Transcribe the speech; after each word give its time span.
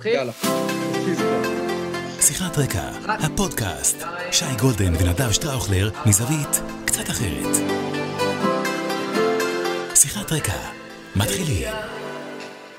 מתחיל? 0.00 0.14
יאללה. 0.14 0.32
שיחת 2.20 2.58
רקע, 2.58 2.88
הפודקאסט, 3.06 4.06
שי 4.32 4.44
גולדן 4.60 4.92
ונדב 4.94 5.32
שטראוכלר 5.32 5.90
מזווית 6.06 6.62
קצת 6.84 7.10
אחרת. 7.10 7.56
שיחת 9.94 10.32
רקע, 10.32 10.58
מתחילים. 11.16 11.68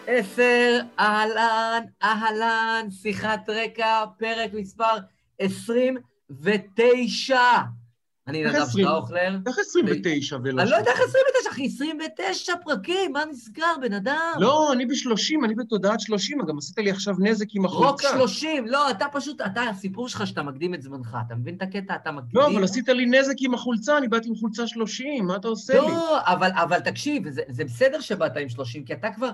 עשר, 0.07 0.79
אהלן, 0.99 1.83
אהלן, 2.03 2.87
שיחת 3.01 3.49
רקע, 3.49 4.03
פרק 4.17 4.53
מספר 4.53 4.97
29. 5.39 7.37
אני 8.31 8.43
נדב 8.43 8.55
20? 8.55 8.85
שטראוכלר. 8.85 9.37
איך 9.47 9.59
29 9.59 10.37
ולא... 10.43 10.61
אני 10.61 10.69
לא 10.69 10.75
יודע 10.75 10.91
איך 10.91 10.99
29, 10.99 11.49
אחי, 11.51 11.65
29 11.65 12.53
פרקים, 12.63 13.13
מה 13.13 13.25
נסגר, 13.31 13.73
בן 13.81 13.93
אדם? 13.93 14.33
לא, 14.39 14.73
אני 14.73 14.85
ב-30, 14.85 15.45
אני 15.45 15.55
בתודעת 15.55 15.99
30, 15.99 16.41
גם 16.47 16.57
עשית 16.57 16.77
לי 16.77 16.91
עכשיו 16.91 17.15
נזק 17.19 17.45
עם 17.53 17.65
רוק 17.65 18.03
החולצה. 18.03 18.17
30, 18.17 18.67
לא, 18.67 18.91
אתה 18.91 19.05
פשוט, 19.11 19.41
אתה, 19.41 19.61
הסיפור 19.63 20.09
שלך 20.09 20.27
שאתה 20.27 20.43
מקדים 20.43 20.73
את 20.73 20.81
זמנך, 20.81 21.17
אתה 21.27 21.35
מבין 21.35 21.55
את 21.55 21.61
הקטע? 21.61 21.95
אתה 21.95 22.11
מקדים... 22.11 22.41
לא, 22.41 22.47
אבל 22.47 22.63
עשית 22.63 22.89
לי 22.89 23.05
נזק 23.05 23.35
עם 23.39 23.53
החולצה, 23.53 23.97
אני 23.97 24.07
באתי 24.07 24.29
עם 24.29 24.35
חולצה 24.35 24.67
30, 24.67 25.25
מה 25.25 25.35
אתה 25.35 25.47
עושה 25.47 25.73
לי? 25.73 25.79
לא, 25.79 26.19
אבל, 26.25 26.79
תקשיב, 26.79 27.29
זה, 27.29 27.41
זה 27.49 27.63
בסדר 27.63 27.99
שבאת 27.99 28.37
עם 28.37 28.49
30, 28.49 28.85
כי 28.85 28.93
אתה 28.93 29.09
כבר, 29.15 29.29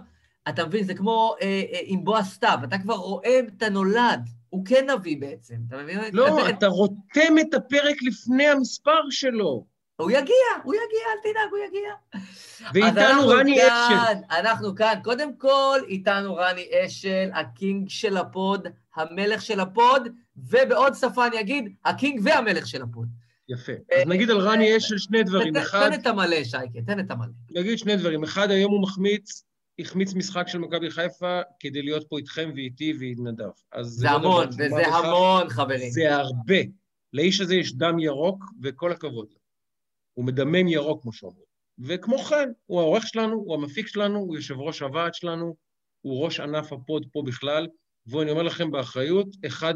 אתה 0.50 0.66
מבין, 0.66 0.84
זה 0.84 0.94
כמו 0.94 1.36
אה, 1.42 1.48
אה, 1.74 1.80
עם 1.84 2.04
בועז 2.04 2.26
סתיו, 2.26 2.60
אתה 2.64 2.78
כבר 2.78 2.96
רואה 2.96 3.40
את 3.40 3.64
הנולד, 3.64 4.30
הוא 4.58 4.66
כן 4.66 4.90
נביא 4.90 5.18
בעצם, 5.20 5.56
אתה 5.68 5.78
מבין? 5.78 6.00
לא, 6.14 6.50
אתה, 6.50 6.68
רותם 6.68 7.40
את 7.42 7.54
הפרק 7.54 7.96
לפני 8.02 8.48
המספר 8.48 9.10
שלו. 9.10 9.66
הוא 9.96 10.12
יגיע, 10.12 10.46
הוא 10.64 10.74
יגיע, 10.74 11.00
אל 11.12 11.32
תדאג, 11.32 11.52
הוא 11.52 11.60
יגיע. 11.68 11.94
ואיתנו 12.74 13.28
רני 13.28 13.58
אשל. 13.68 14.38
אנחנו 14.40 14.76
כאן. 14.76 15.00
קודם 15.04 15.38
כל, 15.38 15.80
איתנו 15.88 16.36
רני 16.36 16.68
אשל, 16.86 17.30
הקינג 17.34 17.90
של 17.90 18.18
הפוד, 18.18 18.68
המלך 18.96 19.42
של 19.42 19.60
הפוד, 19.60 20.08
ובעוד 20.38 20.94
שפה 20.94 21.28
אני 21.28 21.40
אגיד, 21.40 21.74
הקינג 21.86 22.22
והמלך 22.24 22.68
של 22.68 22.82
הפוד. 22.82 23.08
יפה. 23.50 23.72
אז 23.72 24.08
נגיד 24.08 24.30
על 24.30 24.38
רני 24.38 24.78
אשל 24.78 24.98
שני 24.98 25.24
דברים. 25.24 25.56
אחד, 25.56 25.90
תן 25.90 26.02
את 26.02 26.08
המלא, 26.08 26.44
שייקה, 26.44 26.80
תן 26.86 27.00
את 27.00 27.12
המלא. 27.12 27.32
נגיד 27.52 27.78
שני 27.78 27.96
דברים. 27.96 28.24
אחד, 28.24 28.52
היום 28.52 28.72
הוא 28.72 28.82
מחמיץ, 28.82 29.44
החמיץ 29.80 30.14
משחק 30.14 30.48
של 30.48 30.58
מכבי 30.58 30.90
חיפה 30.92 31.42
כדי 31.60 31.82
להיות 31.82 32.06
פה 32.10 32.18
איתכם 32.18 32.52
ואיתי 32.56 32.94
ועם 33.00 33.28
נדב. 33.28 33.50
זה 33.82 34.06
לא 34.06 34.12
המון, 34.12 34.48
וזה. 34.48 34.88
המון, 34.88 35.50
חברים. 35.50 35.90
זה 35.90 36.16
הרבה. 36.16 36.58
לאיש 37.14 37.42
הזה 37.42 37.56
יש 37.56 37.74
דם 37.74 38.00
ירוק, 38.00 38.44
וכל 38.64 38.92
הכבוד 38.92 39.28
לו. 39.32 39.38
הוא 40.14 40.26
מדמם 40.26 40.68
ירוק, 40.68 41.02
כמו 41.02 41.14
שאומרים. 41.14 41.48
וכמו 41.80 42.18
כן, 42.18 42.50
הוא 42.66 42.80
העורך 42.80 43.08
שלנו, 43.08 43.34
הוא 43.34 43.56
המפיק 43.56 43.88
שלנו, 43.88 44.20
הוא 44.20 44.36
יושב 44.36 44.56
ראש 44.60 44.82
הוועד 44.82 45.14
שלנו, 45.14 45.56
הוא 46.02 46.26
ראש 46.26 46.40
ענף 46.40 46.74
הפוד 46.74 47.06
פה 47.12 47.24
בכלל, 47.26 47.68
ואני 48.08 48.32
אומר 48.32 48.44
לכם 48.44 48.72
באחריות, 48.72 49.28
אחד 49.48 49.74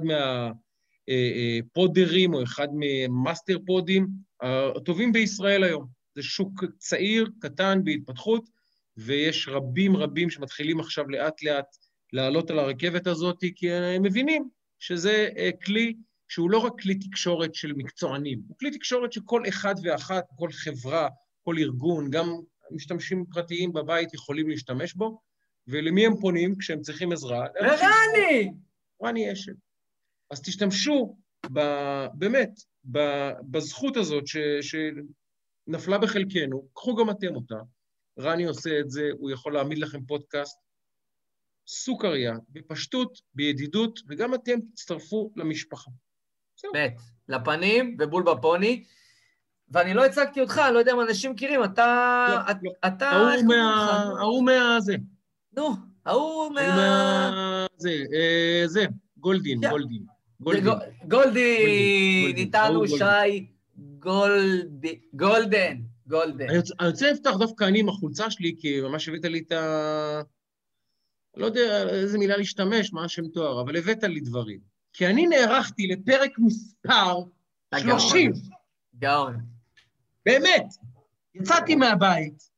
מהפודרים 1.08 2.34
או 2.34 2.44
אחד 2.44 2.68
ממאסטר 2.74 3.58
פודים 3.66 4.08
הטובים 4.76 5.14
בישראל 5.14 5.64
היום. 5.64 5.88
זה 6.16 6.24
שוק 6.24 6.64
צעיר, 6.78 7.30
קטן, 7.42 7.80
בהתפתחות, 7.84 8.61
ויש 9.06 9.48
רבים 9.48 9.98
רבים 9.98 10.30
שמתחילים 10.30 10.80
עכשיו 10.80 11.10
לאט-לאט 11.10 11.76
לעלות 12.14 12.52
על 12.52 12.60
הרכבת 12.60 13.08
הזאת, 13.08 13.44
כי 13.56 13.72
הם 13.72 14.04
מבינים 14.04 14.50
שזה 14.80 15.30
אה, 15.38 15.50
כלי 15.66 15.94
שהוא 16.28 16.52
לא 16.52 16.58
רק 16.58 16.82
כלי 16.82 16.96
תקשורת 16.96 17.56
של 17.56 17.74
מקצוענים, 17.74 18.42
הוא 18.48 18.58
כלי 18.58 18.72
תקשורת 18.72 19.14
שכל 19.14 19.44
אחד 19.50 19.76
ואחת, 19.84 20.24
כל 20.36 20.52
חברה, 20.52 21.08
כל 21.44 21.56
ארגון, 21.60 22.10
גם 22.10 22.26
משתמשים 22.72 23.26
פרטיים 23.26 23.74
בבית 23.74 24.14
יכולים 24.14 24.50
להשתמש 24.50 24.94
בו, 24.94 25.20
ולמי 25.68 26.06
הם 26.06 26.14
פונים 26.22 26.56
כשהם 26.58 26.82
צריכים 26.82 27.12
עזרה? 27.12 27.46
ורני! 27.62 28.52
רני 29.04 29.34
אשל. 29.34 29.54
אז 30.32 30.42
תשתמשו 30.42 31.16
ב, 31.54 31.60
באמת 32.14 32.52
ב, 32.92 33.00
בזכות 33.42 33.98
הזאת 33.98 34.28
ש, 34.28 34.38
שנפלה 34.62 35.98
בחלקנו, 35.98 36.68
קחו 36.74 36.96
גם 36.96 37.10
אתם 37.10 37.36
אותה. 37.36 37.56
רני 38.20 38.44
עושה 38.44 38.80
את 38.80 38.92
זה, 38.92 39.10
הוא 39.18 39.32
יכול 39.32 39.54
להעמיד 39.54 39.78
לכם 39.78 40.06
פודקאסט 40.06 40.58
סוכריה, 41.68 42.34
בפשטות, 42.50 43.22
בידידות, 43.34 44.00
וגם 44.10 44.34
אתם 44.34 44.60
תצטרפו 44.74 45.32
למשפחה. 45.36 45.92
זהו. 46.62 46.72
מת, 46.74 46.96
לפנים 47.28 47.98
ובול 48.00 48.24
בפוני. 48.24 48.84
ואני 49.70 49.94
לא 49.94 50.06
הצגתי 50.06 50.42
אותך, 50.42 50.62
אני 50.66 50.74
לא 50.74 50.80
יודע 50.80 50.92
אם 50.92 51.02
אנשים 51.02 51.32
מכירים, 51.32 51.64
אתה... 51.64 52.26
לא, 52.30 52.54
לא. 52.64 52.72
אתה... 52.88 53.10
ההוא 54.20 54.44
מה... 54.44 54.78
זה. 54.80 54.96
נו, 55.54 55.70
ההוא 56.06 56.54
מה... 56.54 57.66
זה, 57.78 58.04
אה, 58.14 58.64
זה, 58.66 58.86
גולדין. 59.18 59.60
גולדין. 59.70 60.06
גולדין. 60.40 60.64
גו- 60.64 60.72
גולדין, 61.08 61.08
גולדין, 61.08 62.36
איתנו 62.38 62.88
שי 62.88 63.48
גולד... 64.00 64.86
גולדן, 65.14 65.78
גולדן. 66.12 66.50
אני 66.50 66.58
רוצה- 66.58 66.74
אני 66.80 66.88
רוצה 66.90 67.12
לפתוח 67.12 67.38
דווקא 67.38 67.64
אני 67.64 67.80
עם 67.80 67.90
החולצה 67.90 68.32
שלי, 68.32 68.56
כי 68.60 68.82
ממש 68.82 69.10
הבאת 69.10 69.26
לי 69.26 69.40
את 69.40 69.52
ה... 69.52 70.22
לא 71.38 71.46
יודע 71.46 71.90
איזה 71.90 72.18
מילה 72.18 72.38
להשתמש, 72.38 72.94
מה 72.94 73.04
השם 73.06 73.28
תואר, 73.28 73.62
אבל 73.62 73.78
הבאת 73.78 74.04
לי 74.04 74.20
דברים. 74.20 74.60
כי 74.94 75.08
אני 75.08 75.28
נערכתי 75.28 75.88
לפרק 75.88 76.32
מספר 76.40 77.14
אתה 77.70 77.80
גאון. 77.80 78.00
30, 78.00 78.32
גאון. 79.00 79.36
באמת. 80.26 80.66
יצאתי 81.36 81.76
מהבית, 81.76 82.50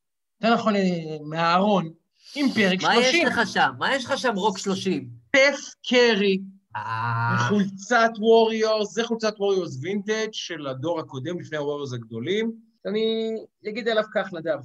יותר 0.42 0.56
נכון 0.56 0.76
אה, 0.76 0.82
מהארון, 1.22 1.90
עם 2.36 2.50
פרק 2.56 2.82
מה 2.82 2.96
יש 2.96 3.06
30. 3.12 3.28
לך 3.28 3.40
שם? 3.46 3.70
מה 3.80 3.96
יש 3.96 4.06
לך 4.06 4.18
שם 4.18 4.34
רוק 4.36 4.58
30? 4.58 5.10
סטף 5.28 5.74
קארי, 5.88 6.40
אה... 6.76 7.38
חולצת 7.50 8.12
ווריורס, 8.20 8.94
זה 8.94 9.04
חולצת 9.04 9.34
ווריורס 9.40 9.78
וינטג' 9.82 10.28
של 10.32 10.68
הדור 10.68 11.00
הקודם, 11.00 11.40
לפני 11.40 11.58
הווריורס 11.58 11.94
הגדולים. 11.94 12.73
אני 12.86 13.36
אגיד 13.70 13.88
עליו 13.88 14.04
כך, 14.14 14.34
נדב. 14.34 14.60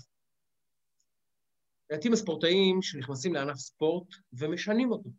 מעטים 1.93 2.13
הספורטאים 2.13 2.83
שנכנסים 2.83 3.35
לענף 3.35 3.57
ספורט 3.57 4.07
ומשנים 4.33 4.93
אותו. 4.93 5.11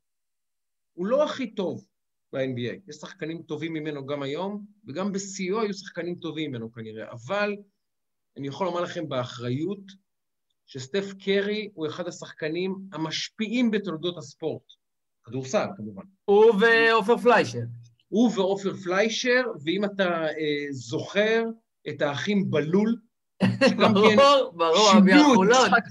הוא 0.94 1.06
לא 1.06 1.24
הכי 1.24 1.52
טוב 1.56 1.86
ב-NBA. 2.34 2.90
יש 2.90 2.96
שחקנים 2.96 3.42
טובים 3.42 3.74
ממנו 3.74 4.06
גם 4.06 4.24
היום, 4.24 4.66
וגם 4.88 5.12
בשיאו 5.12 5.62
היו 5.62 5.74
שחקנים 5.74 6.16
טובים 6.16 6.52
ממנו 6.52 6.72
כנראה. 6.72 7.12
אבל 7.12 7.56
אני 8.38 8.48
יכול 8.48 8.68
לומר 8.68 8.82
לכם 8.82 9.10
באחריות 9.10 9.84
שסטף 10.66 11.06
קרי 11.20 11.70
הוא 11.74 11.88
אחד 11.88 12.08
השחקנים 12.08 12.76
המשפיעים 12.94 13.72
בתולדות 13.72 14.18
הספורט. 14.18 14.64
כדורסל, 15.24 15.66
כמובן. 15.78 16.04
הוא 16.26 16.54
ועופר 16.60 17.18
פליישר. 17.18 17.60
הוא 18.08 18.32
ועופר 18.36 18.74
פליישר, 18.74 19.42
ואם 19.64 19.86
אתה 19.86 20.26
אה, 20.26 20.66
זוכר 20.72 21.44
את 21.90 22.02
האחים 22.02 22.52
בלול, 22.52 22.96
כן 23.60 23.78
ברור, 23.78 24.52
ברור, 24.56 24.92
שינו 24.92 25.44
את 25.44 25.84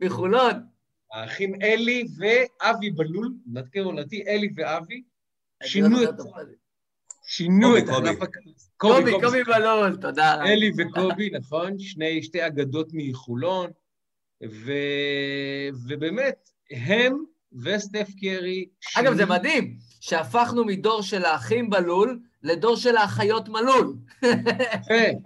מחולון. 0.00 0.52
האחים 1.12 1.54
אלי 1.62 2.06
ואבי 2.16 2.90
בלול, 2.90 3.34
מנתקר 3.46 3.80
עונתי, 3.80 4.24
אלי 4.28 4.48
ואבי, 4.56 5.02
שינו 5.62 6.02
את, 6.02 6.08
שינו 7.26 7.68
קובי, 7.68 7.78
את 7.78 7.88
קובי. 7.88 8.08
ענף 8.08 8.22
הכ... 8.22 8.36
קובי, 8.76 9.12
קובי 9.22 9.44
בלול, 9.44 9.96
תודה. 9.96 10.44
אלי 10.44 10.70
וקובי, 10.78 11.30
נכון? 11.30 11.78
שני, 11.78 12.22
שתי 12.22 12.46
אגדות 12.46 12.88
מחולון, 12.92 13.70
ו... 14.50 14.72
ובאמת, 15.88 16.50
הם 16.70 17.24
וסטף 17.62 18.08
קרי... 18.20 18.66
אגב, 18.96 19.14
זה 19.14 19.26
מדהים 19.26 19.78
שהפכנו 20.00 20.64
מדור 20.64 21.02
של 21.02 21.24
האחים 21.24 21.70
בלול 21.70 22.20
לדור 22.42 22.76
של 22.76 22.96
האחיות 22.96 23.48
מלול. 23.48 23.96
יפה, 24.22 25.18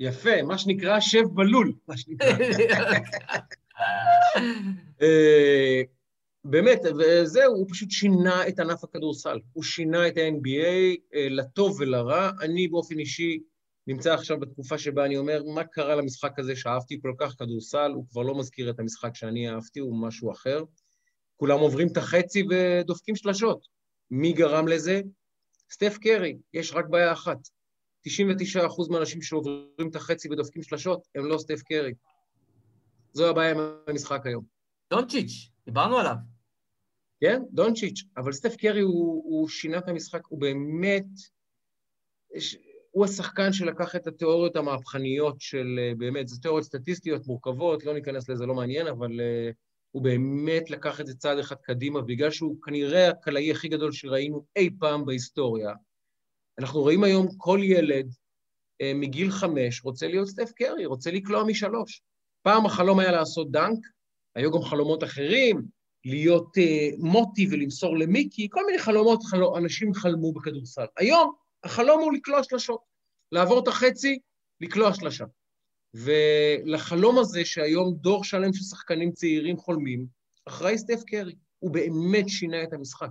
יפה, 0.00 0.42
מה 0.42 0.58
שנקרא 0.58 1.00
שב 1.00 1.24
בלול, 1.34 1.72
מה 1.88 1.96
שנקרא. 1.96 2.28
אה, 5.02 5.82
באמת, 6.44 6.80
וזהו, 6.98 7.54
הוא 7.54 7.66
פשוט 7.70 7.90
שינה 7.90 8.48
את 8.48 8.60
ענף 8.60 8.84
הכדורסל. 8.84 9.38
הוא 9.52 9.64
שינה 9.64 10.08
את 10.08 10.16
ה-NBA 10.16 10.96
אה, 11.14 11.28
לטוב 11.28 11.76
ולרע. 11.80 12.30
אני 12.40 12.68
באופן 12.68 12.98
אישי 12.98 13.38
נמצא 13.86 14.14
עכשיו 14.14 14.40
בתקופה 14.40 14.78
שבה 14.78 15.04
אני 15.04 15.16
אומר, 15.16 15.42
מה 15.54 15.64
קרה 15.64 15.94
למשחק 15.94 16.38
הזה 16.38 16.56
שאהבתי 16.56 16.98
כל 17.02 17.12
כך 17.18 17.34
כדורסל? 17.38 17.92
הוא 17.94 18.04
כבר 18.10 18.22
לא 18.22 18.38
מזכיר 18.38 18.70
את 18.70 18.80
המשחק 18.80 19.14
שאני 19.14 19.50
אהבתי, 19.50 19.80
הוא 19.80 20.02
משהו 20.02 20.32
אחר. 20.32 20.62
כולם 21.36 21.58
עוברים 21.58 21.88
את 21.88 21.96
החצי 21.96 22.46
ודופקים 22.50 23.16
שלשות. 23.16 23.66
מי 24.10 24.32
גרם 24.32 24.68
לזה? 24.68 25.00
סטף 25.70 25.98
קרי. 25.98 26.36
יש 26.54 26.72
רק 26.72 26.86
בעיה 26.88 27.12
אחת. 27.12 27.38
99% 28.06 28.90
מהאנשים 28.90 29.22
שעוברים 29.22 29.88
את 29.90 29.96
החצי 29.96 30.28
ודופקים 30.28 30.62
שלשות 30.62 31.06
הם 31.14 31.26
לא 31.26 31.38
סטף 31.38 31.62
קרי. 31.62 31.92
זו 33.12 33.30
הבעיה 33.30 33.50
עם 33.50 33.56
המשחק 33.86 34.26
היום. 34.26 34.44
דונצ'יץ', 34.90 35.50
דיברנו 35.66 35.98
עליו. 35.98 36.14
כן? 37.20 37.42
דונצ'יץ', 37.52 38.04
אבל 38.16 38.32
סטף 38.32 38.56
קרי 38.56 38.80
הוא, 38.80 39.24
הוא 39.24 39.48
שינה 39.48 39.78
את 39.78 39.88
המשחק, 39.88 40.26
הוא 40.28 40.40
באמת... 40.40 41.06
יש, 42.34 42.56
הוא 42.90 43.04
השחקן 43.04 43.52
שלקח 43.52 43.96
את 43.96 44.06
התיאוריות 44.06 44.56
המהפכניות 44.56 45.36
של, 45.38 45.78
אה, 45.78 45.92
באמת, 45.98 46.28
זה 46.28 46.40
תיאוריות 46.40 46.64
סטטיסטיות 46.64 47.26
מורכבות, 47.26 47.84
לא 47.84 47.94
ניכנס 47.94 48.28
לזה, 48.28 48.46
לא 48.46 48.54
מעניין, 48.54 48.86
אבל 48.86 49.10
uh, 49.10 49.54
הוא 49.90 50.02
באמת 50.02 50.70
לקח 50.70 51.00
את 51.00 51.06
זה 51.06 51.14
צעד 51.14 51.38
אחד 51.38 51.56
קדימה, 51.56 52.00
בגלל 52.02 52.30
שהוא 52.30 52.62
כנראה 52.62 53.08
הקלעי 53.08 53.50
הכי 53.50 53.68
גדול 53.68 53.92
שראינו 53.92 54.44
אי 54.56 54.70
פעם 54.78 55.06
בהיסטוריה. 55.06 55.72
אנחנו 56.58 56.80
רואים 56.80 57.04
היום 57.04 57.28
כל 57.36 57.60
ילד 57.62 58.14
אה, 58.80 58.92
מגיל 58.94 59.30
חמש 59.30 59.84
רוצה 59.84 60.08
להיות 60.08 60.28
סטף 60.28 60.52
קרי, 60.52 60.86
רוצה 60.86 61.10
לקלוע 61.10 61.44
משלוש. 61.44 62.02
פעם 62.42 62.66
החלום 62.66 62.98
היה 62.98 63.12
לעשות 63.12 63.50
דנק, 63.50 63.78
היו 64.34 64.52
גם 64.52 64.62
חלומות 64.62 65.04
אחרים, 65.04 65.62
להיות 66.04 66.58
אה, 66.58 66.88
מוטי 66.98 67.48
ולמסור 67.50 67.98
למיקי, 67.98 68.48
כל 68.50 68.66
מיני 68.66 68.78
חלומות 68.78 69.22
חלום, 69.22 69.56
אנשים 69.56 69.94
חלמו 69.94 70.32
בכדורסל. 70.32 70.84
היום 70.96 71.32
החלום 71.64 72.00
הוא 72.00 72.12
לקלוע 72.12 72.42
שלשות, 72.42 72.80
לעבור 73.32 73.62
את 73.62 73.68
החצי, 73.68 74.18
לקלוע 74.60 74.94
שלשה. 74.94 75.24
ולחלום 75.94 77.18
הזה 77.18 77.44
שהיום 77.44 77.94
דור 77.94 78.24
שלם 78.24 78.52
של 78.52 78.64
שחקנים 78.64 79.12
צעירים 79.12 79.56
חולמים, 79.56 80.06
אחראי 80.48 80.78
סטף 80.78 81.02
קרי. 81.06 81.34
הוא 81.58 81.70
באמת 81.70 82.28
שינה 82.28 82.62
את 82.62 82.72
המשחק, 82.72 83.10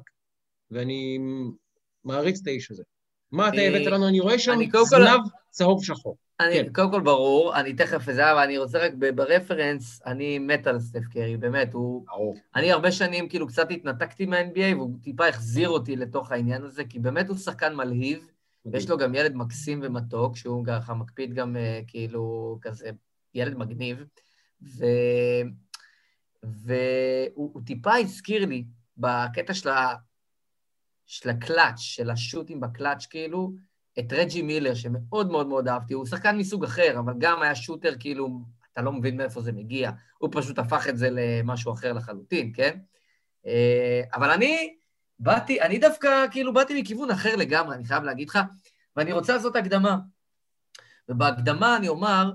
ואני 0.71 1.19
מעריץ 2.03 2.41
את 2.41 2.47
האיש 2.47 2.71
הזה. 2.71 2.83
מה 3.35 3.47
אתה 3.47 3.61
הבאת 3.61 3.85
לנו? 3.85 4.07
אני 4.07 4.19
רואה 4.19 4.39
שם 4.39 4.59
זנב 4.85 5.19
צהוב 5.49 5.83
שחור. 5.83 6.17
אני, 6.39 6.53
כן. 6.53 6.73
קודם 6.73 6.91
כל 6.91 7.01
ברור, 7.01 7.55
אני 7.55 7.73
תכף 7.73 8.11
זה, 8.11 8.31
אבל 8.31 8.41
אני 8.41 8.57
רוצה 8.57 8.85
רק 8.85 8.93
ברפרנס, 9.15 10.01
אני 10.05 10.39
מת 10.39 10.67
על 10.67 10.79
סטף 10.79 11.07
קרי, 11.11 11.37
באמת, 11.37 11.73
הוא... 11.73 12.05
ברור. 12.07 12.35
אני 12.55 12.71
הרבה 12.71 12.91
שנים 12.91 13.29
כאילו 13.29 13.47
קצת 13.47 13.71
התנתקתי 13.71 14.25
מה-NBA, 14.25 14.75
והוא 14.75 14.97
טיפה 15.01 15.27
החזיר 15.27 15.69
אותי 15.69 15.95
לתוך 15.95 16.31
העניין 16.31 16.63
הזה, 16.63 16.83
כי 16.83 16.99
באמת 16.99 17.29
הוא 17.29 17.37
שחקן 17.37 17.75
מלהיב, 17.75 18.27
ויש 18.65 18.89
לו 18.89 18.97
גם 18.97 19.15
ילד 19.15 19.35
מקסים 19.35 19.79
ומתוק, 19.83 20.37
שהוא 20.37 20.65
ככה 20.65 20.93
מקפיד 20.93 21.33
גם 21.33 21.55
אה, 21.55 21.81
כאילו 21.87 22.57
כזה 22.61 22.89
ילד 23.33 23.57
מגניב, 23.57 24.05
ו... 24.61 24.85
והוא 26.43 27.61
טיפה 27.65 27.95
הזכיר 27.95 28.45
לי, 28.45 28.65
בקטע 28.97 29.53
של, 29.53 29.69
ה... 29.69 29.95
של 31.05 31.29
הקלאץ', 31.29 31.79
של 31.79 32.09
השוטים 32.09 32.59
בקלאץ', 32.59 33.05
כאילו, 33.05 33.53
את 33.99 34.13
רג'י 34.13 34.41
מילר, 34.41 34.73
שמאוד 34.73 35.31
מאוד 35.31 35.47
מאוד 35.47 35.67
אהבתי. 35.67 35.93
הוא 35.93 36.05
שחקן 36.05 36.37
מסוג 36.37 36.63
אחר, 36.63 36.99
אבל 36.99 37.13
גם 37.17 37.41
היה 37.41 37.55
שוטר, 37.55 37.93
כאילו, 37.99 38.39
אתה 38.73 38.81
לא 38.81 38.91
מבין 38.91 39.17
מאיפה 39.17 39.41
זה 39.41 39.51
מגיע. 39.51 39.91
הוא 40.17 40.29
פשוט 40.33 40.59
הפך 40.59 40.87
את 40.89 40.97
זה 40.97 41.09
למשהו 41.11 41.73
אחר 41.73 41.93
לחלוטין, 41.93 42.51
כן? 42.55 42.79
אה, 43.45 44.01
אבל 44.13 44.31
אני 44.31 44.75
באתי, 45.19 45.61
אני 45.61 45.79
דווקא, 45.79 46.25
כאילו, 46.31 46.53
באתי 46.53 46.81
מכיוון 46.81 47.11
אחר 47.11 47.35
לגמרי, 47.35 47.75
אני 47.75 47.85
חייב 47.85 48.03
להגיד 48.03 48.29
לך, 48.29 48.39
ואני 48.95 49.11
רוצה 49.11 49.33
לעשות 49.33 49.55
הקדמה. 49.55 49.97
ובהקדמה 51.09 51.77
אני 51.77 51.87
אומר 51.87 52.31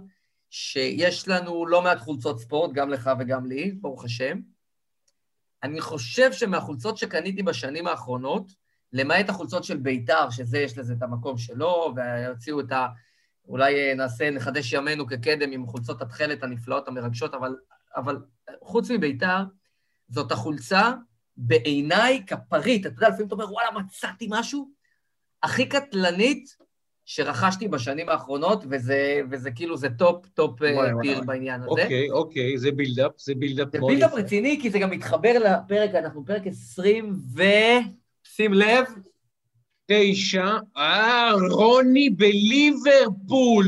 שיש 0.51 1.29
לנו 1.29 1.67
לא 1.67 1.83
מעט 1.83 1.99
חולצות 1.99 2.41
ספורט, 2.41 2.73
גם 2.73 2.91
לך 2.91 3.11
וגם 3.21 3.47
לי, 3.47 3.73
ברוך 3.73 4.05
השם. 4.05 4.41
אני 5.63 5.81
חושב 5.81 6.33
שמהחולצות 6.33 6.97
שקניתי 6.97 7.43
בשנים 7.43 7.87
האחרונות, 7.87 8.53
למעט 8.93 9.29
החולצות 9.29 9.65
של 9.65 9.77
בית"ר, 9.77 10.31
שזה, 10.31 10.59
יש 10.59 10.79
לזה 10.79 10.95
את 10.99 11.03
המקום 11.03 11.39
שלו, 11.39 11.95
והוציאו 11.97 12.61
את 12.61 12.73
ה... 12.73 12.87
אולי 13.49 13.95
נעשה, 13.95 14.31
נחדש 14.31 14.73
ימינו 14.73 15.07
כקדם 15.07 15.53
עם 15.53 15.67
חולצות 15.67 16.03
התכלת 16.03 16.43
הנפלאות 16.43 16.89
המרגשות, 16.89 17.35
אבל, 17.35 17.57
אבל 17.97 18.19
חוץ 18.63 18.91
מבית"ר, 18.91 19.43
זאת 20.09 20.33
החולצה 20.33 20.93
בעיניי 21.37 22.23
כפרית. 22.27 22.87
אתה 22.87 22.95
יודע, 22.97 23.09
לפעמים 23.09 23.27
אתה 23.27 23.35
אומר, 23.35 23.53
וואלה, 23.53 23.71
מצאתי 23.71 24.27
משהו 24.31 24.71
הכי 25.43 25.67
קטלנית 25.67 26.57
שרכשתי 27.05 27.69
בשנים 27.69 28.09
האחרונות, 28.09 28.65
וזה, 28.71 29.21
וזה 29.31 29.51
כאילו, 29.51 29.77
זה 29.77 29.89
top, 29.91 30.27
top 30.27 30.59
tier 31.03 31.21
בעניין 31.21 31.61
הזה. 31.61 31.71
אוקיי, 31.71 32.11
אוקיי, 32.11 32.59
זה 32.59 32.73
buildup, 32.73 33.13
זה 33.17 33.35
buildup. 33.35 33.69
זה 33.73 33.79
buildup 33.87 34.13
רציני, 34.15 34.59
כי 34.63 34.71
זה 34.71 34.79
גם 34.79 34.91
מתחבר 34.91 35.33
לפרק, 35.39 35.95
אנחנו 35.95 36.25
פרק 36.27 36.47
20 36.47 37.13
ו... 37.37 37.43
שים 38.35 38.55
לב. 38.55 38.85
תשע, 39.87 40.59
אה, 40.77 41.33
רוני 41.51 42.11
בליברפול. 42.11 43.67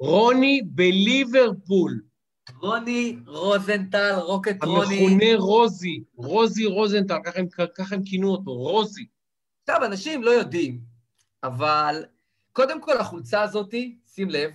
רוני 0.00 0.62
בליברפול. 0.64 2.00
רוני 2.60 3.18
רוזנטל, 3.26 4.14
רוקט 4.18 4.64
רוני. 4.64 4.98
המכונה 4.98 5.36
רוזי, 5.36 6.04
רוזי 6.16 6.66
רוזנטל, 6.66 7.16
ככה 7.24 7.38
הם, 7.38 7.46
ככה 7.74 7.94
הם 7.94 8.02
כינו 8.04 8.30
אותו, 8.30 8.50
רוזי. 8.50 9.06
עכשיו, 9.62 9.84
אנשים 9.84 10.22
לא 10.22 10.30
יודעים, 10.30 10.80
אבל 11.42 12.04
קודם 12.52 12.82
כל 12.82 12.98
החולצה 12.98 13.42
הזאת, 13.42 13.74
שים 14.06 14.30
לב, 14.30 14.50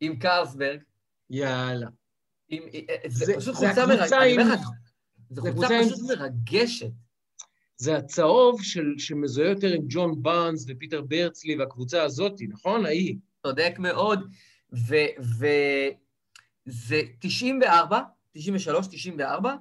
עם 0.00 0.18
קרסברג. 0.18 0.80
יאללה. 1.30 1.86
עם, 2.48 2.62
אה, 2.62 2.96
זה, 3.06 3.24
זה 3.24 3.34
פשוט 3.36 3.54
חולצה 3.54 3.86
מרגשת. 3.86 4.16
זו 5.30 5.42
חולצה 5.42 5.80
פשוט 5.84 6.00
מרגשת. 6.08 7.01
זה 7.82 7.96
הצהוב 7.96 8.62
של, 8.62 8.94
שמזוהה 8.98 9.48
יותר 9.48 9.72
עם 9.72 9.82
ג'ון 9.88 10.22
בארנס 10.22 10.64
ופיטר 10.68 11.02
ברצלי 11.02 11.56
והקבוצה 11.56 12.02
הזאת, 12.02 12.32
נכון? 12.48 12.86
ההיא. 12.86 13.16
צודק 13.42 13.74
מאוד. 13.78 14.20
וזה 16.66 17.00
94, 17.18 18.00
93, 18.32 18.86
94, 18.86 19.54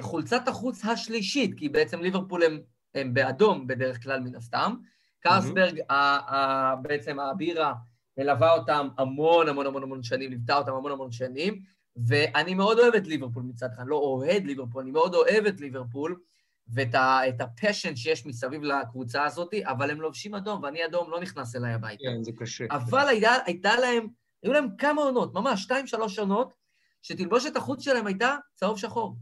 חולצת 0.00 0.48
החוץ 0.48 0.84
השלישית, 0.84 1.58
כי 1.58 1.68
בעצם 1.68 2.00
ליברפול 2.00 2.42
הם, 2.42 2.60
הם 2.94 3.14
באדום 3.14 3.66
בדרך 3.66 4.02
כלל 4.02 4.20
מן 4.20 4.34
הסתם. 4.34 4.74
קרסברג, 5.20 5.80
mm-hmm. 5.80 6.76
בעצם 6.82 7.20
הבירה 7.20 7.74
מלווה 8.18 8.52
אותם 8.52 8.88
המון 8.98 9.48
המון 9.48 9.66
המון 9.66 9.82
המון 9.82 10.02
שנים, 10.02 10.30
ליוותה 10.30 10.56
אותם 10.56 10.72
המון 10.72 10.92
המון 10.92 11.12
שנים, 11.12 11.60
ואני 12.06 12.54
מאוד 12.54 12.78
אוהב 12.78 12.94
את 12.94 13.06
ליברפול 13.06 13.42
מצד 13.42 13.68
אחד, 13.74 13.84
לא 13.86 13.96
אוהד 13.96 14.44
ליברפול, 14.44 14.82
אני 14.82 14.90
מאוד 14.90 15.14
אוהב 15.14 15.46
את 15.46 15.60
ליברפול, 15.60 16.20
ואת 16.68 17.40
ה 17.40 17.47
passion 17.47 17.96
שיש 17.96 18.26
מסביב 18.26 18.62
לקבוצה 18.62 19.24
הזאת, 19.24 19.54
אבל 19.62 19.90
הם 19.90 20.00
לובשים 20.00 20.34
אדום, 20.34 20.62
ואני 20.62 20.84
אדום 20.84 21.10
לא 21.10 21.20
נכנס 21.20 21.56
אליי 21.56 21.72
הביתה. 21.72 22.02
כן, 22.02 22.22
זה 22.22 22.32
קשה. 22.36 22.64
אבל 22.70 23.08
הייתה, 23.08 23.34
הייתה 23.46 23.76
להם, 23.80 24.08
היו 24.42 24.52
להם 24.52 24.76
כמה 24.78 25.02
עונות, 25.02 25.34
ממש 25.34 25.62
שתיים, 25.62 25.86
שלוש 25.86 26.18
עונות, 26.18 26.54
שתלבושת 27.02 27.56
החוץ 27.56 27.82
שלהם 27.82 28.06
הייתה 28.06 28.36
צהוב 28.54 28.78
שחור. 28.78 29.16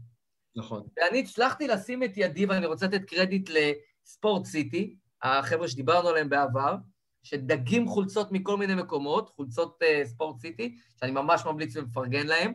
נכון. 0.55 0.87
ואני 0.97 1.19
הצלחתי 1.19 1.67
לשים 1.67 2.03
את 2.03 2.11
ידי, 2.15 2.45
ואני 2.45 2.65
רוצה 2.65 2.85
לתת 2.85 3.05
קרדיט 3.05 3.49
לספורט 3.49 4.45
סיטי, 4.45 4.95
החבר'ה 5.21 5.67
שדיברנו 5.67 6.09
עליהם 6.09 6.29
בעבר, 6.29 6.75
שדגים 7.23 7.87
חולצות 7.87 8.31
מכל 8.31 8.57
מיני 8.57 8.75
מקומות, 8.75 9.29
חולצות 9.29 9.79
uh, 9.83 10.07
ספורט 10.07 10.39
סיטי, 10.39 10.77
שאני 10.99 11.11
ממש 11.11 11.45
ממליץ 11.45 11.77
ומפרגן 11.77 12.27
להם, 12.27 12.53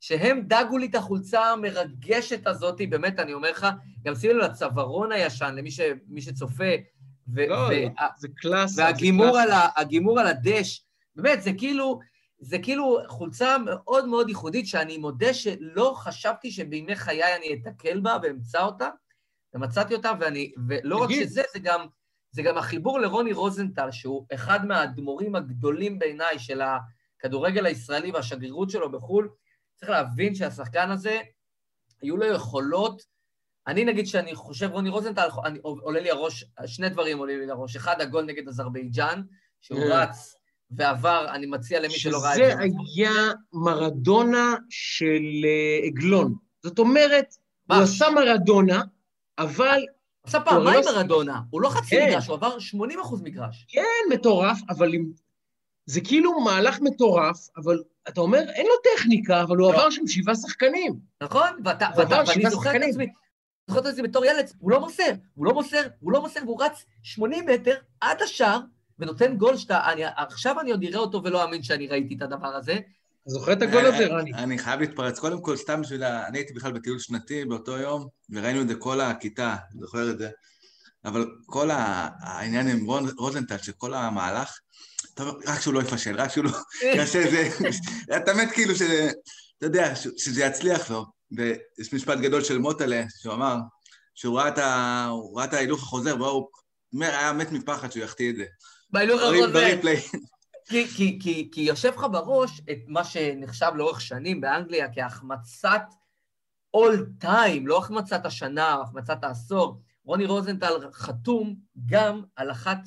שהם 0.00 0.40
דאגו 0.40 0.78
לי 0.78 0.86
את 0.86 0.94
החולצה 0.94 1.44
המרגשת 1.44 2.46
הזאת, 2.46 2.80
באמת, 2.88 3.18
אני 3.20 3.32
אומר 3.32 3.50
לך, 3.50 3.66
גם 4.04 4.14
שימו 4.14 4.38
לב 4.38 4.44
לצווארון 4.44 5.12
הישן, 5.12 5.54
למי 5.54 5.70
ש, 5.70 5.80
שצופה, 6.18 6.64
ו, 7.34 7.46
לא, 7.48 7.54
ו, 7.54 7.72
זה 8.18 8.28
קלאסה. 8.36 8.82
והגימור 8.82 9.38
על, 9.38 9.50
על 10.18 10.26
הדש, 10.26 10.86
באמת, 11.16 11.42
זה 11.42 11.50
כאילו, 11.58 12.00
זה 12.40 12.58
כאילו 12.58 12.98
חולצה 13.08 13.56
מאוד 13.58 14.08
מאוד 14.08 14.28
ייחודית, 14.28 14.66
שאני 14.66 14.98
מודה 14.98 15.34
שלא 15.34 15.94
חשבתי 15.96 16.50
שבימי 16.50 16.96
חיי 16.96 17.36
אני 17.36 17.54
אתקל 17.62 18.00
בה 18.00 18.16
ואמצא 18.22 18.62
אותה, 18.62 18.88
ומצאתי 19.54 19.94
אותה, 19.94 20.12
ואני, 20.20 20.52
ולא 20.68 20.96
רק 20.96 21.10
שזה, 21.10 21.42
זה 21.52 21.58
גם, 21.58 21.86
זה 22.30 22.42
גם 22.42 22.58
החיבור 22.58 23.00
לרוני 23.00 23.32
רוזנטל, 23.32 23.90
שהוא 23.90 24.26
אחד 24.34 24.66
מהאדמו"רים 24.66 25.34
הגדולים 25.34 25.98
בעיניי 25.98 26.38
של 26.38 26.60
הכדורגל 26.60 27.66
הישראלי 27.66 28.10
והשגרירות 28.10 28.70
שלו 28.70 28.92
בחו"ל, 28.92 29.28
צריך 29.78 29.90
להבין 29.90 30.34
שהשחקן 30.34 30.90
הזה, 30.90 31.20
היו 32.02 32.16
לו 32.16 32.26
יכולות, 32.26 33.02
אני 33.66 33.84
נגיד 33.84 34.06
שאני 34.06 34.34
חושב, 34.34 34.70
רוני 34.72 34.88
רוזנטל, 34.88 35.28
אני, 35.44 35.58
עולה 35.62 36.00
לי 36.00 36.10
הראש, 36.10 36.44
שני 36.66 36.88
דברים 36.88 37.18
עולים 37.18 37.38
לי 37.38 37.46
לראש. 37.46 37.76
אחד, 37.76 38.00
הגול 38.00 38.24
נגד 38.24 38.48
אזרבייג'אן, 38.48 39.22
שהוא 39.60 39.80
אה. 39.80 40.02
רץ 40.02 40.34
ועבר, 40.70 41.26
אני 41.30 41.46
מציע 41.46 41.80
למי 41.80 41.98
שלא 41.98 42.18
ראה 42.18 42.32
את 42.32 42.36
זה. 42.36 42.50
שזה 42.50 42.62
היה 42.96 43.32
מרדונה 43.52 44.54
של 44.68 45.22
אה, 45.44 45.86
עגלון. 45.86 46.34
זאת 46.62 46.78
אומרת, 46.78 47.34
הוא 47.70 47.76
עשה 47.76 48.06
מרדונה, 48.10 48.82
אבל... 49.38 49.84
עשה 50.24 50.40
פעמיים 50.40 50.80
לא 50.84 50.92
מרדונה, 50.92 51.40
הוא 51.50 51.60
לא 51.60 51.68
חצי 51.68 51.96
כן. 51.96 52.06
מגרש, 52.08 52.26
הוא 52.26 52.36
עבר 52.36 52.58
80 52.58 53.00
אחוז 53.00 53.22
מגרש. 53.22 53.66
כן, 53.68 54.14
מטורף, 54.14 54.58
אבל 54.68 54.92
זה 55.86 56.00
כאילו 56.00 56.40
מהלך 56.40 56.80
מטורף, 56.80 57.48
אבל 57.56 57.82
אתה 58.08 58.20
אומר, 58.20 58.38
אין 58.38 58.66
לו 58.66 58.72
טכניקה, 58.96 59.42
אבל 59.42 59.56
הוא 59.56 59.72
לא. 59.72 59.78
עבר 59.78 59.90
שם 59.90 60.06
שבעה 60.06 60.34
שחקנים. 60.34 60.94
נכון, 61.22 61.48
ואתה, 61.64 61.86
ואתה, 61.96 62.22
ואני 62.26 62.50
זוכר 62.50 62.76
את 62.76 62.82
עצמי, 62.88 63.06
זוכר 63.68 63.80
את 63.80 63.86
עצמי 63.86 64.02
בתור 64.02 64.24
ילד, 64.24 64.52
הוא 64.58 64.70
לא 64.70 64.80
מוסר, 64.80 65.12
הוא 65.34 65.46
לא 65.46 65.54
מוסר, 65.54 65.82
הוא 66.00 66.12
לא 66.12 66.20
מוסר, 66.20 66.40
והוא 66.44 66.62
רץ 66.64 66.84
80 67.02 67.46
מטר 67.46 67.74
עד 68.00 68.22
השער, 68.22 68.60
ונותן 68.98 69.36
גול 69.36 69.56
שאתה, 69.56 69.92
אני, 69.92 70.02
עכשיו 70.16 70.60
אני 70.60 70.70
עוד 70.70 70.84
אראה 70.84 70.98
אותו 70.98 71.24
ולא 71.24 71.44
אאמין 71.44 71.62
שאני 71.62 71.88
ראיתי 71.88 72.14
את 72.14 72.22
הדבר 72.22 72.48
הזה. 72.48 72.72
אתה 72.72 73.30
זוכר 73.30 73.52
את 73.52 73.62
הגול 73.62 73.86
הזה, 73.86 74.06
רני? 74.06 74.34
אני 74.34 74.58
חייב 74.58 74.80
להתפרץ. 74.80 75.18
קודם 75.18 75.42
כל, 75.42 75.56
סתם 75.56 75.80
בשביל 75.80 76.02
ה... 76.02 76.26
אני 76.26 76.38
הייתי 76.38 76.52
בכלל 76.52 76.72
בטיול 76.72 76.98
שנתי 76.98 77.44
באותו 77.44 77.78
יום, 77.78 78.06
וראינו 78.30 78.62
את 78.62 78.68
זה 78.68 78.74
כל 78.74 79.00
הכיתה, 79.00 79.56
זוכר 79.80 80.10
את 80.10 80.18
זה. 80.18 80.30
אבל 81.08 81.30
כל 81.46 81.70
העניין 81.72 82.68
עם 82.68 82.86
רוזנטל, 83.18 83.58
שכל 83.58 83.94
המהלך, 83.94 84.58
טוב, 85.14 85.28
רק 85.46 85.60
שהוא 85.60 85.74
לא 85.74 85.80
יפשל, 85.80 86.16
רק 86.16 86.30
שהוא 86.30 86.44
לא 86.44 86.50
יעשה 86.96 87.18
איזה... 87.18 87.48
אתה 88.16 88.34
מת 88.34 88.50
כאילו 88.52 88.76
ש... 88.76 88.82
אתה 89.58 89.66
יודע, 89.66 89.94
שזה 89.94 90.44
יצליח 90.44 90.90
לו. 90.90 91.06
ויש 91.32 91.92
משפט 91.92 92.18
גדול 92.18 92.44
של 92.44 92.58
מוטלה, 92.58 93.04
שהוא 93.18 93.34
אמר, 93.34 93.56
שהוא 94.14 94.38
ראה 94.38 94.48
את 94.48 94.58
ה- 94.58 95.10
ראה 95.34 95.44
את 95.44 95.52
ההילוך 95.52 95.82
החוזר, 95.82 96.16
והוא 96.20 96.48
אומר, 96.92 97.08
היה 97.08 97.32
מת 97.32 97.52
מפחד 97.52 97.92
שהוא 97.92 98.04
יחטיא 98.04 98.30
את 98.30 98.36
זה. 98.36 98.44
בהילוך 98.90 99.20
החוזר. 99.22 99.70
כי, 100.68 100.86
כי, 100.88 101.18
כי, 101.22 101.48
כי 101.52 101.60
יושב 101.60 101.92
לך 101.96 102.06
בראש 102.12 102.60
את 102.70 102.78
מה 102.86 103.04
שנחשב 103.04 103.70
לאורך 103.74 104.00
שנים 104.00 104.40
באנגליה 104.40 104.86
כהחמצת 104.94 105.82
all 106.76 107.24
time, 107.24 107.60
לא 107.64 107.78
החמצת 107.78 108.26
השנה 108.26 108.74
החמצת 108.82 109.24
העשור. 109.24 109.80
רוני 110.08 110.26
רוזנטל 110.26 110.90
חתום 110.92 111.54
גם 111.86 112.22
על 112.36 112.50
אחת, 112.50 112.78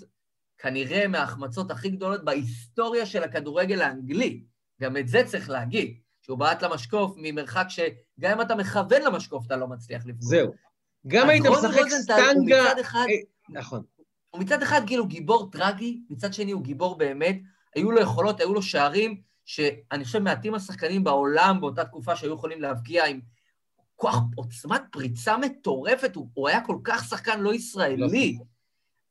כנראה, 0.57 1.07
מההחמצות 1.07 1.71
הכי 1.71 1.89
גדולות 1.89 2.25
בהיסטוריה 2.25 3.05
של 3.05 3.23
הכדורגל 3.23 3.81
האנגלי. 3.81 4.43
גם 4.81 4.97
את 4.97 5.07
זה 5.07 5.23
צריך 5.25 5.49
להגיד, 5.49 5.99
שהוא 6.21 6.37
בעט 6.37 6.63
למשקוף 6.63 7.13
ממרחק 7.17 7.65
שגם 7.69 8.31
אם 8.31 8.41
אתה 8.41 8.55
מכוון 8.55 9.01
למשקוף, 9.01 9.45
אתה 9.45 9.55
לא 9.55 9.67
מצליח 9.67 10.05
לפגוע. 10.05 10.29
זהו. 10.29 10.51
גם 11.07 11.29
היית 11.29 11.43
משחק 11.45 11.89
סטנגה... 11.89 12.81
אחד... 12.81 13.05
אה, 13.09 13.15
נכון. 13.49 13.83
הוא 14.29 14.41
מצד 14.41 14.61
אחד 14.61 14.81
כאילו 14.87 15.07
גיבור 15.07 15.51
טרגי, 15.51 16.01
מצד 16.09 16.33
שני 16.33 16.51
הוא 16.51 16.63
גיבור 16.63 16.97
באמת. 16.97 17.37
היו 17.75 17.91
לו 17.91 18.01
יכולות, 18.01 18.39
היו 18.39 18.53
לו 18.53 18.61
שערים, 18.61 19.21
שאני 19.45 20.05
חושב 20.05 20.19
מעטים 20.19 20.55
השחקנים 20.55 21.03
בעולם 21.03 21.61
באותה 21.61 21.85
תקופה 21.85 22.15
שהיו 22.15 22.33
יכולים 22.33 22.61
להבקיע 22.61 23.05
עם 23.05 23.19
כוח, 24.01 24.15
עוצמת 24.35 24.81
פריצה 24.91 25.37
מטורפת, 25.37 26.15
הוא, 26.15 26.29
הוא 26.33 26.47
היה 26.47 26.61
כל 26.61 26.77
כך 26.83 27.05
שחקן 27.09 27.39
לא 27.39 27.53
ישראלי. 27.53 28.37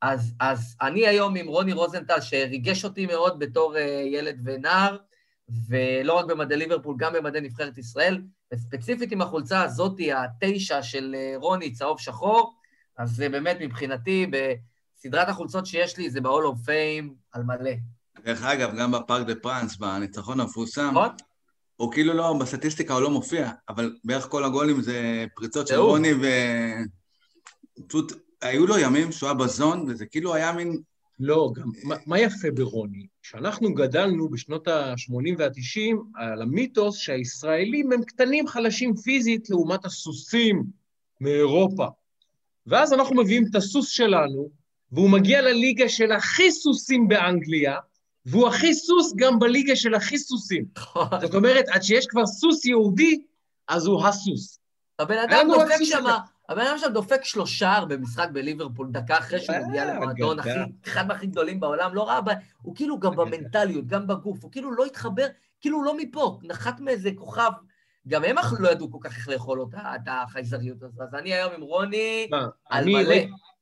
אז, 0.03 0.35
אז 0.41 0.77
אני 0.83 1.07
היום 1.07 1.37
עם 1.37 1.47
רוני 1.47 1.73
רוזנטל, 1.73 2.21
שריגש 2.21 2.85
אותי 2.85 3.07
מאוד 3.07 3.39
בתור 3.39 3.75
uh, 3.75 3.79
ילד 4.07 4.41
ונער, 4.45 4.97
ולא 5.69 6.13
רק 6.13 6.25
במדי 6.25 6.57
ליברפול, 6.57 6.97
גם 6.99 7.13
במדי 7.13 7.41
נבחרת 7.41 7.79
ישראל, 7.79 8.23
וספציפית 8.53 9.13
עם 9.13 9.21
החולצה 9.21 9.63
הזאתי, 9.63 10.13
התשע 10.13 10.83
של 10.83 11.15
uh, 11.15 11.39
רוני, 11.41 11.73
צהוב 11.73 12.01
שחור, 12.01 12.55
אז 12.99 13.11
זה 13.11 13.29
באמת 13.29 13.57
מבחינתי, 13.61 14.27
בסדרת 14.31 15.29
החולצות 15.29 15.67
שיש 15.67 15.99
לי, 15.99 16.11
זה 16.11 16.21
ב-all 16.21 16.53
of 16.53 16.67
fame 16.67 17.15
על 17.33 17.43
מלא. 17.43 17.73
דרך 18.25 18.43
אגב, 18.43 18.77
גם 18.79 18.93
בפארק 18.93 19.27
דה 19.27 19.35
פרנס, 19.35 19.77
בניצחון 19.77 20.41
המפורסם, 20.41 20.91
נכון? 20.91 21.09
הוא 21.81 21.93
כאילו 21.93 22.15
לא, 22.15 22.33
בסטטיסטיקה 22.41 22.95
הוא 22.95 23.03
לא 23.03 23.11
מופיע, 23.11 23.51
אבל 23.69 23.97
בערך 24.05 24.29
כל 24.29 24.45
הגולים 24.45 24.81
זה 24.81 25.27
פריצות 25.35 25.67
של. 25.67 25.77
רוני, 25.77 26.13
ו... 26.13 26.27
פשוט, 27.89 28.13
היו 28.43 28.67
לו 28.67 28.79
ימים 28.79 29.13
שהוא 29.13 29.27
היה 29.27 29.35
בזון, 29.35 29.85
וזה 29.89 30.07
כאילו 30.07 30.35
היה 30.35 30.53
מין... 30.53 30.81
לא, 31.21 31.51
גם 31.55 31.71
מה, 31.85 31.97
מה 32.07 32.19
יפה 32.19 32.51
ברוני? 32.51 33.07
שאנחנו 33.23 33.75
גדלנו 33.75 34.29
בשנות 34.29 34.69
ה-80 34.69 35.35
וה-90 35.39 35.97
על 36.15 36.43
המיתוס 36.43 36.97
שהישראלים 36.97 37.93
הם 37.93 38.05
קטנים 38.05 38.47
חלשים 38.47 38.97
פיזית 38.97 39.51
לעומת 39.51 39.85
הסוסים 39.85 40.65
מאירופה. 41.21 41.87
ואז 42.67 42.93
אנחנו 42.93 43.17
מביאים 43.17 43.45
את 43.51 43.55
הסוס 43.55 43.89
שלנו, 43.89 44.51
והוא 44.93 45.11
מגיע 45.11 45.43
לליגה 45.43 45.89
של 45.89 46.13
הכי 46.13 46.53
סוסים 46.53 47.09
באנגליה, 47.09 47.77
והוא 48.27 48.49
הכי 48.49 48.75
סוס 48.75 49.13
גם 49.17 49.39
בליגה 49.39 49.77
של 49.77 49.95
הכי 49.95 50.19
סוסים. 50.19 50.65
זאת 51.21 51.35
אומרת, 51.35 51.65
עד 51.69 51.83
שיש 51.83 52.07
כבר 52.07 52.27
סוס 52.27 52.65
יהודי, 52.65 53.23
אז 53.69 53.87
הוא 53.87 54.07
הסוס. 54.07 54.59
הבן 54.99 55.19
אדם 55.19 55.47
דופק 55.55 55.85
שם. 55.85 56.05
הבן 56.49 56.67
אדם 56.67 56.79
שם 56.79 56.93
דופק 56.93 57.25
שלושה 57.25 57.81
במשחק 57.89 58.29
בליברפול, 58.33 58.89
דקה 58.91 59.19
אחרי 59.19 59.41
שהוא 59.41 59.57
אה, 59.57 59.69
מגיע 59.69 59.95
למועדון. 59.95 60.37
אחד 60.87 61.09
מהכי 61.09 61.27
גדולים 61.27 61.61
בעולם, 61.61 61.95
לא 61.95 62.21
ב- 62.21 62.31
הוא 62.63 62.77
כאילו 62.77 62.99
גם. 62.99 63.17
במנטליות, 63.17 63.87
גם 63.87 64.07
בגוף, 64.07 64.43
הוא 64.43 64.53
כאילו 64.53 64.73
לא 64.73 64.85
התחבר, 64.85 65.27
כאילו 65.61 65.77
הוא 65.77 65.85
לא 65.85 65.97
מפה, 65.97 66.39
נחת 66.43 66.81
מאיזה 66.81 67.11
כוכב. 67.15 67.51
גם 68.09 68.25
הם 68.25 68.37
לא 68.59 68.69
ידעו 68.69 68.93
כל 68.93 68.99
כך 69.01 69.17
איך 69.17 69.29
לאכול 69.29 69.61
אותה, 69.61 69.95
את 69.95 70.01
החייזריות 70.07 70.83
הזאת. 70.83 71.01
אז 71.01 71.15
אני 71.15 71.35
היום 71.35 71.53
עם 71.53 71.61
רוני, 71.61 72.29
על 72.71 72.85
מלא. 72.85 73.15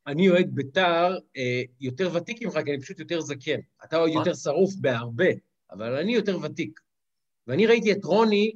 אני 0.08 0.28
אוהד 0.28 0.50
בית"ר 0.54 1.18
אה, 1.36 1.62
יותר 1.80 2.10
ותיק 2.14 2.42
ממך, 2.42 2.58
כי 2.64 2.70
אני 2.70 2.80
פשוט 2.80 3.00
יותר 3.00 3.20
זקן. 3.20 3.60
אתה. 3.84 3.96
יותר 4.14 4.34
שרוף 4.34 4.74
בהרבה, 4.80 5.28
אבל 5.70 5.96
אני 5.96 6.14
יותר 6.14 6.38
ותיק. 6.42 6.80
ואני 7.46 7.66
ראיתי 7.66 7.92
את 7.92 8.04
רוני 8.04 8.52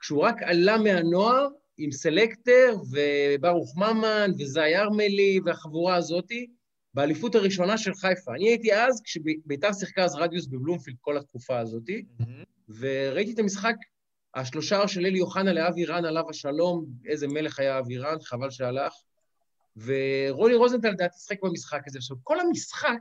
כשהוא 0.00 0.22
רק 0.22 0.42
עלה 0.42 0.78
מהנוער 0.78 1.48
עם 1.78 1.92
סלקטר 1.92 2.76
וברוך 2.90 3.76
ממן 3.76 4.30
וזי 4.38 4.76
ארמלי 4.76 5.40
והחבורה 5.44 5.96
הזאתי, 5.96 6.46
באליפות 6.94 7.34
הראשונה 7.34 7.78
של 7.78 7.94
חיפה. 7.94 8.34
אני 8.34 8.48
הייתי 8.48 8.74
אז, 8.74 9.02
כשבית"ר 9.04 9.72
שיחקה 9.72 10.04
אז 10.04 10.14
רדיוס 10.14 10.46
בבלומפילד 10.46 10.96
כל 11.00 11.16
התקופה 11.16 11.58
הזאתי, 11.58 12.04
וראיתי 12.68 13.32
את 13.32 13.38
המשחק, 13.38 13.74
השלושה 14.34 14.88
של 14.88 15.06
אלי 15.06 15.20
אוחנה 15.20 15.52
לאבי 15.52 15.84
רן, 15.84 16.04
עליו 16.04 16.30
השלום, 16.30 16.86
איזה 17.06 17.28
מלך 17.28 17.58
היה 17.58 17.78
אבי 17.78 17.98
רן, 17.98 18.16
חבל 18.22 18.50
שהלך. 18.50 18.92
ורוני 19.84 20.54
רוזנטל 20.54 20.90
לדעתי 20.90 21.18
שיחק 21.18 21.42
במשחק 21.42 21.82
הזה. 21.86 21.98
עכשיו, 21.98 22.16
כל 22.22 22.40
המשחק, 22.40 23.00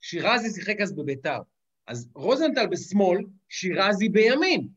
שירזי 0.00 0.50
שיחק 0.54 0.80
אז 0.80 0.92
בביתר. 0.92 1.38
אז 1.86 2.10
רוזנטל 2.14 2.66
בשמאל, 2.66 3.24
שירזי 3.48 4.08
בימין. 4.08 4.68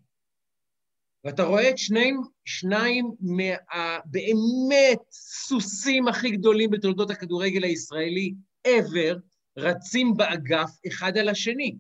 ואתה 1.24 1.44
רואה 1.44 1.70
את 1.70 1.78
שניים, 1.78 2.22
שניים 2.46 3.12
מהבאמת 3.20 5.00
סוסים 5.12 6.08
הכי 6.08 6.32
גדולים 6.32 6.70
בתולדות 6.70 7.12
הכדורגל 7.12 7.64
הישראלי 7.64 8.34
ever, 8.68 9.18
רצים 9.58 10.14
באגף 10.18 10.70
אחד 10.88 11.18
על 11.18 11.30
השני. 11.30 11.78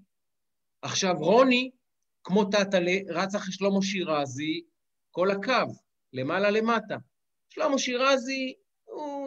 עכשיו, 0.81 1.13
רוני, 1.17 1.71
כמו 2.23 2.45
טאטאלה, 2.45 2.97
רץ 3.09 3.35
אחרי 3.35 3.53
שלמה 3.53 3.81
שירזי 3.81 4.61
כל 5.11 5.31
הקו, 5.31 5.73
למעלה 6.13 6.49
למטה. 6.49 6.97
שלמה 7.49 7.77
שירזי 7.77 8.53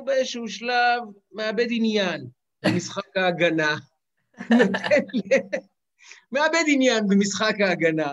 הוא 0.00 0.06
באיזשהו 0.06 0.48
שלב 0.48 1.02
מאבד 1.32 1.66
עניין 1.70 2.26
במשחק 2.64 3.16
ההגנה. 3.16 3.76
מאבד 6.32 6.64
עניין 6.66 7.08
במשחק 7.08 7.54
ההגנה, 7.60 8.12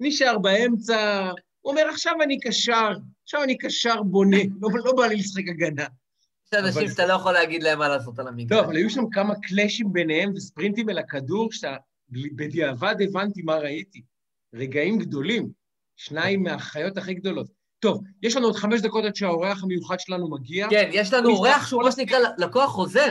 נשאר 0.00 0.38
באמצע, 0.38 1.30
הוא 1.60 1.70
אומר, 1.70 1.88
עכשיו 1.90 2.22
אני 2.22 2.40
קשר, 2.40 2.92
עכשיו 3.22 3.42
אני 3.42 3.58
קשר 3.58 4.02
בונה, 4.02 4.36
לא, 4.60 4.68
לא 4.84 4.92
בא 4.96 5.06
לי 5.06 5.16
לשחק 5.16 5.42
הגנה. 5.48 5.86
יש 6.46 6.58
אנשים 6.58 6.82
אבל- 6.82 6.90
שאתה 6.90 7.06
לא 7.06 7.12
יכול 7.12 7.32
להגיד 7.32 7.62
להם 7.62 7.78
מה 7.78 7.88
לעשות 7.88 8.18
על 8.18 8.28
המגרש. 8.28 8.58
טוב, 8.58 8.66
אבל 8.66 8.76
היו 8.76 8.90
שם 8.90 9.10
כמה 9.12 9.34
קלאשים 9.42 9.92
ביניהם 9.92 10.32
וספרינטים 10.34 10.90
אל 10.90 10.98
הכדור, 10.98 11.52
שאתה 11.52 11.76
בדיעבד 12.08 12.94
הבנתי 13.00 13.42
מה 13.42 13.54
ראיתי. 13.56 14.02
רגעים 14.54 14.98
גדולים, 14.98 15.48
שניים 15.96 16.42
מהחיות 16.42 16.96
הכי 16.98 17.14
גדולות. 17.14 17.63
טוב, 17.84 18.02
יש 18.22 18.36
לנו 18.36 18.46
עוד 18.46 18.56
חמש 18.56 18.80
דקות 18.80 19.04
עד 19.04 19.16
שהאורח 19.16 19.62
המיוחד 19.62 20.00
שלנו 20.00 20.30
מגיע. 20.30 20.66
כן, 20.70 20.90
יש 20.92 21.12
לנו 21.12 21.28
אורח 21.30 21.66
שהוא 21.66 21.82
מה 21.82 21.92
שנקרא 21.92 22.18
לקוח 22.38 22.70
חוזר. 22.70 23.10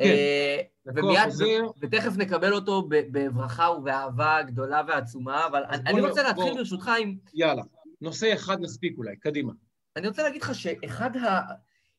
אה, 0.00 0.60
לקוח 0.86 1.24
חוזר. 1.24 1.60
ותכף 1.80 2.16
נקבל 2.16 2.52
אותו 2.52 2.88
בברכה 2.88 3.70
ובאהבה 3.70 4.42
גדולה 4.42 4.82
ועצומה, 4.88 5.46
אבל 5.46 5.62
אני 5.70 6.00
רוצה 6.00 6.22
להתחיל. 6.22 6.54
ברשותך 6.54 6.90
עם... 7.00 7.16
יאללה, 7.34 7.62
נושא 8.00 8.34
אחד 8.34 8.60
נספיק 8.60 8.98
אולי, 8.98 9.16
קדימה. 9.16 9.52
אני 9.96 10.08
רוצה 10.08 10.22
להגיד 10.22 10.42
לך 10.42 10.54
שאחד 10.54 11.16
ה... 11.16 11.40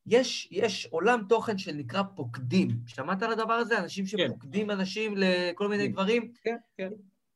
יש, 0.07 0.47
יש 0.51 0.87
עולם 0.91 1.23
תוכן 1.29 1.57
שנקרא 1.57 2.01
פוקדים. 2.15 2.67
שמעת 2.87 3.23
על 3.23 3.31
הדבר 3.31 3.53
הזה? 3.53 3.79
אנשים 3.79 4.05
שפוקדים 4.05 4.71
אנשים 4.71 5.13
לכל 5.17 5.67
מיני 5.67 5.85
כן. 5.85 5.91
דברים, 5.91 6.31
כן, 6.43 6.55
כן. 6.77 6.89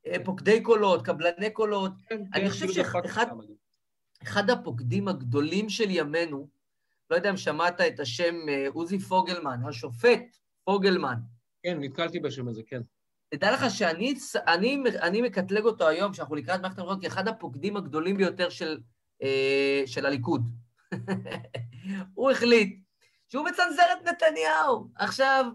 אה, 0.06 0.16
פוקדי 0.24 0.60
קולות, 0.60 1.02
קבלני 1.02 1.50
קולות. 1.50 1.92
כן, 2.08 2.22
אני 2.34 2.44
כן, 2.44 2.50
חושב 2.50 2.72
שאחד-. 2.72 3.28
אחד 4.24 4.50
הפוקדים 4.50 5.08
הגדולים 5.08 5.68
של 5.68 5.90
ימינו, 5.90 6.48
לא 7.10 7.16
יודע 7.16 7.30
אם 7.30 7.36
שמעת 7.36 7.80
את 7.80 8.00
השם 8.00 8.34
אה, 8.48 8.66
עוזי 8.72 8.98
פוגלמן, 8.98 9.60
השופט 9.68 10.36
פוגלמן. 10.64 11.16
כן, 11.62 11.80
נתקלתי 11.80 12.20
בשם 12.20 12.48
הזה, 12.48 12.62
כן. 12.66 12.80
תדע 13.28 13.52
לך 13.52 13.64
שאני 13.70 14.14
אני, 14.34 14.82
אני 15.02 15.22
מקטלג 15.22 15.64
אותו 15.64 15.88
היום, 15.88 16.14
שאנחנו 16.14 16.34
לקראת 16.34 16.60
מערכת 16.60 16.78
הבחירות, 16.78 17.02
כאחד 17.02 17.28
הפוקדים 17.28 17.76
הגדולים 17.76 18.16
ביותר 18.16 18.48
של, 18.48 18.80
אה, 19.22 19.82
של 19.86 20.06
הליכוד. 20.06 20.48
הוא 22.14 22.30
החליט 22.30 22.78
שהוא 23.28 23.44
מצנזר 23.44 23.82
את 23.92 24.08
נתניהו. 24.08 24.88
עכשיו, 24.96 25.46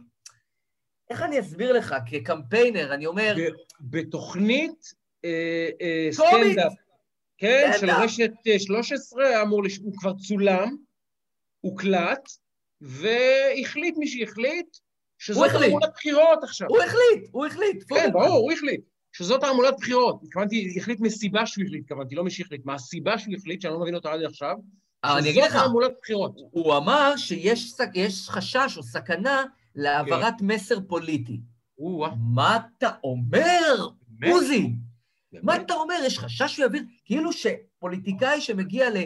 איך 1.10 1.22
אני 1.22 1.40
אסביר 1.40 1.74
לך? 1.74 1.96
כקמפיינר, 2.12 2.94
אני 2.94 3.06
אומר, 3.06 3.36
בתוכנית 3.80 4.94
אה, 5.26 5.70
אה. 5.82 6.10
סטנדאפ, 6.12 6.74
כן, 7.40 7.70
בטח. 7.70 7.80
של 7.80 7.92
רשת 7.92 8.32
אה, 8.48 8.60
13, 8.60 9.28
היה 9.28 9.42
אמור, 9.42 9.64
לש... 9.64 9.78
הוא 9.78 9.94
כבר 9.98 10.14
צולם, 10.14 10.76
הוקלט, 11.62 12.30
והחליט 12.82 13.98
מי 13.98 14.08
שהחליט, 14.08 14.78
שזאת. 15.18 15.52
תעמולת 15.52 15.90
בחירות 15.94 16.44
עכשיו. 16.44 16.68
הוא 16.70 16.80
החליט, 16.80 17.30
הוא 17.32 17.46
החליט. 17.46 17.84
כן. 17.90 18.10
ברור, 18.14 18.28
הוא 18.28 18.52
החליט. 18.52 18.82
שזאת 19.12 19.42
תעמולת 19.42 19.74
בחירות. 19.78 20.20
התכוונתי, 20.24 20.74
החליט 20.78 21.00
מסיבה 21.00 21.46
שהוא 21.46 21.66
החליט, 21.66 21.84
התכוונתי, 21.84 22.16
לא 22.16 22.24
מי 22.24 22.32
שהחליט. 22.32 22.66
מהסיבה 22.66 23.18
שהוא 23.18 23.36
החליט, 23.38 23.62
שאני 23.62 23.74
לא 23.74 23.80
מבין 23.80 23.96
אותה 23.96 24.12
עד 24.12 24.24
עכשיו, 24.24 24.56
אני 25.04 25.30
אגיד 25.30 25.44
שזאת 25.44 25.56
לך, 25.56 25.64
תעמולת 25.64 25.92
בחירות. 26.02 26.36
הוא 26.52 26.78
אמר 26.78 27.14
שיש 27.18 28.30
חשש 28.30 28.78
או 28.78 28.84
סכנה 28.84 29.44
להעברת 29.76 30.42
מסר 30.42 30.80
פוליטי. 30.88 31.40
מה 32.36 32.58
אתה 32.58 32.90
אומר? 33.04 33.88
עוזי? 34.32 34.70
מה 35.34 35.56
אתה 35.56 35.74
אומר? 35.74 35.96
יש 36.06 36.20
חשש 36.20 36.56
שהוא 36.56 36.64
יעביר? 36.64 36.84
כאילו 37.06 37.34
שפוליטיקאי 37.34 38.42
שמגיע 38.42 38.90
ל... 38.90 38.98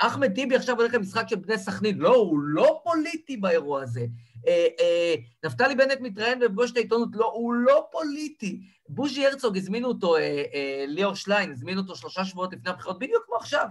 אחמד 0.00 0.34
טיבי 0.34 0.56
עכשיו 0.56 0.76
הולך 0.76 0.94
למשחק 0.94 1.28
של 1.28 1.36
בני 1.36 1.58
סכנין. 1.58 1.98
לא, 1.98 2.16
הוא 2.16 2.38
לא 2.40 2.80
פוליטי 2.84 3.36
באירוע 3.36 3.82
הזה. 3.82 4.06
אה, 4.48 4.66
אה, 4.80 5.14
נפתלי 5.44 5.74
בנט 5.74 5.98
מתראיין 6.00 6.38
בפגוש 6.40 6.70
את 6.70 6.76
העיתונות, 6.76 7.08
לא, 7.12 7.32
הוא 7.34 7.54
לא 7.54 7.88
פוליטי. 7.90 8.60
בוז'י 8.88 9.26
הרצוג, 9.26 9.56
הזמינו 9.56 9.88
אותו, 9.88 10.16
אה, 10.16 10.42
אה, 10.54 10.84
ליאור 10.88 11.14
שליין, 11.14 11.52
הזמינו 11.52 11.80
אותו 11.80 11.96
שלושה 11.96 12.24
שבועות 12.24 12.52
לפני 12.52 12.70
הבחירות, 12.70 12.98
בדיוק 12.98 13.24
כמו 13.26 13.36
עכשיו. 13.36 13.66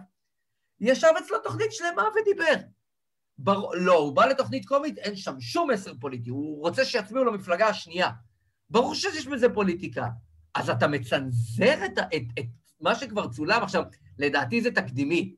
ישב 0.82 1.08
אצלו 1.20 1.40
תוכנית 1.40 1.72
שלמה 1.72 2.04
ודיבר. 2.22 2.56
בר... 3.38 3.70
לא, 3.74 3.94
הוא 3.94 4.16
בא 4.16 4.26
לתוכנית 4.26 4.66
קומית, 4.66 4.98
אין 4.98 5.16
שם 5.16 5.40
שום 5.40 5.72
מסר 5.72 5.94
פוליטי, 6.00 6.30
הוא 6.30 6.62
רוצה 6.62 6.86
שיצביעו 6.86 7.26
למפלגה 7.26 7.68
השנייה. 7.68 8.10
ברור 8.70 8.96
שיש 8.96 9.28
בזה 9.28 9.50
פוליטיקה. 9.50 10.08
אז 10.56 10.70
אתה 10.70 10.88
מצנזר 10.88 11.86
את, 11.86 12.00
את, 12.00 12.24
את 12.40 12.46
מה 12.82 12.96
שכבר 12.96 13.28
צולם 13.28 13.64
עכשיו, 13.64 13.84
לדעתי 14.18 14.62
זה 14.62 14.72
תקדימי. 14.72 15.36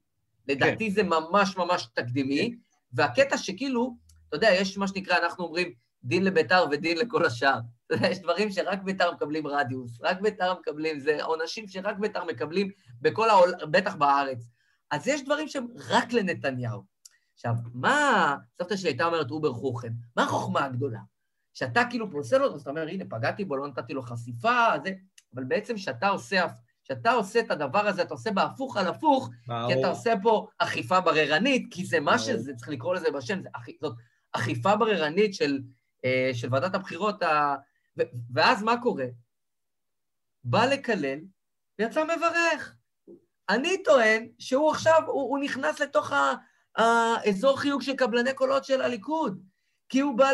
לדעתי 0.48 0.88
כן. 0.89 0.96
זה 0.96 1.03
ממש 1.03 1.58
ממש 1.58 1.88
תקדימי, 1.94 2.51
כן. 2.51 2.58
והקטע 2.94 3.38
שכאילו, 3.38 3.96
אתה 4.27 4.36
יודע, 4.36 4.48
יש 4.51 4.77
מה 4.77 4.88
שנקרא, 4.88 5.18
אנחנו 5.18 5.44
אומרים, 5.46 5.74
דין 6.03 6.24
לביתר 6.24 6.65
ודין 6.72 6.98
לכל 6.98 7.25
השאר. 7.25 7.60
יש 8.12 8.20
דברים 8.20 8.51
שרק 8.51 8.80
ביתר 8.84 9.12
מקבלים 9.12 9.48
רדיוס, 9.48 10.00
רק 10.01 10.22
ביתר 10.22 10.60
מקבלים, 10.60 11.00
זה 11.00 11.24
עונשים 11.24 11.68
שרק 11.68 11.98
ביתר 11.98 12.24
מקבלים 12.25 12.72
בכל 13.01 13.30
העולם, 13.30 13.72
בטח 13.72 13.96
בארץ. 13.96 14.48
אז 14.91 15.08
יש 15.08 15.25
דברים 15.25 15.48
שהם 15.48 15.68
רק 15.89 16.13
לנתניהו. 16.13 16.84
עכשיו, 17.34 17.53
מה, 17.74 18.36
סבתא 18.58 18.75
שלי 18.75 18.89
הייתה 18.89 19.06
אומרת 19.06 19.32
אובר 19.32 19.53
חוכם, 19.53 19.91
מה 20.18 20.24
החוכמה 20.24 20.65
הגדולה? 20.65 21.00
שאתה 21.53 21.84
כאילו 21.89 22.12
פוסל 22.12 22.43
אותו, 22.43 22.55
אז 22.55 22.62
אתה 22.62 22.70
אומר, 22.70 22.88
הנה, 22.88 23.03
פגעתי 23.10 23.46
בו, 23.46 23.58
לא 23.58 23.67
נתתי 23.67 23.93
לו 23.93 24.01
חשיפה, 24.01 24.65
זה... 24.84 24.91
אבל 25.36 25.43
בעצם 25.43 25.75
כשאתה 25.75 26.08
עושה, 26.08 26.46
כשאתה 26.84 27.12
עושה 27.12 27.39
את 27.39 27.51
הדבר 27.51 27.88
הזה, 27.88 28.01
אתה 28.01 28.13
עושה 28.13 28.31
בהפוך 28.31 28.77
על 28.77 28.88
הפוך, 28.88 29.29
ברור. 29.48 29.67
כי 29.74 29.79
אתה 29.79 29.88
עושה 29.88 30.13
פה 30.24 30.48
אכיפה 30.58 31.01
בררנית, 31.01 31.67
כי 31.72 31.86
זה 31.86 32.00
מה 32.00 32.20
שזה, 32.20 32.53
צריך 32.55 32.70
לקרוא 32.70 32.96
לזה 32.96 33.12
בשם, 33.12 33.41
זה, 33.41 33.50
זאת 33.81 33.96
אכיפה 34.31 34.75
בררנית 34.75 35.34
של, 35.34 35.60
אה, 36.05 36.31
של 36.34 36.48
ועדת 36.51 36.75
הבחירות, 36.75 37.24
ה... 37.24 37.55
ו, 38.00 38.01
ואז 38.34 38.63
מה 38.63 38.81
קורה? 38.81 39.05
בא 40.43 40.65
לקלל, 40.65 41.20
ויצא 41.79 42.03
מברך. 42.03 42.75
אני 43.50 43.84
טוען 43.84 44.27
שהוא 44.39 44.72
עכשיו, 44.72 45.01
הוא, 45.08 45.22
הוא 45.22 45.39
נכנס 45.39 45.79
לתוך 45.79 46.12
האזור 46.75 47.60
חיוג 47.60 47.81
של 47.81 47.96
קבלני 47.96 48.34
קולות 48.34 48.65
של 48.65 48.81
הליכוד. 48.81 49.43
כי 49.91 50.00
הוא 50.00 50.17
בא, 50.17 50.31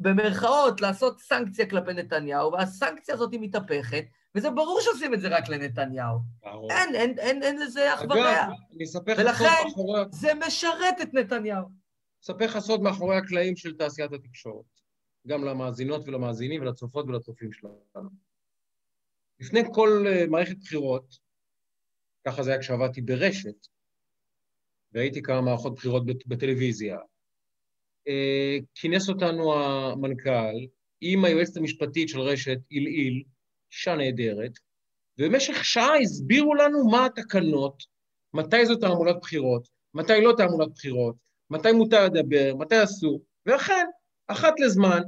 במרכאות, 0.00 0.80
לעשות 0.80 1.20
סנקציה 1.20 1.70
כלפי 1.70 1.92
נתניהו, 1.92 2.52
והסנקציה 2.52 3.14
הזאת 3.14 3.32
היא 3.32 3.40
מתהפכת, 3.40 4.04
וזה 4.34 4.50
ברור 4.50 4.80
שעושים 4.80 5.14
את 5.14 5.20
זה 5.20 5.28
רק 5.28 5.48
לנתניהו. 5.48 6.18
ברור. 6.42 6.70
אין, 6.70 6.94
אין, 6.94 7.18
אין, 7.18 7.42
אין 7.42 7.60
לזה 7.60 7.94
אח 7.94 8.00
ורע. 8.00 8.44
אגב, 8.44 8.52
אני 8.76 8.84
אספר 8.84 9.24
לך 9.24 9.38
סוד 9.38 9.46
מאחורי... 9.64 10.00
ולכן 10.00 10.12
זה 10.12 10.28
משרת 10.46 11.00
את 11.02 11.14
נתניהו. 11.14 11.64
אספר 12.24 12.44
לך 12.44 12.58
סוד 12.58 12.82
מאחורי 12.82 13.16
הקלעים 13.16 13.56
של 13.56 13.76
תעשיית 13.76 14.12
התקשורת. 14.12 14.64
גם 15.26 15.44
למאזינות 15.44 16.08
ולמאזינים 16.08 16.62
ולצופות 16.62 17.06
ולצופים 17.08 17.52
שלנו. 17.52 18.10
לפני 19.40 19.60
כל 19.74 20.04
אה, 20.06 20.26
מערכת 20.26 20.56
בחירות, 20.58 21.18
ככה 22.26 22.42
זה 22.42 22.50
היה 22.50 22.60
כשעבדתי 22.60 23.00
ברשת, 23.00 23.66
והייתי 24.92 25.22
כמה 25.22 25.40
מערכות 25.40 25.74
בחירות 25.74 26.02
בטלוויזיה, 26.26 26.98
כינס 28.74 29.08
אותנו 29.08 29.54
המנכ"ל 29.54 30.66
עם 31.00 31.24
היועצת 31.24 31.56
המשפטית 31.56 32.08
של 32.08 32.20
רשת 32.20 32.58
עילעיל, 32.68 33.22
אישה 33.72 33.94
נהדרת, 33.94 34.52
ובמשך 35.18 35.64
שעה 35.64 35.98
הסבירו 35.98 36.54
לנו 36.54 36.88
מה 36.90 37.06
התקנות, 37.06 37.82
מתי 38.34 38.66
זו 38.66 38.76
תעמולת 38.76 39.16
בחירות, 39.20 39.68
מתי 39.94 40.20
לא 40.20 40.32
תעמולת 40.36 40.68
בחירות, 40.74 41.14
מתי 41.50 41.72
מותר 41.72 42.04
לדבר, 42.04 42.54
מתי 42.58 42.84
אסור, 42.84 43.22
ואכן, 43.46 43.86
אחת 44.26 44.60
לזמן, 44.60 45.00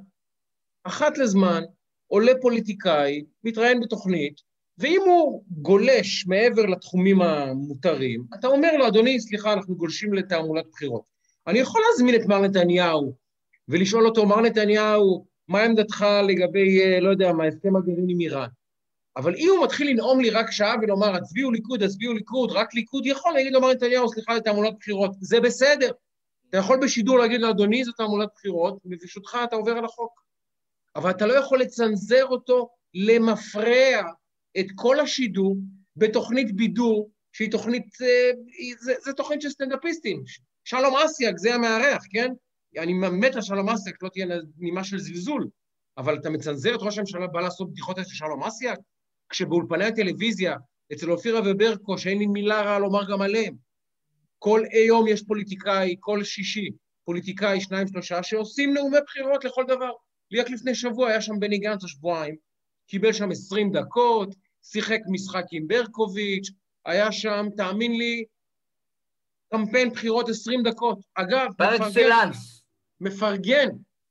אחת 0.85 1.19
לזמן, 1.19 1.63
עולה 2.07 2.33
פוליטיקאי, 2.41 3.25
מתראיין 3.45 3.81
בתוכנית, 3.81 4.41
ואם 4.79 5.01
הוא 5.07 5.45
גולש 5.49 6.27
מעבר 6.27 6.67
לתחומים 6.67 7.23
המותרים, 7.23 8.25
אתה 8.39 8.47
אומר 8.47 8.77
לו, 8.77 8.89
אדוני, 8.89 9.21
סליחה, 9.21 9.53
אנחנו 9.53 9.77
גולשים 9.77 10.15
לתעמולת 10.15 10.65
בחירות. 10.73 11.10
אני 11.51 11.59
יכול 11.59 11.83
להזמין 11.91 12.15
את 12.15 12.27
מר 12.27 12.41
נתניהו 12.41 13.15
ולשאול 13.69 14.07
אותו, 14.07 14.27
מר 14.27 14.41
נתניהו, 14.41 15.27
מה 15.49 15.63
עמדתך 15.63 16.07
לגבי, 16.29 16.83
אה, 16.83 17.01
לא 17.01 17.11
יודע 17.11 17.33
מה, 17.33 17.45
הסכם 17.45 17.77
הגרעין 17.77 18.07
עם 18.09 18.21
איראן? 18.21 18.49
אבל 19.17 19.35
אם 19.37 19.49
הוא 19.57 19.65
מתחיל 19.65 19.91
לנאום 19.91 20.21
לי 20.21 20.31
רק 20.31 20.51
שעה 20.51 20.75
ולומר, 20.83 21.15
הצביעו 21.15 21.51
ליכוד, 21.51 21.83
הצביעו 21.83 22.15
ליכוד, 22.15 22.53
רק 22.53 22.75
ליכוד 22.75 23.07
יכול 23.07 23.33
להגיד 23.33 23.53
לו, 23.53 23.61
מר 23.61 23.73
נתניהו, 23.73 24.09
סליחה, 24.09 24.35
זה 24.35 24.41
תעמולת 24.41 24.75
בחירות. 24.81 25.11
זה 25.21 25.41
בסדר. 25.41 25.91
אתה 26.49 26.59
יכול 26.59 26.79
בשידור 26.83 27.19
להגיד 27.19 27.41
לו, 27.41 27.51
אדוני, 27.51 27.85
זו 27.85 27.93
תעמולת 27.93 28.29
בחירות, 28.35 28.79
וברשותך 28.85 29.39
אתה 29.45 29.57
עובר 29.57 29.73
על 29.73 29.85
החוק. 29.85 30.23
אבל 30.97 31.11
אתה 31.11 31.27
לא 31.27 31.33
יכול 31.33 31.61
לצנזר 31.61 32.27
אותו 32.27 32.69
למפרע 32.95 34.03
את 34.61 34.67
כל 34.75 35.01
השידור 35.01 35.57
בתוכנית 35.97 36.57
בידור, 36.57 37.11
שהיא 37.33 37.51
תוכנית, 37.51 37.87
אה, 38.03 38.31
זה, 38.79 38.95
זה 39.01 39.13
תוכנית 39.13 39.43
של 39.43 39.51
סטנדאפיסטים. 39.51 40.23
שלום 40.65 40.97
אסיאק, 40.97 41.39
זה 41.39 41.55
המארח, 41.55 42.03
כן? 42.11 42.33
אני 42.79 42.93
מת 42.93 43.35
על 43.35 43.43
שלום 43.43 43.69
אסיאק, 43.69 44.03
לא 44.03 44.09
תהיה 44.09 44.27
נימה 44.59 44.85
של 44.85 44.99
זלזול, 44.99 45.49
אבל 45.99 46.19
אתה 46.19 46.31
מצנזר 46.31 46.75
את 46.75 46.81
ראש 46.83 46.99
הממשלה 46.99 47.27
בא 47.27 47.41
לעשות 47.41 47.71
בדיחות 47.71 47.99
אצל 47.99 48.11
שלום 48.11 48.43
אסיאק? 48.43 48.79
כשבאולפני 49.29 49.85
הטלוויזיה, 49.85 50.57
אצל 50.93 51.11
אופירה 51.11 51.41
וברקו, 51.45 51.99
שאין 51.99 52.19
לי 52.19 52.27
מילה 52.27 52.63
רעה 52.63 52.79
לומר 52.79 53.11
גם 53.11 53.23
עליהם, 53.23 53.55
כל 54.39 54.63
יום 54.87 55.07
יש 55.09 55.23
פוליטיקאי, 55.23 55.97
כל 56.01 56.25
שישי, 56.25 56.71
פוליטיקאי, 57.05 57.61
שניים, 57.61 57.87
שלושה, 57.87 58.23
שעושים 58.23 58.75
נאומי 58.75 58.99
בחירות 59.07 59.45
לכל 59.45 59.65
דבר. 59.69 59.91
לי 60.31 60.41
רק 60.41 60.51
לפני 60.51 60.75
שבוע 60.75 61.09
היה 61.09 61.21
שם 61.21 61.41
בני 61.41 61.59
גנץ 61.59 61.85
השבועיים, 61.85 62.37
קיבל 62.87 63.13
שם 63.13 63.31
עשרים 63.31 63.73
דקות, 63.73 64.35
שיחק 64.63 64.99
משחק 65.13 65.45
עם 65.53 65.69
ברקוביץ', 65.69 66.51
היה 66.87 67.13
שם, 67.13 67.47
תאמין 67.57 67.93
לי, 67.93 68.25
קמפיין 69.53 69.91
בחירות 69.91 70.29
20 70.29 70.63
דקות. 70.63 70.99
אגב, 71.15 71.47
מפרגן, 71.59 72.31
מפרגן, 73.01 73.69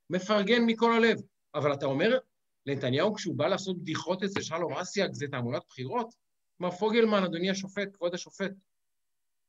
מפרגן 0.10 0.66
מכל 0.66 0.94
הלב. 0.94 1.18
אבל 1.56 1.74
אתה 1.74 1.86
אומר, 1.86 2.18
לנתניהו, 2.66 3.14
כשהוא 3.14 3.36
בא 3.36 3.48
לעשות 3.48 3.78
בדיחות 3.78 4.24
אצל 4.24 4.42
שלום 4.42 4.74
אסיאק, 4.74 5.14
זה 5.14 5.28
תעמולת 5.32 5.62
בחירות? 5.70 6.16
מר 6.60 6.72
פוגלמן, 6.72 7.24
אדוני 7.24 7.50
השופט, 7.50 7.88
כבוד 7.94 8.14
השופט, 8.14 8.52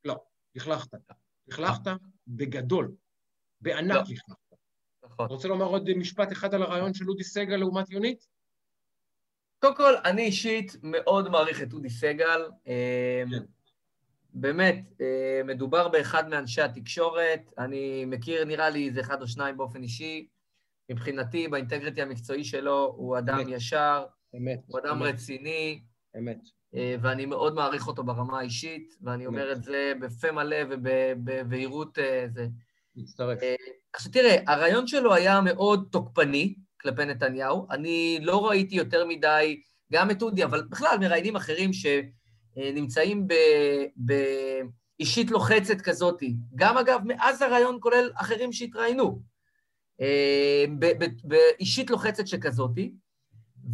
לא, 0.05 0.15
לכלכת. 0.55 0.89
לכלכת 1.47 1.91
בגדול, 2.27 2.91
בענק 3.61 3.95
לא. 3.95 4.01
לכלכת. 4.01 4.55
נכון. 5.03 5.27
רוצה 5.27 5.47
לומר 5.47 5.65
עוד 5.65 5.93
משפט 5.93 6.31
אחד 6.31 6.53
על 6.53 6.63
הרעיון 6.63 6.93
של 6.93 7.09
אודי 7.09 7.23
סגל 7.23 7.55
לעומת 7.55 7.89
יונית? 7.89 8.27
קודם 9.59 9.75
כל, 9.75 9.93
אני 10.05 10.21
אישית 10.21 10.77
מאוד 10.83 11.29
מעריך 11.29 11.61
את 11.61 11.73
אודי 11.73 11.89
סגל. 11.89 12.49
אה, 12.67 13.23
כן. 13.31 13.43
באמת, 14.33 14.85
אה, 15.01 15.41
מדובר 15.45 15.87
באחד 15.87 16.29
מאנשי 16.29 16.61
התקשורת, 16.61 17.41
אני 17.57 18.05
מכיר, 18.05 18.45
נראה 18.45 18.69
לי, 18.69 18.87
איזה 18.87 19.01
אחד 19.01 19.21
או 19.21 19.27
שניים 19.27 19.57
באופן 19.57 19.83
אישי. 19.83 20.27
מבחינתי, 20.91 21.47
באינטגריטי 21.47 22.01
המקצועי 22.01 22.43
שלו, 22.43 22.93
הוא 22.97 23.17
אדם 23.17 23.39
אמת. 23.39 23.47
ישר, 23.49 24.03
אמת. 24.37 24.59
הוא 24.67 24.79
אדם 24.79 25.01
אמת. 25.01 25.13
רציני. 25.13 25.81
אמת. 26.17 26.39
אה, 26.75 26.95
ואני 27.01 27.25
מאוד 27.25 27.55
מעריך 27.55 27.87
אותו 27.87 28.03
ברמה 28.03 28.39
האישית, 28.39 28.93
ואני 29.01 29.27
אמת. 29.27 29.27
אומר 29.27 29.51
את 29.51 29.63
זה 29.63 29.93
בפה 30.01 30.31
מלא 30.31 30.57
ובבהירות 30.69 31.99
אה, 31.99 32.25
זה. 32.33 32.47
מצטרף. 32.95 33.39
עכשיו 33.93 34.11
תראה, 34.11 34.35
הרעיון 34.47 34.87
שלו 34.87 35.13
היה 35.13 35.41
מאוד 35.41 35.87
תוקפני 35.91 36.55
כלפי 36.81 37.05
נתניהו. 37.05 37.67
אני 37.71 38.19
לא 38.21 38.49
ראיתי 38.49 38.75
יותר 38.75 39.05
מדי, 39.05 39.61
גם 39.91 40.11
את 40.11 40.21
אודי, 40.21 40.43
אבל 40.43 40.61
בכלל 40.69 40.97
מראיינים 40.99 41.35
אחרים 41.35 41.73
ש... 41.73 41.85
אה, 42.57 42.71
נמצאים 42.73 43.27
באישית 43.95 45.31
לוחצת 45.31 45.81
כזאתי. 45.81 46.35
גם 46.55 46.77
אגב, 46.77 47.01
מאז 47.05 47.41
הרעיון 47.41 47.77
כולל 47.81 48.11
אחרים 48.15 48.53
שהתראיינו, 48.53 49.21
אה, 50.01 50.65
באישית 51.23 51.89
לוחצת 51.89 52.27
שכזאתי, 52.27 52.93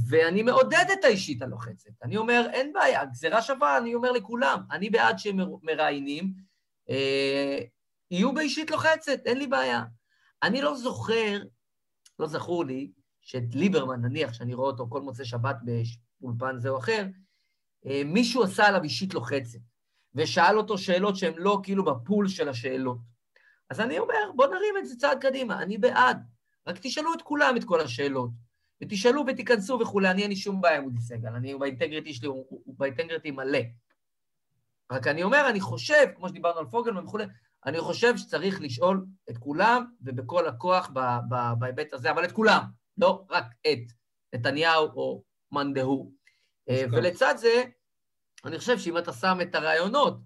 ואני 0.09 0.43
מעודד 0.43 0.85
את 0.93 1.03
האישית 1.03 1.41
הלוחצת. 1.41 1.89
אני 2.03 2.17
אומר, 2.17 2.47
אין 2.53 2.73
בעיה, 2.73 3.05
גזירה 3.05 3.41
שווה, 3.41 3.77
אני 3.77 3.95
אומר 3.95 4.11
לכולם, 4.11 4.61
אני 4.71 4.89
בעד 4.89 5.19
שהם 5.19 5.39
מראיינים, 5.63 6.33
אה, 6.89 7.59
יהיו 8.11 8.33
באישית 8.33 8.71
לוחצת, 8.71 9.19
אין 9.25 9.37
לי 9.37 9.47
בעיה. 9.47 9.83
אני 10.43 10.61
לא 10.61 10.75
זוכר, 10.75 11.39
לא 12.19 12.27
זכור 12.27 12.65
לי, 12.65 12.91
שאת 13.21 13.55
ליברמן, 13.55 14.01
נניח, 14.01 14.33
שאני 14.33 14.53
רואה 14.53 14.67
אותו 14.67 14.87
כל 14.89 15.01
מוצאי 15.01 15.25
שבת 15.25 15.55
באולפן 16.21 16.59
זה 16.59 16.69
או 16.69 16.77
אחר, 16.77 17.05
מישהו 18.05 18.43
עשה 18.43 18.67
עליו 18.67 18.83
אישית 18.83 19.13
לוחצת, 19.13 19.59
ושאל 20.15 20.57
אותו 20.57 20.77
שאלות 20.77 21.15
שהן 21.15 21.33
לא 21.37 21.59
כאילו 21.63 21.85
בפול 21.85 22.27
של 22.27 22.49
השאלות. 22.49 22.97
אז 23.69 23.79
אני 23.79 23.99
אומר, 23.99 24.31
בוא 24.35 24.47
נרים 24.47 24.75
את 24.79 24.87
זה 24.87 24.95
צעד 24.95 25.21
קדימה, 25.21 25.61
אני 25.61 25.77
בעד. 25.77 26.17
רק 26.67 26.77
תשאלו 26.81 27.13
את 27.13 27.21
כולם 27.21 27.57
את 27.57 27.63
כל 27.63 27.81
השאלות. 27.81 28.29
ותשאלו 28.83 29.23
ותיכנסו 29.27 29.79
וכולי, 29.81 30.11
אני 30.11 30.21
אין 30.21 30.29
לי 30.29 30.35
שום 30.35 30.61
בעיה 30.61 30.77
עם 30.77 30.85
אודי 30.85 31.01
סגל, 31.01 31.29
אני 31.29 31.55
באינטגריטי 31.55 32.13
שלי, 32.13 32.27
הוא 32.27 32.75
באינטגריטי 32.77 33.31
מלא. 33.31 33.59
רק 34.91 35.07
אני 35.07 35.23
אומר, 35.23 35.49
אני 35.49 35.59
חושב, 35.59 36.05
כמו 36.15 36.29
שדיברנו 36.29 36.59
על 36.59 36.65
פוגלמן 36.65 37.03
וכולי, 37.03 37.25
אני 37.65 37.79
חושב 37.79 38.17
שצריך 38.17 38.61
לשאול 38.61 39.05
את 39.29 39.37
כולם, 39.37 39.85
ובכל 40.01 40.47
הכוח 40.47 40.91
בהיבט 41.59 41.93
הזה, 41.93 42.11
אבל 42.11 42.25
את 42.25 42.31
כולם, 42.31 42.63
לא 42.97 43.25
רק 43.29 43.45
את 43.67 43.79
נתניהו 44.35 44.85
או 44.85 45.23
מאן 45.51 45.73
דהוא. 45.73 46.11
אה, 46.69 46.83
ולצד 46.91 47.33
זה, 47.37 47.63
אני 48.45 48.59
חושב 48.59 48.79
שאם 48.79 48.97
אתה 48.97 49.13
שם 49.13 49.37
את 49.41 49.55
הרעיונות 49.55 50.19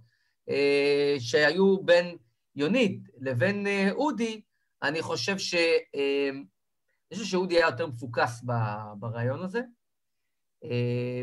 אה, 0.50 1.16
שהיו 1.20 1.84
בין 1.84 2.18
יונית 2.56 3.02
לבין 3.20 3.68
אה, 3.68 3.92
אודי, 3.92 4.42
אני 4.84 5.02
חושב 5.02 5.38
ש... 5.38 5.56
אני 7.12 7.18
חושב 7.18 7.30
שאודי 7.32 7.56
היה 7.56 7.66
יותר 7.66 7.88
מפוקס 7.88 8.44
ברעיון 9.00 9.44
הזה, 9.44 9.62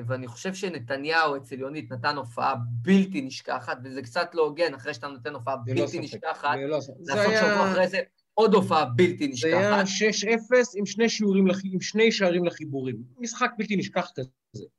ואני 0.07 0.27
חושב 0.27 0.55
שנתניהו 0.55 1.37
אצל 1.37 1.61
יונית 1.61 1.93
נתן 1.93 2.17
הופעה 2.17 2.55
בלתי 2.83 3.21
נשכחת, 3.21 3.79
וזה 3.85 4.03
קצת 4.03 4.35
לא 4.35 4.43
הוגן, 4.43 4.75
אחרי 4.75 4.95
שאתה 4.95 5.09
נותן 5.09 5.35
הופעה 5.35 5.57
לא 5.67 5.75
בלתי 5.75 6.01
נשכחת, 6.01 6.57
לעשות 7.07 7.33
שבוע 7.41 7.73
אחרי 7.73 7.89
זה 7.89 8.01
עוד 8.35 8.55
הופעה 8.55 8.85
בלתי 8.85 9.29
נשכחת. 9.29 9.51
זה 9.51 10.05
היה 10.05 10.37
6-0 10.37 10.79
עם 10.79 10.87
שני, 10.87 11.09
שיעורים, 11.09 11.47
עם 11.73 11.81
שני 11.81 12.13
שערים 12.13 12.45
לחיבורים. 12.45 12.97
משחק 13.19 13.51
בלתי 13.59 13.77
נשכח 13.77 14.11
כזה, 14.15 14.31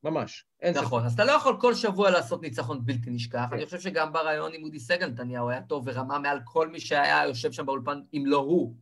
ממש. 0.04 0.46
נכון, 0.76 1.06
אז 1.06 1.14
אתה 1.14 1.26
לא 1.26 1.32
יכול 1.32 1.58
כל 1.60 1.74
שבוע 1.74 2.10
לעשות 2.10 2.42
ניצחון 2.42 2.86
בלתי 2.86 3.10
נשכח. 3.10 3.46
אני 3.52 3.66
חושב 3.66 3.80
שגם 3.80 4.14
ברעיון 4.14 4.52
עם 4.54 4.64
אודי 4.64 4.80
סגל 4.80 5.08
נתניהו 5.08 5.50
היה 5.50 5.62
טוב 5.62 5.84
ורמה 5.88 6.20
מעל 6.20 6.40
כל 6.44 6.68
מי 6.68 6.80
שהיה 6.80 7.24
יושב 7.28 7.52
שם 7.52 7.66
באולפן, 7.66 8.02
אם 8.14 8.24
לא 8.26 8.38
הוא. 8.38 8.76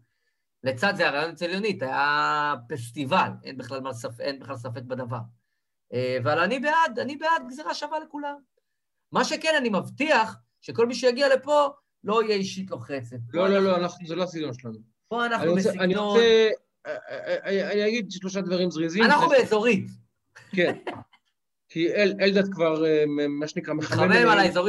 לצד 0.64 0.94
זה 0.96 1.08
הרעיון 1.08 1.32
אצל 1.32 1.50
יונית 1.50 1.82
היה 1.82 2.54
פסטיבל, 2.70 3.30
אין 3.44 3.58
בכלל, 3.58 3.94
ספק, 3.94 4.20
אין 4.20 4.40
בכלל 4.40 4.58
ספק 4.58 4.82
בדבר. 4.82 5.20
אה, 5.94 6.18
אבל 6.24 6.40
אני 6.40 6.60
בעד, 6.60 7.00
אני 7.00 7.16
בעד 7.16 7.48
גזירה 7.48 7.74
שווה 7.74 8.00
לכולם. 8.00 8.36
מה 9.12 9.24
שכן, 9.24 9.54
אני 9.58 9.70
מבטיח 9.70 10.36
שכל 10.62 10.88
מי 10.88 10.96
שיגיע 10.96 11.36
לפה 11.36 11.68
לא 12.04 12.24
יהיה 12.24 12.36
אישית 12.36 12.72
לוחצת. 12.72 13.18
לא, 13.34 13.50
לא, 13.50 13.60
לא, 13.60 13.78
אנחנו, 13.78 14.08
זה 14.08 14.16
לא 14.16 14.24
הסגנון 14.24 14.54
שלנו. 14.54 14.78
פה 15.08 15.26
אנחנו 15.26 15.56
בסגנון... 15.56 15.80
אני 15.80 15.96
רוצה... 15.96 16.50
אה, 16.86 16.96
אה, 17.46 17.72
אני 17.72 17.88
אגיד 17.88 18.12
שלושה 18.12 18.42
דברים 18.42 18.72
זריזים. 18.72 19.04
אנחנו 19.04 19.30
באזורית. 19.30 20.07
כן. 20.52 20.78
כי 21.70 21.94
אל, 21.94 22.14
אלדד 22.22 22.54
כבר, 22.54 22.84
מה 23.30 23.48
שנקרא, 23.48 23.74
מחמם. 23.74 24.12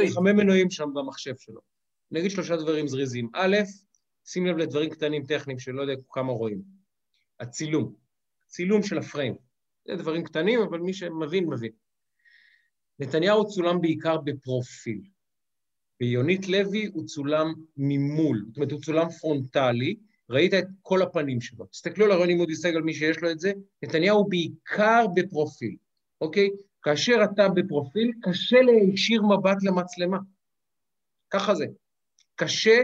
מחמם 0.05 0.35
מנועים 0.37 0.69
שם 0.71 0.89
במחשב 0.93 1.33
שלו. 1.37 1.61
אני 2.11 2.19
אגיד 2.19 2.31
שלושה 2.31 2.55
דברים 2.55 2.87
זריזים. 2.87 3.29
א', 3.33 3.57
שים 4.25 4.45
לב 4.45 4.57
לדברים 4.57 4.89
קטנים 4.89 5.25
טכניים 5.25 5.59
שלא 5.59 5.81
יודע 5.81 5.93
כמה 6.09 6.31
רואים. 6.31 6.61
הצילום. 7.39 7.95
צילום 8.47 8.83
של 8.83 8.97
הפריים. 8.97 9.35
זה 9.87 9.95
דברים 9.95 10.23
קטנים, 10.23 10.59
אבל 10.61 10.79
מי 10.79 10.93
שמבין, 10.93 11.45
מבין. 11.49 11.71
נתניהו 12.99 13.47
צולם 13.47 13.81
בעיקר 13.81 14.17
בפרופיל. 14.17 15.01
ביונית 15.99 16.47
לוי 16.47 16.85
הוא 16.93 17.05
צולם 17.05 17.53
ממול, 17.77 18.45
זאת 18.47 18.57
אומרת, 18.57 18.71
הוא 18.71 18.81
צולם 18.81 19.09
פרונטלי, 19.09 19.95
ראית 20.29 20.53
את 20.53 20.65
כל 20.81 21.01
הפנים 21.01 21.41
שלו. 21.41 21.65
תסתכלו 21.65 22.05
על 22.05 22.11
הרוני 22.11 22.33
מודי 22.33 22.55
סגל, 22.55 22.81
מי 22.81 22.93
שיש 22.93 23.17
לו 23.21 23.31
את 23.31 23.39
זה, 23.39 23.51
נתניהו 23.83 24.29
בעיקר 24.29 25.05
בפרופיל, 25.15 25.75
אוקיי? 26.21 26.49
כאשר 26.81 27.19
אתה 27.23 27.49
בפרופיל, 27.49 28.11
קשה 28.21 28.61
להישיר 28.61 29.21
מבט 29.21 29.57
למצלמה. 29.63 30.17
ככה 31.29 31.55
זה. 31.55 31.65
קשה, 32.35 32.79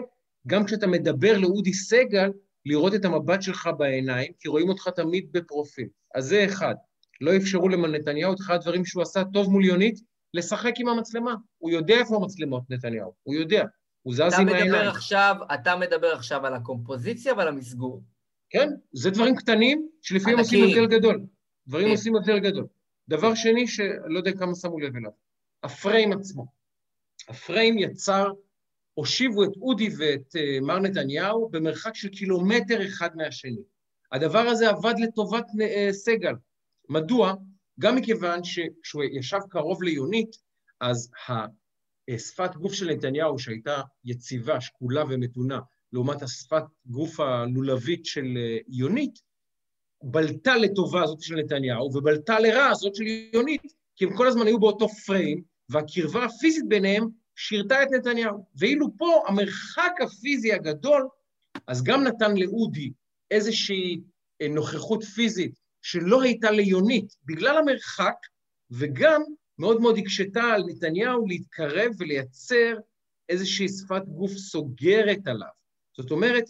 גם 0.47 0.65
כשאתה 0.65 0.87
מדבר 0.87 1.37
לאודי 1.37 1.73
סגל, 1.73 2.31
לראות 2.65 2.95
את 2.95 3.05
המבט 3.05 3.41
שלך 3.41 3.69
בעיניים, 3.77 4.31
כי 4.39 4.47
רואים 4.47 4.69
אותך 4.69 4.87
תמיד 4.87 5.27
בפרופיל. 5.31 5.87
אז 6.15 6.25
זה 6.25 6.45
אחד. 6.45 6.75
לא 7.21 7.37
אפשרו 7.37 7.69
לנתניהו 7.69 8.33
את 8.33 8.39
אחד 8.39 8.55
הדברים 8.55 8.85
שהוא 8.85 9.03
עשה 9.03 9.23
טוב 9.33 9.51
מול 9.51 9.65
יונית, 9.65 9.99
לשחק 10.33 10.73
עם 10.77 10.87
המצלמה. 10.87 11.35
הוא 11.57 11.71
יודע 11.71 11.95
איפה 11.95 12.15
המצלמות, 12.15 12.63
נתניהו, 12.69 13.13
הוא 13.23 13.35
יודע. 13.35 13.63
הוא 14.05 14.13
זז 14.13 14.39
עם 14.39 14.49
העיניים. 14.49 14.87
עכשיו, 14.87 15.35
אתה 15.53 15.75
מדבר 15.75 16.13
עכשיו 16.13 16.45
על 16.45 16.53
הקומפוזיציה 16.53 17.33
ועל 17.33 17.47
המסגור. 17.47 18.03
כן, 18.49 18.69
זה 18.93 19.09
דברים 19.09 19.35
קטנים 19.35 19.89
שלפעמים 20.01 20.39
עושים 20.39 20.63
הבדל 20.63 20.97
גדול. 20.97 21.25
דברים 21.67 21.85
כן. 21.85 21.91
עושים 21.91 22.15
הבדל 22.15 22.39
גדול. 22.39 22.67
דבר 23.07 23.35
שני, 23.35 23.67
שלא 23.67 24.17
יודע 24.17 24.31
כמה 24.31 24.55
שמו 24.55 24.79
לב 24.79 24.95
אליו, 24.95 25.11
הפריים 25.63 26.13
עצמו. 26.13 26.45
הפריים 27.29 27.79
יצר, 27.79 28.31
הושיבו 28.93 29.43
את 29.43 29.49
אודי 29.61 29.89
ואת 29.97 30.35
uh, 30.35 30.65
מר 30.65 30.79
נתניהו 30.79 31.49
במרחק 31.49 31.95
של 31.95 32.09
קילומטר 32.09 32.85
אחד 32.85 33.09
מהשני. 33.15 33.63
הדבר 34.11 34.39
הזה 34.39 34.69
עבד 34.69 34.93
לטובת 34.99 35.45
uh, 35.49 35.91
סגל. 35.91 36.33
מדוע? 36.89 37.33
גם 37.79 37.95
מכיוון 37.95 38.43
שכשהוא 38.43 39.03
ישב 39.03 39.39
קרוב 39.49 39.83
ליונית, 39.83 40.37
אז 40.79 41.11
השפת 42.09 42.55
גוף 42.55 42.73
של 42.73 42.89
נתניהו, 42.89 43.39
שהייתה 43.39 43.81
יציבה, 44.05 44.61
שקולה 44.61 45.03
ומתונה, 45.09 45.59
לעומת 45.93 46.21
השפת 46.21 46.63
גוף 46.85 47.19
הלולבית 47.19 48.05
של 48.05 48.25
אה, 48.37 48.57
יונית, 48.67 49.19
בלטה 50.03 50.57
לטובה 50.57 51.03
הזאת 51.03 51.21
של 51.21 51.35
נתניהו, 51.35 51.95
ובלטה 51.95 52.39
לרע 52.39 52.65
הזאת 52.65 52.95
של 52.95 53.03
יונית, 53.33 53.61
כי 53.95 54.05
הם 54.05 54.17
כל 54.17 54.27
הזמן 54.27 54.47
היו 54.47 54.59
באותו 54.59 54.87
פריים, 54.89 55.43
והקרבה 55.69 56.25
הפיזית 56.25 56.67
ביניהם 56.67 57.07
שירתה 57.35 57.83
את 57.83 57.87
נתניהו. 57.91 58.45
ואילו 58.55 58.97
פה 58.97 59.23
המרחק 59.27 59.91
הפיזי 60.01 60.53
הגדול, 60.53 61.07
אז 61.67 61.83
גם 61.83 62.03
נתן 62.03 62.37
לאודי 62.37 62.91
איזושהי 63.31 64.01
אה, 64.41 64.47
נוכחות 64.47 65.03
פיזית 65.03 65.59
שלא 65.81 66.21
הייתה 66.21 66.51
ליונית 66.51 67.15
בגלל 67.25 67.57
המרחק, 67.57 68.15
וגם 68.71 69.23
מאוד 69.59 69.81
מאוד 69.81 69.97
הקשתה 69.97 70.43
על 70.43 70.63
נתניהו 70.67 71.27
להתקרב 71.27 71.91
ולייצר 71.97 72.77
איזושהי 73.29 73.67
שפת 73.69 74.03
גוף 74.07 74.31
סוגרת 74.31 75.27
עליו. 75.27 75.47
זאת 75.97 76.11
אומרת, 76.11 76.43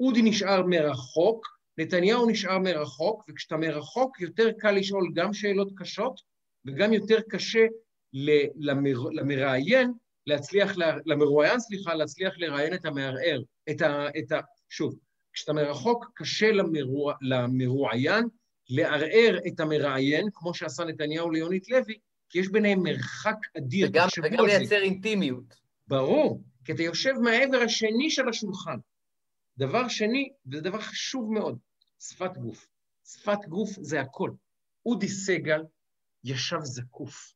אודי 0.00 0.22
נשאר 0.22 0.66
מרחוק, 0.66 1.46
נתניהו 1.78 2.30
נשאר 2.30 2.58
מרחוק, 2.58 3.24
וכשאתה 3.28 3.56
מרחוק 3.56 4.20
יותר 4.20 4.50
קל 4.58 4.70
לשאול 4.70 5.10
גם 5.14 5.32
שאלות 5.32 5.72
קשות, 5.76 6.20
וגם 6.66 6.92
יותר 6.92 7.20
קשה 7.28 7.66
למר, 8.56 8.98
למראיין 9.12 9.92
להצליח, 10.26 10.76
למרואיין, 11.06 11.60
סליחה, 11.60 11.94
להצליח 11.94 12.34
לראיין 12.38 12.74
את 12.74 12.84
המערער, 12.84 13.42
את 13.70 13.82
ה... 13.82 14.06
את 14.18 14.32
ה 14.32 14.40
שוב, 14.68 14.94
כשאתה 15.32 15.52
מרחוק 15.52 16.10
קשה 16.14 16.52
למרוא, 16.52 17.12
למרואיין 17.20 18.24
לערער 18.68 19.38
את 19.46 19.60
המראיין, 19.60 20.28
כמו 20.32 20.54
שעשה 20.54 20.84
נתניהו 20.84 21.30
ליונית 21.30 21.68
לוי, 21.68 21.98
כי 22.30 22.38
יש 22.38 22.48
ביניהם 22.48 22.82
מרחק 22.82 23.36
אדיר. 23.58 23.88
וגם, 23.88 24.08
וגם 24.22 24.46
לייצר 24.46 24.82
אינטימיות. 24.82 25.54
ברור, 25.88 26.42
כי 26.64 26.72
אתה 26.72 26.82
יושב 26.82 27.12
מהעבר 27.22 27.62
השני 27.64 28.10
של 28.10 28.28
השולחן. 28.28 28.76
דבר 29.58 29.88
שני, 29.88 30.32
וזה 30.46 30.60
דבר 30.60 30.80
חשוב 30.80 31.32
מאוד, 31.32 31.58
שפת 32.00 32.36
גוף. 32.36 32.68
שפת 33.04 33.38
גוף 33.48 33.70
זה 33.80 34.00
הכל. 34.00 34.30
אודי 34.86 35.08
סגל 35.08 35.62
ישב 36.24 36.60
זקוף, 36.62 37.34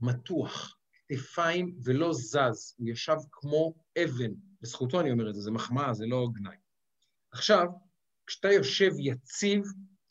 מתוח, 0.00 0.76
כתפיים 1.08 1.74
ולא 1.84 2.12
זז, 2.12 2.74
הוא 2.78 2.88
ישב 2.88 3.16
כמו 3.32 3.74
אבן. 4.04 4.32
בזכותו 4.62 5.00
אני 5.00 5.10
אומר 5.10 5.30
את 5.30 5.34
זה, 5.34 5.40
זה 5.40 5.50
מחמאה, 5.50 5.94
זה 5.94 6.06
לא 6.06 6.28
גנאי. 6.32 6.56
עכשיו, 7.30 7.66
כשאתה 8.26 8.52
יושב 8.52 8.90
יציב, 8.98 9.62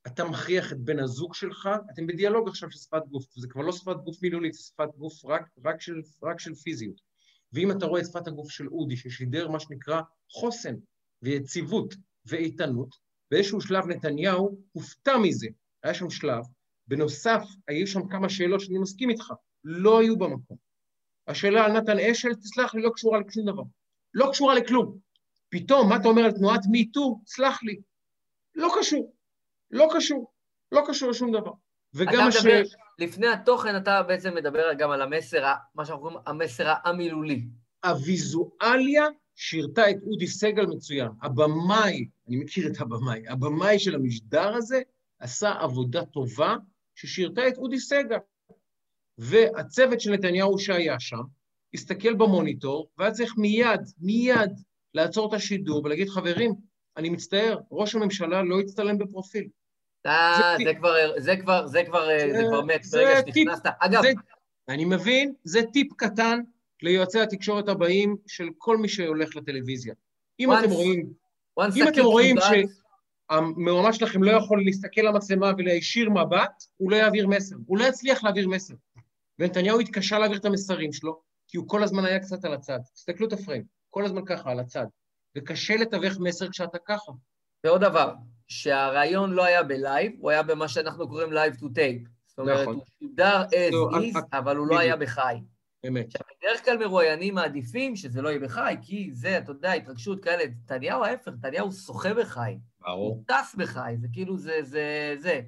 אתה 0.08 0.26
מכריח 0.26 0.74
את 0.74 0.80
בן 0.80 1.00
הזוג 1.00 1.34
שלך, 1.34 1.70
אתם 1.94 2.08
בדיאלוג 2.08 2.48
עכשיו 2.48 2.72
של 2.72 2.80
שפת 2.80 3.02
גוף, 3.08 3.26
זה 3.36 3.48
כבר 3.48 3.62
לא 3.62 3.72
שפת 3.72 3.96
גוף 4.04 4.22
מילולית, 4.22 4.54
זה 4.54 4.60
שפת 4.60 4.96
גוף 4.98 5.26
רק, 5.26 5.50
רק, 5.66 5.82
של, 5.82 6.02
רק 6.24 6.40
של 6.40 6.56
פיזיות. 6.56 7.02
ואם 7.54 7.72
אתה 7.72 7.86
רואה 7.86 8.02
את 8.02 8.06
שפת 8.06 8.28
הגוף 8.28 8.50
של 8.50 8.68
אודי, 8.68 8.98
ששידר 8.98 9.48
מה 9.48 9.60
שנקרא 9.60 10.02
חוסן 10.32 10.76
ויציבות 11.22 11.96
ואיתנות, 12.26 12.96
באיזשהו 13.32 13.62
שלב 13.62 13.88
נתניהו 13.88 14.62
הופתע 14.72 15.18
מזה, 15.18 15.48
היה 15.84 15.94
שם 15.94 16.10
שלב, 16.10 16.44
בנוסף, 16.88 17.44
היו 17.68 17.88
שם 17.88 18.08
כמה 18.08 18.30
שאלות 18.30 18.62
שאני 18.62 18.78
מסכים 18.78 19.10
איתך, 19.10 19.34
לא 19.64 20.00
היו 20.00 20.18
במקום. 20.18 20.58
השאלה 21.28 21.66
על 21.66 21.72
נתן 21.72 22.00
אשל, 22.00 22.34
תסלח 22.34 22.76
לי, 22.76 22.82
לא 22.82 22.90
קשורה 22.90 23.20
לשום 23.20 23.46
דבר. 23.46 23.64
לא 24.14 24.30
קשורה 24.32 24.56
לכלום. 24.56 24.98
פתאום, 25.50 25.90
מה 25.90 25.96
אתה 25.96 26.08
אומר 26.08 26.22
על 26.22 26.32
תנועת 26.32 26.62
מיטו? 26.72 27.22
סלח 27.28 27.64
לי. 27.64 27.80
לא 28.56 28.70
קשור. 28.80 29.17
לא 29.72 29.88
קשור, 29.96 30.32
לא 30.72 30.82
קשור 30.88 31.10
לשום 31.10 31.32
דבר. 31.32 31.52
וגם 31.94 32.28
הש... 32.28 32.38
מדבר, 32.38 32.62
לפני 33.00 33.28
התוכן 33.28 33.78
אתה 33.78 34.04
בעצם 34.04 34.36
מדבר 34.36 34.74
גם 34.74 34.92
על 34.92 35.02
המסר, 35.02 35.54
מה 35.76 35.86
שאנחנו 35.86 36.02
קוראים 36.02 36.20
המסר 36.26 36.74
המילולי. 36.84 37.46
הוויזואליה 37.86 39.06
שירתה 39.36 39.90
את 39.90 39.96
אודי 40.08 40.28
סגל 40.28 40.66
מצוין. 40.66 41.08
הבמאי, 41.22 42.08
אני 42.28 42.38
מכיר 42.38 42.68
את 42.68 42.82
הבמאי, 42.82 43.28
הבמאי 43.28 43.80
של 43.80 43.96
המשדר 43.96 44.56
הזה 44.56 44.82
עשה 45.20 45.52
עבודה 45.52 46.06
טובה 46.06 46.56
ששירתה 46.96 47.48
את 47.48 47.58
אודי 47.58 47.80
סגל. 47.80 48.18
והצוות 49.18 50.02
של 50.02 50.12
נתניהו 50.12 50.60
שהיה 50.60 51.00
שם, 51.00 51.22
הסתכל 51.74 52.14
במוניטור, 52.14 52.90
והיה 52.98 53.12
צריך 53.12 53.38
מיד, 53.38 53.82
מיד, 54.00 54.52
לעצור 54.94 55.30
את 55.30 55.34
השידור 55.34 55.86
ולהגיד, 55.86 56.10
חברים, 56.10 56.54
אני 56.98 57.10
מצטער, 57.10 57.60
ראש 57.72 57.96
הממשלה 57.96 58.44
לא 58.44 58.60
הצטלם 58.60 58.98
בפרופיל. 58.98 59.48
אה, 60.06 60.56
זה 60.58 60.64
זה 60.66 60.74
כבר, 60.76 60.96
זה 61.18 61.36
כבר, 61.38 61.68
זה 61.68 61.84
כבר, 61.86 62.10
אה, 62.10 62.20
זה 62.20 62.38
זה- 62.38 62.44
כבר 62.48 62.62
מת 62.62 62.84
זה 62.84 62.98
ברגע 63.06 63.22
טיפ. 63.22 63.36
שנכנסת. 63.36 63.66
אגב, 63.80 64.02
זה, 64.02 64.12
אני 64.70 64.86
מבין, 64.86 65.34
זה 65.44 65.60
טיפ 65.74 65.94
קטן 65.94 66.40
ליועצי 66.82 67.20
התקשורת 67.20 67.70
הבאים 67.70 68.16
של 68.28 68.48
כל 68.58 68.78
מי 68.78 68.88
שהולך 68.90 69.36
לטלוויזיה. 69.36 69.94
אם 70.40 70.52
once- 70.52 70.60
אתם 70.60 70.70
רואים, 70.72 71.14
אם 71.76 71.88
אתם 71.88 72.02
רואים 72.02 72.36
שהמועמד 73.32 73.94
שלכם 73.94 74.24
לא 74.24 74.32
יכול 74.32 74.64
להסתכל 74.66 75.02
למצלמה 75.02 75.52
ולהישיר 75.58 76.10
מבט, 76.10 76.64
הוא 76.78 76.92
לא 76.92 76.96
יעביר 76.96 77.28
מסר. 77.28 77.56
הוא 77.68 77.78
לא 77.78 77.84
יצליח 77.86 78.24
להעביר 78.24 78.48
מסר. 78.48 78.74
ונתניהו 79.40 79.80
התקשה 79.80 80.20
להעביר 80.20 80.38
את 80.38 80.46
המסרים 80.46 80.94
שלו, 80.94 81.20
כי 81.48 81.58
הוא 81.58 81.68
כל 81.70 81.84
הזמן 81.84 82.06
היה 82.06 82.20
קצת 82.20 82.46
על 82.46 82.54
הצד. 82.54 82.80
תסתכלו 82.94 83.28
את 83.28 83.34
הפריים, 83.34 83.64
כל 83.90 84.06
הזמן 84.06 84.22
ככה, 84.26 84.52
על 84.52 84.60
הצד. 84.60 84.86
וקשה 85.38 85.76
לתווך 85.76 86.14
מסר 86.20 86.50
כשאתה 86.50 86.78
ככה. 86.86 87.12
ועוד 87.64 87.82
דבר, 87.82 88.14
שהרעיון 88.48 89.32
לא 89.32 89.44
היה 89.44 89.64
ב 89.64 89.72
live, 89.72 90.12
הוא 90.20 90.32
היה 90.32 90.44
במה 90.44 90.68
שאנחנו 90.68 91.10
קוראים 91.10 91.34
live 91.34 91.56
to 91.56 91.70
tape. 91.70 92.02
זאת 92.28 92.40
אומרת, 92.40 92.62
נכון. 92.62 92.76
הוא 92.76 92.84
שודר 93.00 93.44
לא, 93.72 93.90
as 93.90 94.02
is, 94.04 94.18
אה, 94.34 94.40
אבל 94.40 94.56
הוא 94.56 94.68
לא. 94.68 94.80
היה 94.80 94.96
בחי. 94.96 95.36
אמת. 95.88 96.06
עכשיו, 96.06 96.22
בדרך 96.42 96.66
כלל 96.66 96.78
מרואיינים 96.78 97.36
מעדיפים 97.36 97.96
שזה 97.96 98.22
לא 98.22 98.30
יהיה 98.30 98.40
בחי, 98.40 98.76
כי 98.82 99.10
זה, 99.14 99.38
אתה 99.38 99.52
יודע, 99.52 99.72
התרגשות 99.72 100.24
כאלה. 100.24 100.44
נתניהו 100.46 101.04
ההפך, 101.04 101.28
נתניהו 101.28 101.72
שוחה 101.72 102.14
בחי. 102.14 102.58
ברור. 102.82 103.10
הוא 103.10 103.24
טס 103.28 103.56
בחי, 103.56 103.94
זה 103.98 104.08
כאילו 104.14 104.38
זה, 104.38 104.60
זה, 104.62 105.16
זה. 105.18 105.42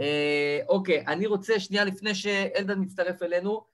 אה, 0.00 0.60
אוקיי, 0.68 1.06
אני 1.06 1.26
רוצה, 1.26 1.60
שנייה 1.60 1.84
לפני 1.84 2.14
שאלדד 2.14 2.78
מצטרף 2.78 3.22
אלינו, 3.22 3.64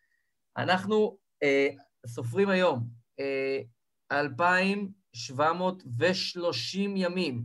אנחנו 0.57 1.19
אה, 1.43 1.69
סופרים 2.07 2.49
היום 2.49 2.81
אה, 3.21 3.61
2,730 5.17 6.97
ימים 6.97 7.43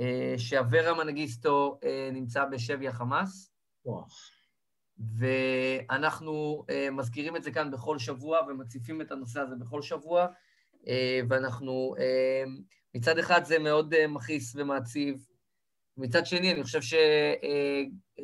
אה, 0.00 0.34
שאברה 0.38 0.94
מנגיסטו 1.04 1.78
אה, 1.84 2.10
נמצא 2.12 2.44
בשבי 2.44 2.88
החמאס, 2.88 3.50
וואו. 3.84 4.04
ואנחנו 5.18 6.64
אה, 6.70 6.88
מזכירים 6.92 7.36
את 7.36 7.42
זה 7.42 7.50
כאן 7.50 7.70
בכל 7.70 7.98
שבוע 7.98 8.38
ומציפים 8.48 9.00
את 9.00 9.12
הנושא 9.12 9.40
הזה 9.40 9.56
בכל 9.56 9.82
שבוע, 9.82 10.26
אה, 10.88 11.20
ואנחנו, 11.28 11.94
אה, 11.98 12.44
מצד 12.94 13.18
אחד 13.18 13.44
זה 13.44 13.58
מאוד 13.58 13.94
אה, 13.94 14.06
מכעיס 14.06 14.56
ומעציב, 14.56 15.26
מצד 15.96 16.26
שני, 16.26 16.52
אני 16.52 16.62
חושב 16.62 16.80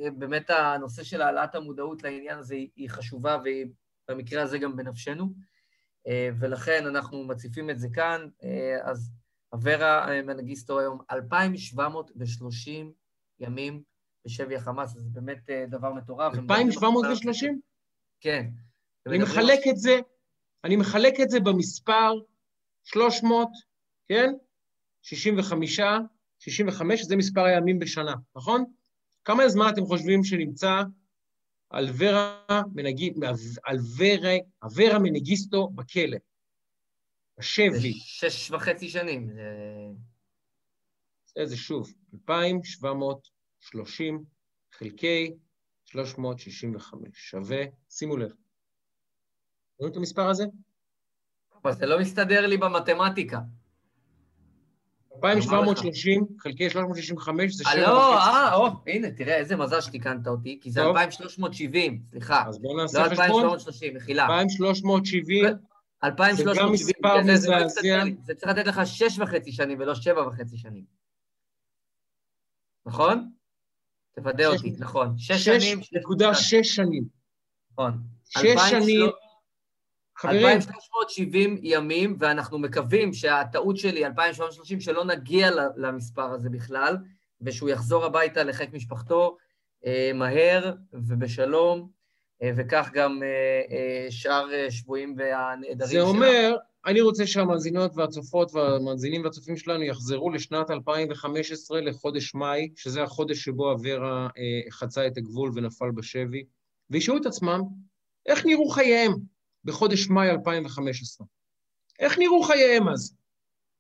שבאמת 0.03 0.51
הנושא 0.51 1.03
של 1.03 1.23
העלאת 1.23 1.55
המודעות 1.55 2.03
לעניין 2.03 2.39
הזה 2.39 2.55
היא- 2.55 2.69
היא 2.77 2.91
חשובה, 2.91 3.39
והיא 3.45 3.67
במקרה 4.09 4.43
הזה 4.43 4.59
גם 4.59 4.77
בנפשנו, 4.77 5.25
אה, 5.25 5.29
ולכן 6.09 6.87
אנחנו 6.87 7.25
מציפים 7.25 7.71
את 7.71 7.79
זה 7.79 7.89
כאן. 7.95 8.29
אה, 8.43 8.79
אז 8.83 9.11
אברה 9.55 10.09
אה, 10.09 10.23
מנגיסטו 10.23 10.81
היום 10.81 10.99
2,730 11.11 12.93
ימים 13.41 13.83
בשבי 14.25 14.57
החמאס, 14.57 14.93
זה 14.93 15.09
באמת 15.13 15.51
אה, 15.51 15.65
דבר 15.69 15.93
מטורף. 15.93 16.35
2,730? 16.35 17.61
כן. 18.21 18.47
אני 19.07 19.19
מחלק 19.19 19.61
את 19.71 19.77
זה, 19.77 20.01
אני 20.65 20.77
מחלק 20.77 21.21
את 21.23 21.31
זה 21.31 21.41
במספר 21.41 22.13
300, 22.85 23.49
כן? 24.09 24.33
65, 25.03 25.81
65, 26.39 27.03
זה 27.03 27.17
מספר 27.17 27.45
הימים 27.45 27.79
בשנה, 27.79 28.15
נכון? 28.37 28.65
כמה 29.25 29.49
זמן 29.49 29.69
אתם 29.73 29.85
חושבים 29.85 30.25
שנמצא 30.25 30.83
אלברה 31.75 32.45
מנגי- 32.75 33.13
אלברה, 33.69 34.33
אברה 34.65 34.99
מנגיסטו 34.99 35.69
בכלא? 35.69 36.11
זה 36.11 36.17
בשבי. 37.39 37.93
שש 37.93 38.51
וחצי 38.51 38.89
שנים. 38.89 39.31
זה... 39.33 39.43
איזה 41.37 41.57
שוב, 41.57 41.93
2,730 42.15 44.25
חלקי 44.73 45.33
365 45.85 47.09
שווה, 47.15 47.63
שימו 47.91 48.17
לב. 48.17 48.33
רואים 49.79 49.93
את 49.93 49.97
המספר 49.97 50.29
הזה? 50.31 50.45
אבל 51.63 51.73
זה 51.73 51.87
לא 51.87 52.01
מסתדר 52.01 52.47
לי 52.47 52.57
במתמטיקה. 52.57 53.39
2,730 55.17 56.27
חלקי 56.39 56.71
365 56.71 57.53
זה 57.55 57.65
אה, 57.67 57.73
7 57.73 57.81
לא. 57.83 58.19
אה, 58.19 58.55
או, 58.55 58.69
הנה, 58.87 59.11
תראה, 59.11 59.37
איזה 59.37 59.57
מזל 59.57 59.81
שתיקנת 59.81 60.27
אותי, 60.27 60.59
כי 60.63 60.71
זה 60.71 60.81
טוב. 60.81 60.97
2,370, 60.97 62.03
סליחה. 62.11 62.45
אז 62.49 62.59
בואו 62.59 62.77
נעשה 62.77 62.99
לא 62.99 63.05
חשבון. 63.11 63.45
2,730, 63.45 63.97
מחילה. 63.97 64.27
2,370, 64.27 65.45
2,370, 66.05 66.73
מספר 66.73 67.23
זה- 67.37 67.51
לא 67.53 68.35
צריך 68.35 68.53
לתת 68.53 68.67
לך 68.67 68.81
שש 68.85 69.19
וחצי 69.19 69.53
שנים 69.53 69.79
ולא 69.81 69.95
שבע 69.95 70.29
וחצי 70.29 70.57
שנים. 70.59 70.85
נכון? 72.87 73.31
תוודא 74.15 74.47
אותי, 74.47 74.73
נכון. 74.79 75.15
שש 75.19 75.45
שנים, 75.45 75.83
שש 75.83 75.95
6.6 75.95 76.63
שנים. 76.75 77.05
נכון. 77.73 77.99
6 78.29 78.37
אלפיים 78.37 78.83
שנים. 78.83 79.11
חברים, 80.23 80.47
2,370 80.47 81.59
ימים, 81.63 82.17
ואנחנו 82.19 82.59
מקווים 82.59 83.13
שהטעות 83.13 83.77
שלי, 83.77 84.07
2,730, 84.07 84.81
שלא 84.81 85.05
נגיע 85.05 85.51
למספר 85.77 86.33
הזה 86.33 86.51
בכלל, 86.51 86.97
ושהוא 87.41 87.69
יחזור 87.69 88.05
הביתה 88.05 88.45
לחיק 88.45 88.73
משפחתו 88.73 89.37
אה, 89.87 90.11
מהר 90.15 90.75
ובשלום, 90.93 91.89
אה, 92.43 92.51
וכך 92.57 92.91
גם 92.95 93.23
אה, 93.23 93.29
אה, 93.77 94.11
שאר 94.11 94.53
אה, 94.53 94.71
שבויים 94.71 95.15
והנעדרים 95.19 95.91
זה 95.91 96.01
אומר, 96.01 96.57
אני 96.87 97.01
רוצה 97.01 97.27
שהמאזינות 97.27 97.93
והצופות 97.97 98.55
והמאזינים 98.55 99.25
והצופים 99.25 99.57
שלנו 99.57 99.83
יחזרו 99.83 100.31
לשנת 100.31 100.71
2015, 100.71 101.81
לחודש 101.81 102.35
מאי, 102.35 102.69
שזה 102.77 103.03
החודש 103.03 103.45
שבו 103.45 103.73
אברה 103.73 104.29
אה, 104.39 104.71
חצה 104.71 105.07
את 105.07 105.17
הגבול 105.17 105.51
ונפל 105.55 105.91
בשבי, 105.91 106.45
וישאלו 106.91 107.19
את 107.19 107.27
עצמם, 107.27 107.61
איך 108.27 108.47
נראו 108.47 108.69
חייהם 108.69 109.13
בחודש 109.65 110.09
מאי 110.09 110.31
2015? 110.31 111.27
איך 111.99 112.19
נראו 112.19 112.43
חייהם 112.43 112.89
אז? 112.89 113.17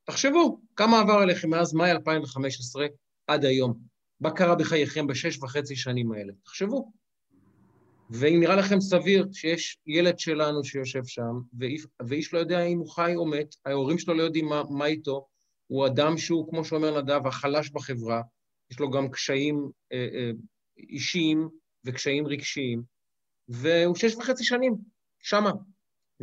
תחשבו, 0.05 0.61
כמה 0.77 1.01
עבר 1.01 1.13
עליכם 1.13 1.51
מאז 1.51 1.75
מאי 1.75 1.91
2015 1.91 2.87
עד 3.27 3.45
היום? 3.45 3.75
מה 4.21 4.31
קרה 4.31 4.55
בחייכם 4.55 5.07
בשש 5.07 5.39
וחצי 5.43 5.77
שנים 5.77 6.13
האלה? 6.13 6.33
תחשבו. 6.45 6.93
ואם 8.11 8.41
נראה 8.41 8.57
לכם 8.57 8.81
סביר 8.81 9.29
שיש 9.33 9.79
ילד 9.87 10.19
שלנו 10.19 10.65
שיושב 10.65 11.05
שם, 11.05 11.41
ואיש, 12.09 12.35
לא 12.35 12.39
יודע 12.39 12.63
אם 12.65 12.79
הוא 12.79 12.89
חי 12.89 13.13
או 13.17 13.27
מת, 13.27 13.55
ההורים 13.67 13.99
שלו 13.99 14.15
לא 14.15 14.23
יודעים 14.23 14.47
מה, 14.47 14.63
מה 14.71 14.87
איתו, 14.87 15.27
הוא 15.67 15.87
אדם 15.87 16.19
שהוא, 16.19 16.51
כמו 16.51 16.65
שאומר 16.65 17.03
נדב, 17.03 17.27
החלש 17.27 17.71
בחברה, 17.71 18.23
יש 18.71 18.81
לו 18.81 18.91
גם 18.91 19.11
קשיים 19.11 19.71
אה, 19.93 20.09
אה, 20.15 20.31
אישיים 20.79 21.49
וקשיים 21.85 22.27
רגשיים, 22.27 22.83
והוא 23.49 23.97
שש 23.97 24.15
וחצי 24.15 24.45
שנים, 24.45 24.77
שמה, 25.19 25.53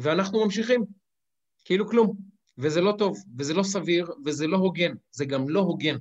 ואנחנו 0.02 0.44
ממשיכים, 0.44 0.86
כאילו 1.66 1.90
כלום. 1.90 2.18
וזה 2.58 2.82
לא 2.82 2.94
טוב, 2.98 3.18
וזה 3.38 3.54
לא 3.54 3.64
סביר, 3.64 4.12
וזה 4.26 4.48
לא 4.48 4.58
הוגן. 4.58 4.94
זה 5.12 5.26
גם 5.26 5.50
לא 5.50 5.60
הוגן. 5.60 5.98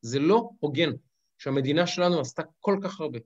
זה 0.00 0.18
לא 0.18 0.50
הוגן 0.60 0.90
שהמדינה 1.38 1.86
שלנו 1.86 2.20
עשתה 2.20 2.42
כל 2.60 2.78
כך 2.82 3.00
הרבה. 3.00 3.18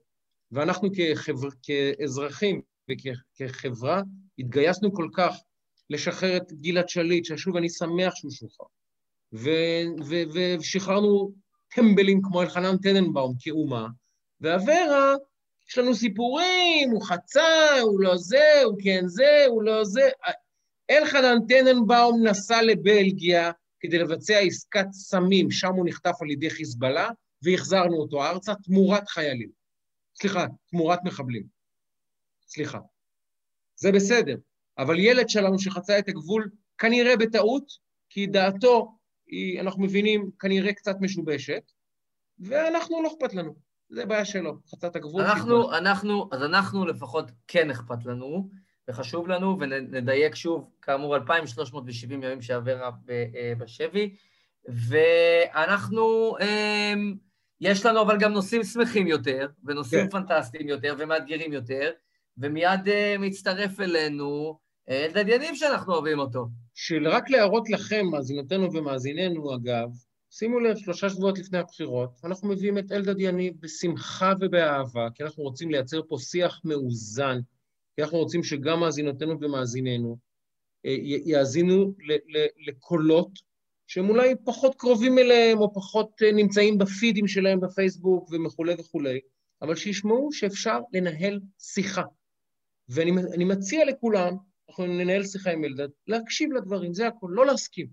ואנחנו 0.51 0.89
כחבר, 0.95 1.47
כאזרחים 1.63 2.61
וכחברה 2.89 4.01
התגייסנו 4.39 4.93
כל 4.93 5.09
כך 5.13 5.35
לשחרר 5.89 6.37
את 6.37 6.53
גלעד 6.53 6.89
שליט, 6.89 7.25
ששוב, 7.25 7.55
אני 7.55 7.69
שמח 7.69 8.15
שהוא 8.15 8.31
שוחרר. 8.31 8.67
ושחררנו 10.59 11.31
טמבלים 11.75 12.21
כמו 12.23 12.41
אלחנן 12.41 12.77
טננבאום 12.77 13.33
כאומה, 13.39 13.87
ואברה, 14.41 15.13
יש 15.69 15.77
לנו 15.77 15.95
סיפורים, 15.95 16.89
הוא 16.91 17.05
חצה, 17.05 17.79
הוא 17.81 17.99
לא 17.99 18.17
זה, 18.17 18.61
הוא 18.65 18.77
כן 18.83 19.07
זה, 19.07 19.45
הוא 19.47 19.63
לא 19.63 19.83
זה. 19.83 20.09
אלחנן 20.89 21.37
טננבאום 21.47 22.27
נסע 22.27 22.61
לבלגיה 22.61 23.51
כדי 23.79 23.97
לבצע 23.97 24.37
עסקת 24.37 24.85
סמים, 24.91 25.51
שם 25.51 25.73
הוא 25.73 25.85
נחטף 25.87 26.21
על 26.21 26.31
ידי 26.31 26.49
חיזבאללה, 26.49 27.09
והחזרנו 27.41 27.95
אותו 27.95 28.25
ארצה 28.25 28.53
תמורת 28.55 29.07
חיילים. 29.07 29.49
סליחה, 30.19 30.45
תמורת 30.69 30.99
מחבלים. 31.03 31.43
סליחה. 32.47 32.79
זה 33.75 33.91
בסדר, 33.91 34.35
אבל 34.77 34.99
ילד 34.99 35.29
שלנו 35.29 35.59
שחצה 35.59 35.99
את 35.99 36.09
הגבול, 36.09 36.49
כנראה 36.77 37.17
בטעות, 37.17 37.71
כי 38.09 38.27
דעתו 38.27 38.97
היא, 39.27 39.61
אנחנו 39.61 39.83
מבינים, 39.83 40.29
כנראה 40.39 40.73
קצת 40.73 40.95
משובשת, 41.01 41.71
ואנחנו, 42.39 43.03
לא 43.03 43.07
אכפת 43.07 43.33
לנו. 43.33 43.66
זה 43.89 44.05
בעיה 44.05 44.25
שלו, 44.25 44.53
חצת 44.71 44.95
הגבול. 44.95 45.21
אנחנו, 45.21 45.77
אנחנו, 45.77 46.29
אז 46.31 46.43
אנחנו 46.43 46.85
לפחות 46.85 47.31
כן 47.47 47.69
אכפת 47.69 48.05
לנו, 48.05 48.49
וחשוב 48.87 49.27
לנו, 49.27 49.57
ונדייק 49.59 50.35
שוב, 50.35 50.69
כאמור, 50.81 51.15
2,370 51.15 52.23
ימים 52.23 52.41
שעברה 52.41 52.91
בשבי, 53.57 54.15
ואנחנו, 54.65 56.35
יש 57.61 57.85
לנו 57.85 58.01
אבל 58.01 58.17
גם 58.17 58.33
נושאים 58.33 58.63
שמחים 58.63 59.07
יותר, 59.07 59.47
ונושאים 59.63 60.03
כן. 60.03 60.09
פנטסטיים 60.09 60.69
יותר, 60.69 60.95
ומאתגרים 60.97 61.53
יותר, 61.53 61.91
ומיד 62.37 62.79
מצטרף 63.19 63.79
אלינו 63.79 64.59
אלדד 64.89 65.27
יניב 65.27 65.55
שאנחנו 65.55 65.93
אוהבים 65.93 66.19
אותו. 66.19 66.47
של 66.73 67.07
רק 67.07 67.29
להראות 67.29 67.69
לכם, 67.69 68.05
מאזינותינו 68.11 68.73
ומאזיננו, 68.73 69.55
אגב, 69.55 69.89
שימו 70.31 70.59
לב, 70.59 70.77
שלושה 70.77 71.09
שבועות 71.09 71.39
לפני 71.39 71.57
הבחירות, 71.57 72.09
אנחנו 72.23 72.49
מביאים 72.49 72.77
את 72.77 72.91
אלדד 72.91 73.19
יניב 73.19 73.53
בשמחה 73.59 74.33
ובאהבה, 74.41 75.07
כי 75.15 75.23
אנחנו 75.23 75.43
רוצים 75.43 75.71
לייצר 75.71 76.01
פה 76.07 76.17
שיח 76.19 76.61
מאוזן, 76.63 77.39
כי 77.95 78.01
אנחנו 78.01 78.17
רוצים 78.17 78.43
שגם 78.43 78.79
מאזינותינו 78.79 79.41
ומאזיננו 79.41 80.17
אה, 80.85 80.95
יאזינו 81.25 81.93
לקולות 82.67 83.29
שהם 83.87 84.09
אולי 84.09 84.35
פחות 84.45 84.75
קרובים 84.75 85.17
אליהם, 85.17 85.57
או 85.59 85.73
פחות 85.73 86.21
אה, 86.21 86.31
נמצאים 86.31 86.77
בפידים 86.77 87.27
שלהם 87.27 87.59
בפייסבוק 87.59 88.29
וכולי 88.45 88.73
וכולי, 88.73 89.19
אבל 89.61 89.75
שישמעו 89.75 90.31
שאפשר 90.31 90.79
לנהל 90.93 91.39
שיחה. 91.59 92.03
ואני 92.89 93.45
מציע 93.45 93.85
לכולם, 93.85 94.33
אנחנו 94.69 94.85
ננהל 94.85 95.23
שיחה 95.23 95.51
עם 95.51 95.63
אלדד, 95.63 95.87
להקשיב 96.07 96.51
לדברים, 96.51 96.93
זה 96.93 97.07
הכול, 97.07 97.31
לא 97.33 97.45
להסכים. 97.45 97.87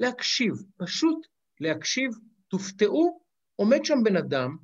להקשיב, 0.00 0.52
פשוט 0.76 1.26
להקשיב, 1.60 2.10
תופתעו, 2.48 3.20
עומד 3.56 3.84
שם 3.84 3.98
בן 4.04 4.16
אדם 4.16 4.56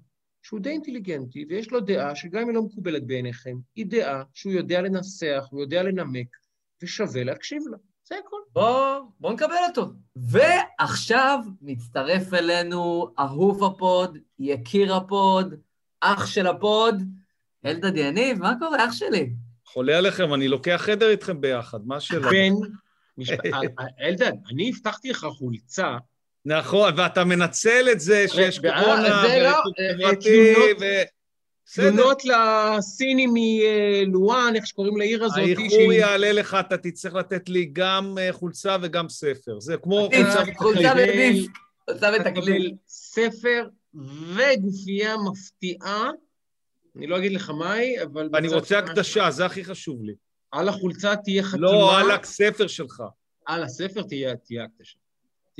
שהוא 0.42 0.61
די 0.61 0.70
אינטליגנטי, 0.70 1.44
ויש 1.48 1.70
לו 1.70 1.81
דעה 1.81 2.16
שגם 2.16 2.40
אם 2.40 2.48
היא 2.48 2.55
לא 2.55 2.62
מקובלת 2.62 3.07
בעיניכם, 3.07 3.57
היא 3.76 3.87
דעה 3.87 4.22
שהוא 4.35 4.53
יודע 4.53 4.81
לנסח, 4.81 5.44
הוא 5.50 5.61
יודע 5.61 5.83
לנמק, 5.83 6.37
ושווה 6.83 7.24
להקשיב 7.24 7.62
לה. 7.70 7.76
זה 8.05 8.14
הכול. 8.26 8.40
בואו 8.53 9.03
בוא 9.20 9.33
נקבל 9.33 9.55
אותו. 9.68 9.92
ועכשיו 10.16 11.38
מצטרף 11.62 12.35
אלינו 12.35 13.09
אהוב 13.18 13.64
הפוד, 13.64 14.18
יקיר 14.38 14.94
הפוד, 14.94 15.55
אח 16.00 16.26
של 16.26 16.46
הפוד, 16.46 17.03
אלדד 17.66 17.96
יניב, 17.96 18.38
מה 18.38 18.55
קורה, 18.59 18.88
אח 18.88 18.92
שלי? 18.92 19.33
חולה 19.64 19.98
עליכם, 19.98 20.35
אני 20.35 20.48
לוקח 20.48 20.83
חדר 20.85 21.11
איתכם 21.11 21.40
ביחד, 21.40 21.87
מה 21.87 22.00
שלא? 22.00 22.31
בן, 22.31 22.53
אלדד, 24.07 24.33
אני 24.50 24.70
הבטחתי 24.70 25.11
לך 25.11 25.26
חולצה. 25.38 25.96
נכון, 26.44 26.92
ואתה 26.96 27.24
מנצל 27.24 27.88
את 27.92 28.00
זה 28.00 28.26
שיש 28.29 28.59
קורונה, 28.59 29.22
זה 29.26 29.38
לא, 29.42 29.62
ו... 30.81 30.85
תלונות 31.74 32.22
לסינים 32.24 33.31
מלואן, 33.35 34.53
איך 34.57 34.66
שקוראים 34.66 34.96
לעיר 34.96 35.24
הזאת. 35.24 35.38
האיחור 35.38 35.92
יעלה 35.92 36.33
לך, 36.33 36.57
אתה 36.61 36.76
תצטרך 36.76 37.14
לתת 37.14 37.48
לי 37.48 37.70
גם 37.72 38.18
אה, 38.20 38.33
חולצה 38.33 38.76
וגם 38.83 39.09
ספר. 39.09 39.61
זה 39.61 39.76
כמו 39.76 40.09
חולצה 40.57 40.92
ודיסק. 40.96 41.50
חולצה 41.87 42.11
ותקליל. 42.20 42.74
ספר 42.88 43.68
וגופייה 43.94 45.16
מפתיעה, 45.31 46.11
אני 46.96 47.07
לא 47.07 47.18
אגיד 47.18 47.33
לך 47.33 47.50
מהי, 47.50 48.03
אבל... 48.03 48.29
אני 48.35 48.48
רוצה 48.48 48.79
הקדשה, 48.79 49.31
זה 49.31 49.46
הכי 49.46 49.64
חשוב 49.64 50.05
לי. 50.05 50.14
על 50.53 50.68
החולצה 50.68 51.16
תהיה 51.16 51.42
חתימה. 51.42 51.66
לא, 51.66 51.98
על 51.98 52.11
הספר 52.11 52.66
שלך. 52.66 53.03
על 53.46 53.62
הספר 53.62 54.03
תהיה 54.03 54.33
הקדשה. 54.64 54.98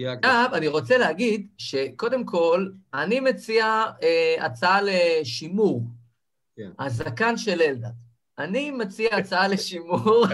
עכשיו, 0.07 0.51
אני 0.55 0.69
רוצה 0.69 0.99
להגיד 0.99 1.47
שקודם 1.59 2.25
כל, 2.25 2.69
אני 2.95 3.21
מציע 3.21 3.85
אה, 4.03 4.47
הצעה 4.47 4.81
לשימור. 4.83 5.83
כן. 6.57 6.71
הזקן 6.79 7.37
של 7.37 7.63
אלדד. 7.63 7.91
אני 8.39 8.71
מציע 8.71 9.17
הצעה 9.17 9.49
לשימור, 9.49 10.27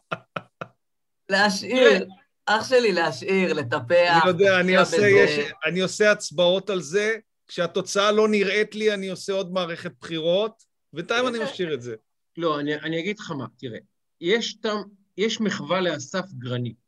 להשאיר, 1.30 2.08
אח 2.46 2.68
שלי 2.68 2.92
להשאיר, 2.92 3.52
לטפח. 3.52 4.20
אני 4.22 4.28
יודע, 4.28 4.60
אני 4.60 4.76
עושה, 4.76 5.08
יש, 5.08 5.50
אני 5.66 5.80
עושה 5.80 6.12
הצבעות 6.12 6.70
על 6.70 6.80
זה, 6.80 7.16
כשהתוצאה 7.48 8.12
לא 8.12 8.28
נראית 8.28 8.74
לי, 8.74 8.94
אני 8.94 9.08
עושה 9.08 9.32
עוד 9.32 9.52
מערכת 9.52 9.92
בחירות, 10.00 10.62
בינתיים 10.92 11.26
אני 11.26 11.38
משאיר 11.44 11.74
את 11.74 11.82
זה. 11.82 11.94
לא, 12.36 12.60
אני, 12.60 12.74
אני 12.74 13.00
אגיד 13.00 13.18
לך 13.18 13.30
מה, 13.30 13.46
תראה, 13.58 13.78
יש, 14.20 14.54
תם, 14.54 14.82
יש 15.16 15.40
מחווה 15.40 15.80
לאסף 15.80 16.24
גרנית. 16.38 16.83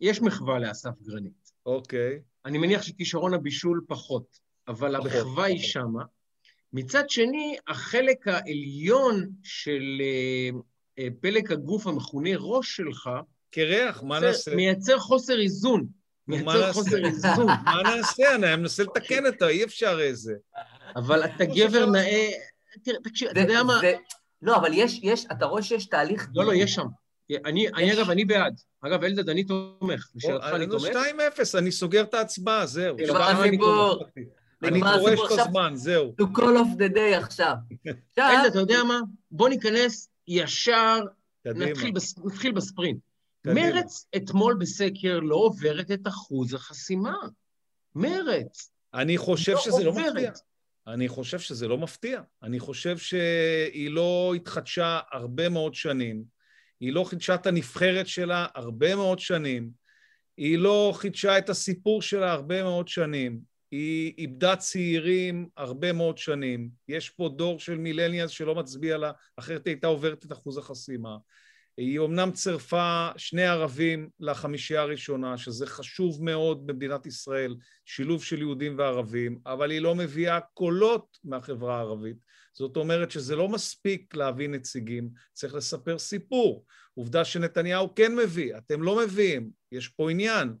יש 0.00 0.22
מחווה 0.22 0.58
לאסף 0.58 0.90
גרנית. 1.02 1.50
אוקיי. 1.66 2.20
אני 2.44 2.58
מניח 2.58 2.82
שכישרון 2.82 3.34
הבישול 3.34 3.84
פחות, 3.88 4.38
אבל 4.68 4.98
פחות, 4.98 5.12
המחווה 5.12 5.44
היא 5.44 5.58
שמה. 5.58 6.02
מצד 6.72 7.10
שני, 7.10 7.56
החלק 7.68 8.28
העליון 8.28 9.28
של 9.42 10.02
uh, 10.98 11.02
פלג 11.20 11.52
הגוף 11.52 11.86
המכונה 11.86 12.30
ראש 12.36 12.76
שלך, 12.76 13.10
קרח, 13.50 14.02
מה 14.02 14.20
נעשה? 14.20 14.54
מייצר 14.54 14.98
חוסר 14.98 15.40
איזון. 15.40 15.86
מייצר 16.28 16.72
חוסר 16.72 17.04
איזון. 17.06 17.46
מה 17.64 17.82
נעשה? 17.82 18.34
אני 18.34 18.56
מנסה 18.56 18.82
לתקן 18.82 19.26
אותו, 19.26 19.48
אי 19.48 19.64
אפשר 19.64 20.00
איזה. 20.00 20.34
אבל 20.96 21.24
אתה 21.24 21.44
גבר 21.44 21.86
נאה... 21.86 22.28
תראה, 22.84 22.98
תקשיב, 23.04 23.28
אתה 23.28 23.40
יודע 23.40 23.62
מה... 23.62 23.80
לא, 24.42 24.56
אבל 24.56 24.70
יש, 24.74 25.00
יש, 25.02 25.26
אתה 25.32 25.46
רואה 25.46 25.62
שיש 25.62 25.86
תהליך... 25.86 26.28
לא, 26.34 26.44
לא, 26.44 26.54
יש 26.54 26.74
שם. 26.74 26.86
אני, 27.44 27.68
אני 27.68 27.92
אגב, 27.92 28.10
אני 28.10 28.24
בעד. 28.24 28.60
אגב, 28.80 29.04
אלדד, 29.04 29.28
אני 29.28 29.44
תומך. 29.44 30.10
לשאלתך, 30.14 30.46
אני 30.54 30.66
תומך. 30.66 30.84
2-0, 30.84 31.58
אני 31.58 31.72
סוגר 31.72 32.02
את 32.02 32.14
ההצבעה, 32.14 32.66
זהו. 32.66 32.96
נגמר 32.96 33.22
הסיפור. 33.22 34.04
אני 34.62 34.80
דורש 34.80 35.20
את 35.32 35.38
הזמן, 35.38 35.72
זהו. 35.74 36.14
To 36.20 36.24
call 36.24 36.40
of 36.40 36.78
the 36.78 36.94
day 36.94 37.16
עכשיו. 37.16 37.54
אלדד, 38.18 38.46
אתה 38.46 38.58
יודע 38.58 38.84
מה? 38.84 39.00
בוא 39.30 39.48
ניכנס 39.48 40.08
ישר, 40.28 41.00
נתחיל 41.44 42.52
בספרינט. 42.52 43.00
מרץ 43.46 44.06
אתמול 44.16 44.56
בסקר 44.60 45.20
לא 45.20 45.36
עוברת 45.36 45.90
את 45.90 46.06
אחוז 46.06 46.54
החסימה. 46.54 47.14
מרץ. 47.94 48.70
אני 48.94 49.18
חושב 49.18 49.52
לא 49.52 49.60
שזה 49.60 49.84
לא 49.84 49.92
מפתיע. 49.92 50.32
אני 50.86 51.08
חושב 51.08 51.38
שזה 51.38 51.68
לא 51.68 51.78
מפתיע. 51.78 52.20
אני 52.42 52.60
חושב 52.60 52.98
שהיא 52.98 53.90
לא 53.90 54.32
התחדשה 54.36 55.00
הרבה 55.12 55.48
מאוד 55.48 55.74
שנים. 55.74 56.39
היא 56.80 56.92
לא 56.92 57.04
חידשה 57.04 57.34
את 57.34 57.46
הנבחרת 57.46 58.06
שלה 58.06 58.46
הרבה 58.54 58.96
מאוד 58.96 59.18
שנים. 59.18 59.70
היא 60.36 60.58
לא 60.58 60.92
חידשה 60.96 61.38
את 61.38 61.48
הסיפור 61.48 62.02
שלה 62.02 62.32
הרבה 62.32 62.62
מאוד 62.62 62.88
שנים. 62.88 63.40
היא 63.70 64.14
איבדה 64.18 64.56
צעירים 64.56 65.48
הרבה 65.56 65.92
מאוד 65.92 66.18
שנים. 66.18 66.70
יש 66.88 67.10
פה 67.10 67.28
דור 67.36 67.60
של 67.60 67.78
מילניאס 67.78 68.30
שלא 68.30 68.54
מצביע 68.54 68.98
לה, 68.98 69.12
אחרת 69.36 69.66
היא 69.66 69.74
הייתה 69.74 69.86
עוברת 69.86 70.24
את 70.24 70.32
אחוז 70.32 70.58
החסימה. 70.58 71.16
היא 71.76 71.98
אומנם 71.98 72.30
צירפה 72.32 73.08
שני 73.16 73.46
ערבים 73.46 74.08
לחמישייה 74.20 74.82
הראשונה, 74.82 75.38
שזה 75.38 75.66
חשוב 75.66 76.24
מאוד 76.24 76.66
במדינת 76.66 77.06
ישראל, 77.06 77.56
שילוב 77.84 78.24
של 78.24 78.38
יהודים 78.38 78.78
וערבים, 78.78 79.38
אבל 79.46 79.70
היא 79.70 79.80
לא 79.80 79.94
מביאה 79.94 80.40
קולות 80.40 81.18
מהחברה 81.24 81.76
הערבית. 81.76 82.16
זאת 82.52 82.76
אומרת 82.76 83.10
שזה 83.10 83.36
לא 83.36 83.48
מספיק 83.48 84.14
להביא 84.14 84.48
נציגים, 84.48 85.08
צריך 85.32 85.54
לספר 85.54 85.98
סיפור. 85.98 86.64
עובדה 86.94 87.24
שנתניהו 87.24 87.94
כן 87.94 88.16
מביא, 88.16 88.56
אתם 88.56 88.82
לא 88.82 88.98
מביאים, 88.98 89.50
יש 89.72 89.88
פה 89.88 90.10
עניין. 90.10 90.54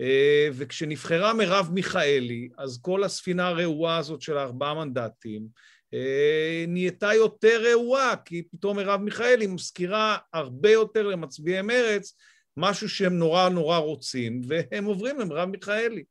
אה, 0.00 0.48
וכשנבחרה 0.52 1.34
מרב 1.34 1.70
מיכאלי, 1.72 2.48
אז 2.58 2.78
כל 2.82 3.04
הספינה 3.04 3.48
הרעועה 3.48 3.96
הזאת 3.96 4.22
של 4.22 4.38
הארבעה 4.38 4.74
מנדטים, 4.74 5.46
אה, 5.94 6.64
נהייתה 6.68 7.14
יותר 7.14 7.62
רעועה, 7.70 8.16
כי 8.16 8.42
פתאום 8.42 8.76
מרב 8.76 9.00
מיכאלי 9.00 9.46
מזכירה 9.46 10.16
הרבה 10.32 10.70
יותר 10.70 11.06
למצביעי 11.06 11.62
מרץ 11.62 12.16
משהו 12.56 12.88
שהם 12.88 13.18
נורא 13.18 13.48
נורא 13.48 13.78
רוצים, 13.78 14.40
והם 14.48 14.84
עוברים 14.84 15.20
למרב 15.20 15.48
מיכאלי. 15.48 16.04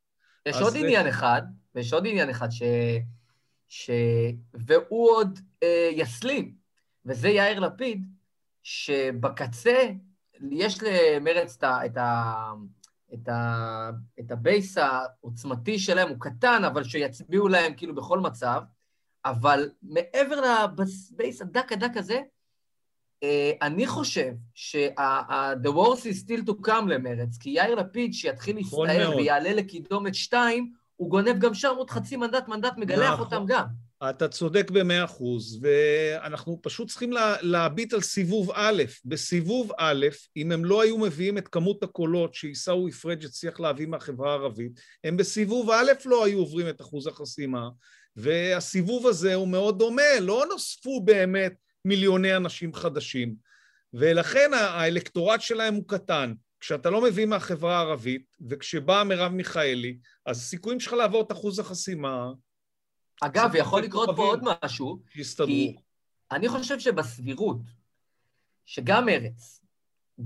יש 0.45 0.55
עוד 0.55 0.73
עניין 0.75 1.07
אחד, 1.07 1.41
ויש 1.75 1.93
עוד 1.93 2.07
עניין 2.07 2.29
אחד 2.29 2.51
ש... 2.51 2.61
ש... 3.71 3.89
והוא 4.53 5.12
עוד 5.12 5.39
אה, 5.63 5.89
יסלים, 5.91 6.55
וזה 7.05 7.29
יאיר 7.29 7.60
לפיד, 7.60 8.05
שבקצה 8.63 9.89
יש 10.51 10.79
למרץ 10.84 11.57
את 11.57 11.63
ה... 11.63 11.86
את 11.86 11.97
ה... 11.97 12.51
את, 13.13 13.29
ה, 13.29 13.89
את 14.19 14.31
ה 14.31 14.41
base 14.41 14.77
העוצמתי 14.77 15.79
שלהם, 15.79 16.10
הוא 16.10 16.17
קטן, 16.19 16.63
אבל 16.63 16.84
שיצביעו 16.84 17.47
להם 17.47 17.73
כאילו 17.73 17.95
בכל 17.95 18.19
מצב, 18.19 18.62
אבל 19.25 19.69
מעבר 19.81 20.41
ל 20.41 20.62
base 20.62 21.41
הדק 21.41 21.71
הדק 21.71 21.97
הזה, 21.97 22.21
אה, 23.23 23.51
אני 23.62 23.88
חושב 23.88 24.34
שה- 24.53 25.20
the 25.20 25.69
worst 25.69 26.03
is 26.03 26.25
still 26.25 26.49
to 26.49 26.67
come 26.67 26.88
למרץ, 26.88 27.38
כי 27.38 27.49
יאיר 27.49 27.75
לפיד, 27.75 28.13
שיתחיל 28.13 28.60
נכון 28.60 28.88
להסתער 28.88 29.17
ויעלה 29.17 29.53
לקידומת 29.53 30.15
שתיים, 30.15 30.80
הוא 31.01 31.09
גונב 31.09 31.39
גם 31.39 31.53
שם 31.53 31.73
עוד 31.77 31.89
חצי 31.89 32.15
מנדט, 32.15 32.47
מנדט, 32.47 32.77
מגלח 32.77 33.13
נכון. 33.13 33.19
אותם 33.19 33.45
גם. 33.47 33.65
אתה 34.09 34.27
צודק 34.27 34.71
במאה 34.71 35.03
אחוז, 35.03 35.59
ואנחנו 35.61 36.59
פשוט 36.61 36.87
צריכים 36.89 37.11
לה, 37.11 37.35
להביט 37.41 37.93
על 37.93 38.01
סיבוב 38.01 38.51
א'. 38.53 38.83
בסיבוב 39.05 39.71
א', 39.78 40.05
אם 40.38 40.51
הם 40.51 40.65
לא 40.65 40.82
היו 40.82 40.97
מביאים 40.97 41.38
את 41.38 41.47
כמות 41.47 41.84
הקולות 41.84 42.34
שעיסאווי 42.34 42.91
פריג' 42.91 43.26
הצליח 43.26 43.59
להביא 43.59 43.88
מהחברה 43.88 44.32
הערבית, 44.32 44.71
הם 45.03 45.17
בסיבוב 45.17 45.69
א' 45.69 45.91
לא 46.05 46.26
היו 46.26 46.39
עוברים 46.39 46.69
את 46.69 46.82
אחוז 46.82 47.07
החסימה, 47.07 47.69
והסיבוב 48.15 49.07
הזה 49.07 49.34
הוא 49.34 49.47
מאוד 49.47 49.80
דומה, 49.80 50.19
לא 50.19 50.45
נוספו 50.49 51.01
באמת 51.01 51.53
מיליוני 51.86 52.36
אנשים 52.36 52.73
חדשים. 52.73 53.36
ולכן 53.93 54.51
האלקטורט 54.53 55.41
שלהם 55.41 55.73
הוא 55.73 55.84
קטן. 55.88 56.34
כשאתה 56.62 56.89
לא 56.89 57.01
מביא 57.01 57.26
מהחברה 57.26 57.78
הערבית, 57.78 58.38
וכשבאה 58.49 59.03
מרב 59.03 59.32
מיכאלי, 59.32 59.97
אז 60.26 60.38
הסיכויים 60.38 60.80
שלך 60.80 60.93
לעבור 60.93 61.22
את 61.22 61.32
אחוז 61.32 61.59
החסימה... 61.59 62.32
אגב, 63.22 63.55
יכול 63.55 63.82
לקרות 63.82 64.09
פה 64.16 64.24
עוד 64.24 64.41
משהו, 64.43 64.99
שיסתדרו. 65.09 65.47
כי 65.47 65.76
אני 66.32 66.49
חושב 66.49 66.80
שבסבירות, 66.80 67.62
שגם 68.66 69.05
מרץ, 69.05 69.62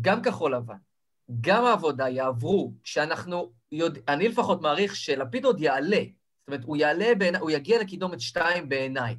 גם 0.02 0.22
כחול 0.22 0.56
לבן, 0.56 0.78
גם 1.42 1.66
העבודה 1.66 2.10
יעברו, 2.10 2.74
כשאנחנו 2.84 3.52
יודע, 3.72 4.02
אני 4.08 4.28
לפחות 4.28 4.62
מעריך 4.62 4.96
שלפיד 4.96 5.46
עוד 5.46 5.60
יעלה. 5.60 6.02
זאת 6.40 6.48
אומרת, 6.48 6.64
הוא 6.64 6.78
יעלה, 6.78 7.16
בעיני, 7.18 7.38
הוא 7.38 7.52
יגיע 7.52 7.82
לקידומת 7.82 8.20
שתיים 8.20 8.70
בעיניי. 8.70 9.16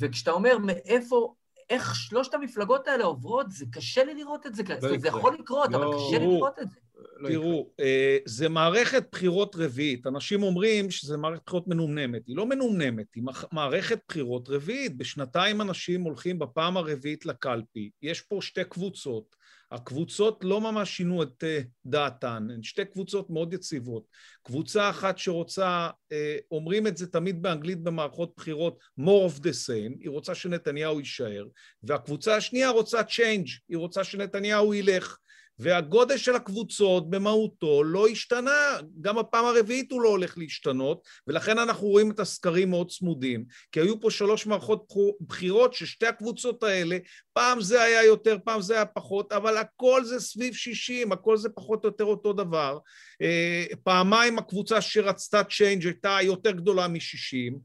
וכשאתה 0.00 0.30
אומר 0.30 0.58
מאיפה, 0.58 1.34
איך 1.70 1.94
שלושת 1.94 2.34
המפלגות 2.34 2.88
האלה 2.88 3.04
עוברות, 3.04 3.50
זה 3.50 3.64
קשה 3.72 4.04
לי 4.04 4.14
לראות 4.14 4.46
את 4.46 4.54
זה. 4.54 4.62
לא 4.68 4.86
אומרת, 4.86 5.00
זה 5.00 5.08
יכול 5.08 5.34
לקרות, 5.34 5.72
לא, 5.72 5.76
אבל 5.76 5.86
קשה 5.94 6.18
לי 6.18 6.26
לראות 6.26 6.58
את 6.58 6.70
זה. 6.70 6.76
לא 7.16 7.28
תראו, 7.28 7.70
אה, 7.80 8.18
זה 8.24 8.48
מערכת 8.48 9.04
בחירות 9.12 9.56
רביעית. 9.56 10.06
אנשים 10.06 10.42
אומרים 10.42 10.90
שזה 10.90 11.16
מערכת 11.16 11.42
בחירות 11.46 11.68
מנומנמת. 11.68 12.26
היא 12.26 12.36
לא 12.36 12.46
מנומנמת, 12.46 13.06
היא 13.14 13.24
מערכת 13.52 13.98
בחירות 14.08 14.48
רביעית. 14.48 14.96
בשנתיים 14.96 15.60
אנשים 15.60 16.02
הולכים 16.02 16.38
בפעם 16.38 16.76
הרביעית 16.76 17.26
לקלפי. 17.26 17.90
יש 18.02 18.20
פה 18.20 18.38
שתי 18.40 18.64
קבוצות. 18.64 19.36
הקבוצות 19.74 20.44
לא 20.44 20.60
ממש 20.60 20.96
שינו 20.96 21.22
את 21.22 21.44
אה, 21.44 21.60
דעתן, 21.86 22.46
הן 22.54 22.62
שתי 22.62 22.84
קבוצות 22.84 23.30
מאוד 23.30 23.52
יציבות. 23.52 24.04
קבוצה 24.42 24.90
אחת 24.90 25.18
שרוצה, 25.18 25.90
אה, 26.12 26.36
אומרים 26.50 26.86
את 26.86 26.96
זה 26.96 27.06
תמיד 27.06 27.42
באנגלית 27.42 27.82
במערכות 27.82 28.32
בחירות, 28.36 28.78
more 29.00 29.30
of 29.30 29.40
the 29.40 29.52
same, 29.66 29.98
היא 30.00 30.10
רוצה 30.10 30.34
שנתניהו 30.34 30.98
יישאר, 30.98 31.46
והקבוצה 31.82 32.36
השנייה 32.36 32.70
רוצה 32.70 33.00
change, 33.00 33.50
היא 33.68 33.78
רוצה 33.78 34.04
שנתניהו 34.04 34.74
ילך. 34.74 35.18
והגודל 35.58 36.16
של 36.16 36.36
הקבוצות 36.36 37.10
במהותו 37.10 37.84
לא 37.84 38.08
השתנה, 38.08 38.76
גם 39.00 39.18
הפעם 39.18 39.44
הרביעית 39.44 39.92
הוא 39.92 40.02
לא 40.02 40.08
הולך 40.08 40.38
להשתנות, 40.38 41.02
ולכן 41.26 41.58
אנחנו 41.58 41.86
רואים 41.86 42.10
את 42.10 42.20
הסקרים 42.20 42.70
מאוד 42.70 42.90
צמודים, 42.90 43.44
כי 43.72 43.80
היו 43.80 44.00
פה 44.00 44.10
שלוש 44.10 44.46
מערכות 44.46 44.86
בחירות 45.20 45.74
ששתי 45.74 46.06
הקבוצות 46.06 46.62
האלה, 46.62 46.98
פעם 47.32 47.60
זה 47.60 47.82
היה 47.82 48.04
יותר, 48.04 48.36
פעם 48.44 48.60
זה 48.60 48.74
היה 48.74 48.86
פחות, 48.86 49.32
אבל 49.32 49.56
הכל 49.56 50.04
זה 50.04 50.20
סביב 50.20 50.54
60, 50.54 51.12
הכל 51.12 51.36
זה 51.36 51.48
פחות 51.48 51.84
או 51.84 51.88
יותר 51.88 52.04
אותו 52.04 52.32
דבר. 52.32 52.78
אה, 53.22 53.64
פעמיים 53.82 54.38
הקבוצה 54.38 54.80
שרצתה 54.80 55.44
צ'יינג' 55.44 55.84
הייתה 55.84 56.18
יותר 56.22 56.50
גדולה 56.50 56.88
מ-60, 56.88 57.54
אה, 57.54 57.58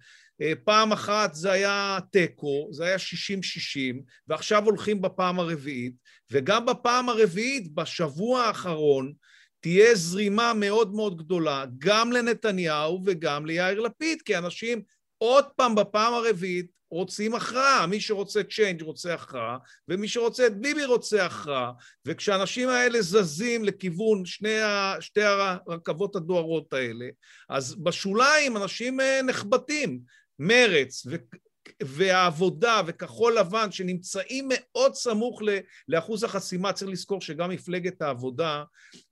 פעם 0.64 0.92
אחת 0.92 1.34
זה 1.34 1.52
היה 1.52 2.00
תיקו, 2.12 2.68
זה 2.72 2.86
היה 2.86 2.96
60-60, 2.96 3.00
ועכשיו 4.28 4.66
הולכים 4.66 5.02
בפעם 5.02 5.40
הרביעית, 5.40 5.94
וגם 6.32 6.66
בפעם 6.66 7.10
הרביעית, 7.10 7.74
בשבוע 7.76 8.42
האחרון, 8.42 9.14
תהיה 9.60 9.96
זרימה 9.96 10.54
מאוד 10.56 10.94
מאוד 10.94 11.18
גדולה, 11.18 11.66
גם 11.78 12.12
לנתניהו 12.12 13.02
וגם 13.06 13.46
ליאיר 13.46 13.80
לפיד, 13.80 14.22
כי 14.22 14.38
אנשים 14.38 14.82
עוד 15.18 15.46
פעם 15.56 15.76
בפעם 15.76 16.14
הרביעית 16.14 16.80
רוצים 16.92 17.36
הכרעה, 17.36 17.88
מי 17.88 18.02
שרוצה 18.02 18.42
צ'יינג' 18.44 18.82
רוצה 18.82 19.14
הכרעה, 19.14 19.58
ומי 19.88 20.08
שרוצה 20.08 20.48
את 20.48 20.58
ביבי 20.58 20.86
רוצה 20.86 21.26
הכרעה, 21.26 21.72
וכשהאנשים 22.06 22.70
האלה 22.70 23.02
זזים 23.02 23.64
לכיוון 23.64 24.26
שני 24.26 24.62
ה, 24.62 24.96
שתי 25.00 25.22
הרכבות 25.24 26.16
הדוהרות 26.16 26.74
האלה, 26.74 27.06
אז 27.50 27.76
בשוליים 27.76 28.58
אנשים 28.58 29.00
אה, 29.00 29.22
נחבטים. 29.22 30.00
מרץ 30.40 31.06
והעבודה 31.84 32.82
וכחול 32.86 33.38
לבן 33.38 33.72
שנמצאים 33.72 34.50
מאוד 34.50 34.96
סמוך 34.96 35.42
לאחוז 35.88 36.24
החסימה, 36.24 36.74
צריך 36.74 36.92
לזכור 36.92 37.22
שגם 37.22 37.50
מפלגת 37.50 38.02
העבודה, 38.02 38.64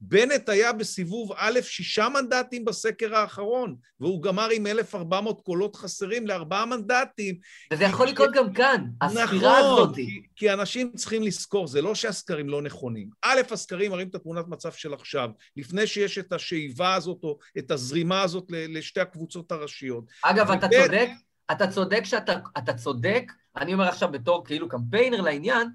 בנט 0.02 0.50
היה 0.50 0.74
בסיבוב 0.74 1.32
א' 1.38 1.60
שישה 1.62 2.10
מנדטים 2.10 2.66
בסקר 2.66 3.16
האחרון, 3.16 3.76
והוא 4.00 4.24
גמר 4.24 4.50
עם 4.50 4.68
1,400 4.68 5.42
קולות 5.42 5.76
חסרים 5.76 6.28
לארבעה 6.28 6.66
מנדטים. 6.66 7.36
וזה 7.74 7.84
יכול 7.84 8.08
לקרות 8.08 8.30
גם 8.34 8.54
כאן, 8.54 8.86
הספירה 9.02 9.26
נכון, 9.60 9.82
הזאת. 9.82 9.96
כי, 9.96 10.22
כי 10.36 10.54
אנשים 10.54 10.92
צריכים 10.96 11.24
לזכור, 11.24 11.68
זה 11.68 11.82
לא 11.82 11.96
שהסקרים 11.96 12.50
לא 12.50 12.62
נכונים. 12.62 13.10
א', 13.22 13.42
הסקרים 13.52 13.92
מראים 13.92 14.08
את 14.08 14.16
התמונת 14.16 14.48
מצב 14.48 14.72
של 14.72 14.94
עכשיו, 14.94 15.30
לפני 15.58 15.88
שיש 15.88 16.18
את 16.18 16.34
השאיבה 16.34 16.94
הזאת 16.94 17.20
או 17.24 17.38
את 17.58 17.72
הזרימה 17.72 18.22
הזאת 18.22 18.46
לשתי 18.50 19.00
הקבוצות 19.00 19.52
הראשיות. 19.52 20.04
אגב, 20.24 20.52
אתה 20.52 20.68
צודק. 20.70 21.10
אתה 21.52 21.68
צודק 21.68 22.06
שאתה 22.06 22.34
אתה 22.58 22.74
צודק, 22.74 23.32
אני 23.58 23.74
אומר 23.74 23.88
עכשיו 23.88 24.12
בתור 24.12 24.46
כאילו 24.46 24.70
קמפיינר 24.70 25.22
לעניין, 25.22 25.68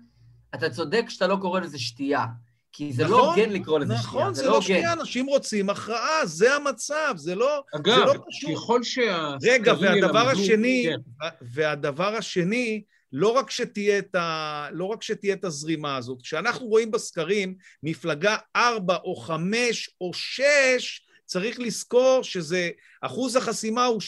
אתה 0.54 0.70
צודק 0.70 1.04
שאתה 1.08 1.26
לא 1.26 1.36
קורא 1.36 1.60
לזה 1.60 1.78
שתייה. 1.78 2.26
כי 2.72 2.92
זה 2.92 3.02
לא 3.02 3.08
נכון, 3.08 3.20
לא 3.20 3.30
הוגן 3.30 3.50
לקרוא 3.50 3.78
לזה 3.78 3.94
נכון, 3.94 4.20
שתייה, 4.20 4.32
זה, 4.34 4.42
זה 4.42 4.48
לא, 4.48 4.54
לא 4.54 4.60
שתייה, 4.60 4.92
אנשים 4.92 5.26
רוצים 5.26 5.70
הכרעה, 5.70 6.26
זה 6.26 6.54
המצב, 6.54 7.14
זה 7.16 7.34
לא, 7.34 7.62
אגב, 7.74 7.94
זה 7.94 8.04
לא 8.04 8.24
פשוט. 8.28 8.50
אגב, 8.50 8.58
ככל 8.58 8.82
שה... 8.82 9.34
רגע, 9.42 9.74
והדבר 9.80 10.28
השני, 10.28 10.86
כן. 10.88 11.28
והדבר 11.42 12.16
השני, 12.16 12.82
לא 13.12 13.28
רק, 13.28 13.50
שתהיה 13.50 13.98
את 13.98 14.14
ה... 14.14 14.66
לא 14.72 14.84
רק 14.84 15.02
שתהיה 15.02 15.34
את 15.34 15.44
הזרימה 15.44 15.96
הזאת, 15.96 16.22
כשאנחנו 16.22 16.66
רואים 16.66 16.90
בסקרים 16.90 17.54
מפלגה 17.82 18.36
ארבע 18.56 18.96
או 19.04 19.16
חמש 19.16 19.90
או 20.00 20.10
שש, 20.14 21.00
צריך 21.32 21.60
לזכור 21.60 22.22
שזה, 22.22 22.70
אחוז 23.00 23.36
החסימה 23.36 23.84
הוא 23.84 24.00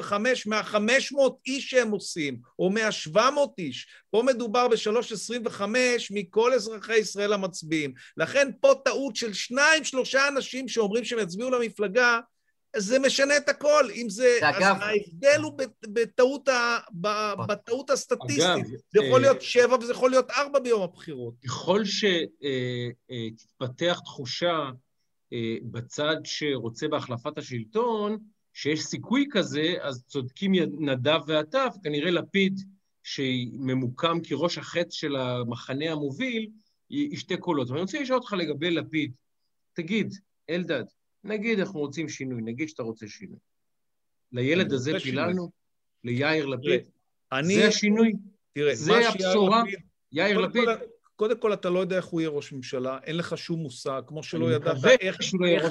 3.25 0.00 0.12
מה-500 0.46 1.16
איש 1.46 1.70
שהם 1.70 1.90
עושים, 1.90 2.38
או 2.58 2.70
מה-700 2.70 3.18
איש. 3.58 3.86
פה 4.10 4.22
מדובר 4.26 4.68
ב-3.25 4.68 5.62
מכל 6.10 6.52
אזרחי 6.52 6.96
ישראל 6.96 7.32
המצביעים. 7.32 7.94
לכן 8.16 8.48
פה 8.60 8.74
טעות 8.84 9.16
של 9.16 9.32
שניים, 9.32 9.84
שלושה 9.84 10.28
אנשים 10.28 10.68
שאומרים 10.68 11.04
שהם 11.04 11.18
יצביעו 11.18 11.50
למפלגה, 11.50 12.20
זה 12.76 12.98
משנה 12.98 13.36
את 13.36 13.48
הכל. 13.48 13.88
אם 13.94 14.08
זה... 14.08 14.38
אגב... 14.42 14.62
אז 14.62 14.76
ההבדל 14.80 15.40
הוא 15.42 15.52
בטעות, 15.88 16.48
ה... 16.48 16.78
בטעות 17.48 17.90
הסטטיסטית. 17.90 18.44
אגב, 18.44 18.66
זה 18.92 19.04
יכול 19.04 19.20
להיות 19.20 19.36
אה, 19.36 19.42
שבע 19.42 19.76
וזה 19.80 19.92
יכול 19.92 20.10
להיות 20.10 20.30
ארבע 20.30 20.58
ביום 20.58 20.82
הבחירות. 20.82 21.34
ככל 21.44 21.84
שתתפתח 21.84 22.26
אה, 23.82 23.88
אה, 23.88 23.94
תחושה 24.04 24.70
בצד 25.62 26.16
שרוצה 26.24 26.88
בהחלפת 26.88 27.38
השלטון, 27.38 28.18
שיש 28.52 28.80
סיכוי 28.80 29.26
כזה, 29.30 29.74
אז 29.80 30.04
צודקים 30.06 30.52
נדב 30.78 31.20
ועטף, 31.26 31.74
כנראה 31.82 32.10
לפיד, 32.10 32.60
שממוקם 33.02 34.18
כראש 34.22 34.58
החץ 34.58 34.92
של 34.92 35.16
המחנה 35.16 35.92
המוביל, 35.92 36.50
ישתי 36.90 37.36
קולות. 37.36 37.70
ואני 37.70 37.80
רוצה 37.80 38.00
לשאול 38.00 38.18
אותך 38.18 38.32
לגבי 38.32 38.70
לפיד. 38.70 39.12
תגיד, 39.72 40.14
אלדד, 40.50 40.84
נגיד 41.24 41.58
אנחנו 41.58 41.80
רוצים 41.80 42.08
שינוי, 42.08 42.42
נגיד 42.42 42.68
שאתה 42.68 42.82
רוצה 42.82 43.08
שינוי. 43.08 43.38
לילד 44.32 44.72
הזה 44.72 44.92
פיללנו? 45.02 45.50
ליאיר 46.04 46.46
לפיד? 46.46 46.80
אני... 47.32 47.54
זה 47.54 47.68
השינוי? 47.68 48.12
תראה, 48.52 48.74
זה 48.74 49.08
הבשורה? 49.08 49.62
יאיר 50.12 50.38
לפיד? 50.38 50.68
קודם 51.22 51.38
כל, 51.38 51.52
אתה 51.52 51.70
לא 51.70 51.78
יודע 51.78 51.96
איך 51.96 52.04
הוא 52.04 52.20
יהיה 52.20 52.30
ראש 52.30 52.52
ממשלה, 52.52 52.98
אין 53.04 53.16
לך 53.16 53.38
שום 53.38 53.60
מושג, 53.60 54.02
כמו 54.06 54.22
שלא 54.22 54.52
ידעת 54.52 54.84
איך, 55.00 55.22
שהוא 55.22 55.40
לא 55.40 55.46
יהיה 55.46 55.66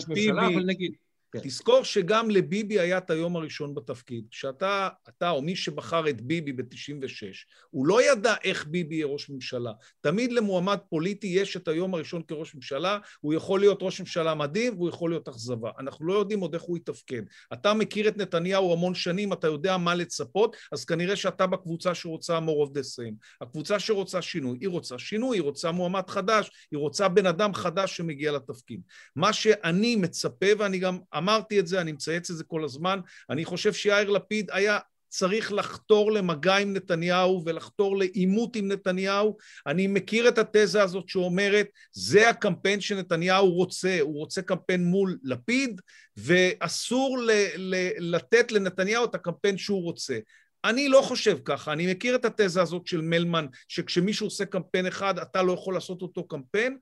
כן. 1.32 1.40
תזכור 1.44 1.84
שגם 1.84 2.30
לביבי 2.30 2.80
היה 2.80 2.98
את 2.98 3.10
היום 3.10 3.36
הראשון 3.36 3.76
בתפקיד. 3.76 4.26
כשאתה, 4.32 4.90
אתה 5.10 5.30
או 5.30 5.42
מי 5.42 5.56
שבחר 5.56 6.10
את 6.10 6.22
ביבי 6.22 6.54
ב-96, 6.54 7.26
הוא 7.70 7.88
לא 7.88 8.12
ידע 8.12 8.36
איך 8.44 8.68
ביבי 8.68 8.96
יהיה 8.96 9.06
ראש 9.06 9.30
ממשלה. 9.30 9.72
תמיד 10.02 10.32
למועמד 10.32 10.78
פוליטי 10.90 11.28
יש 11.28 11.58
את 11.58 11.68
היום 11.68 11.94
הראשון 11.94 12.22
כראש 12.28 12.56
ממשלה, 12.56 12.98
הוא 13.22 13.34
יכול 13.34 13.60
להיות 13.60 13.80
ראש 13.82 14.00
ממשלה 14.00 14.36
מדהים 14.36 14.74
והוא 14.76 14.90
יכול 14.90 15.10
להיות 15.10 15.28
אכזבה. 15.28 15.72
אנחנו 15.80 16.06
לא 16.06 16.14
יודעים 16.14 16.40
עוד 16.40 16.54
איך 16.54 16.64
הוא 16.64 16.78
יתפקד. 16.78 17.22
אתה 17.54 17.74
מכיר 17.74 18.08
את 18.08 18.18
נתניהו 18.18 18.74
המון 18.74 18.96
שנים, 18.96 19.34
אתה 19.34 19.48
יודע 19.48 19.78
מה 19.78 19.96
לצפות, 19.96 20.56
אז 20.72 20.86
כנראה 20.86 21.16
שאתה 21.16 21.48
בקבוצה 21.48 21.96
שרוצה 21.96 22.40
more 22.40 22.68
of 22.68 22.72
the 22.72 22.84
same. 23.00 23.16
הקבוצה 23.42 23.80
שרוצה 23.80 24.22
שינוי, 24.22 24.58
היא 24.62 24.70
רוצה 24.70 25.00
שינוי, 25.00 25.38
היא 25.38 25.44
רוצה 25.44 25.72
מועמד 25.72 26.10
חדש, 26.10 26.52
היא 26.72 26.78
רוצה 26.78 27.08
בן 27.08 27.26
אדם 27.26 27.54
חדש 27.54 27.98
שמגיע 27.98 28.32
לתפקיד. 28.32 28.82
מה 29.16 29.34
שאני 29.34 29.96
מצפה, 29.96 30.48
ואני 30.58 30.80
גם 30.80 30.98
אמרתי 31.22 31.60
את 31.60 31.68
זה, 31.68 31.82
אני 31.82 31.92
מצייץ 31.92 32.30
את 32.30 32.38
זה 32.38 32.44
כל 32.44 32.64
הזמן, 32.64 33.00
אני 33.30 33.46
חושב 33.46 33.74
שיאיר 33.74 34.10
לפיד 34.10 34.50
היה 34.52 34.80
צריך 35.10 35.52
לחתור 35.52 36.12
למגע 36.12 36.56
עם 36.56 36.74
נתניהו 36.74 37.44
ולחתור 37.46 37.98
לעימות 37.98 38.56
עם 38.56 38.68
נתניהו. 38.68 39.38
אני 39.68 39.88
מכיר 39.88 40.28
את 40.28 40.38
התזה 40.38 40.84
הזאת 40.84 41.10
שאומרת, 41.10 41.68
זה 41.94 42.30
הקמפיין 42.30 42.82
שנתניהו 42.82 43.52
רוצה, 43.52 43.98
הוא 44.02 44.18
רוצה 44.18 44.42
קמפיין 44.42 44.84
מול 44.84 45.18
לפיד, 45.24 45.82
ואסור 46.18 47.18
ל- 47.20 47.32
ל- 47.58 48.16
לתת 48.16 48.52
לנתניהו 48.52 49.06
את 49.06 49.16
הקמפיין 49.16 49.58
שהוא 49.58 49.84
רוצה. 49.84 50.20
אני 50.66 50.90
לא 50.90 51.02
חושב 51.02 51.38
ככה, 51.46 51.74
אני 51.74 51.92
מכיר 51.92 52.16
את 52.16 52.26
התזה 52.26 52.62
הזאת 52.62 52.88
של 52.88 53.02
מלמן, 53.02 53.46
שכשמישהו 53.68 54.28
עושה 54.28 54.46
קמפיין 54.46 54.88
אחד, 54.88 55.20
אתה 55.20 55.42
לא 55.42 55.54
יכול 55.54 55.74
לעשות 55.74 56.02
אותו 56.02 56.28
קמפיין, 56.28 56.78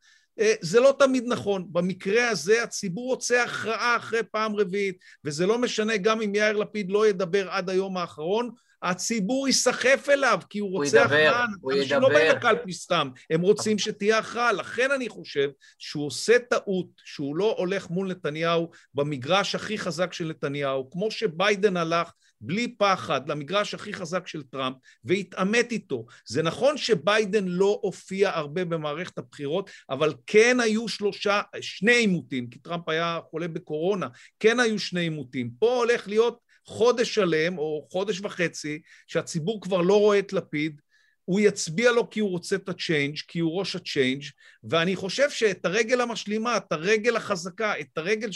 זה 0.61 0.79
לא 0.79 0.95
תמיד 0.99 1.23
נכון. 1.27 1.65
במקרה 1.71 2.29
הזה 2.29 2.63
הציבור 2.63 3.07
רוצה 3.07 3.43
הכרעה 3.43 3.95
אחרי 3.95 4.23
פעם 4.31 4.55
רביעית, 4.55 4.97
וזה 5.25 5.45
לא 5.45 5.57
משנה 5.57 5.97
גם 5.97 6.21
אם 6.21 6.35
יאיר 6.35 6.57
לפיד 6.57 6.91
לא 6.91 7.07
ידבר 7.07 7.49
עד 7.49 7.69
היום 7.69 7.97
האחרון, 7.97 8.49
הציבור 8.83 9.47
ייסחף 9.47 10.07
אליו, 10.09 10.39
כי 10.49 10.59
הוא 10.59 10.69
הוא 10.69 10.83
רוצה 10.83 10.97
ידבר, 10.97 11.15
הכרעה. 11.15 11.45
הוא 11.61 11.71
אנשים 11.73 12.01
לא 12.01 12.09
באים 12.09 12.35
ידבר. 12.35 12.51
לקלפי 12.51 12.73
סתם, 12.73 13.09
הם 13.29 13.41
רוצים 13.41 13.79
שתהיה 13.79 14.17
הכרעה. 14.17 14.51
לכן 14.51 14.91
אני 14.91 15.09
חושב 15.09 15.49
שהוא 15.77 16.05
עושה 16.05 16.39
טעות, 16.39 16.87
שהוא 17.03 17.35
לא 17.35 17.55
הולך 17.57 17.89
מול 17.89 18.11
נתניהו 18.11 18.69
במגרש 18.93 19.55
הכי 19.55 19.77
חזק 19.77 20.13
של 20.13 20.27
נתניהו, 20.27 20.89
כמו 20.91 21.11
שביידן 21.11 21.77
הלך 21.77 22.11
בלי 22.41 22.75
פחד 22.77 23.29
למגרש 23.29 23.73
הכי 23.73 23.93
חזק 23.93 24.27
של 24.27 24.43
טראמפ 24.43 24.75
והתעמת 25.03 25.71
איתו. 25.71 26.05
זה 26.25 26.43
נכון 26.43 26.77
שביידן 26.77 27.45
לא 27.47 27.79
הופיע 27.81 28.29
הרבה 28.29 28.65
במערכת 28.65 29.17
הבחירות, 29.17 29.69
אבל 29.89 30.13
כן 30.27 30.59
היו 30.59 30.87
שלושה, 30.87 31.41
שני 31.61 31.95
עימותים, 31.95 32.49
כי 32.49 32.59
טראמפ 32.59 32.89
היה 32.89 33.19
חולה 33.29 33.47
בקורונה, 33.47 34.07
כן 34.39 34.59
היו 34.59 34.79
שני 34.79 35.01
עימותים. 35.01 35.51
פה 35.59 35.77
הולך 35.77 36.07
להיות 36.07 36.39
חודש 36.65 37.15
שלם, 37.15 37.57
או 37.57 37.87
חודש 37.91 38.19
וחצי, 38.21 38.81
שהציבור 39.07 39.61
כבר 39.61 39.81
לא 39.81 39.99
רואה 39.99 40.19
את 40.19 40.33
לפיד, 40.33 40.81
הוא 41.25 41.39
יצביע 41.39 41.91
לו 41.91 42.09
כי 42.09 42.19
הוא 42.19 42.29
רוצה 42.29 42.55
את 42.55 42.69
ה 42.69 42.75
change, 42.75 43.17
כי 43.27 43.39
הוא 43.39 43.59
ראש 43.59 43.75
ה 43.75 43.81
change, 43.81 44.23
ואני 44.63 44.95
חושב 44.95 45.29
שאת 45.29 45.65
הרגל 45.65 46.01
המשלימה, 46.01 46.57
את 46.57 46.71
הרגל 46.71 47.15
החזקה, 47.15 47.79
את 47.79 47.97
הרגל 47.97 48.31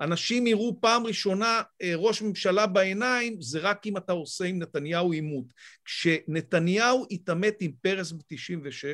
שאנשים 0.00 0.46
יראו 0.46 0.80
פעם 0.80 1.06
ראשונה 1.06 1.62
אה, 1.82 1.92
ראש 1.96 2.22
ממשלה 2.22 2.66
בעיניים, 2.66 3.40
זה 3.40 3.58
רק 3.58 3.86
אם 3.86 3.96
אתה 3.96 4.12
עושה 4.12 4.44
עם 4.44 4.58
נתניהו 4.58 5.12
עימות. 5.12 5.44
כשנתניהו 5.84 7.06
התעמת 7.10 7.56
עם 7.60 7.72
פרס 7.82 8.12
ב-96, 8.12 8.84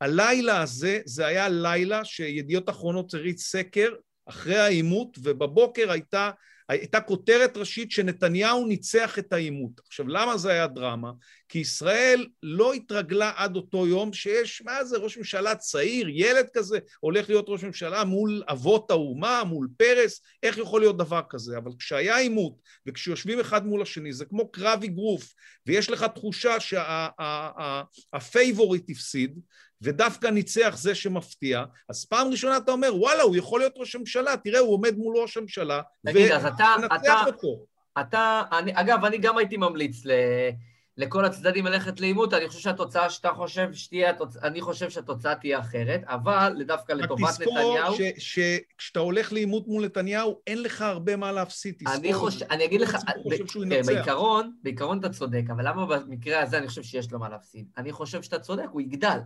הלילה 0.00 0.62
הזה, 0.62 1.00
זה 1.04 1.26
היה 1.26 1.48
לילה 1.48 2.04
שידיעות 2.04 2.70
אחרונות 2.70 3.14
הריץ 3.14 3.42
סקר 3.42 3.88
אחרי 4.26 4.58
העימות, 4.58 5.18
ובבוקר 5.22 5.90
הייתה, 5.90 6.30
הייתה 6.68 7.00
כותרת 7.00 7.56
ראשית 7.56 7.90
שנתניהו 7.90 8.66
ניצח 8.66 9.18
את 9.18 9.32
העימות. 9.32 9.80
עכשיו, 9.86 10.08
למה 10.08 10.36
זה 10.36 10.50
היה 10.50 10.66
דרמה? 10.66 11.12
כי 11.48 11.58
ישראל 11.58 12.26
לא 12.42 12.72
התרגלה 12.72 13.32
עד 13.36 13.56
אותו 13.56 13.86
יום 13.86 14.12
שיש, 14.12 14.62
מה 14.62 14.84
זה, 14.84 14.96
ראש 14.96 15.18
ממשלה 15.18 15.54
צעיר, 15.54 16.08
ילד 16.08 16.46
כזה, 16.54 16.78
הולך 17.00 17.28
להיות 17.28 17.46
ראש 17.48 17.64
ממשלה 17.64 18.04
מול 18.04 18.42
אבות 18.48 18.90
האומה, 18.90 19.44
מול 19.44 19.68
פרס, 19.76 20.20
איך 20.42 20.58
יכול 20.58 20.80
להיות 20.80 20.98
דבר 20.98 21.20
כזה? 21.30 21.58
אבל 21.58 21.70
כשהיה 21.78 22.18
עימות, 22.18 22.54
וכשיושבים 22.86 23.40
אחד 23.40 23.66
מול 23.66 23.82
השני, 23.82 24.12
זה 24.12 24.24
כמו 24.24 24.52
קרב 24.52 24.80
אגרוף, 24.84 25.34
ויש 25.66 25.90
לך 25.90 26.06
תחושה 26.14 26.56
שהפייבוריט 28.10 28.90
הפסיד, 28.90 29.38
ודווקא 29.84 30.26
ניצח 30.26 30.74
זה 30.78 30.94
שמפתיע, 30.94 31.64
אז 31.88 32.04
פעם 32.04 32.30
ראשונה 32.30 32.56
אתה 32.56 32.72
אומר, 32.72 32.96
וואלה, 32.96 33.22
הוא 33.22 33.36
יכול 33.36 33.60
להיות 33.60 33.74
ראש 33.76 33.94
הממשלה, 33.94 34.36
תראה, 34.36 34.60
הוא 34.60 34.74
עומד 34.74 34.96
מול 34.96 35.16
ראש 35.16 35.36
הממשלה, 35.36 35.80
וניצח 36.04 36.46
אותו, 36.46 36.74
אותו. 37.26 37.64
אתה, 38.00 38.42
אני, 38.52 38.72
אגב, 38.74 39.04
אני 39.04 39.18
גם 39.18 39.38
הייתי 39.38 39.56
ממליץ 39.56 40.06
ל, 40.06 40.10
לכל 40.96 41.24
הצדדים 41.24 41.66
ללכת 41.66 42.00
לעימות, 42.00 42.34
אני 42.34 42.48
חושב 42.48 42.60
שהתוצאה 42.60 43.10
שאתה 43.10 43.30
חושב 43.36 43.72
שתהיה, 43.72 44.10
התוצ... 44.10 44.36
אני 44.36 44.60
חושב 44.60 44.90
שהתוצאה 44.90 45.34
תהיה 45.34 45.58
אחרת, 45.58 46.00
אבל 46.04 46.62
דווקא 46.66 46.92
רק 46.92 46.98
לטובת 46.98 47.28
תזכור 47.28 47.78
נתניהו, 47.78 47.94
ש- 47.96 48.34
שכשאתה 48.34 49.00
הולך 49.00 49.32
לעימות 49.32 49.68
מול 49.68 49.84
נתניהו, 49.84 50.40
אין 50.46 50.62
לך 50.62 50.82
הרבה 50.82 51.16
מה 51.16 51.32
להפסיד, 51.32 51.74
תזכור. 51.74 51.94
אני 51.94 52.14
חושב, 52.14 52.46
אני 52.50 52.64
אגיד 52.64 52.80
לך, 52.80 52.96
חושב 53.22 53.46
שהוא 53.46 53.64
ינצח. 53.64 53.88
כן, 53.88 53.94
בעיקרון, 53.94 54.52
בעיקרון 54.62 54.98
אתה 54.98 55.08
צודק, 55.08 55.42
אבל 55.48 55.68
למה 55.68 55.86
במקרה 55.86 56.42
הזה 56.42 56.58
אני 56.58 56.68
חושב 56.68 56.82
שיש 56.82 57.12
לו 57.12 57.18
מה 57.18 57.28
להפסיד? 57.28 57.66
אני 57.76 57.92
חושב 57.92 58.22
שאתה 58.22 58.38
צודק, 58.38 58.66
הוא 58.72 58.80
יגדל. 58.80 59.18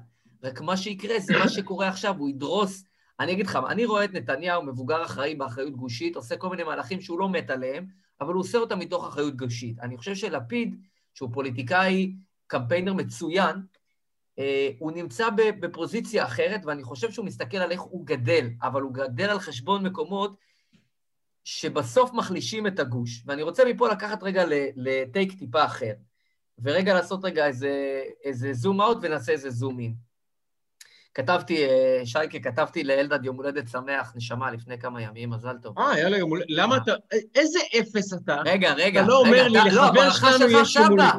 רק 0.42 0.60
מה 0.60 0.76
שיקרה 0.76 1.20
זה 1.20 1.38
מה 1.38 1.48
שקורה 1.48 1.88
עכשיו, 1.88 2.14
הוא 2.18 2.28
ידרוס. 2.28 2.84
אני 3.20 3.32
אגיד 3.32 3.46
לך, 3.46 3.58
אני 3.68 3.84
רואה 3.84 4.04
את 4.04 4.12
נתניהו, 4.12 4.62
מבוגר 4.62 5.04
אחראי 5.04 5.34
באחריות 5.34 5.76
גושית, 5.76 6.16
עושה 6.16 6.36
כל 6.36 6.48
מיני 6.48 6.64
מהלכים 6.64 7.00
שהוא 7.00 7.18
לא 7.18 7.28
מת 7.28 7.50
עליהם, 7.50 7.86
אבל 8.20 8.34
הוא 8.34 8.40
עושה 8.40 8.58
אותם 8.58 8.78
מתוך 8.78 9.06
אחריות 9.06 9.36
גושית. 9.36 9.80
אני 9.80 9.96
חושב 9.96 10.14
שלפיד, 10.14 10.76
שהוא 11.14 11.30
פוליטיקאי, 11.32 12.12
קמפיינר 12.46 12.92
מצוין, 12.92 13.56
אה, 14.38 14.70
הוא 14.78 14.92
נמצא 14.92 15.28
בפוזיציה 15.36 16.24
אחרת, 16.24 16.60
ואני 16.66 16.82
חושב 16.82 17.10
שהוא 17.10 17.26
מסתכל 17.26 17.56
על 17.56 17.70
איך 17.70 17.80
הוא 17.80 18.06
גדל, 18.06 18.48
אבל 18.62 18.82
הוא 18.82 18.94
גדל 18.94 19.24
על 19.24 19.38
חשבון 19.38 19.86
מקומות 19.86 20.36
שבסוף 21.44 22.12
מחלישים 22.12 22.66
את 22.66 22.78
הגוש. 22.78 23.22
ואני 23.26 23.42
רוצה 23.42 23.62
מפה 23.64 23.88
לקחת 23.88 24.22
רגע 24.22 24.44
לטייק 24.76 25.38
טיפה 25.38 25.64
אחר, 25.64 25.92
ורגע 26.62 26.94
לעשות 26.94 27.24
רגע 27.24 27.46
איזה, 27.46 28.02
איזה 28.24 28.52
זום 28.52 28.80
אאוט 28.80 28.98
ונעשה 29.02 29.32
איזה 29.32 29.50
זום 29.50 29.78
אין. 29.80 30.07
כתבתי, 31.18 31.64
אה, 31.64 32.00
שייקה, 32.04 32.38
כתבתי 32.38 32.84
לאלדד 32.84 33.24
יום 33.24 33.36
הולדת 33.36 33.68
שמח, 33.68 34.12
נשמה, 34.16 34.50
לפני 34.50 34.78
כמה 34.78 35.02
ימים, 35.02 35.30
מזל 35.30 35.56
טוב. 35.62 35.78
אה, 35.78 35.98
יאללה, 35.98 36.18
יום 36.18 36.30
הולדת. 36.30 36.46
למה 36.48 36.76
אתה... 36.76 36.92
איזה 37.34 37.58
אפס 37.80 38.12
אתה? 38.14 38.36
רגע, 38.44 38.72
רגע, 38.72 39.00
אתה 39.00 39.08
לא 39.08 39.18
אומר 39.18 39.30
רגע, 39.44 39.48
לי, 39.48 39.60
אתה- 39.60 39.68
לא, 39.74 39.82
לחבר 40.06 40.10
שלנו 40.38 40.60
יש 40.60 40.76
יום. 40.76 40.86
הולדת. 40.88 41.12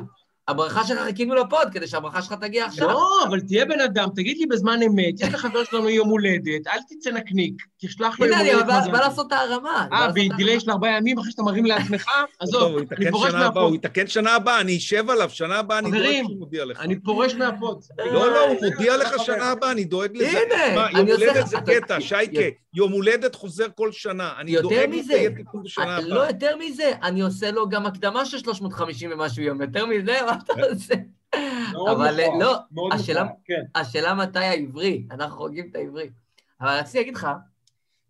הברכה 0.47 0.83
שלך 0.83 0.99
חיכינו 0.99 1.35
לפוד, 1.35 1.67
כדי 1.71 1.87
שהברכה 1.87 2.21
שלך 2.21 2.33
תגיע 2.33 2.65
עכשיו. 2.65 2.87
לא, 2.87 3.09
אבל 3.27 3.39
תהיה 3.39 3.65
בן 3.65 3.79
אדם, 3.79 4.07
תגיד 4.15 4.37
לי 4.37 4.45
בזמן 4.45 4.79
אמת, 4.87 5.13
יש 5.21 5.33
לחבר 5.33 5.63
שלנו 5.63 5.89
יום 5.89 6.09
הולדת, 6.09 6.67
אל 6.67 6.79
תצא 6.89 7.11
נקניק, 7.11 7.63
תשלח 7.81 8.19
לו 8.19 8.25
יום 8.25 8.33
הנה, 8.35 8.41
אני 8.41 8.53
הולדת 8.53 8.91
בא. 8.91 8.99
לעשות 8.99 9.27
את 9.27 9.31
הרמה. 9.33 9.87
בא 9.89 9.95
אה, 9.95 10.07
בדיליי 10.11 10.29
ההרמה. 10.45 10.59
של 10.59 10.71
ארבעה 10.71 10.97
ימים 10.97 11.19
אחרי 11.19 11.31
שאתה 11.31 11.43
מרים 11.43 11.65
לעצמך? 11.65 12.09
עזוב, 12.39 12.75
אני 12.97 13.11
פורש 13.11 13.29
הבאה, 13.33 13.45
הוא 13.47 13.53
מהפוד. 13.55 13.73
יתקן 13.75 14.07
שנה 14.07 14.35
הבאה, 14.35 14.61
אני 14.61 14.77
אשב 14.77 15.09
עליו, 15.09 15.29
שנה 15.29 15.55
הבאה 15.59 15.79
אני 15.79 15.91
דואג 15.91 16.23
שהוא 16.23 16.39
מודיע 16.39 16.65
לך. 16.65 16.79
אני 16.79 16.99
פורש 16.99 17.33
מהפוד. 17.33 17.83
לא, 17.97 18.31
לא, 18.31 18.47
הוא 18.47 18.57
מודיע 18.63 18.97
לך 18.97 19.09
שנה 19.25 19.45
הבאה, 19.51 19.71
אני 19.71 19.83
דואג 19.83 20.17
לזה. 20.17 20.39
הנה, 20.39 20.89
יום 20.91 21.07
עושה 21.07 21.13
הולדת 21.13 21.35
לך- 21.35 21.47
זה 21.47 21.57
קטע, 21.65 22.01
שייקה, 22.01 22.41
יום 22.73 22.91
הולדת 22.91 23.35
חוזר 23.35 23.65
כל 23.75 23.91
שנה. 23.91 24.31
אני 24.39 24.61
דואג 24.61 24.89
לזה, 24.93 25.13
יהיה 25.13 25.35
תיקון 25.35 25.63
בשנה 25.63 25.85
אה, 25.97 26.01
לא 26.01 26.15
הבאה. 26.15 26.27
יותר 26.27 26.55
מזה, 26.57 26.91
אני 27.03 27.21
עושה 27.21 27.51
לו 27.51 27.69
גם 27.69 27.85
הקדמה 27.85 28.25
של 28.25 28.37
350 28.39 29.11
ומשהו 29.13 29.43
יום. 29.43 29.61
יותר 29.61 29.85
מזה, 29.85 30.17
מה 30.25 30.37
אתה 30.43 30.53
עושה? 30.71 30.93
מאוד 31.71 31.89
אבל 31.89 32.11
מכוער, 32.23 32.37
לא, 32.39 32.55
מאוד 32.71 32.93
השאלה- 32.93 33.23
מכוער, 33.23 33.35
כן. 33.45 33.79
השאלה 33.79 34.13
מתי 34.13 34.39
העברי, 34.39 35.03
אנחנו 35.11 35.37
חוגגים 35.37 35.67
את 35.71 35.75
העברי. 35.75 36.09
אבל 36.61 36.77
רציתי 36.79 36.97
להגיד 36.97 37.15
לך, 37.15 37.27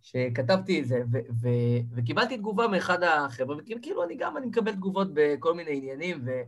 שכתבתי 0.01 0.79
את 0.81 0.87
זה, 0.87 1.01
ו- 1.11 1.31
ו- 1.41 1.95
וקיבלתי 1.95 2.37
תגובה 2.37 2.67
מאחד 2.67 3.03
החבר'ה, 3.03 3.57
וכאילו 3.57 4.03
אני 4.03 4.15
גם, 4.15 4.37
אני 4.37 4.45
מקבל 4.45 4.71
תגובות 4.71 5.07
בכל 5.13 5.53
מיני 5.53 5.77
עניינים, 5.77 6.21
ו- 6.25 6.41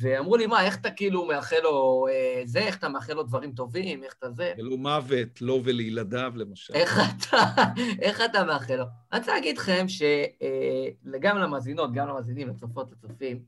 ואמרו 0.00 0.36
לי, 0.36 0.46
מה, 0.46 0.64
איך 0.64 0.76
אתה 0.76 0.90
כאילו 0.90 1.26
מאחל 1.26 1.56
לו 1.62 2.06
אה, 2.10 2.42
זה, 2.44 2.58
איך 2.58 2.78
אתה 2.78 2.88
מאחל 2.88 3.12
לו 3.12 3.22
דברים 3.22 3.52
טובים, 3.52 4.04
איך 4.04 4.14
אתה 4.18 4.30
זה, 4.30 4.52
ולא 4.58 4.76
מוות, 4.76 5.40
לו 5.42 5.60
ולילדיו, 5.64 6.32
למשל. 6.36 6.74
איך 6.74 6.98
אתה, 6.98 7.36
איך 8.02 8.20
אתה 8.30 8.44
מאחל 8.44 8.76
לו. 8.76 8.84
אני 9.12 9.20
רוצה 9.20 9.34
להגיד 9.34 9.58
לכם 9.58 9.86
שגם 9.88 11.38
למאזינות, 11.38 11.92
גם 11.92 12.08
למאזינים, 12.08 12.48
לצופות, 12.48 12.92
לצופים, 12.92 13.42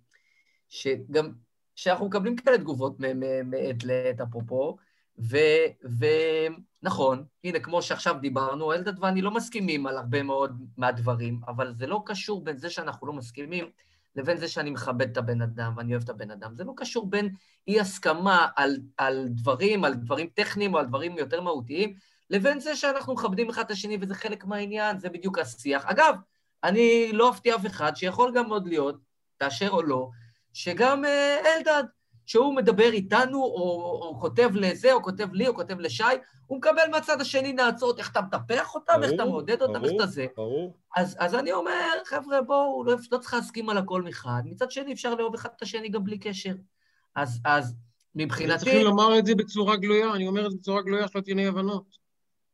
שגם, 0.69 1.33
שאנחנו 1.75 2.07
מקבלים 2.07 2.37
כאלה 2.37 2.59
תגובות 2.59 3.01
מ- 3.01 3.21
מ- 3.21 3.51
מעת 3.51 3.85
לעת, 3.85 4.21
אפרופו, 4.21 4.77
ונכון, 6.83 7.25
הנה, 7.45 7.61
כמו 7.61 7.83
שעכשיו 7.83 8.17
דיברנו, 8.21 8.73
אלדד 8.73 9.03
ואני 9.03 9.23
לא 9.23 9.31
מסכימים 9.31 9.87
על 9.87 9.97
הרבה 9.97 10.23
מאוד 10.23 10.67
מהדברים, 10.77 11.41
אבל 11.49 11.75
זה 11.79 11.87
לא 11.87 12.03
קשור 12.07 12.45
בין 12.45 12.57
זה 12.57 12.71
שאנחנו 12.71 13.07
לא 13.07 13.13
מסכימים 13.13 13.71
לבין 14.17 14.37
זה 14.37 14.49
שאני 14.49 14.71
מכבד 14.71 15.11
את 15.11 15.17
הבן 15.17 15.43
אדם 15.43 15.73
ואני 15.77 15.93
אוהב 15.93 16.03
את 16.03 16.09
הבן 16.09 16.31
אדם. 16.31 16.55
זה 16.57 16.65
לא 16.65 16.73
קשור 16.77 17.11
בין 17.11 17.35
אי-הסכמה 17.69 18.49
על, 18.57 18.77
על 18.97 19.29
דברים, 19.29 19.85
על 19.85 19.95
דברים 19.95 20.27
טכניים 20.35 20.75
או 20.75 20.79
על 20.79 20.87
דברים 20.87 21.19
יותר 21.19 21.41
מהותיים, 21.41 21.95
לבין 22.31 22.61
זה 22.61 22.77
שאנחנו 22.77 23.15
מכבדים 23.15 23.49
אחד 23.51 23.65
את 23.65 23.71
השני 23.71 23.99
וזה 24.01 24.15
חלק 24.15 24.45
מהעניין, 24.45 24.99
זה 24.99 25.09
בדיוק 25.11 25.39
השיח. 25.39 25.87
אגב, 25.87 26.15
אני 26.65 27.11
לא 27.13 27.31
אפתיע 27.31 27.57
אף 27.57 27.67
אחד 27.67 27.97
שיכול 27.97 28.33
גם 28.35 28.51
עוד 28.51 28.69
להיות, 28.69 28.97
תאשר 29.37 29.71
או 29.71 29.83
לא, 29.83 30.11
שגם 30.53 31.05
אה, 31.05 31.39
אלדד, 31.57 31.85
שהוא 32.27 32.55
מדבר 32.57 32.93
איתנו, 32.93 33.39
או, 33.43 33.51
או 34.03 34.21
כותב 34.21 34.51
לזה, 34.55 34.93
או 34.93 35.03
כותב 35.03 35.33
לי, 35.33 35.49
או 35.49 35.55
כותב 35.55 35.79
לשי, 35.81 36.03
הוא 36.47 36.59
מקבל 36.59 36.83
מהצד 36.91 37.21
השני 37.21 37.53
נאצות, 37.53 37.99
איך 37.99 38.11
אתה 38.11 38.21
מטפח 38.21 38.75
אותם, 38.75 39.01
איך 39.03 39.13
אתה 39.13 39.25
מעודד 39.25 39.63
אותם, 39.63 39.85
איך. 39.85 39.93
אתה 39.97 40.07
זה. 40.07 40.27
ברור. 40.37 40.77
אז, 40.97 41.17
אז 41.19 41.35
אני 41.35 41.53
אומר, 41.53 41.89
חבר'ה, 42.07 42.43
בואו, 42.43 42.85
לא, 42.85 42.95
לא 43.13 43.19
צריך 43.19 43.35
להסכים 43.35 43.69
על 43.69 43.79
הכל 43.79 44.03
מחד. 44.03 44.43
מצד 44.45 44.71
שני, 44.71 44.93
אפשר 44.93 45.15
לאהוב 45.15 45.35
אחד 45.35 45.49
את 45.57 45.63
השני 45.63 45.89
גם 45.89 46.05
בלי 46.05 46.19
קשר. 46.19 46.53
אז, 47.17 47.41
אז 47.45 47.75
מבחינתי... 48.15 48.59
צריכים 48.65 48.85
לומר 48.85 49.19
את 49.19 49.27
זה 49.27 49.35
בצורה 49.35 49.77
גלויה, 49.77 50.13
אני 50.15 50.27
אומר 50.27 50.47
את 50.47 50.51
זה 50.51 50.57
בצורה 50.59 50.83
גלויה, 50.83 51.09
שלא 51.09 51.21
תהיינה 51.21 51.43
אי 51.43 51.47
הבנות. 51.47 51.85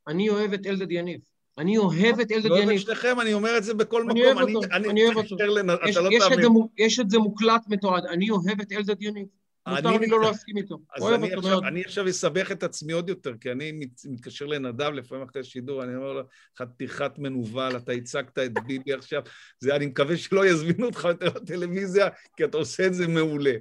אני 0.08 0.28
אוהב 0.28 0.52
את 0.52 0.66
אלדד 0.66 0.90
יניב. 0.92 1.20
אני 1.58 1.78
אוהב 1.78 2.20
את 2.20 2.32
אלדד 2.32 2.44
לא 2.44 2.54
אוהב 2.54 2.62
את 2.62 2.68
יניב. 2.68 2.80
שניכם, 2.80 3.20
אני 3.20 3.32
אומר 3.32 3.56
את 3.58 3.64
זה 3.64 3.74
בכל 3.74 4.02
אני 4.10 4.20
מקום. 4.20 4.36
אוהב 4.42 4.56
אותו, 4.56 4.74
אני 4.74 5.04
אוהב 5.04 5.16
אותו. 5.16 5.34
מתקשר 5.34 5.50
לנ- 5.50 5.88
יש- 5.88 5.96
אתה 5.96 6.04
לא 6.04 6.08
יש 6.12 6.22
את 6.22 6.28
תאמין. 6.28 6.42
זה 6.42 6.48
מו- 6.48 6.68
יש 6.78 7.00
את 7.00 7.10
זה 7.10 7.18
מוקלט 7.18 7.62
מתועד, 7.68 8.06
אני 8.06 8.30
אוהב 8.30 8.60
את 8.60 8.72
אלדד 8.72 9.02
יניב. 9.02 9.26
מותר 9.68 9.88
אני 9.88 9.98
לי 9.98 10.06
לא 10.06 10.20
מת- 10.20 10.26
להסכים 10.26 10.56
איתו. 10.56 10.78
אז 10.96 11.02
אוהב 11.02 11.14
אני 11.22 11.34
עכשיו, 11.34 11.50
מאוד. 11.50 11.64
אני 11.64 11.80
עכשיו 11.84 12.08
אסבך 12.08 12.52
את 12.52 12.62
עצמי 12.62 12.92
עוד 12.92 13.08
יותר, 13.08 13.32
כי 13.40 13.52
אני 13.52 13.72
מת- 13.72 14.00
מתקשר 14.11 14.46
לנדב 14.46 14.90
לפעמים 14.90 15.24
אחרי 15.24 15.40
השידור, 15.40 15.82
אני 15.84 15.96
אומר 15.96 16.12
לו, 16.12 16.22
חתיכת 16.58 17.12
מנוול, 17.18 17.76
אתה 17.76 17.92
הצגת 17.92 18.38
את 18.38 18.52
ביבי 18.66 18.92
עכשיו, 18.92 19.22
זה, 19.58 19.76
אני 19.76 19.86
מקווה 19.86 20.16
שלא 20.16 20.46
יזמינו 20.46 20.86
אותך 20.86 21.04
יותר 21.04 21.26
לטלוויזיה, 21.26 22.08
כי 22.36 22.44
אתה 22.44 22.56
עושה 22.56 22.86
את 22.86 22.94
זה 22.94 23.06
מעולה. 23.08 23.54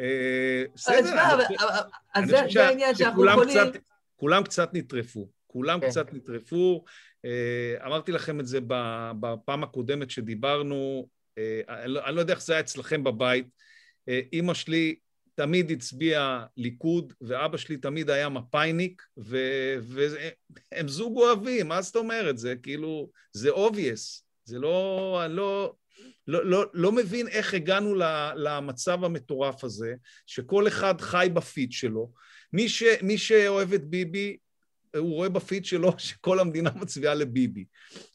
אה, 0.00 0.64
בסדר, 0.74 1.34
אני 2.14 2.26
חושב- 2.26 2.44
אז 2.46 2.52
זה 2.52 2.66
העניין 2.66 2.94
שאנחנו 2.94 3.12
שכולם 3.14 3.32
יכולים... 3.42 3.70
קצת- 3.72 3.80
כולם 4.16 4.42
קצת 4.42 4.70
נטרפו. 4.72 5.28
כולם 5.46 5.80
כן. 5.80 5.88
קצת 5.88 6.12
נטרפו. 6.12 6.84
אה, 7.24 7.86
אמרתי 7.86 8.12
לכם 8.12 8.40
את 8.40 8.46
זה 8.46 8.58
בפעם 9.20 9.62
הקודמת 9.62 10.10
שדיברנו, 10.10 11.08
אה, 11.38 11.60
אני 11.68 11.92
לא, 11.92 12.06
אני 12.06 12.14
לא 12.16 12.20
יודע 12.20 12.32
איך 12.34 12.42
זה 12.42 12.52
היה 12.52 12.60
אצלכם 12.60 13.04
בבית. 13.04 13.46
אימא 14.32 14.54
שלי 14.54 14.94
תמיד 15.40 15.70
הצביעה 15.70 16.46
ליכוד, 16.56 17.12
ואבא 17.20 17.56
שלי 17.56 17.76
תמיד 17.76 18.10
היה 18.10 18.28
מפאיניק, 18.28 19.02
והם 19.16 20.88
זוג 20.88 21.16
אוהבים, 21.16 21.68
מה 21.68 21.82
זאת 21.82 21.96
אומרת? 21.96 22.38
זה 22.38 22.54
כאילו, 22.62 23.10
זה 23.32 23.50
obvious. 23.50 24.22
זה 24.44 24.58
לא, 24.58 25.22
לא, 25.28 25.74
לא, 26.26 26.44
לא, 26.46 26.64
לא 26.74 26.92
מבין 26.92 27.28
איך 27.28 27.54
הגענו 27.54 27.94
למצב 28.36 29.04
המטורף 29.04 29.64
הזה, 29.64 29.94
שכל 30.26 30.68
אחד 30.68 31.00
חי 31.00 31.28
בפיד 31.34 31.72
שלו. 31.72 32.12
מי, 32.52 32.68
ש, 32.68 32.82
מי 33.02 33.18
שאוהב 33.18 33.72
את 33.72 33.84
ביבי, 33.84 34.36
הוא 34.96 35.14
רואה 35.14 35.28
בפיד 35.28 35.64
שלו 35.64 35.92
שכל 35.98 36.40
המדינה 36.40 36.70
מצביעה 36.74 37.14
לביבי. 37.14 37.64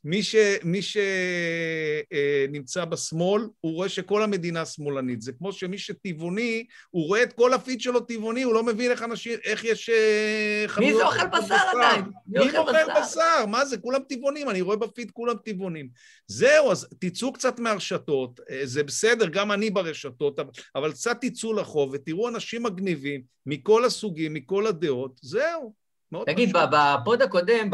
מי, 0.03 0.23
ש, 0.23 0.35
מי 0.63 0.79
שנמצא 0.81 2.79
אה, 2.79 2.85
בשמאל, 2.85 3.41
הוא 3.61 3.73
רואה 3.73 3.89
שכל 3.89 4.23
המדינה 4.23 4.65
שמאלנית. 4.65 5.21
זה 5.21 5.31
כמו 5.31 5.53
שמי 5.53 5.77
שטבעוני, 5.77 6.65
הוא 6.89 7.07
רואה 7.07 7.23
את 7.23 7.33
כל 7.33 7.53
הפיד 7.53 7.81
שלו 7.81 7.99
טבעוני, 7.99 8.43
הוא 8.43 8.53
לא 8.53 8.63
מבין 8.63 8.91
איך 8.91 9.03
אנשים, 9.03 9.39
איך 9.43 9.63
יש 9.63 9.89
אה, 9.89 10.63
חנויות... 10.67 10.93
מי 10.93 10.97
זה 10.97 11.05
אוכל 11.05 11.27
בשר 11.27 11.55
עדיין? 11.55 12.05
מי 12.27 12.57
אוכל 12.57 13.01
בשר? 13.01 13.45
מה 13.47 13.65
זה? 13.65 13.77
כולם 13.77 14.01
טבעונים, 14.09 14.49
אני 14.49 14.61
רואה 14.61 14.77
בפיד 14.77 15.11
כולם 15.11 15.35
טבעונים. 15.45 15.89
זהו, 16.27 16.71
אז 16.71 16.87
תצאו 16.99 17.33
קצת 17.33 17.59
מהרשתות, 17.59 18.39
אה, 18.49 18.61
זה 18.63 18.83
בסדר, 18.83 19.25
גם 19.27 19.51
אני 19.51 19.69
ברשתות, 19.69 20.39
אבל 20.75 20.91
קצת 20.91 21.17
תצאו 21.21 21.53
לחוב 21.53 21.89
ותראו 21.93 22.29
אנשים 22.29 22.63
מגניבים 22.63 23.21
מכל 23.45 23.85
הסוגים, 23.85 24.33
מכל 24.33 24.67
הדעות, 24.67 25.19
זהו. 25.21 25.84
תגיד, 26.25 26.55
בפוד 26.71 27.21
הקודם, 27.21 27.69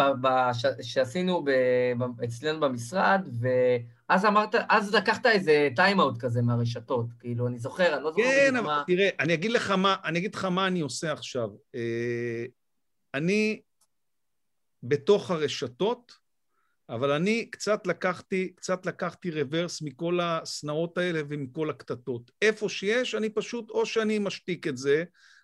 שעשינו 0.82 1.46
אצלנו 2.24 2.60
במשרד, 2.60 3.22
ואז 3.40 4.26
אמרת, 4.26 4.56
אז 4.70 4.94
לקחת 4.94 5.26
איזה 5.26 5.70
טיים-אאוט 5.76 6.18
כזה 6.20 6.42
מהרשתות, 6.42 7.06
כאילו, 7.20 7.48
אני 7.48 7.60
זוכר, 7.60 7.96
אני 7.96 8.04
לא 8.04 8.12
זוכר 8.12 8.24
כן, 8.24 8.56
אבל 8.56 8.66
מה... 8.66 8.84
תראה, 8.88 9.10
אני 9.20 9.34
אגיד 9.34 9.52
לך 9.52 9.72
מה, 9.72 9.96
אני 10.06 10.20
אגיד 10.20 10.36
לך 10.36 10.46
מה 10.46 10.68
אני 10.68 10.82
עושה 10.82 11.12
עכשיו. 11.12 11.50
אה, 11.76 12.46
אני 13.14 13.62
בתוך 14.84 15.32
הרשתות, 15.32 16.12
אבל 16.90 17.12
אני 17.12 17.46
קצת 17.46 17.88
לקחתי, 17.88 18.54
קצת 18.56 18.86
לקחתי 18.86 19.32
רוורס 19.32 19.82
מכל 19.82 20.20
השנאות 20.20 20.98
האלה 20.98 21.22
ומכל 21.30 21.70
הקטטות. 21.70 22.32
איפה 22.42 22.70
שיש, 22.70 23.16
אני 23.16 23.30
פשוט, 23.30 23.70
או 23.70 23.86
שאני 23.86 24.20
משתיק 24.20 24.68
את 24.68 24.78
זה, 24.78 25.04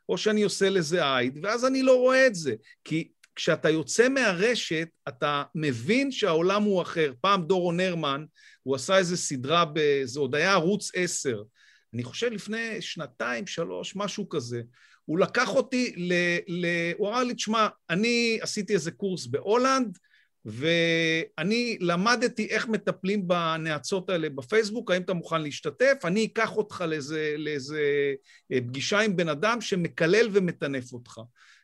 או 0.09 0.17
שאני 0.17 0.43
עושה 0.43 0.69
לזה 0.69 1.15
עייד, 1.15 1.39
ואז 1.43 1.65
אני 1.65 1.83
לא 1.83 1.95
רואה 1.95 2.27
את 2.27 2.35
זה. 2.35 2.55
כי 2.83 3.07
כשאתה 3.35 3.69
יוצא 3.69 4.09
מהרשת, 4.09 4.87
אתה 5.07 5.43
מבין 5.55 6.11
שהעולם 6.11 6.63
הוא 6.63 6.81
אחר. 6.81 7.13
פעם 7.21 7.43
דורון 7.43 7.79
הרמן, 7.79 8.25
הוא 8.63 8.75
עשה 8.75 8.97
איזו 8.97 9.17
סדרה, 9.17 9.65
זה 10.03 10.19
עוד 10.19 10.35
היה 10.35 10.51
ערוץ 10.51 10.91
10, 10.95 11.43
אני 11.93 12.03
חושב 12.03 12.31
לפני 12.31 12.81
שנתיים, 12.81 13.47
שלוש, 13.47 13.95
משהו 13.95 14.29
כזה. 14.29 14.61
הוא 15.05 15.19
לקח 15.19 15.49
אותי 15.49 15.93
ל... 15.97 16.13
ל... 16.47 16.65
הוא 16.97 17.09
אמר 17.09 17.23
לי, 17.23 17.33
תשמע, 17.33 17.67
אני 17.89 18.39
עשיתי 18.41 18.73
איזה 18.73 18.91
קורס 18.91 19.25
בהולנד, 19.25 19.97
ואני 20.47 21.77
למדתי 21.81 22.45
איך 22.45 22.67
מטפלים 22.67 23.27
בנאצות 23.27 24.09
האלה 24.09 24.29
בפייסבוק, 24.29 24.91
האם 24.91 25.01
אתה 25.01 25.13
מוכן 25.13 25.41
להשתתף? 25.41 25.93
אני 26.03 26.25
אקח 26.25 26.57
אותך 26.57 26.83
לאיזה, 26.87 27.35
לאיזה 27.37 27.81
אה, 28.51 28.57
פגישה 28.67 28.99
עם 28.99 29.15
בן 29.15 29.29
אדם 29.29 29.61
שמקלל 29.61 30.29
ומטנף 30.31 30.93
אותך. 30.93 31.19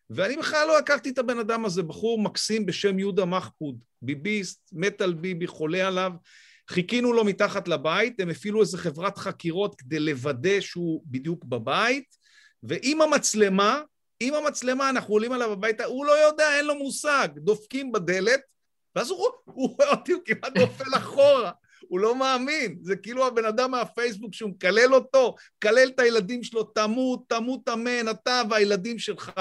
ואני 0.09 0.37
בכלל 0.37 0.67
לא 0.67 0.79
הכרתי 0.79 1.09
את 1.09 1.17
הבן 1.17 1.39
אדם 1.39 1.65
הזה, 1.65 1.83
בחור 1.83 2.21
מקסים 2.21 2.65
בשם 2.65 2.99
יהודה 2.99 3.25
מחפוד, 3.25 3.79
ביביסט, 4.01 4.69
מת 4.73 5.01
על 5.01 5.13
ביבי, 5.13 5.47
חולה 5.47 5.87
עליו. 5.87 6.11
חיכינו 6.69 7.13
לו 7.13 7.23
מתחת 7.23 7.67
לבית, 7.67 8.19
הם 8.19 8.29
הפעילו 8.29 8.61
איזה 8.61 8.77
חברת 8.77 9.17
חקירות 9.17 9.75
כדי 9.75 9.99
לוודא 9.99 10.61
שהוא 10.61 11.03
בדיוק 11.05 11.45
בבית, 11.45 12.15
ועם 12.63 13.01
המצלמה, 13.01 13.81
עם 14.19 14.33
המצלמה 14.33 14.89
אנחנו 14.89 15.13
עולים 15.13 15.31
עליו 15.31 15.51
הביתה, 15.51 15.85
הוא 15.85 16.05
לא 16.05 16.11
יודע, 16.11 16.57
אין 16.57 16.65
לו 16.65 16.75
מושג, 16.75 17.27
דופקים 17.35 17.91
בדלת, 17.91 18.52
ואז 18.95 19.09
הוא, 19.09 19.27
הוא 19.45 19.75
רואה 19.77 19.89
אותי, 19.89 20.11
הוא 20.11 20.21
כמעט 20.25 20.57
נופל 20.57 20.97
אחורה. 20.97 21.51
הוא 21.87 21.99
לא 21.99 22.15
מאמין, 22.15 22.77
זה 22.81 22.95
כאילו 22.95 23.27
הבן 23.27 23.45
אדם 23.45 23.71
מהפייסבוק 23.71 24.33
שהוא 24.33 24.49
מקלל 24.49 24.93
אותו, 24.93 25.35
מקלל 25.57 25.87
את 25.95 25.99
הילדים 25.99 26.43
שלו, 26.43 26.63
תמות, 26.63 27.23
תמות 27.27 27.69
אמן, 27.69 28.09
אתה 28.09 28.41
והילדים 28.49 28.99
שלך. 28.99 29.31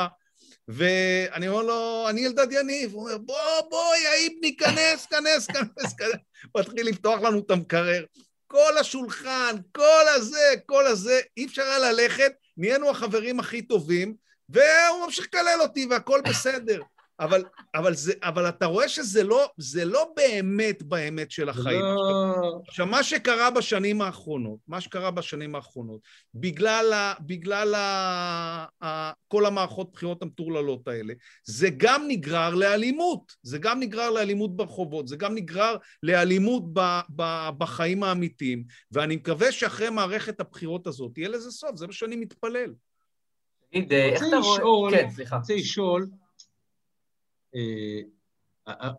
ואני 0.69 1.49
אומר 1.49 1.63
לו, 1.63 2.07
אני 2.09 2.27
אלדד 2.27 2.53
יניב. 2.53 2.95
הוא 2.95 3.03
אומר, 3.03 3.19
בוא, 3.19 3.61
בוא, 3.71 3.95
יאיבני, 3.97 4.57
כנס, 4.57 5.07
כנס, 5.07 5.47
כנס, 5.47 5.95
כנס. 5.99 6.21
הוא 6.53 6.63
מתחיל 6.63 6.87
לפתוח 6.87 7.21
לנו 7.21 7.39
את 7.39 7.51
המקרר. 7.51 8.05
כל 8.47 8.79
השולחן, 8.81 9.57
כל 9.73 10.05
הזה, 10.17 10.55
כל 10.67 10.87
הזה, 10.87 11.21
אי 11.37 11.45
אפשר 11.45 11.63
היה 11.63 11.93
ללכת, 11.93 12.33
נהיינו 12.57 12.91
החברים 12.91 13.41
הכי 13.41 13.63
טובים, 13.63 14.15
והוא 14.49 15.05
ממשיך 15.05 15.25
לקלל 15.25 15.59
אותי 15.61 15.87
והכל 15.91 16.21
בסדר. 16.29 16.81
אבל, 17.21 17.45
אבל, 17.75 17.95
זה, 17.95 18.13
אבל 18.23 18.49
אתה 18.49 18.67
רואה 18.67 18.89
שזה 18.89 19.25
לא, 19.25 19.51
זה 19.57 19.85
לא 19.85 20.13
באמת 20.17 20.83
באמת 20.83 21.31
של 21.31 21.49
החיים. 21.49 21.81
לא... 21.81 22.61
עכשיו, 22.69 22.87
מה 22.87 23.03
שקרה 23.03 23.51
בשנים 23.51 24.03
האחרונות, 24.03 24.59
מה 24.69 24.81
שקרה 24.81 25.11
בשנים 25.11 25.55
האחרונות, 25.55 26.01
בגלל, 26.35 26.93
ה, 26.93 27.15
בגלל 27.21 27.75
ה, 27.75 28.67
ה, 28.85 29.13
כל 29.29 29.47
המערכות 29.47 29.93
בחירות 29.93 30.23
המטורללות 30.23 30.89
האלה, 30.89 31.15
זה 31.45 31.69
גם 31.77 32.05
נגרר 32.09 32.55
לאלימות. 32.55 33.33
זה 33.43 33.59
גם 33.59 33.81
נגרר 33.81 34.11
לאלימות 34.11 34.57
ברחובות, 34.57 35.09
זה 35.09 35.17
גם 35.17 35.35
נגרר 35.35 35.77
לאלימות 36.03 36.63
ב, 36.73 36.81
ב, 37.17 37.49
בחיים 37.59 38.03
האמיתיים, 38.03 38.65
ואני 38.93 39.17
מקווה 39.17 39.53
שאחרי 39.53 39.91
מערכת 39.91 40.41
הבחירות 40.41 40.87
הזאת 40.87 41.19
יהיה 41.19 41.29
לזה 41.29 41.51
סוף, 41.51 41.77
זה 41.77 41.87
מה 41.87 41.93
שאני 41.93 42.17
מתפלל. 42.17 42.73
תגיד, 43.71 43.93
איך 43.93 44.23
אתה 44.29 44.37
רואה... 44.63 44.91
כן, 44.91 45.11
סליחה. 45.11 45.37
אני 45.37 45.41
רוצה 45.41 45.55
לשאול, 45.55 46.09
אה, 46.13 46.22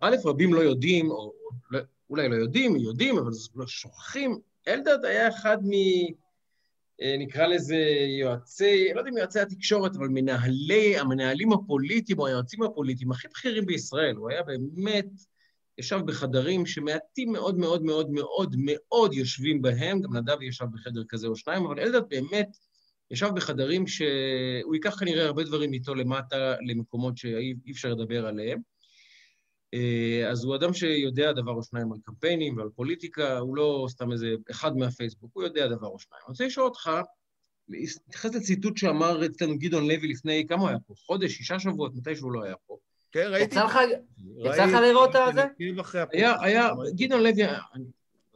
א', 0.01 0.15
רבים 0.25 0.53
לא 0.53 0.59
יודעים, 0.59 1.11
או 1.11 1.33
לא, 1.71 1.79
אולי 2.09 2.29
לא 2.29 2.35
יודעים, 2.35 2.75
יודעים, 2.75 3.17
אבל 3.17 3.31
לא 3.55 3.67
שוכחים. 3.67 4.39
אלדד 4.67 5.05
היה 5.05 5.29
אחד 5.29 5.57
מ... 5.63 5.71
אה, 7.01 7.15
נקרא 7.19 7.47
לזה 7.47 7.77
יועצי, 8.19 8.91
לא 8.93 8.99
יודע 8.99 9.11
אם 9.11 9.17
יועצי 9.17 9.39
התקשורת, 9.39 9.95
אבל 9.95 10.07
מנהלי, 10.07 10.97
המנהלים 10.97 11.53
הפוליטיים 11.53 12.19
או 12.19 12.27
היועצים 12.27 12.63
הפוליטיים 12.63 13.11
הכי 13.11 13.27
בכירים 13.27 13.65
בישראל. 13.65 14.15
הוא 14.15 14.29
היה 14.29 14.43
באמת, 14.43 15.07
ישב 15.77 15.99
בחדרים 16.05 16.65
שמעטים 16.65 17.31
מאוד 17.31 17.57
מאוד 17.57 17.83
מאוד 17.83 18.09
מאוד 18.09 18.55
מאוד 18.57 19.13
יושבים 19.13 19.61
בהם, 19.61 20.01
גם 20.01 20.15
נדב 20.15 20.41
ישב 20.41 20.65
בחדר 20.73 21.03
כזה 21.09 21.27
או 21.27 21.35
שניים, 21.35 21.65
אבל 21.65 21.79
אלדד 21.79 22.09
באמת 22.09 22.57
ישב 23.13 23.29
בחדרים 23.35 23.87
שהוא 23.87 24.73
ייקח 24.73 24.99
כנראה 24.99 25.25
הרבה 25.25 25.43
דברים 25.43 25.73
איתו 25.73 25.95
למטה, 25.95 26.55
למקומות 26.67 27.17
שאי 27.17 27.53
אפשר 27.71 27.89
לדבר 27.89 28.25
עליהם. 28.25 28.59
אה, 29.73 30.29
אז 30.31 30.43
הוא 30.43 30.55
אדם 30.55 30.73
שיודע 30.73 31.31
דבר 31.31 31.51
או 31.51 31.63
שניים 31.63 31.91
על 31.91 31.97
קמפיינים 32.03 32.57
ועל 32.57 32.69
פוליטיקה, 32.75 33.37
הוא 33.37 33.55
לא 33.55 33.85
סתם 33.89 34.11
איזה 34.11 34.33
אחד 34.51 34.77
מהפייסבוק, 34.77 35.31
הוא 35.33 35.43
יודע 35.43 35.67
דבר 35.67 35.87
או 35.87 35.99
שניים. 35.99 36.21
אני 36.25 36.31
רוצה 36.31 36.45
לשאול 36.45 36.65
אותך, 36.65 36.91
להתייחס 37.69 38.35
לציטוט 38.35 38.77
שאמר 38.77 39.25
אצלנו 39.25 39.57
גדעון 39.57 39.83
לוי 39.83 40.07
לפני, 40.07 40.45
כמה 40.47 40.61
הוא 40.61 40.69
היה 40.69 40.79
פה? 40.87 40.93
חודש, 40.97 41.31
שישה 41.31 41.59
שבועות, 41.59 41.95
מתי 41.95 42.15
שהוא 42.15 42.31
לא 42.31 42.43
היה 42.43 42.55
פה. 42.67 42.77
כן, 43.11 43.27
ראיתי. 43.31 43.55
יצא 44.37 44.65
לך 44.65 44.73
לראות 44.73 45.15
את 45.15 45.33
זה? 45.33 45.45
היה, 46.11 46.41
היה, 46.41 46.69
גדעון 46.95 47.23
לוי... 47.23 47.43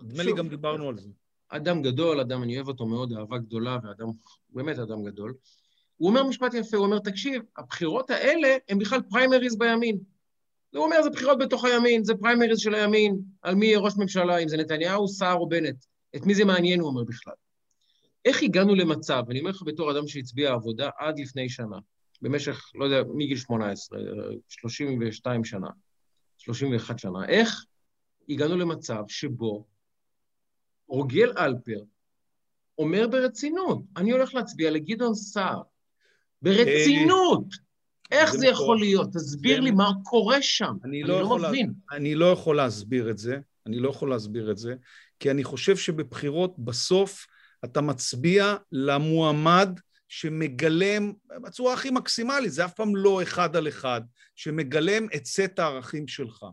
נדמה 0.02 0.24
לי 0.24 0.34
גם 0.34 0.50
דיברנו 0.50 0.90
על 0.90 0.98
זה. 0.98 1.10
אדם 1.50 1.82
גדול, 1.82 2.20
אדם, 2.20 2.44
אני 2.44 2.56
אוהב 2.56 2.68
אותו 2.68 2.86
מאוד, 2.86 3.14
אהבה 3.14 3.38
גדולה, 3.38 3.78
ואדם, 3.84 4.08
באמת 4.50 4.80
אדם 4.80 5.04
גדול. 5.04 5.34
הוא 5.98 6.10
אומר 6.10 6.24
משפט 6.24 6.54
יפה, 6.54 6.78
הוא 6.78 6.86
אומר, 6.86 7.00
תקשיב, 7.00 7.42
הבחירות 7.58 8.10
האלה 8.10 8.58
הם 8.70 8.80
בכלל 8.80 9.02
פריימריז 9.10 9.58
בימין. 9.58 9.98
הוא 10.76 10.86
אומר, 10.86 11.02
זה 11.04 11.10
בחירות 11.10 11.38
בתוך 11.40 11.66
הימין, 11.66 12.04
זה 12.04 12.16
פריימריז 12.16 12.60
של 12.60 12.76
הימין, 12.76 13.20
על 13.42 13.56
מי 13.56 13.66
יהיה 13.66 13.80
ראש 13.80 13.94
ממשלה, 13.98 14.38
אם 14.38 14.48
זה 14.48 14.58
נתניהו, 14.58 15.08
סער 15.08 15.36
או 15.36 15.50
בנט. 15.50 15.86
את 16.16 16.26
מי 16.26 16.36
זה 16.36 16.46
מעניין, 16.46 16.80
הוא 16.80 16.90
אומר 16.90 17.04
בכלל. 17.04 17.34
איך 18.26 18.44
הגענו 18.44 18.76
למצב, 18.76 19.24
אני 19.30 19.40
אומר 19.40 19.52
לך 19.52 19.64
בתור 19.66 19.92
אדם 19.92 20.08
שהצביע 20.08 20.52
עבודה 20.52 20.90
עד 21.00 21.20
לפני 21.20 21.50
שנה, 21.50 21.78
במשך, 22.22 22.72
לא 22.76 22.86
יודע, 22.86 23.02
מגיל 23.14 23.38
18, 23.38 24.00
32 24.48 25.44
שנה, 25.44 25.68
31 26.38 27.00
שנה, 27.00 27.26
איך 27.28 27.66
הגענו 28.30 28.58
למצב 28.58 29.04
שבו 29.08 29.66
רוגל 30.88 31.34
אלפר 31.38 31.80
אומר 32.78 33.08
ברצינות, 33.08 33.82
אני 33.98 34.12
הולך 34.12 34.36
להצביע 34.36 34.72
לגדעון 34.72 35.16
סער. 35.16 35.62
ברצינות! 36.42 37.46
איך 38.12 38.36
זה 38.36 38.48
יכול 38.48 38.80
להיות? 38.80 39.14
תסביר 39.14 39.60
לי 39.60 39.72
מה 39.72 39.92
קורה 40.04 40.42
שם. 40.42 40.74
אני 40.84 41.04
לא, 41.04 41.22
לא 41.22 41.38
מבין. 41.50 41.74
אני 41.92 42.16
לא 42.16 42.26
יכול 42.26 42.56
להסביר 42.56 43.10
את 43.10 43.18
זה, 43.18 43.40
אני 43.66 43.80
לא 43.80 43.90
יכול 43.90 44.10
להסביר 44.10 44.52
את 44.52 44.58
זה, 44.58 44.76
כי 45.20 45.32
אני 45.32 45.44
חושב 45.44 45.78
שבבחירות 45.78 46.60
בסוף 46.60 47.28
אתה 47.66 47.82
מצביע 47.82 48.56
למועמד 48.72 49.80
שמגלם, 50.08 51.14
בצורה 51.44 51.74
הכי 51.74 51.90
מקסימלית, 51.90 52.52
זה 52.52 52.66
אף 52.66 52.74
פעם 52.74 52.96
לא 52.96 53.24
אחד 53.24 53.56
על 53.56 53.68
אחד, 53.68 54.02
שמגלם 54.36 55.08
את 55.16 55.26
סט 55.26 55.60
הערכים 55.60 56.08
שלך. 56.08 56.46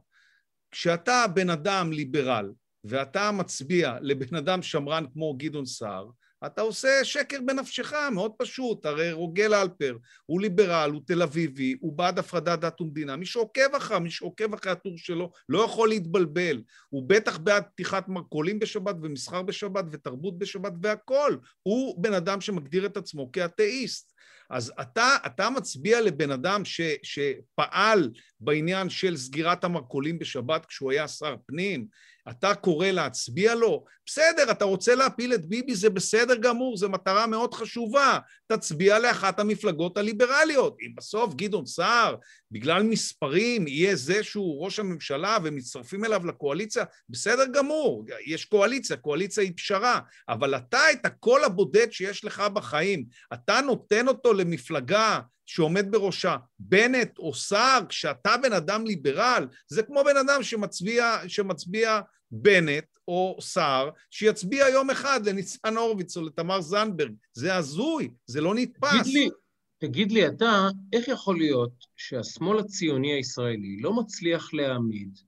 כשאתה 0.71 1.25
בן 1.35 1.51
אדם 1.51 1.93
ליברל, 1.93 2.53
ואתה 2.85 3.33
מצביע 3.33 3.97
לבן 4.01 4.37
אדם 4.37 4.63
שמרן 4.63 5.05
כמו 5.13 5.35
גדעון 5.35 5.67
סער, 5.67 6.11
אתה 6.47 6.63
עושה 6.63 7.05
שקר 7.05 7.39
בנפשך, 7.47 7.93
מאוד 8.13 8.33
פשוט. 8.39 8.87
הרי 8.87 9.13
רוגל 9.13 9.55
אלפר 9.55 9.97
הוא 10.27 10.41
ליברל, 10.41 10.91
הוא 10.91 11.01
תל 11.07 11.23
אביבי, 11.23 11.77
הוא 11.81 11.93
בעד 11.93 12.19
הפרדת 12.19 12.61
דת 12.61 12.81
ומדינה. 12.81 13.17
מי 13.17 13.27
שעוקב 13.27 13.75
אחריו, 13.77 14.01
מי 14.01 14.11
שעוקב 14.11 14.55
אחרי 14.55 14.73
הטור 14.73 14.93
שלו, 14.97 15.31
לא 15.49 15.65
יכול 15.65 15.89
להתבלבל. 15.89 16.63
הוא 16.89 17.09
בטח 17.09 17.39
בעד 17.39 17.65
פתיחת 17.65 18.09
מרכולים 18.09 18.59
בשבת 18.59 18.97
ומסחר 19.03 19.43
בשבת 19.43 19.85
ותרבות 19.93 20.39
בשבת 20.39 20.73
והכול. 20.83 21.41
הוא 21.63 22.03
בן 22.03 22.15
אדם 22.15 22.41
שמגדיר 22.41 22.87
את 22.87 22.97
עצמו 22.97 23.33
כאתאיסט. 23.33 24.14
אז 24.51 24.73
אתה, 24.81 25.17
אתה 25.27 25.51
מצביע 25.51 26.01
לבן 26.01 26.31
אדם 26.31 26.65
ש, 26.65 26.81
שפעל 27.03 28.11
בעניין 28.41 28.89
של 28.89 29.17
סגירת 29.17 29.65
המרכולים 29.65 30.19
בשבת 30.19 30.67
כשהוא 30.67 30.91
היה 30.93 31.09
שר 31.09 31.37
פנים, 31.47 31.87
אתה 32.31 32.55
קורא 32.55 32.87
להצביע 32.87 33.55
לו? 33.55 33.85
בסדר, 34.07 34.51
אתה 34.51 34.65
רוצה 34.65 34.95
להפיל 34.95 35.35
את 35.35 35.47
ביבי, 35.47 35.75
זה 35.75 35.91
בסדר 35.91 36.37
גמור, 36.37 36.77
זו 36.77 36.89
מטרה 36.89 37.27
מאוד 37.27 37.55
חשובה. 37.55 38.19
תצביע 38.47 38.99
לאחת 38.99 39.41
המפלגות 39.41 39.97
הליברליות. 39.97 40.77
אם 40.83 40.95
בסוף 40.97 41.35
גדעון 41.35 41.67
סער, 41.67 42.17
בגלל 42.51 42.83
מספרים, 42.83 43.69
יהיה 43.69 43.97
זה 43.97 44.23
שהוא 44.23 44.65
ראש 44.65 44.79
הממשלה 44.79 45.39
ומצטרפים 45.45 46.05
אליו 46.05 46.27
לקואליציה, 46.27 46.85
בסדר 47.09 47.45
גמור, 47.55 48.05
יש 48.27 48.45
קואליציה, 48.45 48.97
קואליציה 48.97 49.43
היא 49.43 49.53
פשרה, 49.57 50.01
אבל 50.29 50.57
אתה, 50.57 50.93
את 50.93 51.07
הקול 51.07 51.45
הבודד 51.45 51.93
שיש 51.93 52.25
לך 52.25 52.43
בחיים, 52.55 53.05
אתה 53.33 53.61
נותן 53.61 54.09
אותו 54.15 54.33
למפלגה 54.33 55.21
שעומד 55.47 55.87
בראשה 55.91 56.37
בנט 56.59 57.19
או 57.19 57.35
סער, 57.35 57.81
כשאתה 57.89 58.37
בן 58.43 58.53
אדם 58.53 58.87
ליברל, 58.87 59.47
זה 59.69 59.83
כמו 59.83 60.05
בן 60.05 60.17
אדם 60.17 60.43
שמצביע, 60.43 61.19
שמצביע 61.29 62.01
בנט 62.31 62.85
או 63.09 63.37
סער, 63.41 63.91
שיצביע 64.11 64.69
יום 64.69 64.91
אחד 64.91 65.27
לניצן 65.27 65.77
הורוביץ 65.77 66.17
או 66.17 66.23
לתמר 66.23 66.61
זנדברג. 66.61 67.13
זה 67.33 67.57
הזוי, 67.57 68.11
זה 68.27 68.41
לא 68.41 68.55
נתפס. 68.55 69.01
תגיד 69.01 69.15
לי, 69.15 69.31
תגיד 69.79 70.13
לי 70.13 70.27
אתה, 70.29 70.69
איך 70.93 71.09
יכול 71.09 71.39
להיות 71.39 71.73
שהשמאל 71.97 72.59
הציוני 72.59 73.13
הישראלי 73.13 73.81
לא 73.81 73.93
מצליח 73.93 74.55
להעמיד, 74.55 75.19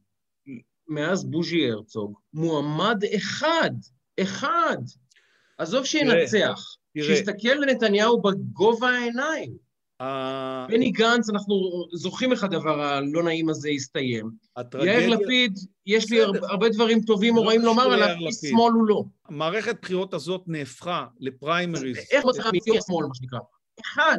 מאז 0.88 1.24
בוז'י 1.24 1.70
הרצוג, 1.70 2.18
מועמד 2.32 3.02
אחד, 3.16 3.70
אחד, 4.20 4.78
עזוב 5.58 5.84
שינצח, 5.84 6.60
שיסתכל 7.02 7.54
לנתניהו 7.54 8.22
בגובה 8.22 8.88
העיניים. 8.88 9.66
בני 10.68 10.90
גנץ, 10.90 11.30
אנחנו 11.30 11.54
זוכרים 11.92 12.32
איך 12.32 12.44
הדבר 12.44 12.82
הלא 12.82 13.22
נעים 13.22 13.48
הזה 13.48 13.68
הסתיים. 13.68 14.30
יאיר 14.84 15.08
לפיד, 15.08 15.58
יש 15.86 16.10
לי 16.10 16.20
הרבה 16.22 16.68
דברים 16.68 17.00
טובים 17.00 17.36
או 17.36 17.42
לא 17.42 17.48
רעים 17.48 17.62
לומר 17.62 17.92
עליו, 17.92 18.16
איש 18.26 18.34
שמאל 18.34 18.72
הוא 18.72 18.86
לא. 18.86 19.04
המערכת 19.28 19.76
בחירות 19.82 20.14
הזאת 20.14 20.42
נהפכה 20.46 21.06
לפריימריז. 21.20 21.96
איך 22.10 22.24
מצליחה 22.24 22.50
מציאות 22.52 22.78
שמאל, 22.86 23.06
מה 23.06 23.14
שנקרא? 23.14 23.38
אחד. 23.80 24.18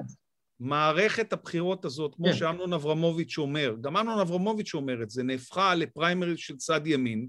מערכת 0.59 1.34
הבחירות 1.34 1.86
הזאת, 1.86 2.15
כמו 2.15 2.25
כן. 2.25 2.34
שאמנון 2.34 2.73
אברמוביץ' 2.73 3.38
אומר, 3.38 3.75
גם 3.82 3.97
אמנון 3.97 4.19
אברמוביץ' 4.19 4.73
אומר 4.73 5.03
את 5.03 5.09
זה, 5.09 5.23
נהפכה 5.23 5.75
לפריימריז 5.75 6.38
של 6.38 6.57
צד 6.57 6.88
ימין, 6.88 7.28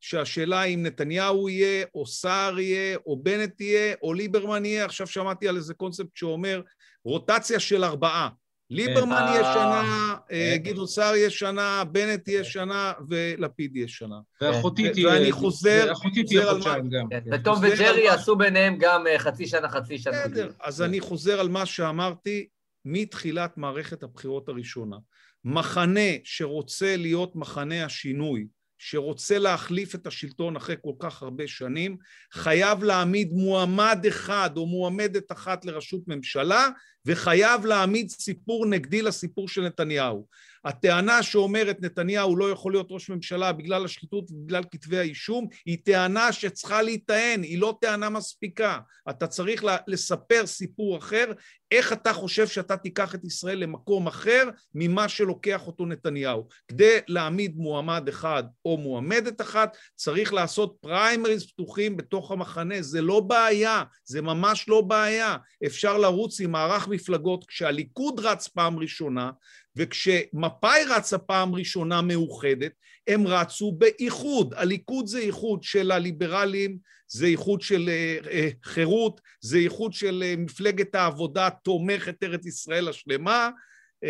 שהשאלה 0.00 0.64
אם 0.64 0.82
נתניהו 0.82 1.48
יהיה, 1.48 1.84
או 1.94 2.06
סער 2.06 2.60
יהיה, 2.60 2.98
או 3.06 3.22
בנט 3.22 3.60
יהיה, 3.60 3.94
או 4.02 4.12
ליברמן 4.14 4.64
יהיה, 4.64 4.84
עכשיו 4.84 5.06
שמעתי 5.06 5.48
על 5.48 5.56
איזה 5.56 5.74
קונספט 5.74 6.16
שאומר 6.16 6.62
רוטציה 7.04 7.60
של 7.60 7.84
ארבעה. 7.84 8.28
ליברמן 8.70 9.24
יהיה 9.28 9.42
אה, 9.42 9.54
שנה, 9.54 10.14
אה, 10.32 10.54
כן. 10.56 10.70
גדעון 10.70 10.86
סער 10.86 11.14
יהיה 11.14 11.30
שנה, 11.30 11.84
בנט 11.84 12.28
יהיה 12.28 12.44
שנה, 12.44 12.92
ולפיד 13.08 13.76
יהיה 13.76 13.88
שנה. 13.88 14.16
ואחותי 14.40 14.90
תהיה... 14.90 15.08
ואני 15.08 15.32
חוזר... 15.32 15.92
אחותי 15.92 16.24
תהיה 16.24 16.50
חודשיים 16.50 16.90
גם. 16.90 17.06
וטום 17.32 17.58
וג'רי 17.62 18.00
יעשו 18.00 18.36
ביניהם 18.36 18.76
גם 18.78 19.06
אה, 19.06 19.18
חצי 19.18 19.46
שנה, 19.46 19.68
חצי 19.68 19.98
שנה. 19.98 20.12
בסדר, 20.12 20.50
אז 20.60 20.82
אני 20.82 21.00
חוזר 21.00 21.40
על 21.40 21.48
מה 21.48 21.66
שאמרתי 21.66 22.46
מתחילת 22.84 23.58
מערכת 23.58 24.02
הבחירות 24.02 24.48
הראשונה. 24.48 24.96
מחנה 25.44 26.10
שרוצה 26.24 26.96
להיות 26.96 27.36
מחנה 27.36 27.84
השינוי, 27.84 28.46
שרוצה 28.82 29.38
להחליף 29.38 29.94
את 29.94 30.06
השלטון 30.06 30.56
אחרי 30.56 30.76
כל 30.82 30.92
כך 30.98 31.22
הרבה 31.22 31.48
שנים, 31.48 31.96
חייב 32.32 32.84
להעמיד 32.84 33.32
מועמד 33.32 34.04
אחד 34.08 34.50
או 34.56 34.66
מועמדת 34.66 35.32
אחת 35.32 35.64
לראשות 35.64 36.00
ממשלה, 36.06 36.68
וחייב 37.06 37.66
להעמיד 37.66 38.10
סיפור 38.10 38.66
נגדי 38.66 39.02
לסיפור 39.02 39.48
של 39.48 39.62
נתניהו. 39.62 40.26
הטענה 40.64 41.22
שאומרת 41.22 41.76
נתניהו 41.80 42.36
לא 42.36 42.50
יכול 42.50 42.72
להיות 42.72 42.86
ראש 42.90 43.10
ממשלה 43.10 43.52
בגלל 43.52 43.84
השחיתות 43.84 44.30
ובגלל 44.30 44.62
כתבי 44.70 44.98
האישום, 44.98 45.46
היא 45.66 45.78
טענה 45.84 46.32
שצריכה 46.32 46.82
להיטען, 46.82 47.42
היא 47.42 47.58
לא 47.58 47.78
טענה 47.80 48.08
מספיקה. 48.08 48.78
אתה 49.10 49.26
צריך 49.26 49.64
לספר 49.86 50.46
סיפור 50.46 50.98
אחר, 50.98 51.32
איך 51.70 51.92
אתה 51.92 52.12
חושב 52.12 52.46
שאתה 52.46 52.76
תיקח 52.76 53.14
את 53.14 53.24
ישראל 53.24 53.58
למקום 53.58 54.06
אחר 54.06 54.48
ממה 54.74 55.08
שלוקח 55.08 55.66
אותו 55.66 55.86
נתניהו. 55.86 56.48
כדי 56.68 56.98
להעמיד 57.08 57.56
מועמד 57.56 58.08
אחד 58.08 58.44
או 58.64 58.76
מועמדת 58.76 59.40
אחת, 59.40 59.76
צריך 59.94 60.32
לעשות 60.32 60.76
פריימריז 60.80 61.46
פתוחים 61.46 61.96
בתוך 61.96 62.30
המחנה. 62.30 62.82
זה 62.82 63.02
לא 63.02 63.20
בעיה, 63.20 63.82
זה 64.04 64.22
ממש 64.22 64.68
לא 64.68 64.80
בעיה. 64.80 65.36
אפשר 65.66 65.98
לרוץ 65.98 66.40
עם 66.40 66.50
מערך 66.50 66.88
מפלגות 66.88 67.44
כשהליכוד 67.46 68.20
רץ 68.20 68.48
פעם 68.48 68.78
ראשונה, 68.78 69.30
וכשמפא"י 69.76 70.84
רצה 70.88 71.18
פעם 71.18 71.54
ראשונה 71.54 72.02
מאוחדת, 72.02 72.72
הם 73.08 73.26
רצו 73.26 73.72
באיחוד. 73.72 74.54
הליכוד 74.56 75.06
זה 75.06 75.18
איחוד 75.18 75.62
של 75.62 75.90
הליברלים, 75.90 76.78
זה 77.08 77.26
איחוד 77.26 77.60
של 77.60 77.90
uh, 78.24 78.28
חירות, 78.64 79.20
זה 79.40 79.58
איחוד 79.58 79.92
של 79.92 80.22
uh, 80.26 80.40
מפלגת 80.40 80.94
העבודה 80.94 81.50
תומכת 81.50 82.22
ארץ 82.22 82.46
ישראל 82.46 82.88
השלמה, 82.88 83.50
uh, 84.04 84.08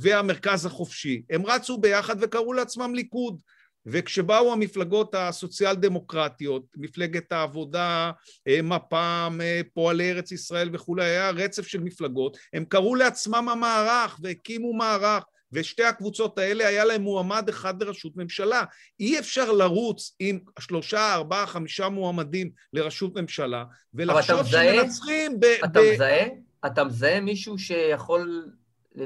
והמרכז 0.00 0.66
החופשי. 0.66 1.22
הם 1.30 1.46
רצו 1.46 1.78
ביחד 1.78 2.16
וקראו 2.20 2.52
לעצמם 2.52 2.94
ליכוד. 2.94 3.38
וכשבאו 3.86 4.52
המפלגות 4.52 5.14
הסוציאל 5.14 5.74
דמוקרטיות, 5.74 6.62
מפלגת 6.76 7.32
העבודה, 7.32 8.10
אה, 8.48 8.62
מפ"ם, 8.62 9.40
אה, 9.42 9.60
פועלי 9.74 10.10
ארץ 10.10 10.32
ישראל 10.32 10.70
וכולי, 10.72 11.04
היה 11.04 11.30
רצף 11.30 11.66
של 11.66 11.80
מפלגות, 11.80 12.36
הם 12.52 12.64
קראו 12.64 12.94
לעצמם 12.94 13.48
המערך 13.48 14.18
והקימו 14.22 14.72
מערך, 14.72 15.24
ושתי 15.52 15.84
הקבוצות 15.84 16.38
האלה 16.38 16.68
היה 16.68 16.84
להם 16.84 17.02
מועמד 17.02 17.48
אחד 17.48 17.82
לראשות 17.82 18.16
ממשלה. 18.16 18.62
אי 19.00 19.18
אפשר 19.18 19.52
לרוץ 19.52 20.16
עם 20.18 20.38
שלושה, 20.58 21.14
ארבעה, 21.14 21.46
חמישה 21.46 21.88
מועמדים 21.88 22.50
לראשות 22.72 23.14
ממשלה, 23.14 23.64
ולחשוב 23.94 24.46
שמנצחים 24.46 25.40
ב... 25.40 25.44
אתה 25.64 25.80
מזהה? 25.92 26.26
אתה 26.66 26.84
מזהה 26.84 27.20
מישהו 27.20 27.58
שיכול 27.58 28.50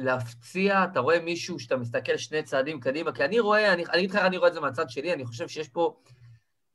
להפציע, 0.01 0.84
אתה 0.84 1.01
רואה 1.01 1.20
מישהו 1.20 1.59
שאתה 1.59 1.76
מסתכל 1.76 2.16
שני 2.16 2.43
צעדים 2.43 2.80
קדימה, 2.80 3.12
כי 3.12 3.24
אני 3.24 3.40
רואה, 3.40 3.72
אני, 3.72 3.84
אגיד 3.88 4.11
לך 4.11 4.16
אני 4.16 4.36
רואה 4.36 4.49
את 4.49 4.55
זה 4.55 4.61
מהצד 4.61 4.90
שלי, 4.90 5.12
אני 5.12 5.24
חושב 5.24 5.49
שיש 5.49 5.68
פה, 5.68 5.97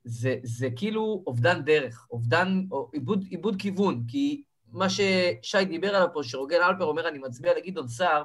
זה, 0.04 0.36
זה 0.42 0.68
כאילו 0.76 1.22
אובדן 1.26 1.64
דרך, 1.64 2.06
אובדן, 2.10 2.64
או 2.70 2.90
איבוד, 2.94 3.24
איבוד 3.30 3.56
כיוון, 3.58 4.04
כי 4.08 4.42
מה 4.72 4.86
ששי 4.90 5.64
דיבר 5.68 5.96
עליו 5.96 6.08
פה, 6.12 6.22
שרוגל 6.22 6.62
אלפר 6.62 6.84
אומר, 6.84 7.08
אני 7.08 7.18
מצביע 7.18 7.52
לגדעון 7.56 7.88
סער, 7.88 8.22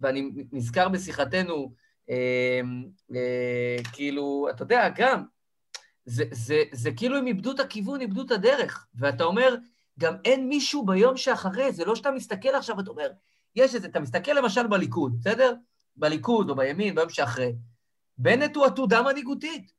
ואני 0.00 0.30
נזכר 0.52 0.88
בשיחתנו, 0.88 1.74
אה, 2.10 2.60
אה, 3.14 3.76
כאילו, 3.92 4.46
אתה 4.50 4.62
יודע, 4.62 4.88
גם, 4.96 5.24
זה, 6.04 6.24
זה, 6.30 6.62
זה 6.72 6.90
כאילו 6.92 7.16
הם 7.16 7.26
איבדו 7.26 7.52
את 7.52 7.60
הכיוון, 7.60 8.00
איבדו 8.00 8.22
את 8.22 8.30
הדרך, 8.30 8.86
ואתה 8.94 9.24
אומר, 9.24 9.56
גם 9.98 10.14
אין 10.24 10.48
מישהו 10.48 10.86
ביום 10.86 11.16
שאחרי, 11.16 11.72
זה 11.72 11.84
לא 11.84 11.96
שאתה 11.96 12.10
מסתכל 12.10 12.48
עכשיו 12.48 12.76
ואתה 12.76 12.90
אומר, 12.90 13.10
יש 13.56 13.74
איזה, 13.74 13.86
אתה 13.86 14.00
מסתכל 14.00 14.32
למשל 14.32 14.66
בליכוד, 14.66 15.16
בסדר? 15.20 15.54
בליכוד 15.96 16.50
או 16.50 16.54
בימין, 16.54 16.94
ביום 16.94 17.10
שאחרי. 17.10 17.52
בנט 18.18 18.56
הוא 18.56 18.64
עתודה 18.64 19.02
מנהיגותית. 19.02 19.72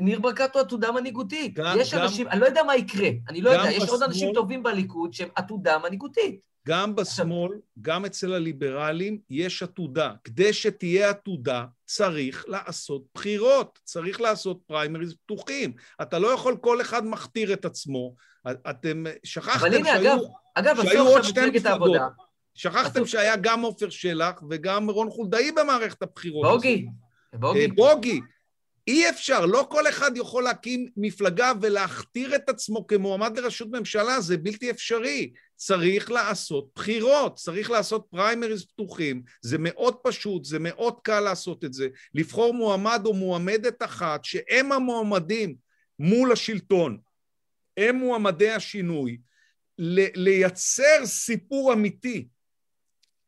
ניר 0.00 0.20
ברקת 0.20 0.54
הוא 0.54 0.60
עתודה 0.62 0.92
מנהיגותית. 0.92 1.54
גם, 1.54 1.76
יש 1.80 1.94
גם, 1.94 2.02
אנשים, 2.02 2.28
אני 2.28 2.40
לא 2.40 2.46
יודע 2.46 2.62
מה 2.62 2.76
יקרה, 2.76 3.08
אני 3.28 3.40
לא 3.40 3.50
יודע, 3.50 3.70
יש 3.70 3.76
בשמאל, 3.76 3.90
עוד 3.90 4.02
אנשים 4.02 4.34
טובים 4.34 4.62
בליכוד 4.62 5.12
שהם 5.12 5.28
עתודה 5.34 5.78
מנהיגותית. 5.78 6.40
גם 6.68 6.94
בשמאל, 6.94 7.52
גם 7.80 8.04
אצל 8.04 8.32
הליברלים, 8.32 9.18
יש 9.30 9.62
עתודה. 9.62 10.12
כדי 10.24 10.52
שתהיה 10.52 11.10
עתודה, 11.10 11.64
צריך 11.86 12.44
לעשות 12.48 13.02
בחירות, 13.14 13.78
צריך 13.84 14.20
לעשות 14.20 14.60
פריימריז 14.66 15.14
פתוחים. 15.14 15.72
אתה 16.02 16.18
לא 16.18 16.28
יכול, 16.28 16.56
כל 16.60 16.80
אחד 16.80 17.06
מכתיר 17.06 17.52
את 17.52 17.64
עצמו. 17.64 18.14
אתם 18.70 19.04
שכחתם 19.24 19.66
אבל 19.66 19.74
הנה, 19.74 19.88
שהיו, 19.88 20.18
אגב, 20.54 20.82
שהיו 20.82 21.06
עוד 21.06 21.22
שתי 21.22 21.50
מפלגות. 21.50 22.00
שכחתם 22.58 23.06
שהיה 23.06 23.36
גם 23.36 23.60
עופר 23.60 23.90
שלח 23.90 24.42
וגם 24.50 24.90
רון 24.90 25.10
חולדאי 25.10 25.52
במערכת 25.52 26.02
הבחירות. 26.02 26.46
בוגי. 26.50 26.86
בוגי. 27.32 27.60
אה, 27.60 27.66
בוגי. 27.74 28.20
אי 28.86 29.10
אפשר, 29.10 29.46
לא 29.46 29.66
כל 29.70 29.88
אחד 29.88 30.16
יכול 30.16 30.42
להקים 30.42 30.88
מפלגה 30.96 31.52
ולהכתיר 31.60 32.34
את 32.34 32.48
עצמו 32.48 32.86
כמועמד 32.86 33.38
לראשות 33.38 33.68
ממשלה, 33.70 34.20
זה 34.20 34.36
בלתי 34.36 34.70
אפשרי. 34.70 35.32
צריך 35.56 36.10
לעשות 36.10 36.68
בחירות, 36.74 37.34
צריך 37.34 37.70
לעשות 37.70 38.06
פריימריז 38.10 38.64
פתוחים, 38.64 39.22
זה 39.42 39.56
מאוד 39.60 39.96
פשוט, 40.02 40.44
זה 40.44 40.58
מאוד 40.58 41.00
קל 41.02 41.20
לעשות 41.20 41.64
את 41.64 41.72
זה. 41.72 41.88
לבחור 42.14 42.54
מועמד 42.54 43.02
או 43.04 43.14
מועמדת 43.14 43.82
אחת 43.82 44.24
שהם 44.24 44.72
המועמדים 44.72 45.54
מול 45.98 46.32
השלטון. 46.32 46.98
הם 47.76 47.96
מועמדי 47.96 48.50
השינוי. 48.50 49.18
לייצר 50.14 51.06
סיפור 51.06 51.72
אמיתי 51.72 52.28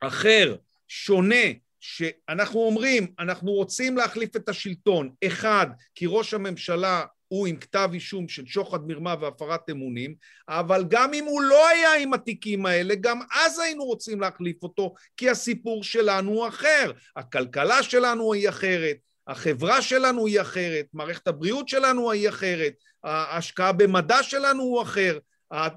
אחר, 0.01 0.57
שונה, 0.89 1.45
שאנחנו 1.81 2.61
אומרים, 2.61 3.07
אנחנו 3.19 3.53
רוצים 3.53 3.97
להחליף 3.97 4.37
את 4.37 4.49
השלטון, 4.49 5.11
אחד, 5.27 5.67
כי 5.95 6.07
ראש 6.09 6.35
הממשלה 6.35 7.05
הוא 7.29 7.47
עם 7.47 7.57
כתב 7.57 7.91
אישום 7.93 8.29
של 8.29 8.47
שוחד 8.47 8.87
מרמה 8.87 9.15
והפרת 9.21 9.71
אמונים, 9.71 10.15
אבל 10.49 10.85
גם 10.89 11.15
אם 11.15 11.25
הוא 11.25 11.43
לא 11.43 11.69
היה 11.69 11.95
עם 11.95 12.13
התיקים 12.13 12.67
האלה, 12.67 12.95
גם 12.95 13.21
אז 13.35 13.59
היינו 13.59 13.85
רוצים 13.85 14.21
להחליף 14.21 14.63
אותו, 14.63 14.95
כי 15.17 15.31
הסיפור 15.31 15.85
שלנו 15.85 16.31
הוא 16.31 16.49
אחר. 16.49 16.93
הכלכלה 17.17 17.83
שלנו 17.83 18.33
היא 18.33 18.49
אחרת, 18.49 18.97
החברה 19.27 19.83
שלנו 19.83 20.27
היא 20.27 20.41
אחרת, 20.41 20.87
מערכת 20.93 21.29
הבריאות 21.29 21.69
שלנו 21.69 22.11
היא 22.11 22.29
אחרת, 22.29 22.73
ההשקעה 23.05 23.73
במדע 23.73 24.23
שלנו 24.23 24.63
הוא 24.63 24.83
אחר, 24.83 25.19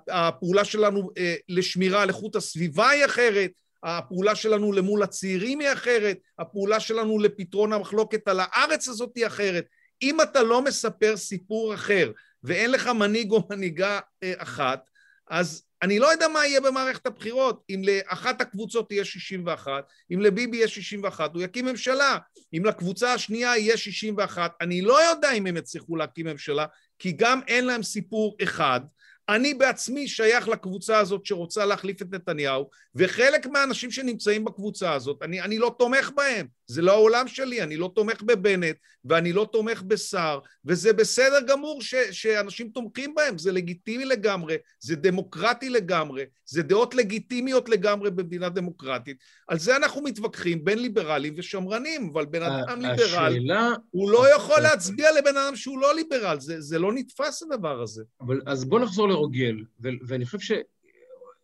הפעולה 0.09 0.65
שלנו 0.65 1.09
אה, 1.17 1.35
לשמירה 1.49 2.01
על 2.01 2.09
איכות 2.09 2.35
הסביבה 2.35 2.89
היא 2.89 3.05
אחרת, 3.05 3.51
הפעולה 3.83 4.35
שלנו 4.35 4.73
למול 4.73 5.03
הצעירים 5.03 5.59
היא 5.59 5.73
אחרת, 5.73 6.17
הפעולה 6.39 6.79
שלנו 6.79 7.19
לפתרון 7.19 7.73
המחלוקת 7.73 8.27
על 8.27 8.39
הארץ 8.39 8.87
הזאת 8.87 9.11
היא 9.15 9.27
אחרת. 9.27 9.65
אם 10.01 10.21
אתה 10.21 10.43
לא 10.43 10.61
מספר 10.61 11.17
סיפור 11.17 11.73
אחר 11.73 12.11
ואין 12.43 12.71
לך 12.71 12.87
מנהיג 12.87 13.31
או 13.31 13.47
מנהיגה 13.49 13.99
אה, 14.23 14.33
אחת, 14.37 14.89
אז 15.29 15.63
אני 15.81 15.99
לא 15.99 16.11
יודע 16.11 16.27
מה 16.27 16.45
יהיה 16.45 16.61
במערכת 16.61 17.05
הבחירות. 17.05 17.63
אם 17.69 17.81
לאחת 17.83 18.41
הקבוצות 18.41 18.91
יהיה 18.91 19.05
61, 19.05 19.83
אם 20.13 20.21
לביבי 20.21 20.57
יהיה 20.57 20.67
61, 20.67 21.33
הוא 21.33 21.41
יקים 21.41 21.65
ממשלה. 21.65 22.17
אם 22.53 22.65
לקבוצה 22.65 23.13
השנייה 23.13 23.57
יהיה 23.57 23.77
61, 23.77 24.51
אני 24.61 24.81
לא 24.81 25.09
יודע 25.09 25.31
אם 25.31 25.47
הם 25.47 25.57
יצליחו 25.57 25.95
להקים 25.95 26.27
ממשלה, 26.27 26.65
כי 26.99 27.11
גם 27.11 27.39
אין 27.47 27.65
להם 27.65 27.83
סיפור 27.83 28.37
אחד. 28.43 28.81
אני 29.29 29.53
בעצמי 29.53 30.07
שייך 30.07 30.47
לקבוצה 30.47 30.97
הזאת 30.97 31.25
שרוצה 31.25 31.65
להחליף 31.65 32.01
את 32.01 32.07
נתניהו, 32.11 32.69
וחלק 32.95 33.47
מהאנשים 33.47 33.91
שנמצאים 33.91 34.45
בקבוצה 34.45 34.93
הזאת, 34.93 35.17
אני, 35.21 35.41
אני 35.41 35.59
לא 35.59 35.75
תומך 35.79 36.11
בהם, 36.15 36.47
זה 36.73 36.81
לא 36.81 36.91
העולם 36.91 37.27
שלי, 37.27 37.63
אני 37.63 37.77
לא 37.77 37.91
תומך 37.95 38.21
בבנט, 38.21 38.75
ואני 39.05 39.33
לא 39.33 39.49
תומך 39.51 39.81
בסער, 39.81 40.39
וזה 40.65 40.93
בסדר 40.93 41.41
גמור 41.47 41.81
ש, 41.81 41.95
שאנשים 42.11 42.69
תומכים 42.69 43.15
בהם, 43.15 43.37
זה 43.37 43.51
לגיטימי 43.51 44.05
לגמרי, 44.05 44.55
זה 44.79 44.95
דמוקרטי 44.95 45.69
לגמרי, 45.69 46.23
זה 46.45 46.63
דעות 46.63 46.95
לגיטימיות 46.95 47.69
לגמרי 47.69 48.11
במדינה 48.11 48.49
דמוקרטית. 48.49 49.17
על 49.47 49.59
זה 49.59 49.75
אנחנו 49.75 50.01
מתווכחים 50.01 50.63
בין 50.63 50.79
ליברלים 50.79 51.33
ושמרנים, 51.37 52.09
אבל 52.13 52.25
בן 52.25 52.41
אדם 52.43 52.81
ליברל, 52.81 53.03
השאלה... 53.03 53.69
הוא 53.89 54.11
לא 54.11 54.35
יכול 54.35 54.59
להצביע 54.61 55.11
לבן 55.17 55.37
אדם 55.37 55.55
שהוא 55.55 55.79
לא 55.79 55.95
ליברל, 55.95 56.39
זה, 56.39 56.61
זה 56.61 56.79
לא 56.79 56.93
נתפס 56.93 57.43
הדבר 57.43 57.81
הזה. 57.81 58.03
אבל 58.21 58.41
אז 58.45 58.65
בוא 58.65 58.79
נחזור 58.79 59.09
לרוגל, 59.09 59.55
ו- 59.83 59.89
ואני 60.07 60.25
חושב 60.25 60.39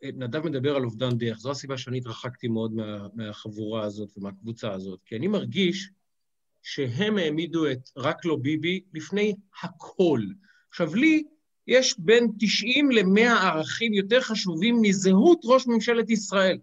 שנדב 0.04 0.46
מדבר 0.46 0.76
על 0.76 0.84
אובדן 0.84 1.18
דרך, 1.18 1.38
זו 1.38 1.52
הסיבה 1.52 1.78
שאני 1.78 1.98
התרחקתי 1.98 2.48
מאוד 2.48 2.74
מה, 2.74 3.08
מהחבורה 3.14 3.84
הזאת 3.84 4.18
ומהקבוצה 4.18 4.74
הזאת, 4.74 5.00
כי 5.06 5.16
אני 5.16 5.28
מרגיש 5.28 5.90
שהם 6.64 7.18
העמידו 7.18 7.72
את 7.72 7.90
רק 7.98 8.26
לא 8.26 8.36
ביבי 8.36 8.82
לפני 8.94 9.36
הכל. 9.64 10.22
עכשיו, 10.70 10.96
לי 10.96 11.24
יש 11.68 11.96
בין 12.00 12.28
90 12.40 12.92
ל-100 12.92 13.22
ערכים 13.22 13.94
יותר 13.94 14.22
חשובים 14.22 14.82
מזהות 14.82 15.42
ראש 15.44 15.68
ממשלת 15.68 16.10
ישראל. 16.10 16.58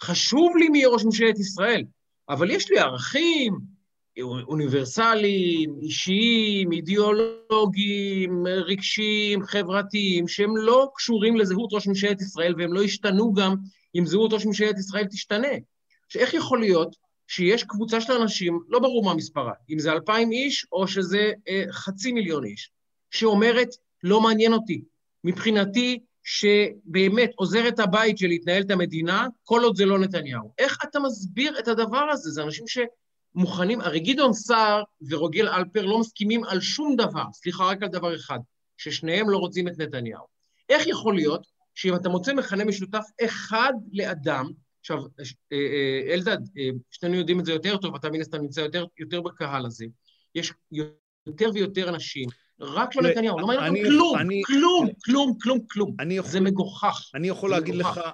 חשוב 0.00 0.56
לי 0.56 0.68
מי 0.68 0.78
יהיה 0.78 0.88
ראש 0.88 1.04
ממשלת 1.04 1.38
ישראל, 1.38 1.84
אבל 2.28 2.50
יש 2.50 2.70
לי 2.70 2.78
ערכים, 2.78 3.58
אוניברסליים, 4.22 5.78
אישיים, 5.82 6.72
אידיאולוגיים, 6.72 8.46
רגשיים, 8.46 9.42
חברתיים, 9.42 10.28
שהם 10.28 10.56
לא 10.56 10.90
קשורים 10.94 11.36
לזהות 11.36 11.72
ראש 11.72 11.86
ממשלת 11.86 12.20
ישראל, 12.20 12.54
והם 12.58 12.72
לא 12.72 12.82
ישתנו 12.82 13.32
גם 13.32 13.54
אם 13.94 14.06
זהות 14.06 14.32
ראש 14.32 14.46
ממשלת 14.46 14.78
ישראל 14.78 15.06
תשתנה. 15.06 15.48
שאיך 16.08 16.34
יכול 16.34 16.60
להיות 16.60 16.96
שיש 17.28 17.64
קבוצה 17.64 18.00
של 18.00 18.12
אנשים, 18.12 18.60
לא 18.68 18.78
ברור 18.78 19.04
מה 19.04 19.14
מספרה, 19.14 19.52
אם 19.70 19.78
זה 19.78 19.92
אלפיים 19.92 20.32
איש 20.32 20.66
או 20.72 20.88
שזה 20.88 21.32
אה, 21.48 21.64
חצי 21.70 22.12
מיליון 22.12 22.44
איש, 22.44 22.70
שאומרת, 23.10 23.68
לא 24.02 24.20
מעניין 24.20 24.52
אותי. 24.52 24.82
מבחינתי, 25.24 25.98
שבאמת 26.24 27.30
עוזר 27.34 27.68
את 27.68 27.78
הבית 27.78 28.18
שלי 28.18 28.28
להתנהל 28.28 28.62
את 28.62 28.70
המדינה, 28.70 29.26
כל 29.44 29.60
עוד 29.64 29.76
זה 29.76 29.86
לא 29.86 29.98
נתניהו. 29.98 30.52
איך 30.58 30.78
אתה 30.84 31.00
מסביר 31.00 31.58
את 31.58 31.68
הדבר 31.68 32.08
הזה? 32.12 32.30
זה 32.30 32.42
אנשים 32.42 32.68
ש... 32.68 32.78
מוכנים, 33.36 33.80
הרי 33.80 34.00
גדעון 34.00 34.32
סער 34.32 34.82
ורוגל 35.10 35.48
אלפר 35.48 35.86
לא 35.86 35.98
מסכימים 35.98 36.44
על 36.44 36.60
שום 36.60 36.96
דבר, 36.96 37.24
סליחה, 37.32 37.64
רק 37.64 37.82
על 37.82 37.88
דבר 37.88 38.16
אחד, 38.16 38.38
ששניהם 38.76 39.30
לא 39.30 39.36
רוצים 39.36 39.68
את 39.68 39.78
נתניהו. 39.78 40.24
איך 40.68 40.86
יכול 40.86 41.14
להיות 41.14 41.46
שאם 41.74 41.94
אתה 41.94 42.08
מוצא 42.08 42.34
מכנה 42.34 42.64
משותף 42.64 43.04
אחד 43.24 43.72
לאדם, 43.92 44.50
עכשיו, 44.80 44.98
אה, 44.98 45.24
אה, 45.52 46.14
אלדד, 46.14 46.38
אה, 46.58 46.68
שנינו 46.90 47.14
יודעים 47.14 47.40
את 47.40 47.44
זה 47.44 47.52
יותר 47.52 47.76
טוב, 47.76 47.94
אתה 47.94 48.10
מן 48.10 48.20
הסתם 48.20 48.40
נמצא 48.40 48.60
יותר, 48.60 48.84
יותר 48.98 49.20
בקהל 49.20 49.66
הזה, 49.66 49.86
יש 50.34 50.52
יותר 51.26 51.50
ויותר 51.54 51.88
אנשים, 51.88 52.28
רק 52.60 52.96
לא 52.96 53.02
נתניהו, 53.02 53.38
לא 53.38 53.46
מעניין 53.46 53.76
אותם 53.76 53.88
כלום, 53.88 54.18
אני, 54.18 54.42
כלום, 54.46 54.88
כלום, 55.04 55.38
כלום, 55.42 55.58
כלום. 55.70 55.96
יכול, 56.16 56.30
זה 56.30 56.40
מגוחך. 56.40 57.10
אני 57.14 57.28
יכול 57.28 57.50
להגיד 57.50 57.74
מגוחך. 57.74 57.96
לך 57.96 58.10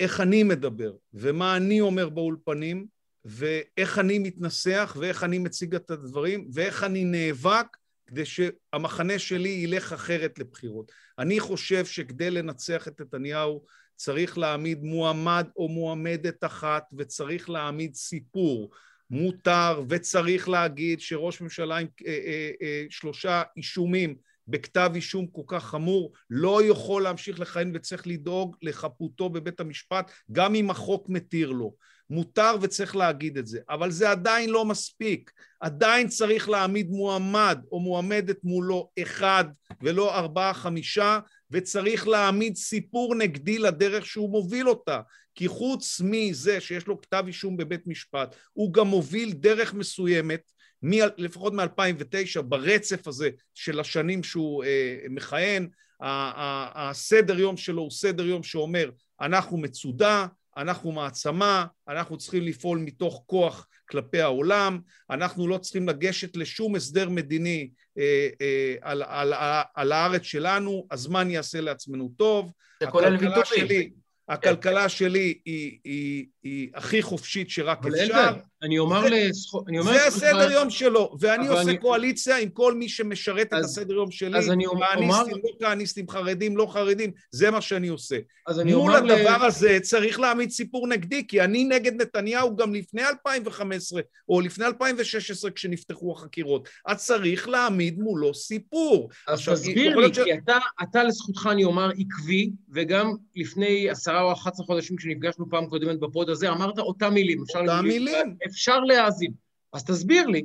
איך 0.00 0.20
אני 0.20 0.42
מדבר, 0.42 0.92
ומה 1.14 1.56
אני 1.56 1.80
אומר 1.80 2.08
באולפנים, 2.08 2.86
ואיך 3.28 3.98
אני 3.98 4.18
מתנסח, 4.18 4.96
ואיך 5.00 5.24
אני 5.24 5.38
מציג 5.38 5.74
את 5.74 5.90
הדברים, 5.90 6.48
ואיך 6.52 6.84
אני 6.84 7.04
נאבק 7.04 7.76
כדי 8.06 8.24
שהמחנה 8.24 9.18
שלי 9.18 9.48
ילך 9.48 9.92
אחרת 9.92 10.38
לבחירות. 10.38 10.92
אני 11.18 11.40
חושב 11.40 11.86
שכדי 11.86 12.30
לנצח 12.30 12.88
את 12.88 13.00
נתניהו 13.00 13.64
צריך 13.96 14.38
להעמיד 14.38 14.82
מועמד 14.82 15.46
או 15.56 15.68
מועמדת 15.68 16.44
אחת, 16.44 16.84
וצריך 16.98 17.50
להעמיד 17.50 17.94
סיפור. 17.94 18.70
מותר 19.10 19.82
וצריך 19.88 20.48
להגיד 20.48 21.00
שראש 21.00 21.40
ממשלה 21.40 21.76
עם 21.76 21.86
אה, 22.06 22.12
אה, 22.12 22.50
אה, 22.62 22.84
שלושה 22.90 23.42
אישומים 23.56 24.16
בכתב 24.48 24.90
אישום 24.94 25.26
כל 25.26 25.42
כך 25.46 25.64
חמור 25.64 26.12
לא 26.30 26.60
יכול 26.64 27.02
להמשיך 27.02 27.40
לכהן 27.40 27.70
וצריך 27.74 28.06
לדאוג 28.06 28.56
לחפותו 28.62 29.28
בבית 29.28 29.60
המשפט 29.60 30.10
גם 30.32 30.54
אם 30.54 30.70
החוק 30.70 31.08
מתיר 31.08 31.50
לו. 31.50 31.74
מותר 32.10 32.56
וצריך 32.60 32.96
להגיד 32.96 33.38
את 33.38 33.46
זה, 33.46 33.58
אבל 33.68 33.90
זה 33.90 34.10
עדיין 34.10 34.50
לא 34.50 34.64
מספיק. 34.64 35.30
עדיין 35.60 36.08
צריך 36.08 36.48
להעמיד 36.48 36.90
מועמד 36.90 37.58
או 37.72 37.80
מועמדת 37.80 38.44
מולו 38.44 38.90
אחד 39.02 39.44
ולא 39.82 40.18
ארבעה 40.18 40.54
חמישה, 40.54 41.18
וצריך 41.50 42.08
להעמיד 42.08 42.56
סיפור 42.56 43.14
נגדי 43.14 43.58
לדרך 43.58 44.06
שהוא 44.06 44.30
מוביל 44.30 44.68
אותה. 44.68 45.00
כי 45.34 45.48
חוץ 45.48 46.00
מזה 46.04 46.60
שיש 46.60 46.86
לו 46.86 47.00
כתב 47.00 47.24
אישום 47.26 47.56
בבית 47.56 47.86
משפט, 47.86 48.36
הוא 48.52 48.72
גם 48.72 48.86
מוביל 48.86 49.32
דרך 49.32 49.74
מסוימת, 49.74 50.40
מ, 50.84 50.90
לפחות 51.16 51.52
מ-2009, 51.52 52.42
ברצף 52.42 53.08
הזה 53.08 53.30
של 53.54 53.80
השנים 53.80 54.22
שהוא 54.22 54.64
אה, 54.64 54.96
מכהן, 55.10 55.68
הסדר 56.00 57.38
יום 57.38 57.56
שלו 57.56 57.82
הוא 57.82 57.90
סדר 57.90 58.26
יום 58.26 58.42
שאומר 58.42 58.90
אנחנו 59.20 59.56
מצודה, 59.58 60.26
אנחנו 60.58 60.92
מעצמה, 60.92 61.66
אנחנו 61.88 62.18
צריכים 62.18 62.42
לפעול 62.42 62.78
מתוך 62.78 63.22
כוח 63.26 63.66
כלפי 63.90 64.20
העולם, 64.20 64.78
אנחנו 65.10 65.48
לא 65.48 65.58
צריכים 65.58 65.88
לגשת 65.88 66.36
לשום 66.36 66.76
הסדר 66.76 67.08
מדיני 67.08 67.70
אה, 67.98 68.28
אה, 68.40 68.74
על, 68.82 69.02
על, 69.02 69.32
על, 69.32 69.62
על 69.74 69.92
הארץ 69.92 70.22
שלנו, 70.22 70.86
הזמן 70.90 71.30
יעשה 71.30 71.60
לעצמנו 71.60 72.12
טוב. 72.16 72.52
זה 72.80 72.86
כולל 72.86 73.16
ויתורים. 73.16 74.08
הכלכלה 74.28 74.88
שלי 74.88 75.38
היא, 75.44 75.78
היא, 75.84 76.26
היא 76.42 76.68
הכי 76.74 77.02
חופשית 77.02 77.50
שרק 77.50 77.78
אפשר. 77.78 77.88
אבל 77.88 78.00
אלדד, 78.00 78.38
אני 78.62 78.78
אומר 78.78 79.04
לזכות... 79.10 79.64
זה 79.82 80.06
הסדר 80.06 80.50
יום 80.50 80.70
שלו, 80.70 81.16
ואני 81.20 81.48
עושה 81.48 81.62
אני... 81.62 81.78
קואליציה 81.78 82.38
עם 82.38 82.48
כל 82.48 82.74
מי 82.74 82.88
שמשרת 82.88 83.52
אז, 83.52 83.58
את 83.58 83.64
הסדר 83.64 83.94
יום 83.94 84.10
שלי. 84.10 84.38
אז 84.38 84.50
אני 84.50 84.66
אומר... 84.66 84.86
כהניסטים, 84.86 85.36
לא 85.36 85.66
כהניסטים, 85.66 86.08
חרדים, 86.08 86.56
לא 86.56 86.66
חרדים, 86.66 87.10
זה 87.30 87.50
מה 87.50 87.60
שאני 87.60 87.88
עושה. 87.88 88.16
אז 88.46 88.60
אני 88.60 88.72
אומר... 88.72 89.00
מול 89.00 89.12
הדבר 89.12 89.36
ל... 89.42 89.46
הזה 89.46 89.78
צריך 89.82 90.20
להעמיד 90.20 90.50
סיפור 90.50 90.86
נגדי, 90.86 91.26
כי 91.26 91.40
אני 91.40 91.64
נגד 91.64 92.02
נתניהו 92.02 92.56
גם 92.56 92.74
לפני 92.74 93.02
2015, 93.02 94.00
או 94.28 94.40
לפני 94.40 94.66
2016 94.66 95.50
כשנפתחו 95.50 96.12
החקירות. 96.12 96.68
אז 96.86 97.06
צריך 97.06 97.48
להעמיד 97.48 97.98
מולו 97.98 98.34
סיפור. 98.34 99.10
אז 99.28 99.48
תסביר 99.48 99.96
לי, 99.96 100.14
ש... 100.14 100.18
כי 100.18 100.34
אתה, 100.34 100.58
אתה 100.82 101.04
לזכותך, 101.04 101.48
אני 101.52 101.64
אומר, 101.64 101.90
עקבי, 101.90 102.50
וגם 102.74 103.12
לפני 103.36 103.90
עשרה 103.90 104.22
או 104.22 104.32
11 104.32 104.66
חודשים 104.66 104.96
כשנפגשנו 104.96 105.50
פעם 105.50 105.66
קודמת 105.66 105.98
ב 106.28 106.30
pod 106.30 106.36
הזה, 106.36 106.50
אמרת 106.50 106.78
אותם 106.78 107.14
מילים. 107.14 107.38
אותם 107.40 107.84
מילים. 107.84 108.36
אפשר 108.46 108.80
להאזין. 108.80 109.32
אז 109.72 109.84
תסביר 109.84 110.26
לי, 110.26 110.42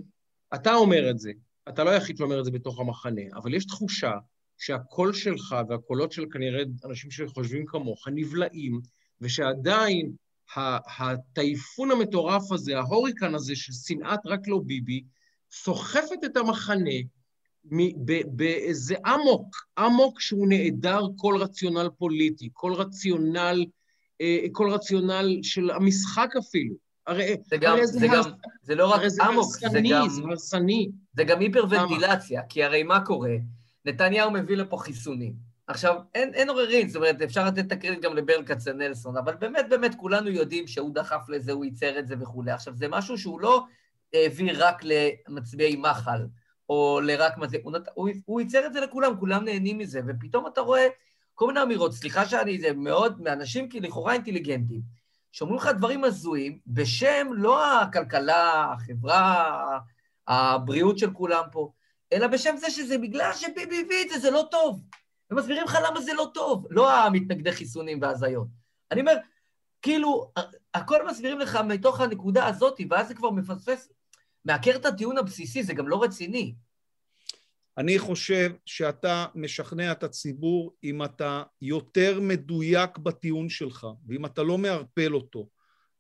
אתה 0.55 0.75
אומר 0.75 1.09
את 1.09 1.19
זה, 1.19 1.31
אתה 1.69 1.83
לא 1.83 1.89
היחיד 1.89 2.17
שאומר 2.17 2.39
את 2.39 2.45
זה 2.45 2.51
בתוך 2.51 2.79
המחנה, 2.79 3.21
אבל 3.35 3.53
יש 3.53 3.65
תחושה 3.65 4.11
שהקול 4.57 5.13
שלך 5.13 5.55
והקולות 5.69 6.11
של 6.11 6.25
כנראה 6.31 6.63
אנשים 6.85 7.11
שחושבים 7.11 7.65
כמוך 7.65 8.07
נבלעים, 8.07 8.81
ושעדיין 9.21 10.11
הטייפון 10.55 11.91
המטורף 11.91 12.51
הזה, 12.51 12.77
ההוריקן 12.77 13.35
הזה 13.35 13.55
של 13.55 13.73
שנאת 13.73 14.19
רק 14.25 14.47
לא 14.47 14.59
ביבי, 14.65 15.03
סוחפת 15.51 16.23
את 16.25 16.37
המחנה 16.37 16.99
באיזה 18.27 18.95
אמוק, 19.15 19.55
אמוק 19.79 20.21
שהוא 20.21 20.47
נעדר 20.47 21.01
כל 21.17 21.37
רציונל 21.41 21.89
פוליטי, 21.97 22.49
כל 22.53 22.73
רציונל, 22.73 23.65
כל 24.51 24.69
רציונל 24.71 25.39
של 25.43 25.71
המשחק 25.71 26.29
אפילו. 26.39 26.75
הרי 27.07 27.35
זה 27.45 27.57
גם, 27.57 27.73
הרי 27.73 27.87
זה, 27.87 27.99
זה, 27.99 28.07
גם, 28.07 28.23
זה 28.61 28.75
לא 28.75 28.87
רק 28.93 29.01
אמוק, 29.29 29.45
זה 29.59 29.79
גם... 29.89 30.09
זה 30.09 30.21
הרסני. 30.23 30.89
זה 31.13 31.23
גם 31.23 31.39
היפרוונטילציה, 31.39 32.41
כי 32.49 32.63
הרי 32.63 32.83
מה 32.83 33.05
קורה? 33.05 33.35
נתניהו 33.85 34.31
מביא 34.31 34.57
לפה 34.57 34.77
חיסונים. 34.77 35.33
עכשיו, 35.67 35.95
אין, 36.15 36.33
אין 36.33 36.49
עוררין, 36.49 36.87
זאת 36.87 36.95
אומרת, 36.95 37.21
אפשר 37.21 37.45
לתת 37.45 37.59
את 37.59 37.71
הקרדיט 37.71 38.01
גם 38.01 38.15
לברל 38.15 38.43
כצנלסון, 38.45 39.17
אבל 39.17 39.35
באמת, 39.35 39.65
באמת, 39.69 39.95
כולנו 39.95 40.29
יודעים 40.29 40.67
שהוא 40.67 40.93
דחף 40.93 41.29
לזה, 41.29 41.51
הוא 41.51 41.65
ייצר 41.65 41.99
את 41.99 42.07
זה 42.07 42.15
וכולי. 42.19 42.51
עכשיו, 42.51 42.75
זה 42.75 42.87
משהו 42.87 43.17
שהוא 43.17 43.41
לא 43.41 43.63
העביר 44.13 44.65
רק 44.67 44.81
למצביעי 44.83 45.75
מחל, 45.75 46.25
או 46.69 46.99
לרק 47.03 47.33
זה, 47.45 47.57
הוא, 47.63 47.71
נת... 47.71 47.87
הוא, 47.93 48.09
הוא 48.25 48.41
ייצר 48.41 48.65
את 48.65 48.73
זה 48.73 48.81
לכולם, 48.81 49.17
כולם 49.19 49.45
נהנים 49.45 49.77
מזה, 49.77 50.01
ופתאום 50.07 50.47
אתה 50.47 50.61
רואה 50.61 50.87
כל 51.35 51.47
מיני 51.47 51.61
אמירות, 51.61 51.93
סליחה 51.93 52.25
שאני, 52.25 52.59
זה 52.59 52.73
מאוד, 52.73 53.21
מאנשים 53.21 53.69
לכאורה 53.73 54.13
אינטליגנטים, 54.13 54.81
שאומרים 55.31 55.57
לך 55.57 55.67
דברים 55.67 56.03
הזויים, 56.03 56.59
בשם 56.67 57.27
לא 57.31 57.81
הכלכלה, 57.81 58.73
החברה, 58.73 59.79
הבריאות 60.27 60.97
של 60.97 61.13
כולם 61.13 61.43
פה, 61.51 61.71
אלא 62.13 62.27
בשם 62.27 62.57
זה 62.57 62.69
שזה 62.69 62.97
בגלל 62.97 63.31
שביבי 63.33 63.81
הביא 63.85 64.05
את 64.05 64.09
זה, 64.09 64.19
זה 64.19 64.31
לא 64.31 64.47
טוב. 64.51 64.81
ומסבירים 65.31 65.63
לך 65.63 65.77
למה 65.87 66.01
זה 66.01 66.13
לא 66.13 66.31
טוב, 66.33 66.67
לא 66.69 66.93
המתנגדי 66.93 67.51
חיסונים 67.51 68.01
והזיות. 68.01 68.47
אני 68.91 69.01
אומר, 69.01 69.13
כאילו, 69.81 70.31
הכל 70.73 71.07
מסבירים 71.07 71.39
לך 71.39 71.55
מתוך 71.55 72.01
הנקודה 72.01 72.45
הזאת, 72.47 72.79
ואז 72.89 73.07
זה 73.07 73.13
כבר 73.13 73.29
מפספס, 73.29 73.89
מעקר 74.45 74.75
את 74.75 74.85
הטיעון 74.85 75.17
הבסיסי, 75.17 75.63
זה 75.63 75.73
גם 75.73 75.87
לא 75.87 76.03
רציני. 76.03 76.55
אני 77.77 77.99
חושב 77.99 78.51
שאתה 78.65 79.25
משכנע 79.35 79.91
את 79.91 80.03
הציבור 80.03 80.73
אם 80.83 81.03
אתה 81.03 81.43
יותר 81.61 82.19
מדויק 82.19 82.97
בטיעון 82.97 83.49
שלך, 83.49 83.87
ואם 84.07 84.25
אתה 84.25 84.43
לא 84.43 84.57
מערפל 84.57 85.13
אותו. 85.13 85.47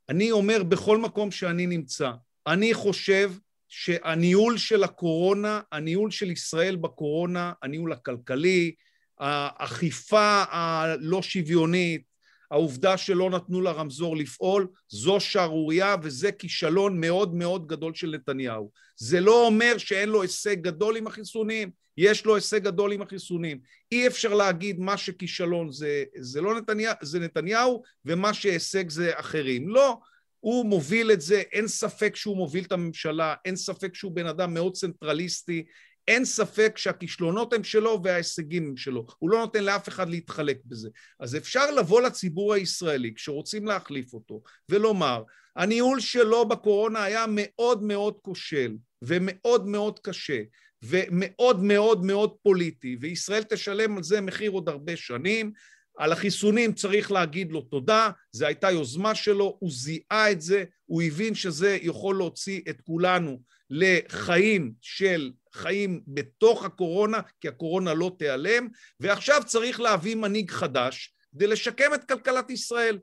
אני 0.09 0.31
אומר 0.31 0.63
בכל 0.63 0.97
מקום 0.97 1.31
שאני 1.31 1.67
נמצא, 1.67 2.11
אני 2.47 2.73
חושב 2.73 3.31
שהניהול 3.69 4.57
של 4.57 4.83
הקורונה, 4.83 5.61
הניהול 5.71 6.11
של 6.11 6.31
ישראל 6.31 6.75
בקורונה, 6.75 7.53
הניהול 7.61 7.93
הכלכלי, 7.93 8.75
האכיפה 9.19 10.43
הלא 10.49 11.21
שוויונית, 11.21 12.12
העובדה 12.53 12.97
שלא 12.97 13.29
נתנו 13.29 13.61
לרמזור 13.61 14.17
לפעול, 14.17 14.67
זו 14.89 15.19
שערורייה 15.19 15.95
וזה 16.03 16.31
כישלון 16.31 16.99
מאוד 16.99 17.35
מאוד 17.35 17.67
גדול 17.67 17.93
של 17.93 18.09
נתניהו. 18.15 18.71
זה 18.97 19.19
לא 19.19 19.45
אומר 19.47 19.77
שאין 19.77 20.09
לו 20.09 20.21
הישג 20.21 20.61
גדול 20.61 20.97
עם 20.97 21.07
החיסונים, 21.07 21.69
יש 21.97 22.25
לו 22.25 22.35
הישג 22.35 22.63
גדול 22.63 22.91
עם 22.91 23.01
החיסונים. 23.01 23.59
אי 23.91 24.07
אפשר 24.07 24.33
להגיד 24.33 24.79
מה 24.79 24.97
שכישלון 24.97 25.71
זה, 25.71 26.03
זה 26.19 26.41
לא 26.41 26.57
נתניהו, 26.57 26.93
זה 27.01 27.19
נתניהו 27.19 27.83
ומה 28.05 28.33
שהישג 28.33 28.89
זה 28.89 29.11
אחרים. 29.15 29.69
לא, 29.69 29.97
הוא 30.39 30.65
מוביל 30.65 31.11
את 31.11 31.21
זה, 31.21 31.43
אין 31.51 31.67
ספק 31.67 32.15
שהוא 32.15 32.37
מוביל 32.37 32.63
את 32.63 32.71
הממשלה, 32.71 33.35
אין 33.45 33.55
ספק 33.55 33.95
שהוא 33.95 34.11
בן 34.11 34.27
אדם 34.27 34.53
מאוד 34.53 34.73
צנטרליסטי, 34.73 35.63
אין 36.07 36.25
ספק 36.25 36.77
שהכישלונות 36.77 37.53
הם 37.53 37.63
שלו 37.63 38.01
וההישגים 38.03 38.67
הם 38.67 38.77
שלו. 38.77 39.05
הוא 39.19 39.29
לא 39.29 39.39
נותן 39.39 39.63
לאף 39.63 39.89
אחד 39.89 40.09
להתחלק 40.09 40.57
בזה. 40.65 40.89
אז 41.19 41.35
אפשר 41.35 41.71
לבוא 41.71 42.01
לציבור 42.01 42.53
הישראלי 42.53 43.13
כשרוצים 43.15 43.65
להחליף 43.65 44.13
אותו 44.13 44.41
ולומר, 44.69 45.23
הניהול 45.55 45.99
שלו 45.99 46.47
בקורונה 46.47 47.03
היה 47.03 47.25
מאוד 47.27 47.83
מאוד 47.83 48.17
כושל 48.21 48.75
ומאוד 49.01 49.67
מאוד 49.67 49.99
קשה 49.99 50.41
ומאוד 50.83 51.63
מאוד 51.63 52.05
מאוד 52.05 52.33
פוליטי, 52.43 52.97
וישראל 53.01 53.43
תשלם 53.43 53.97
על 53.97 54.03
זה 54.03 54.21
מחיר 54.21 54.51
עוד 54.51 54.69
הרבה 54.69 54.95
שנים. 54.95 55.51
על 55.97 56.11
החיסונים 56.11 56.73
צריך 56.73 57.11
להגיד 57.11 57.51
לו 57.51 57.61
תודה, 57.61 58.09
זו 58.31 58.45
הייתה 58.45 58.71
יוזמה 58.71 59.15
שלו, 59.15 59.57
הוא 59.59 59.71
זיהה 59.71 60.31
את 60.31 60.41
זה, 60.41 60.63
הוא 60.85 61.01
הבין 61.01 61.35
שזה 61.35 61.77
יכול 61.81 62.15
להוציא 62.17 62.61
את 62.69 62.81
כולנו 62.81 63.39
לחיים 63.75 64.73
של 64.81 65.31
חיים 65.53 66.01
בתוך 66.07 66.65
הקורונה, 66.65 67.19
כי 67.41 67.47
הקורונה 67.47 67.93
לא 67.93 68.11
תיעלם, 68.17 68.67
ועכשיו 68.99 69.41
צריך 69.45 69.79
להביא 69.79 70.15
מנהיג 70.15 70.51
חדש 70.51 71.13
כדי 71.31 71.47
לשקם 71.47 71.93
את 71.93 72.03
כלכלת 72.03 72.49
ישראל. 72.49 72.99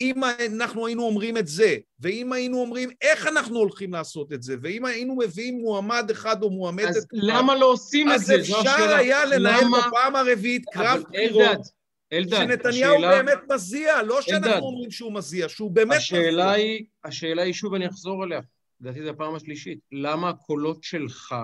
אם 0.00 0.24
אנחנו 0.58 0.86
היינו 0.86 1.02
אומרים 1.02 1.36
את 1.36 1.46
זה, 1.46 1.76
ואם 2.00 2.32
היינו 2.32 2.60
אומרים 2.60 2.90
איך 3.00 3.26
אנחנו 3.26 3.58
הולכים 3.58 3.92
לעשות 3.92 4.32
את 4.32 4.42
זה, 4.42 4.56
ואם 4.62 4.84
היינו 4.84 5.16
מביאים 5.16 5.58
מועמד 5.58 6.10
אחד 6.10 6.42
או 6.42 6.50
מועמדת... 6.50 6.96
אז 6.96 7.06
למה 7.12 7.54
לא 7.56 7.66
עושים 7.66 8.12
את 8.12 8.20
זה? 8.20 8.34
אז 8.34 8.40
אפשר 8.40 8.94
היה 8.96 9.24
לנהל 9.24 9.64
למה... 9.64 9.78
בפעם 9.88 10.16
הרביעית 10.16 10.64
קרב 10.72 11.02
בחירות. 11.02 11.82
אלדד, 12.12 12.36
שנתניהו 12.36 12.94
השאלה... 12.94 13.22
באמת 13.22 13.38
מזיע, 13.52 14.02
לא 14.02 14.22
שאנחנו 14.22 14.48
אלדד, 14.48 14.60
אומרים 14.62 14.90
שהוא 14.90 15.12
מזיע, 15.12 15.48
שהוא 15.48 15.70
באמת 15.70 15.96
השאלה 15.96 16.44
מזיע. 16.44 16.50
היא, 16.50 16.84
השאלה 17.04 17.42
היא, 17.42 17.52
שוב 17.52 17.74
אני 17.74 17.88
אחזור 17.88 18.22
עליה, 18.22 18.40
לדעתי 18.82 19.02
זו 19.02 19.10
הפעם 19.10 19.34
השלישית, 19.34 19.78
למה 19.92 20.28
הקולות 20.28 20.82
שלך 20.82 21.34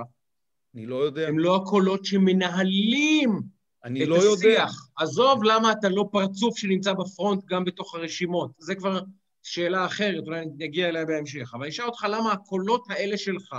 אני 0.74 0.86
לא 0.86 0.96
יודע. 0.96 1.28
הם 1.28 1.38
לא 1.38 1.56
הקולות 1.56 2.04
שמנהלים 2.04 3.40
אני 3.84 4.02
את 4.02 4.08
לא 4.08 4.16
השיח. 4.16 4.44
יודע. 4.44 4.66
עזוב 4.96 5.44
למה 5.44 5.72
אתה 5.72 5.88
לא 5.88 6.08
פרצוף 6.12 6.58
שנמצא 6.58 6.92
בפרונט 6.92 7.44
גם 7.44 7.64
בתוך 7.64 7.94
הרשימות. 7.94 8.50
זה 8.58 8.74
כבר 8.74 9.00
שאלה 9.42 9.86
אחרת, 9.86 10.24
אולי 10.26 10.46
נגיע 10.58 10.88
אליה 10.88 11.04
בהמשך. 11.04 11.50
אבל 11.54 11.62
אני 11.62 11.70
אשאל 11.70 11.84
אותך 11.84 12.06
למה 12.10 12.32
הקולות 12.32 12.86
האלה 12.90 13.16
שלך... 13.16 13.56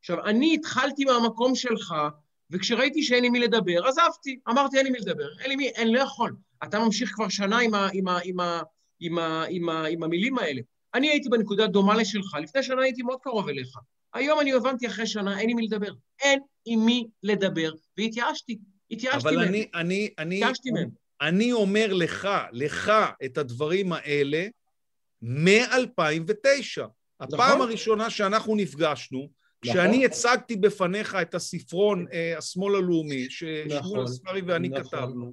עכשיו, 0.00 0.24
אני 0.24 0.54
התחלתי 0.54 1.04
מהמקום 1.04 1.54
שלך, 1.54 1.94
וכשראיתי 2.50 3.02
שאין 3.02 3.24
עם 3.24 3.32
מי 3.32 3.40
לדבר, 3.40 3.86
עזבתי. 3.86 4.38
אמרתי, 4.48 4.78
אין 4.78 4.86
עם 4.86 4.92
מי 4.92 4.98
לדבר. 4.98 5.28
אין 5.40 5.48
לי 5.48 5.56
מי, 5.56 5.70
אני 5.78 5.92
לא 5.92 6.00
יכול. 6.00 6.36
אתה 6.64 6.78
ממשיך 6.78 7.10
כבר 7.14 7.28
שנה 7.28 7.58
עם, 7.58 7.74
ה, 7.74 7.88
עם, 7.92 8.08
ה, 8.08 8.18
עם, 8.24 8.40
ה, 8.40 8.62
עם, 9.00 9.18
ה, 9.18 9.44
עם, 9.48 9.68
ה, 9.68 9.86
עם 9.86 10.02
המילים 10.02 10.38
האלה. 10.38 10.60
אני 10.94 11.10
הייתי 11.10 11.28
בנקודה 11.28 11.66
דומה 11.66 11.96
לשלך, 11.96 12.34
לפני 12.42 12.62
שנה 12.62 12.82
הייתי 12.82 13.02
מאוד 13.02 13.18
קרוב 13.22 13.48
אליך. 13.48 13.68
היום 14.14 14.40
אני 14.40 14.52
הבנתי 14.52 14.86
אחרי 14.86 15.06
שנה, 15.06 15.40
אין 15.40 15.50
עם 15.50 15.56
מי 15.56 15.66
לדבר. 15.66 15.92
אין 16.22 16.40
עם 16.64 16.80
מי 16.86 17.06
לדבר, 17.22 17.72
והתייאשתי. 17.98 18.58
התייאשתי 18.90 19.24
מהם. 19.24 19.38
אבל 19.38 19.48
אני, 19.48 19.68
אני, 19.74 20.08
אני, 20.18 20.36
התייאשתי 20.36 20.70
מהם. 20.70 20.88
אני 21.20 21.52
אומר 21.52 21.92
לך, 21.92 22.28
לך, 22.52 22.92
את 23.24 23.38
הדברים 23.38 23.92
האלה 23.92 24.46
מ-2009. 25.22 26.82
הפעם 27.20 27.48
נכון. 27.48 27.60
הראשונה 27.60 28.10
שאנחנו 28.10 28.56
נפגשנו. 28.56 29.28
כשאני 29.62 30.04
הצגתי 30.04 30.56
בפניך 30.56 31.14
את 31.22 31.34
הספרון 31.34 32.06
אה, 32.12 32.38
השמאל 32.38 32.74
הלאומי, 32.74 33.30
ששמואל 33.30 33.78
נכון, 33.78 34.04
אספרי 34.04 34.40
ואני 34.40 34.68
נכון, 34.68 34.84
כתבנו, 34.84 35.32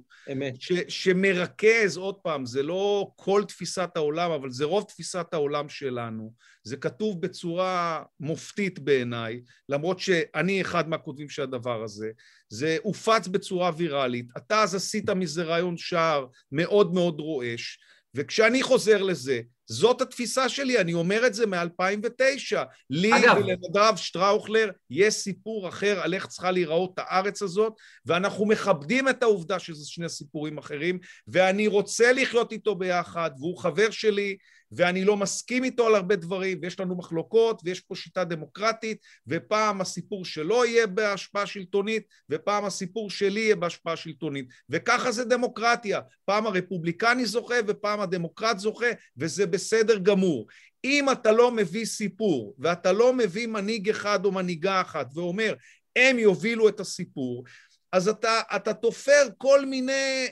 שמרכז, 0.88 1.96
עוד 1.96 2.14
פעם, 2.14 2.46
זה 2.46 2.62
לא 2.62 3.10
כל 3.16 3.42
תפיסת 3.48 3.90
העולם, 3.94 4.30
אבל 4.30 4.50
זה 4.50 4.64
רוב 4.64 4.84
תפיסת 4.84 5.26
העולם 5.32 5.68
שלנו. 5.68 6.32
זה 6.64 6.76
כתוב 6.76 7.20
בצורה 7.20 8.02
מופתית 8.20 8.78
בעיניי, 8.78 9.40
למרות 9.68 9.98
שאני 9.98 10.60
אחד 10.60 10.88
מהכותבים 10.88 11.28
של 11.28 11.42
הדבר 11.42 11.82
הזה. 11.82 12.10
זה 12.48 12.76
הופץ 12.82 13.26
בצורה 13.26 13.70
ויראלית. 13.76 14.26
אתה 14.36 14.62
אז 14.62 14.74
עשית 14.74 15.10
מזה 15.10 15.44
רעיון 15.44 15.76
שער 15.76 16.26
מאוד 16.52 16.94
מאוד 16.94 17.20
רועש, 17.20 17.78
וכשאני 18.14 18.62
חוזר 18.62 19.02
לזה, 19.02 19.40
זאת 19.68 20.00
התפיסה 20.00 20.48
שלי, 20.48 20.78
אני 20.78 20.94
אומר 20.94 21.26
את 21.26 21.34
זה 21.34 21.46
מ-2009. 21.46 22.56
לי 22.90 23.10
ולנדב 23.36 23.96
שטראוכלר 23.96 24.70
יש 24.90 25.14
סיפור 25.14 25.68
אחר 25.68 26.00
על 26.00 26.14
איך 26.14 26.26
צריכה 26.26 26.50
להיראות 26.50 26.92
הארץ 26.96 27.42
הזאת, 27.42 27.72
ואנחנו 28.06 28.46
מכבדים 28.46 29.08
את 29.08 29.22
העובדה 29.22 29.58
שזה 29.58 29.86
שני 29.86 30.08
סיפורים 30.08 30.58
אחרים, 30.58 30.98
ואני 31.28 31.66
רוצה 31.66 32.12
לחיות 32.12 32.52
איתו 32.52 32.74
ביחד, 32.74 33.30
והוא 33.38 33.58
חבר 33.58 33.90
שלי, 33.90 34.36
ואני 34.72 35.04
לא 35.04 35.16
מסכים 35.16 35.64
איתו 35.64 35.86
על 35.86 35.94
הרבה 35.94 36.16
דברים, 36.16 36.58
ויש 36.62 36.80
לנו 36.80 36.96
מחלוקות, 36.96 37.62
ויש 37.64 37.80
פה 37.80 37.94
שיטה 37.94 38.24
דמוקרטית, 38.24 38.98
ופעם 39.26 39.80
הסיפור 39.80 40.24
שלו 40.24 40.64
יהיה 40.64 40.86
בהשפעה 40.86 41.46
שלטונית, 41.46 42.02
ופעם 42.30 42.64
הסיפור 42.64 43.10
שלי 43.10 43.40
יהיה 43.40 43.56
בהשפעה 43.56 43.96
שלטונית. 43.96 44.48
וככה 44.70 45.12
זה 45.12 45.24
דמוקרטיה. 45.24 46.00
פעם 46.24 46.46
הרפובליקני 46.46 47.26
זוכה, 47.26 47.54
ופעם 47.66 48.00
הדמוקרט 48.00 48.58
זוכה, 48.58 48.86
וזה 49.16 49.46
בסדר 49.58 49.98
גמור. 49.98 50.46
אם 50.84 51.10
אתה 51.12 51.32
לא 51.32 51.50
מביא 51.50 51.84
סיפור, 51.84 52.54
ואתה 52.58 52.92
לא 52.92 53.12
מביא 53.12 53.46
מנהיג 53.46 53.90
אחד 53.90 54.24
או 54.24 54.32
מנהיגה 54.32 54.80
אחת, 54.80 55.06
ואומר, 55.14 55.54
הם 55.96 56.18
יובילו 56.18 56.68
את 56.68 56.80
הסיפור, 56.80 57.44
אז 57.92 58.08
אתה, 58.08 58.40
אתה 58.56 58.74
תופר 58.74 59.28
כל 59.38 59.66
מיני 59.66 60.28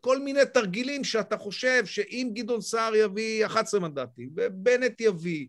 כל 0.00 0.18
מיני 0.18 0.40
תרגילים 0.54 1.04
שאתה 1.04 1.36
חושב 1.36 1.86
שאם 1.86 2.30
גדעון 2.34 2.60
סער 2.60 2.94
יביא 2.94 3.46
11 3.46 3.80
מנדטים, 3.80 4.30
ובנט 4.36 5.00
יביא, 5.00 5.46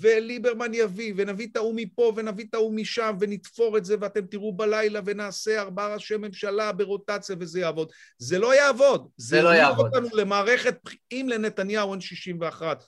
וליברמן 0.00 0.74
יביא, 0.74 1.12
ונביא 1.16 1.46
את 1.52 1.56
ההוא 1.56 1.74
מפה 1.76 2.12
ונביא 2.16 2.44
את 2.50 2.54
ההוא 2.54 2.74
משם, 2.74 3.16
ונתפור 3.20 3.78
את 3.78 3.84
זה, 3.84 3.96
ואתם 4.00 4.26
תראו 4.26 4.52
בלילה, 4.52 5.00
ונעשה 5.04 5.60
ארבעה 5.60 5.94
ראשי 5.94 6.16
ממשלה 6.16 6.72
ברוטציה, 6.72 7.36
וזה 7.38 7.60
יעבוד. 7.60 7.92
זה 8.18 8.38
לא 8.38 8.54
יעבוד. 8.54 9.08
זה, 9.16 9.36
זה 9.36 9.42
לא 9.42 9.48
יעבוד. 9.48 9.86
אותנו 9.86 10.08
למערכת, 10.16 10.78
אם 11.12 11.26
לנתניהו 11.30 11.92
אין 11.92 12.00
61, 12.00 12.84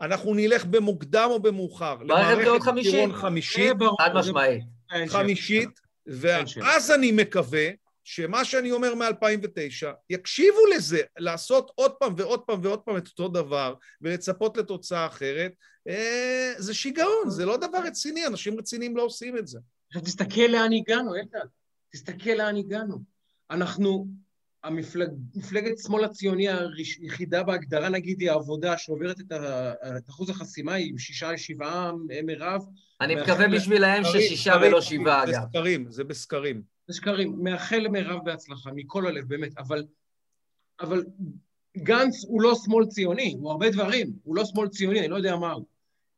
אנחנו 0.00 0.34
נלך 0.34 0.64
במוקדם 0.64 1.28
או 1.30 1.40
במאוחר. 1.40 1.96
למערכת 2.00 2.38
בחירות 2.38 2.62
חמישית. 2.62 3.10
חד 4.00 4.14
משמעית. 4.14 4.62
חמישית, 5.08 5.80
ואז 6.06 6.90
אני 6.90 7.12
מקווה 7.12 7.68
שמה 8.04 8.44
שאני 8.44 8.72
אומר 8.72 8.94
מ-2009, 8.94 9.86
יקשיבו 10.10 10.66
לזה, 10.74 11.00
לעשות 11.18 11.72
עוד 11.74 11.92
פעם 11.92 12.14
ועוד 12.16 12.40
פעם 12.40 12.60
ועוד 12.62 12.80
פעם 12.80 12.96
את 12.96 13.06
אותו 13.06 13.28
דבר 13.28 13.74
ולצפות 14.00 14.56
לתוצאה 14.56 15.06
אחרת, 15.06 15.52
אה, 15.88 16.52
זה 16.58 16.74
שיגעון, 16.74 17.30
זה 17.30 17.46
לא 17.46 17.56
דבר 17.56 17.78
רציני, 17.78 18.26
אנשים 18.26 18.58
רציניים 18.58 18.96
לא 18.96 19.02
עושים 19.02 19.38
את 19.38 19.46
זה. 19.46 19.58
עכשיו 19.88 20.02
תסתכל 20.02 20.46
לאן 20.48 20.72
הגענו, 20.72 21.14
איתן. 21.14 21.38
תסתכל 21.92 22.30
לאן 22.30 22.56
הגענו. 22.56 23.02
אנחנו, 23.50 24.06
המפלג, 24.64 25.08
מפלגת 25.34 25.78
שמאל 25.78 26.04
הציוני 26.04 26.46
היחידה 27.00 27.42
בהגדרה, 27.42 27.88
נגיד, 27.88 28.20
היא 28.20 28.30
העבודה 28.30 28.78
שעוברת 28.78 29.20
את, 29.20 29.32
ה, 29.32 29.72
את 29.96 30.08
אחוז 30.08 30.30
החסימה, 30.30 30.74
היא 30.74 30.90
עם 30.90 30.98
שישה 30.98 31.32
לשבעה 31.32 31.92
מירב. 32.24 32.64
אני 33.00 33.14
מקווה 33.14 33.48
בשבילהם 33.48 34.02
ששישה 34.04 34.54
ולא 34.62 34.80
שבעה, 34.80 35.22
אגב. 35.24 35.32
זה 35.32 35.40
בסקרים, 35.40 35.90
זה 35.90 36.04
בסקרים. 36.04 36.62
זה 36.90 36.96
שקרים. 36.96 37.36
מאחל 37.42 37.76
למירב 37.76 38.24
בהצלחה, 38.24 38.70
מכל 38.74 39.06
הלב, 39.06 39.28
באמת, 39.28 39.58
אבל, 39.58 39.84
אבל 40.80 41.04
גנץ 41.78 42.24
הוא 42.24 42.42
לא 42.42 42.54
שמאל 42.64 42.86
ציוני, 42.86 43.36
הוא 43.40 43.50
הרבה 43.50 43.70
דברים, 43.70 44.12
הוא 44.22 44.36
לא 44.36 44.44
שמאל 44.44 44.68
ציוני, 44.68 45.00
אני 45.00 45.08
לא 45.08 45.16
יודע 45.16 45.36
מה 45.36 45.52
הוא. 45.52 45.64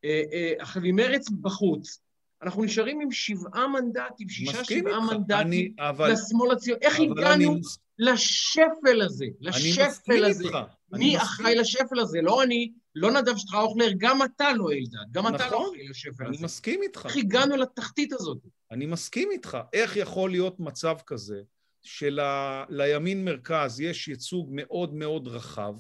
אה, 0.05 0.23
אה, 0.33 0.53
עכשיו, 0.59 0.83
עם 0.83 0.97
מרץ 0.97 1.31
בחוץ, 1.31 2.01
אנחנו 2.43 2.64
נשארים 2.64 3.01
עם 3.01 3.11
שבעה 3.11 3.68
מנדטים, 3.68 4.29
שישה, 4.29 4.64
שבעה 4.64 5.01
מנדטים 5.01 5.47
אני, 5.47 5.73
אבל, 5.79 6.12
לשמאל 6.12 6.51
הציוני. 6.51 6.81
איך 6.83 7.01
הגענו. 7.01 7.57
לשפל 7.99 9.03
הזה? 9.05 9.26
לשפל 9.40 10.24
הזה. 10.24 10.45
איתך. 10.45 10.59
מי 10.93 11.18
אחראי 11.18 11.55
לשפל 11.55 12.01
הזה? 12.01 12.18
לא 12.22 12.43
אני, 12.43 12.72
לא 12.95 13.11
נדב 13.11 13.36
שטראוכלר, 13.36 13.90
גם 13.99 14.22
אתה 14.22 14.53
לא 14.53 14.72
אלדד, 14.72 15.12
גם 15.12 15.22
נכון, 15.22 15.34
אתה 15.34 15.45
לא 15.45 15.51
נכון, 15.51 15.66
אחראי 15.66 15.88
לשפל 15.88 16.24
הזה. 16.26 16.36
אני 16.36 16.45
מסכים 16.45 16.82
איתך. 16.82 17.03
איך 17.05 17.16
הגענו 17.16 17.57
לתחתית 17.57 18.12
הזאת? 18.12 18.38
אני 18.70 18.86
מסכים 18.86 19.30
איתך. 19.30 19.59
איך 19.72 19.97
יכול 19.97 20.30
להיות 20.30 20.61
מצב 20.61 20.97
כזה 21.07 21.43
שלימין 21.82 23.24
מרכז 23.24 23.80
יש 23.80 24.09
ייצוג 24.09 24.49
מאוד 24.53 24.95
מאוד 24.95 25.28
רחב, 25.28 25.74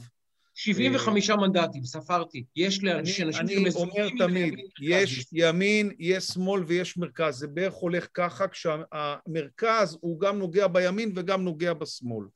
75 0.54 1.30
אה, 1.30 1.36
מנדטים, 1.36 1.84
ספרתי. 1.84 2.44
יש 2.56 2.84
לאנשים 2.84 3.32
שמסוגלים... 3.32 3.66
אני 3.66 3.82
אומר 3.82 4.26
תמיד, 4.26 4.54
יש 4.82 5.26
ימין, 5.32 5.92
יש 5.98 6.24
שמאל 6.24 6.64
ויש 6.66 6.96
מרכז. 6.96 7.34
זה 7.34 7.46
בערך 7.48 7.74
הולך 7.74 8.06
ככה, 8.14 8.48
כשהמרכז 8.48 9.98
הוא 10.00 10.20
גם 10.20 10.38
נוגע 10.38 10.66
בימין 10.66 11.12
וגם 11.16 11.44
נוגע 11.44 11.72
בשמאל. 11.72 12.26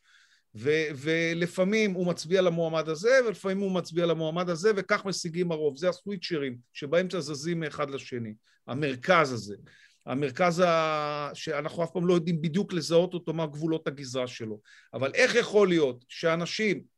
ו- 0.59 0.87
ולפעמים 0.95 1.93
הוא 1.93 2.07
מצביע 2.07 2.43
למועמד 2.43 2.89
הזה, 2.89 3.21
ולפעמים 3.27 3.59
הוא 3.59 3.73
מצביע 3.73 4.07
למועמד 4.07 4.51
הזה, 4.51 4.71
וכך 4.77 5.05
משיגים 5.05 5.53
הרוב. 5.53 5.77
זה 5.77 5.89
הסוויצ'רים 5.89 6.57
שבאמצע 6.73 7.21
זזים 7.21 7.61
מאחד 7.61 7.91
לשני. 7.91 8.35
המרכז 8.67 9.33
הזה. 9.33 9.57
המרכז 10.07 10.61
ה... 10.61 11.31
שאנחנו 11.35 11.85
אף 11.85 11.91
פעם 11.91 12.07
לא 12.07 12.15
יודעים 12.15 12.43
בדיוק 12.43 12.73
לזהות 12.73 13.15
אותו 13.15 13.33
מה 13.33 13.47
גבולות 13.47 13.89
הגזרה 13.89 14.27
שלו. 14.27 14.61
אבל 14.95 15.11
איך 15.15 15.35
יכול 15.35 15.69
להיות 15.69 16.05
שאנשים 16.09 16.96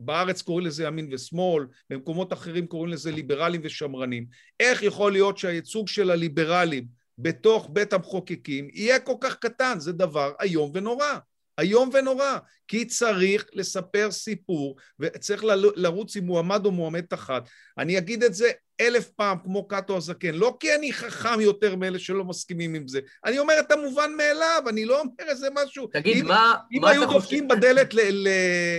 בארץ 0.00 0.42
קוראים 0.42 0.66
לזה 0.66 0.84
ימין 0.84 1.08
ושמאל, 1.12 1.66
במקומות 1.90 2.32
אחרים 2.32 2.66
קוראים 2.66 2.92
לזה 2.92 3.10
ליברלים 3.10 3.60
ושמרנים. 3.64 4.26
איך 4.60 4.82
יכול 4.82 5.12
להיות 5.12 5.38
שהייצוג 5.38 5.88
של 5.88 6.10
הליברלים 6.10 6.86
בתוך 7.18 7.68
בית 7.72 7.92
המחוקקים 7.92 8.68
יהיה 8.72 8.98
כל 8.98 9.14
כך 9.20 9.36
קטן? 9.36 9.80
זה 9.80 9.92
דבר 9.92 10.32
איום 10.42 10.70
ונורא. 10.74 11.18
איום 11.60 11.90
ונורא, 11.92 12.38
כי 12.68 12.84
צריך 12.84 13.46
לספר 13.52 14.10
סיפור 14.10 14.76
וצריך 15.00 15.44
לרוץ 15.76 16.16
עם 16.16 16.24
מועמד 16.24 16.66
או 16.66 16.70
מועמדת 16.70 17.14
אחת. 17.14 17.48
אני 17.78 17.98
אגיד 17.98 18.22
את 18.22 18.34
זה 18.34 18.50
אלף 18.80 19.08
פעם 19.08 19.38
כמו 19.44 19.68
קאטו 19.68 19.96
הזקן, 19.96 20.34
לא 20.34 20.56
כי 20.60 20.74
אני 20.74 20.92
חכם 20.92 21.40
יותר 21.40 21.76
מאלה 21.76 21.98
שלא 21.98 22.24
מסכימים 22.24 22.74
עם 22.74 22.88
זה, 22.88 23.00
אני 23.24 23.38
אומר 23.38 23.54
את 23.60 23.72
המובן 23.72 24.10
מאליו, 24.16 24.62
אני 24.68 24.84
לא 24.84 25.00
אומר 25.00 25.30
איזה 25.30 25.48
משהו. 25.54 25.86
תגיד, 25.92 26.16
אם, 26.16 26.26
מה, 26.26 26.54
אם 26.72 26.80
מה 26.80 26.90
היו 26.90 27.10
דופקים 27.10 27.48
בדלת 27.48 27.94
ל... 27.94 28.00
ל, 28.00 28.28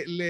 ל 0.06 0.24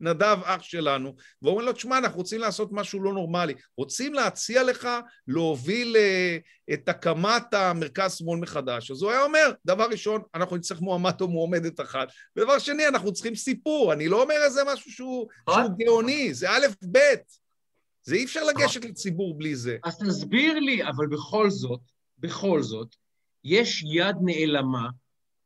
נדב 0.00 0.38
אח 0.44 0.62
שלנו, 0.62 1.14
ואומרים 1.42 1.66
לו, 1.66 1.72
תשמע, 1.72 1.98
אנחנו 1.98 2.18
רוצים 2.18 2.40
לעשות 2.40 2.68
משהו 2.72 3.02
לא 3.02 3.12
נורמלי. 3.12 3.54
רוצים 3.76 4.14
להציע 4.14 4.62
לך 4.62 4.88
להוביל 5.28 5.96
uh, 5.96 6.74
את 6.74 6.88
הקמת 6.88 7.54
המרכז 7.54 8.14
שמאל 8.16 8.40
מחדש. 8.40 8.90
אז 8.90 9.02
הוא 9.02 9.10
היה 9.10 9.22
אומר, 9.22 9.52
דבר 9.66 9.86
ראשון, 9.90 10.22
אנחנו 10.34 10.56
נצטרך 10.56 10.80
מועמד 10.80 11.20
או 11.20 11.28
מועמדת 11.28 11.80
אחת, 11.80 12.08
ודבר 12.36 12.58
שני, 12.58 12.88
אנחנו 12.88 13.12
צריכים 13.12 13.34
סיפור. 13.34 13.92
אני 13.92 14.08
לא 14.08 14.22
אומר 14.22 14.36
איזה 14.44 14.62
משהו 14.72 14.90
שהוא, 14.90 15.28
שהוא 15.50 15.70
גאוני, 15.78 16.34
זה 16.34 16.50
א', 16.50 16.66
ב'. 16.92 16.98
זה 18.02 18.14
אי 18.14 18.24
אפשר 18.24 18.44
לגשת 18.44 18.84
לציבור 18.84 19.38
בלי 19.38 19.56
זה. 19.56 19.76
אז 19.84 19.98
תסביר 19.98 20.58
לי, 20.58 20.82
אבל 20.82 21.06
בכל 21.06 21.50
זאת, 21.50 21.80
בכל 22.18 22.62
זאת, 22.62 22.94
יש 23.44 23.82
יד 23.82 24.16
נעלמה 24.24 24.88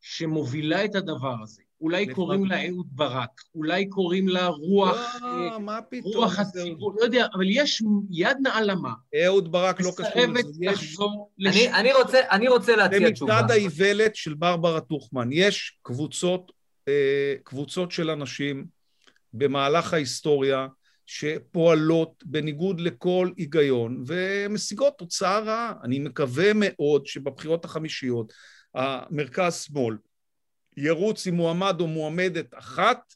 שמובילה 0.01 0.85
את 0.85 0.95
הדבר 0.95 1.35
הזה. 1.43 1.61
אולי 1.81 2.07
קוראים 2.07 2.45
לה 2.45 2.67
אהוד 2.67 2.87
ברק, 2.91 3.41
אולי 3.55 3.85
קוראים 3.89 4.27
לה 4.27 4.47
רוח... 4.47 4.97
לא, 5.21 5.27
אה, 5.27 5.59
מה 5.59 5.81
פתאום? 5.89 6.13
רוח 6.15 6.39
הציבור, 6.39 6.93
לא 6.99 7.03
יודע, 7.03 7.27
אבל 7.33 7.45
יש 7.49 7.83
יד 8.11 8.37
נעלמה. 8.41 8.93
אהוד 9.25 9.51
ברק 9.51 9.81
לא 9.81 9.91
קשור 9.97 10.11
לזה. 10.15 10.27
מסרבת 10.27 10.45
לחזור 10.61 11.31
לש... 11.37 11.57
אני, 11.57 11.93
רוצה, 11.93 12.19
אני 12.31 12.47
רוצה 12.47 12.75
להציע 12.75 13.11
תשובה. 13.11 13.33
זה 13.33 13.43
מצד 13.43 13.51
האיוולת 13.51 14.15
של 14.15 14.33
ברברה 14.33 14.81
טוכמן. 14.81 15.29
יש 15.31 15.77
קבוצות, 15.81 16.51
אה, 16.87 17.35
קבוצות 17.43 17.91
של 17.91 18.09
אנשים 18.09 18.65
במהלך 19.33 19.93
ההיסטוריה 19.93 20.67
שפועלות 21.05 22.23
בניגוד 22.25 22.79
לכל 22.79 23.31
היגיון 23.37 24.03
ומשיגות 24.07 24.93
תוצאה 24.97 25.39
רעה. 25.39 25.73
אני 25.83 25.99
מקווה 25.99 26.51
מאוד 26.55 27.05
שבבחירות 27.05 27.65
החמישיות 27.65 28.33
המרכז-שמאל 28.75 29.95
ירוץ 30.79 31.27
עם 31.27 31.35
מועמד 31.35 31.75
או 31.79 31.87
מועמדת 31.87 32.53
אחת, 32.53 33.13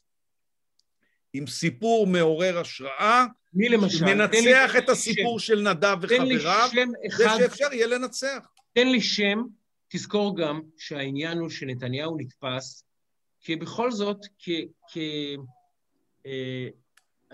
עם 1.32 1.46
סיפור 1.46 2.06
מעורר 2.06 2.58
השראה, 2.58 3.26
מי 3.54 3.68
למשל? 3.68 4.04
מנצח 4.04 4.76
את 4.78 4.88
הסיפור 4.88 5.40
שם. 5.40 5.46
של 5.46 5.60
נדב 5.60 5.96
וחבריו, 6.00 6.68
ושאפשר 7.18 7.72
יהיה 7.72 7.86
לנצח. 7.86 8.38
תן 8.72 8.88
לי 8.88 9.00
שם, 9.00 9.42
תזכור 9.88 10.36
גם 10.36 10.60
שהעניין 10.78 11.38
הוא 11.38 11.50
שנתניהו 11.50 12.16
נתפס, 12.18 12.84
כי 13.40 13.56
בכל 13.56 13.90
זאת, 13.90 14.18
כ... 14.38 14.48
כ 14.92 14.98
אה, 16.26 16.68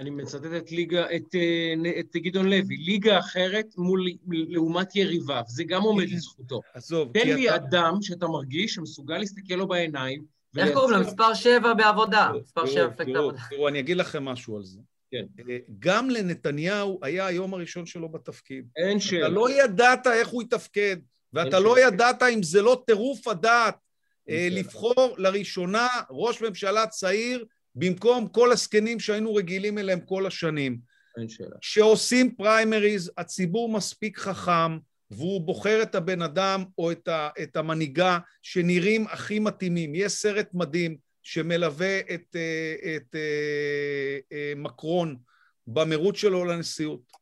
אני 0.01 0.11
מצטט 0.11 0.44
את, 0.57 0.72
ליגה, 0.72 1.05
את, 1.16 1.34
אה, 1.34 2.01
את 2.01 2.16
גדעון 2.16 2.46
לוי, 2.46 2.76
ליגה 2.76 3.18
אחרת 3.18 3.66
מול, 3.78 4.07
לעומת 4.28 4.96
יריביו, 4.96 5.42
זה 5.46 5.64
גם 5.64 5.82
עומד. 5.82 6.09
לזכותו. 6.12 6.61
עזוב, 6.74 7.12
תן 7.12 7.28
לי 7.28 7.48
אתה... 7.48 7.57
אדם 7.57 7.94
שאתה 8.03 8.26
מרגיש 8.26 8.74
שמסוגל 8.74 9.18
להסתכל 9.18 9.55
לו 9.55 9.68
בעיניים. 9.68 10.24
איך 10.59 10.72
קוראים 10.72 10.90
לו? 10.90 11.01
מספר 11.01 11.34
שבע 11.34 11.74
בעבודה. 11.74 12.30
מספר 12.42 12.66
שבע 12.66 12.86
מפלגת 12.86 13.16
העבודה. 13.16 13.38
תראו, 13.51 13.68
אני 13.68 13.78
אגיד 13.78 13.96
לכם 13.96 14.24
משהו 14.24 14.57
על 14.57 14.64
זה. 14.64 14.80
כן. 15.11 15.24
אה, 15.48 15.59
גם 15.78 16.11
לנתניהו 16.11 16.98
היה 17.03 17.26
היום 17.26 17.55
הראשון 17.55 17.86
שלו 17.86 18.09
בתפקיד. 18.09 18.68
אין 18.76 19.01
שאלה. 19.01 19.26
אתה 19.26 19.34
לא 19.34 19.51
ידעת 19.51 20.07
איך 20.07 20.28
הוא 20.28 20.42
יתפקד, 20.42 20.96
ואתה 21.32 21.61
לא 21.61 21.80
ידעת 21.80 22.22
אם 22.22 22.42
זה 22.42 22.62
לא 22.62 22.82
טירוף 22.86 23.28
הדעת 23.28 23.76
אה, 24.30 24.48
לבחור 24.51 25.14
לראשונה 25.18 25.88
ראש 26.11 26.42
ממשלה 26.42 26.86
צעיר 26.86 27.44
במקום 27.74 28.28
כל 28.28 28.52
הזקנים 28.52 29.00
שהיינו 29.00 29.34
רגילים 29.34 29.78
אליהם 29.78 30.00
כל 30.00 30.26
השנים. 30.26 30.78
אין 31.18 31.28
שאלה. 31.28 31.56
כשעושים 31.60 32.34
פריימריז, 32.34 33.10
הציבור 33.18 33.72
מספיק 33.72 34.18
חכם, 34.18 34.78
והוא 35.10 35.40
בוחר 35.40 35.82
את 35.82 35.94
הבן 35.94 36.22
אדם 36.22 36.64
או 36.78 36.92
את, 36.92 37.08
ה, 37.08 37.28
את 37.42 37.56
המנהיגה 37.56 38.18
שנראים 38.42 39.06
הכי 39.06 39.38
מתאימים. 39.38 39.94
יש 39.94 40.12
סרט 40.12 40.48
מדהים 40.54 40.96
שמלווה 41.22 42.00
את, 42.00 42.36
אה, 42.36 42.74
את, 42.97 43.02
את 43.02 43.14
אה, 43.14 44.18
אה, 44.32 44.52
מקרון 44.56 45.16
במרוץ 45.66 46.16
שלו 46.16 46.44
לנשיאות. 46.44 47.19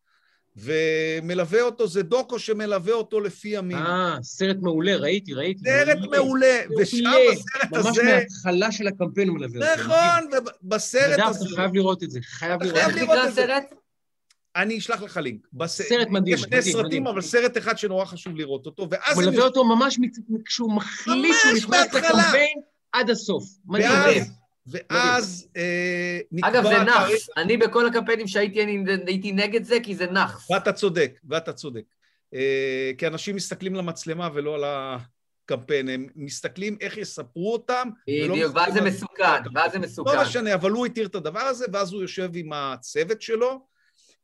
ומלווה 0.57 1.63
אותו, 1.63 1.89
זה 1.89 2.03
דוקו 2.03 2.39
שמלווה 2.39 2.93
אותו 2.93 3.21
לפי 3.21 3.49
ימים. 3.49 3.77
אה, 3.77 4.17
סרט 4.23 4.57
מעולה, 4.61 4.97
ראיתי, 4.97 5.35
ראיתי. 5.35 5.61
סרט 5.65 5.99
מעולה, 6.11 6.61
ושם 6.79 6.97
בסרט 7.33 7.73
הזה... 7.73 7.89
ממש 7.89 7.99
מההתחלה 7.99 8.73
של 8.73 8.87
הקמפיין 8.87 9.29
הוא 9.29 9.37
מלווה 9.39 9.73
אותו. 9.73 9.83
נכון, 9.83 10.41
ובסרט 10.63 11.21
הזה... 11.27 11.45
אתה 11.47 11.55
חייב 11.55 11.75
לראות 11.75 12.03
את 12.03 12.11
זה, 12.11 12.19
חייב 12.23 12.63
לראות 12.63 12.79
את 12.79 12.93
זה. 12.95 13.01
איך 13.01 13.03
נקרא 13.03 13.23
הסרט? 13.23 13.75
אני 14.57 14.79
אשלח 14.79 15.03
לך 15.03 15.17
לינק. 15.17 15.47
סרט 15.67 16.09
מדהים, 16.09 16.35
יש 16.35 16.41
שני 16.41 16.63
סרטים, 16.63 17.07
אבל 17.07 17.21
סרט 17.21 17.59
אחד 17.59 17.79
שנורא 17.79 18.05
חשוב 18.05 18.37
לראות 18.37 18.67
אותו, 18.67 18.89
ואז... 18.91 19.17
הוא 19.17 19.25
מלווה 19.25 19.45
אותו 19.45 19.65
ממש 19.65 19.99
כשהוא 20.45 20.73
מחליט 20.73 21.35
שהוא 21.43 21.57
נכנס 21.57 21.95
לקמפיין 21.95 22.61
עד 22.93 23.11
הסוף. 23.11 23.45
מדהים. 23.67 23.91
ואז 23.91 24.31
אה, 25.57 26.19
נקבע... 26.33 26.49
אגב, 26.49 26.63
זה 26.63 26.85
נאחס. 26.85 27.29
אני 27.37 27.57
בכל 27.57 27.87
הקמפיינים 27.87 28.27
שהייתי, 28.27 28.63
אני 28.63 28.85
הייתי 29.07 29.33
נגד 29.33 29.65
זה, 29.65 29.79
כי 29.83 29.95
זה 29.95 30.07
נאחס. 30.07 30.51
ואתה 30.51 30.73
צודק, 30.73 31.19
ואתה 31.25 31.53
צודק. 31.53 31.85
אה, 32.35 32.91
כי 32.99 33.07
אנשים 33.07 33.37
מסתכלים 33.37 33.75
למצלמה 33.75 34.29
ולא 34.35 34.55
על 34.55 34.65
הקמפיין, 34.65 35.89
הם 35.89 36.07
מסתכלים 36.17 36.77
איך 36.81 36.97
יספרו 36.97 37.53
אותם. 37.53 37.89
בדיוק, 38.09 38.57
ואז 38.57 38.75
זה 38.75 38.81
מסוכן, 38.81 39.43
ואז 39.55 39.73
זה 39.73 39.79
מסוכן. 39.79 40.17
לא 40.17 40.23
משנה, 40.23 40.55
אבל 40.55 40.71
הוא 40.71 40.87
התיר 40.87 41.07
את 41.07 41.15
הדבר 41.15 41.41
הזה, 41.41 41.67
ואז 41.73 41.93
הוא 41.93 42.03
יושב 42.03 42.31
עם 42.35 42.53
הצוות 42.53 43.23
שלו, 43.23 43.67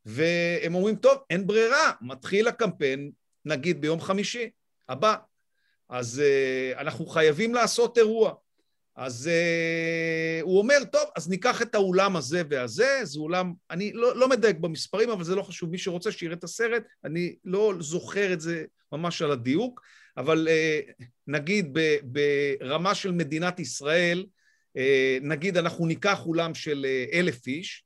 והם 0.07 0.75
אומרים, 0.75 0.97
טוב, 0.97 1.19
אין 1.31 1.47
ברירה, 1.47 1.93
מתחיל 2.01 2.49
הקמפיין, 2.49 3.11
נגיד 3.45 3.81
ביום 3.81 4.01
חמישי 4.01 4.51
הבא. 4.89 5.17
אז 5.89 6.23
uh, 6.23 6.81
אנחנו 6.81 7.07
חייבים 7.07 7.55
לעשות 7.55 7.99
אירוע. 7.99 8.35
אז 8.97 9.31
uh, 9.31 10.43
הוא 10.43 10.59
אומר, 10.59 10.85
טוב, 10.93 11.03
אז 11.17 11.29
ניקח 11.29 11.63
את 11.63 11.75
האולם 11.75 12.17
הזה 12.17 12.43
והזה, 12.51 13.01
זה 13.03 13.21
אולם, 13.21 13.53
אני 13.71 13.93
לא, 13.93 14.17
לא 14.17 14.29
מדייק 14.29 14.57
במספרים, 14.57 15.11
אבל 15.11 15.25
זה 15.25 15.35
לא 15.35 15.43
חשוב, 15.43 15.71
מי 15.71 15.79
שרוצה 15.79 16.13
שיראה 16.13 16.37
את 16.37 16.45
הסרט, 16.45 16.83
אני 17.05 17.37
לא 17.45 17.73
זוכר 17.81 18.33
את 18.33 18.41
זה 18.41 18.65
ממש 18.93 19.23
על 19.23 19.31
הדיוק, 19.31 19.81
אבל 20.17 20.49
uh, 20.49 21.05
נגיד 21.27 21.71
ב, 21.73 21.97
ברמה 22.03 22.95
של 22.95 23.13
מדינת 23.13 23.61
ישראל, 23.61 24.27
uh, 24.79 24.81
נגיד 25.23 25.57
אנחנו 25.57 25.87
ניקח 25.87 26.27
אולם 26.27 26.55
של 26.55 26.87
uh, 26.87 27.15
אלף 27.15 27.47
איש, 27.47 27.85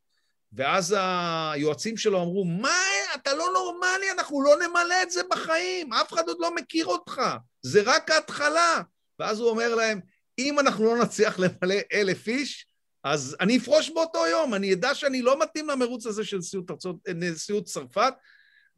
ואז 0.52 0.96
היועצים 0.98 1.96
שלו 1.96 2.22
אמרו, 2.22 2.44
מה, 2.44 2.78
אתה 3.14 3.34
לא 3.34 3.46
נורמלי, 3.54 4.10
אנחנו 4.10 4.42
לא 4.42 4.56
נמלא 4.56 5.02
את 5.02 5.10
זה 5.10 5.20
בחיים, 5.30 5.92
אף 5.92 6.12
אחד 6.12 6.28
עוד 6.28 6.36
לא 6.40 6.54
מכיר 6.54 6.86
אותך, 6.86 7.22
זה 7.62 7.82
רק 7.84 8.10
ההתחלה. 8.10 8.82
ואז 9.18 9.40
הוא 9.40 9.50
אומר 9.50 9.74
להם, 9.74 10.00
אם 10.38 10.58
אנחנו 10.58 10.84
לא 10.84 11.02
נצליח 11.02 11.38
למלא 11.38 11.76
אלף 11.92 12.28
איש, 12.28 12.66
אז 13.04 13.36
אני 13.40 13.56
אפרוש 13.56 13.90
באותו 13.90 14.26
יום, 14.26 14.54
אני 14.54 14.72
אדע 14.72 14.94
שאני 14.94 15.22
לא 15.22 15.42
מתאים 15.42 15.68
למרוץ 15.68 16.06
הזה 16.06 16.24
של 16.24 16.38
נשיאות, 16.38 16.70
נשיאות 17.14 17.64
צרפת, 17.64 18.12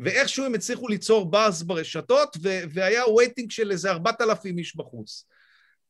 ואיכשהו 0.00 0.44
הם 0.44 0.54
הצליחו 0.54 0.88
ליצור 0.88 1.30
באז 1.30 1.62
ברשתות, 1.62 2.36
והיה 2.42 3.08
וייטינג 3.08 3.50
של 3.50 3.70
איזה 3.70 3.90
ארבעת 3.90 4.20
אלפים 4.20 4.58
איש 4.58 4.76
בחוץ. 4.76 5.24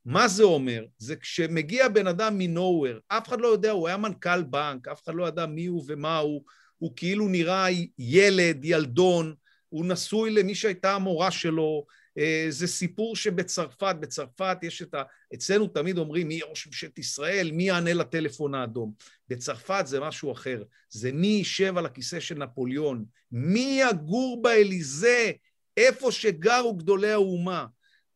מה 0.05 0.27
זה 0.27 0.43
אומר? 0.43 0.85
זה 0.97 1.15
כשמגיע 1.15 1.87
בן 1.87 2.07
אדם 2.07 2.37
מנוהוור, 2.37 2.97
אף 3.07 3.27
אחד 3.27 3.41
לא 3.41 3.47
יודע, 3.47 3.71
הוא 3.71 3.87
היה 3.87 3.97
מנכ"ל 3.97 4.43
בנק, 4.43 4.87
אף 4.87 5.03
אחד 5.03 5.15
לא 5.15 5.27
ידע 5.27 5.45
מי 5.45 5.65
הוא 5.65 5.83
ומה 5.87 6.17
הוא, 6.17 6.43
הוא 6.77 6.93
כאילו 6.95 7.27
נראה 7.27 7.65
ילד, 7.99 8.65
ילדון, 8.65 9.33
הוא 9.69 9.85
נשוי 9.85 10.31
למי 10.31 10.55
שהייתה 10.55 10.95
המורה 10.95 11.31
שלו, 11.31 11.85
אה, 11.89 12.00
זה 12.49 12.67
סיפור 12.67 13.15
שבצרפת, 13.15 13.95
בצרפת 13.99 14.57
יש 14.61 14.81
את 14.81 14.93
ה... 14.93 15.03
אצלנו 15.33 15.67
תמיד 15.67 15.97
אומרים 15.97 16.27
מי 16.27 16.39
ראש 16.49 16.67
ממשלת 16.67 16.99
ישראל, 16.99 17.51
מי 17.51 17.63
יענה 17.63 17.93
לטלפון 17.93 18.55
האדום. 18.55 18.93
בצרפת 19.27 19.83
זה 19.87 19.99
משהו 19.99 20.31
אחר, 20.31 20.63
זה 20.89 21.11
מי 21.11 21.27
יישב 21.27 21.77
על 21.77 21.85
הכיסא 21.85 22.19
של 22.19 22.35
נפוליאון, 22.35 23.05
מי 23.31 23.81
יגור 23.89 24.41
באליזה, 24.41 25.31
איפה 25.77 26.11
שגרו 26.11 26.75
גדולי 26.75 27.11
האומה. 27.11 27.65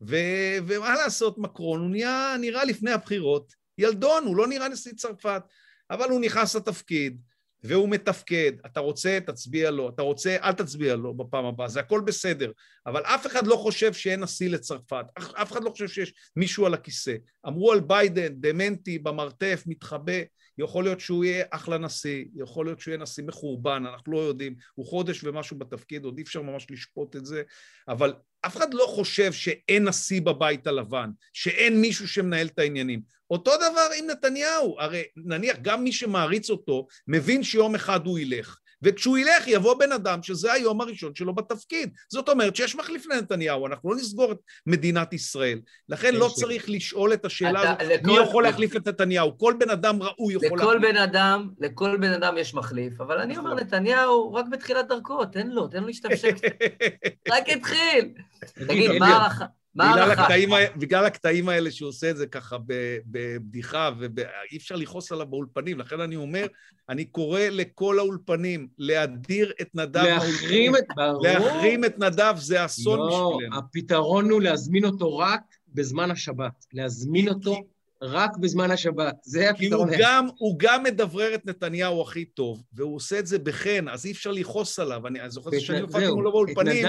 ו... 0.01 0.15
ומה 0.67 0.95
לעשות, 0.95 1.37
מקרון, 1.37 1.79
הוא 1.81 1.89
נהיה, 1.89 2.35
נראה 2.41 2.65
לפני 2.65 2.91
הבחירות 2.91 3.53
ילדון, 3.77 4.25
הוא 4.25 4.35
לא 4.35 4.47
נראה 4.47 4.69
נשיא 4.69 4.93
צרפת, 4.93 5.41
אבל 5.91 6.09
הוא 6.09 6.21
נכנס 6.21 6.55
לתפקיד, 6.55 7.21
והוא 7.63 7.89
מתפקד, 7.89 8.51
אתה 8.65 8.79
רוצה, 8.79 9.19
תצביע 9.25 9.71
לו, 9.71 9.89
אתה 9.89 10.01
רוצה, 10.01 10.37
אל 10.43 10.53
תצביע 10.53 10.95
לו 10.95 11.13
בפעם 11.13 11.45
הבאה, 11.45 11.67
זה 11.67 11.79
הכל 11.79 12.01
בסדר. 12.05 12.51
אבל 12.85 13.01
אף 13.01 13.27
אחד 13.27 13.47
לא 13.47 13.55
חושב 13.55 13.93
שאין 13.93 14.23
נשיא 14.23 14.49
לצרפת, 14.49 15.05
אף 15.17 15.51
אחד 15.51 15.63
לא 15.63 15.69
חושב 15.69 15.87
שיש 15.87 16.13
מישהו 16.35 16.65
על 16.65 16.73
הכיסא. 16.73 17.15
אמרו 17.47 17.71
על 17.71 17.79
ביידן, 17.79 18.33
דמנטי, 18.33 18.99
במרתף, 18.99 19.63
מתחבא, 19.65 20.21
יכול 20.57 20.83
להיות 20.83 20.99
שהוא 20.99 21.25
יהיה 21.25 21.45
אחלה 21.51 21.77
נשיא, 21.77 22.25
יכול 22.35 22.65
להיות 22.65 22.79
שהוא 22.79 22.91
יהיה 22.91 23.01
נשיא 23.01 23.23
מחורבן, 23.23 23.83
אנחנו 23.85 24.11
לא 24.11 24.17
יודעים, 24.17 24.55
הוא 24.75 24.85
חודש 24.85 25.23
ומשהו 25.23 25.57
בתפקיד, 25.57 26.05
עוד 26.05 26.17
אי 26.17 26.23
אפשר 26.23 26.41
ממש 26.41 26.67
לשפוט 26.69 27.15
את 27.15 27.25
זה, 27.25 27.43
אבל 27.87 28.13
אף 28.41 28.57
אחד 28.57 28.73
לא 28.73 28.85
חושב 28.89 29.33
שאין 29.33 29.87
נשיא 29.87 30.21
בבית 30.21 30.67
הלבן, 30.67 31.09
שאין 31.33 31.81
מישהו 31.81 32.07
שמנהל 32.07 32.47
את 32.47 32.59
העניינים. 32.59 33.01
אותו 33.29 33.51
דבר 33.57 33.87
עם 33.97 34.07
נתניהו, 34.07 34.75
הרי 34.79 35.03
נניח 35.15 35.57
גם 35.61 35.83
מי 35.83 35.91
שמעריץ 35.91 36.49
אותו 36.49 36.87
מבין 37.07 37.43
שיום 37.43 37.75
אחד 37.75 38.05
הוא 38.05 38.19
ילך. 38.19 38.59
וכשהוא 38.83 39.17
ילך 39.17 39.47
יבוא 39.47 39.79
בן 39.79 39.91
אדם 39.91 40.23
שזה 40.23 40.53
היום 40.53 40.81
הראשון 40.81 41.15
שלו 41.15 41.35
בתפקיד. 41.35 41.89
זאת 42.09 42.29
אומרת 42.29 42.55
שיש 42.55 42.75
מחליף 42.75 43.05
לנתניהו, 43.05 43.67
אנחנו 43.67 43.89
לא 43.89 43.95
נסגור 43.95 44.31
את 44.31 44.37
מדינת 44.65 45.13
ישראל. 45.13 45.59
לכן 45.89 46.15
לא 46.15 46.29
צריך 46.35 46.69
לשאול 46.69 47.13
את 47.13 47.25
השאלה 47.25 47.61
הזאת, 47.61 48.03
מי 48.03 48.17
יכול 48.17 48.43
להחליף 48.43 48.75
את 48.75 48.87
נתניהו? 48.87 49.37
כל 49.37 49.53
בן 49.59 49.69
אדם 49.69 50.03
ראוי 50.03 50.33
יכול 50.33 50.57
להחליף. 50.57 50.61
לכל 50.61 50.79
בן 50.79 50.97
אדם, 50.97 51.49
לכל 51.59 51.97
בן 51.97 52.13
אדם 52.13 52.37
יש 52.37 52.53
מחליף, 52.53 53.01
אבל 53.01 53.19
אני 53.19 53.37
אומר, 53.37 53.53
נכון. 53.53 53.63
נתניהו 53.63 54.33
רק 54.33 54.45
בתחילת 54.51 54.87
דרכו, 54.87 55.25
תן 55.25 55.47
לו, 55.47 55.67
תן 55.67 55.79
לו 55.79 55.87
להשתמשש. 55.87 56.25
רק 57.33 57.49
התחיל. 57.49 58.13
תגיד, 58.67 58.91
מה 58.99 59.29
הערכה? 59.79 60.05
בגלל 60.05 60.11
הקטעים, 60.11 60.49
בגלל 60.77 61.05
הקטעים 61.05 61.49
האלה 61.49 61.71
שהוא 61.71 61.89
עושה 61.89 62.09
את 62.09 62.17
זה 62.17 62.27
ככה 62.27 62.57
בבדיחה, 63.05 63.89
ואי 63.99 64.57
אפשר 64.57 64.75
לכעוס 64.75 65.11
עליו 65.11 65.25
באולפנים, 65.25 65.79
לכן 65.79 65.99
אני 65.99 66.15
אומר, 66.15 66.45
אני 66.89 67.05
קורא 67.05 67.41
לכל 67.51 67.99
האולפנים 67.99 68.67
להדיר 68.77 69.53
את 69.61 69.69
נדב 69.75 70.03
להחרים 70.03 70.75
את, 70.75 70.83
ברור. 70.95 71.23
להחרים 71.23 71.85
את 71.85 71.99
נדב 71.99 72.35
זה 72.37 72.65
אסון 72.65 72.99
לא, 72.99 73.07
בשבילנו. 73.07 73.55
לא, 73.55 73.57
הפתרון 73.57 74.29
הוא 74.29 74.41
להזמין 74.41 74.85
אותו 74.85 75.17
רק 75.17 75.41
בזמן 75.67 76.11
השבת. 76.11 76.65
להזמין 76.73 77.29
אותו 77.29 77.61
רק 78.01 78.37
בזמן 78.37 78.71
השבת, 78.71 79.15
זה 79.23 79.49
הפתרון. 79.49 79.89
כי 79.89 79.95
הוא 79.95 80.03
גם, 80.03 80.27
הוא 80.37 80.55
גם 80.59 80.83
מדברר 80.83 81.35
את 81.35 81.45
נתניהו 81.45 82.01
הכי 82.01 82.25
טוב, 82.25 82.63
והוא 82.73 82.95
עושה 82.95 83.19
את 83.19 83.27
זה 83.27 83.39
בחן, 83.39 83.87
אז 83.87 84.05
אי 84.05 84.11
אפשר 84.11 84.31
לכעוס 84.31 84.79
עליו. 84.79 85.07
אני 85.07 85.19
זוכר 85.29 85.59
שאני 85.59 85.79
הופעתי 85.79 86.07
מולו 86.07 86.31
באולפנים, 86.31 86.85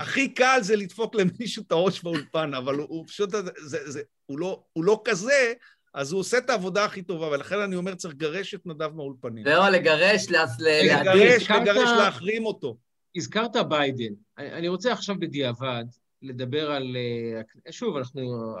הכי 0.00 0.34
קל 0.34 0.58
זה 0.62 0.76
לדפוק 0.76 1.14
למישהו 1.14 1.62
את 1.66 1.72
הראש 1.72 2.02
באולפן, 2.02 2.54
אבל 2.54 2.74
הוא, 2.74 2.86
הוא 2.88 3.06
פשוט, 3.06 3.30
זה, 3.30 3.90
זה, 3.90 4.02
הוא, 4.26 4.38
לא, 4.38 4.62
הוא 4.72 4.84
לא 4.84 5.00
כזה, 5.04 5.52
אז 5.94 6.12
הוא 6.12 6.20
עושה 6.20 6.38
את 6.38 6.50
העבודה 6.50 6.84
הכי 6.84 7.02
טובה, 7.02 7.26
ולכן 7.26 7.58
אני 7.58 7.76
אומר, 7.76 7.94
צריך 7.94 8.14
לגרש 8.14 8.54
את 8.54 8.66
נדב 8.66 8.90
מהאולפנים. 8.94 9.44
זהו, 9.44 9.64
לגרש, 9.72 10.30
להדיר. 10.30 11.00
לגרש, 11.00 11.50
לגרש, 11.50 11.88
להחרים 11.98 12.46
אותו. 12.46 12.76
הזכרת 13.16 13.56
ביידן. 13.68 14.14
אני 14.38 14.68
רוצה 14.68 14.92
עכשיו 14.92 15.16
בדיעבד, 15.18 15.84
לדבר 16.22 16.70
על... 16.70 16.96
אה, 16.96 17.72
שוב, 17.72 17.96
אנחנו... 17.96 18.54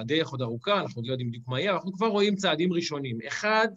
הדרך 0.00 0.28
עוד 0.28 0.42
ארוכה, 0.42 0.80
אנחנו 0.80 1.00
עוד 1.00 1.06
לא 1.06 1.12
יודעים 1.12 1.28
בדיוק 1.28 1.48
מה 1.48 1.60
יהיה, 1.60 1.72
אנחנו 1.72 1.92
כבר 1.92 2.06
רואים 2.06 2.36
צעדים 2.36 2.72
ראשונים. 2.72 3.18
אחד, 3.28 3.68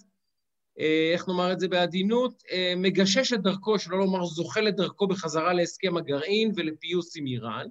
אה, 0.79 1.11
איך 1.13 1.27
נאמר 1.27 1.53
את 1.53 1.59
זה 1.59 1.67
בעדינות, 1.67 2.43
אה, 2.51 2.73
מגשש 2.77 3.33
את 3.33 3.41
דרכו, 3.41 3.79
שלא 3.79 3.97
לומר 3.97 4.25
זוחל 4.25 4.67
את 4.67 4.75
דרכו 4.75 5.07
בחזרה 5.07 5.53
להסכם 5.53 5.97
הגרעין 5.97 6.51
ולפיוס 6.55 7.17
עם 7.17 7.25
איראן. 7.25 7.67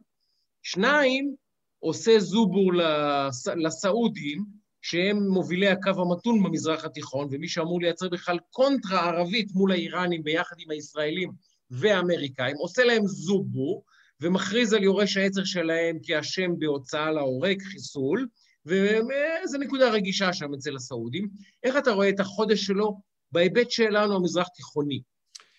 שניים, 0.63 1.35
עושה 1.79 2.19
זובור 2.19 2.75
לס... 2.75 3.49
לסעודים, 3.49 4.45
שהם 4.83 5.29
מובילי 5.29 5.69
הקו 5.69 5.91
המתון 5.91 6.43
במזרח 6.43 6.85
התיכון, 6.85 7.29
ומי 7.31 7.49
שאמור 7.49 7.81
לייצר 7.81 8.09
בכלל 8.09 8.39
קונטרה 8.51 9.09
ערבית 9.09 9.53
מול 9.55 9.73
האיראנים 9.73 10.23
ביחד 10.23 10.57
עם 10.59 10.71
הישראלים 10.71 11.33
והאמריקאים, 11.71 12.57
עושה 12.57 12.85
להם 12.85 13.07
זובור, 13.07 13.85
ומכריז 14.21 14.73
על 14.73 14.83
יורש 14.83 15.17
העצר 15.17 15.45
שלהם 15.45 15.99
כאשם 16.03 16.59
בהוצאה 16.59 17.13
להורג, 17.13 17.63
חיסול, 17.63 18.27
וזו 18.67 19.59
נקודה 19.59 19.91
רגישה 19.91 20.33
שם 20.33 20.55
אצל 20.55 20.77
הסעודים. 20.77 21.29
איך 21.65 21.77
אתה 21.77 21.91
רואה 21.91 22.09
את 22.09 22.21
החודש 22.21 22.67
שלו 22.67 23.01
בהיבט 23.33 23.71
שלנו, 23.71 24.17
המזרח 24.17 24.49
תיכוני? 24.49 25.01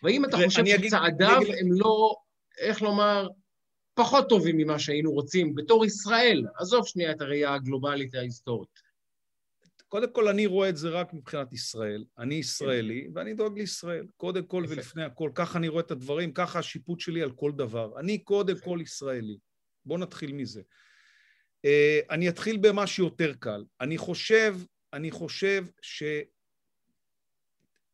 והאם 0.04 0.26
אתה 0.26 0.38
חושב 0.46 0.66
שצעדיו 0.66 1.38
אגיד... 1.42 1.56
הם 1.60 1.72
לא, 1.72 2.16
איך 2.60 2.82
לומר, 2.82 3.28
פחות 3.94 4.30
טובים 4.30 4.58
ממה 4.58 4.80
שהיינו 4.80 5.12
רוצים 5.12 5.56
בתור 5.56 5.86
ישראל? 5.86 6.46
עזוב 6.56 6.88
שנייה 6.88 7.12
את 7.12 7.22
הראייה 7.22 7.54
הגלובלית 7.54 8.16
ההיסטורית. 8.16 8.87
קודם 9.88 10.14
כל, 10.14 10.28
אני 10.28 10.46
רואה 10.46 10.70
את 10.70 10.78
זה 10.78 10.90
רק 10.90 11.14
מבחינת 11.14 11.54
ישראל. 11.54 12.06
אני 12.18 12.36
ישראלי, 12.36 13.08
ואני 13.14 13.34
דואג 13.34 13.58
לישראל. 13.58 14.08
קודם 14.18 14.46
כל. 14.46 14.66
ולפני 14.70 15.04
הכל. 15.04 15.32
ככה 15.36 15.60
אני 15.60 15.68
רואה 15.68 15.82
את 15.82 15.92
הדברים, 15.92 16.34
ככה 16.34 16.60
השיפוט 16.60 17.00
שלי 17.00 17.22
על 17.22 17.32
כל 17.32 17.52
דבר. 17.52 18.00
אני 18.00 18.18
קודם. 18.18 18.60
כל 18.60 18.80
ישראלי. 18.82 19.38
בואו 19.86 20.00
נתחיל 20.00 20.34
מזה. 20.34 20.62
Uh, 21.66 21.70
אני 22.10 22.30
אתחיל 22.30 22.58
במשהו 22.58 23.06
יותר 23.06 23.34
קל. 23.34 23.64
אני 23.82 23.98
חושב, 23.98 24.56
אני 24.94 25.12
חושב 25.12 25.66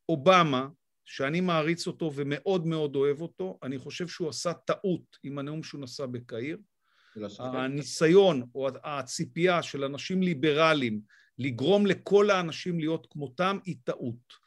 שאובמה, 0.07 0.67
שאני 1.05 1.41
מעריץ 1.41 1.87
אותו 1.87 2.11
ומאוד 2.15 2.65
מאוד 2.65 2.95
אוהב 2.95 3.21
אותו, 3.21 3.59
אני 3.63 3.77
חושב 3.77 4.07
שהוא 4.07 4.29
עשה 4.29 4.53
טעות 4.53 5.17
עם 5.23 5.39
הנאום 5.39 5.63
שהוא 5.63 5.81
נשא 5.81 6.05
בקהיר. 6.05 6.57
הניסיון 7.39 8.43
או 8.55 8.67
הציפייה 8.83 9.63
של 9.63 9.83
אנשים 9.83 10.21
ליברליים 10.21 11.01
לגרום 11.39 11.85
לכל 11.85 12.30
האנשים 12.30 12.80
להיות 12.80 13.07
כמותם 13.10 13.57
היא 13.65 13.76
טעות. 13.84 14.43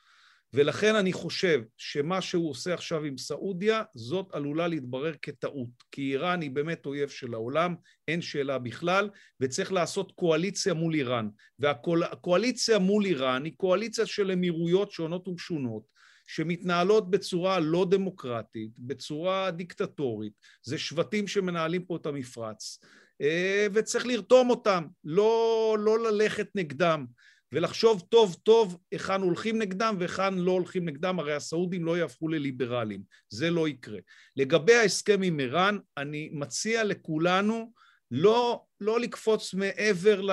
ולכן 0.53 0.95
אני 0.95 1.13
חושב 1.13 1.63
שמה 1.77 2.21
שהוא 2.21 2.51
עושה 2.51 2.75
עכשיו 2.75 3.05
עם 3.05 3.19
סעודיה, 3.19 3.83
זאת 3.95 4.29
עלולה 4.33 4.69
להתברר 4.69 5.13
כטעות. 5.23 5.69
כי 5.93 6.13
איראן 6.13 6.43
היא 6.43 6.51
באמת 6.51 6.87
אויב 6.87 7.09
של 7.09 7.35
העולם, 7.35 7.75
אין 8.09 8.23
שאלה 8.23 8.59
בכלל, 8.59 9.11
וצריך 9.41 9.73
לעשות 9.73 10.13
קואליציה 10.13 10.75
מול 10.75 10.95
איראן. 10.95 11.29
והקואליציה 11.59 12.79
מול 12.79 13.05
איראן 13.05 13.45
היא 13.45 13.53
קואליציה 13.57 14.07
של 14.07 14.31
אמירויות 14.31 14.91
שונות 14.91 15.29
ומשונות, 15.29 15.83
שמתנהלות 16.27 17.11
בצורה 17.11 17.61
לא 17.61 17.87
דמוקרטית, 17.91 18.71
בצורה 18.79 19.51
דיקטטורית. 19.51 20.33
זה 20.63 20.79
שבטים 20.79 21.27
שמנהלים 21.27 21.85
פה 21.85 21.97
את 21.97 22.07
המפרץ. 22.07 22.79
אה, 23.21 23.67
וצריך 23.75 24.07
לרתום 24.07 24.51
אותם, 24.51 24.85
לא, 25.05 25.77
לא 25.81 26.11
ללכת 26.11 26.49
נגדם, 26.55 27.07
ולחשוב 27.53 28.03
טוב 28.09 28.37
טוב 28.43 28.79
היכן 28.93 29.21
הולכים 29.21 29.59
נגדם 29.59 29.97
והיכן 29.99 30.35
לא 30.35 30.53
הולכים 30.53 30.89
נגדם, 30.89 31.19
הרי 31.19 31.35
הסעודים 31.35 31.85
לא 31.85 31.99
יהפכו 31.99 32.29
לליברלים, 32.29 33.03
זה 33.29 33.51
לא 33.51 33.69
יקרה. 33.69 33.99
לגבי 34.37 34.75
ההסכם 34.75 35.23
עם 35.23 35.41
איראן, 35.41 35.79
אני 35.97 36.31
מציע 36.33 36.85
לכולנו 36.85 37.73
לא, 38.11 38.65
לא 38.81 39.01
לקפוץ 39.01 39.55
מעבר, 39.55 40.21
ל, 40.21 40.31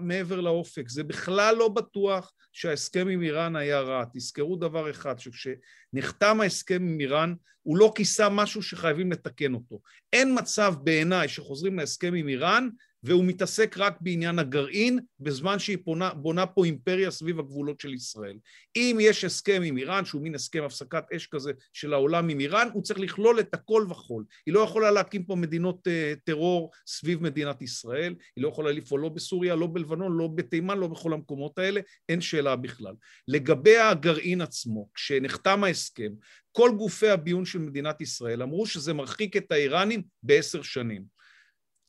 מעבר 0.00 0.40
לאופק. 0.40 0.88
זה 0.88 1.04
בכלל 1.04 1.56
לא 1.56 1.68
בטוח 1.68 2.32
שההסכם 2.54 3.08
עם 3.08 3.22
איראן 3.22 3.56
היה 3.56 3.80
רע. 3.80 4.04
תזכרו 4.12 4.56
דבר 4.56 4.90
אחד, 4.90 5.14
שכשנחתם 5.18 6.40
ההסכם 6.40 6.82
עם 6.82 7.00
איראן, 7.00 7.34
הוא 7.62 7.76
לא 7.76 7.92
כיסה 7.94 8.28
משהו 8.28 8.62
שחייבים 8.62 9.12
לתקן 9.12 9.54
אותו. 9.54 9.80
אין 10.12 10.38
מצב 10.38 10.74
בעיניי 10.82 11.28
שחוזרים 11.28 11.78
להסכם 11.78 12.14
עם 12.14 12.28
איראן 12.28 12.68
והוא 13.04 13.24
מתעסק 13.24 13.78
רק 13.78 13.96
בעניין 14.00 14.38
הגרעין, 14.38 14.98
בזמן 15.20 15.58
שהיא 15.58 15.78
פונה, 15.84 16.14
בונה 16.14 16.46
פה 16.46 16.64
אימפריה 16.64 17.10
סביב 17.10 17.38
הגבולות 17.38 17.80
של 17.80 17.94
ישראל. 17.94 18.36
אם 18.76 18.98
יש 19.00 19.24
הסכם 19.24 19.62
עם 19.64 19.76
איראן, 19.76 20.04
שהוא 20.04 20.22
מין 20.22 20.34
הסכם 20.34 20.62
הפסקת 20.64 21.04
אש 21.16 21.26
כזה 21.26 21.52
של 21.72 21.92
העולם 21.92 22.28
עם 22.28 22.40
איראן, 22.40 22.68
הוא 22.72 22.82
צריך 22.82 23.00
לכלול 23.00 23.40
את 23.40 23.54
הכל 23.54 23.86
וכול. 23.90 24.24
היא 24.46 24.54
לא 24.54 24.60
יכולה 24.60 24.90
להקים 24.90 25.24
פה 25.24 25.34
מדינות 25.34 25.86
uh, 25.86 26.20
טרור 26.24 26.70
סביב 26.86 27.22
מדינת 27.22 27.62
ישראל, 27.62 28.14
היא 28.36 28.44
לא 28.44 28.48
יכולה 28.48 28.72
לפעול 28.72 29.00
לא 29.00 29.08
בסוריה, 29.08 29.54
לא 29.54 29.66
בלבנון, 29.66 30.16
לא 30.16 30.28
בתימן, 30.34 30.78
לא 30.78 30.86
בכל 30.86 31.12
המקומות 31.12 31.58
האלה, 31.58 31.80
אין 32.08 32.20
שאלה 32.20 32.56
בכלל. 32.56 32.94
לגבי 33.28 33.78
הגרעין 33.78 34.40
עצמו, 34.40 34.88
כשנחתם 34.94 35.64
ההסכם, 35.64 36.12
כל 36.52 36.70
גופי 36.78 37.08
הביון 37.08 37.44
של 37.44 37.58
מדינת 37.58 38.00
ישראל 38.00 38.42
אמרו 38.42 38.66
שזה 38.66 38.92
מרחיק 38.92 39.36
את 39.36 39.52
האיראנים 39.52 40.02
בעשר 40.22 40.62
שנים. 40.62 41.13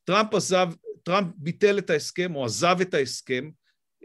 טראמפ 0.06 0.34
עזב, 0.34 0.70
טראמפ 1.04 1.28
ביטל 1.38 1.78
את 1.78 1.90
ההסכם 1.90 2.36
או 2.36 2.46
עזב 2.46 2.78
את 2.82 2.94
ההסכם, 2.94 3.50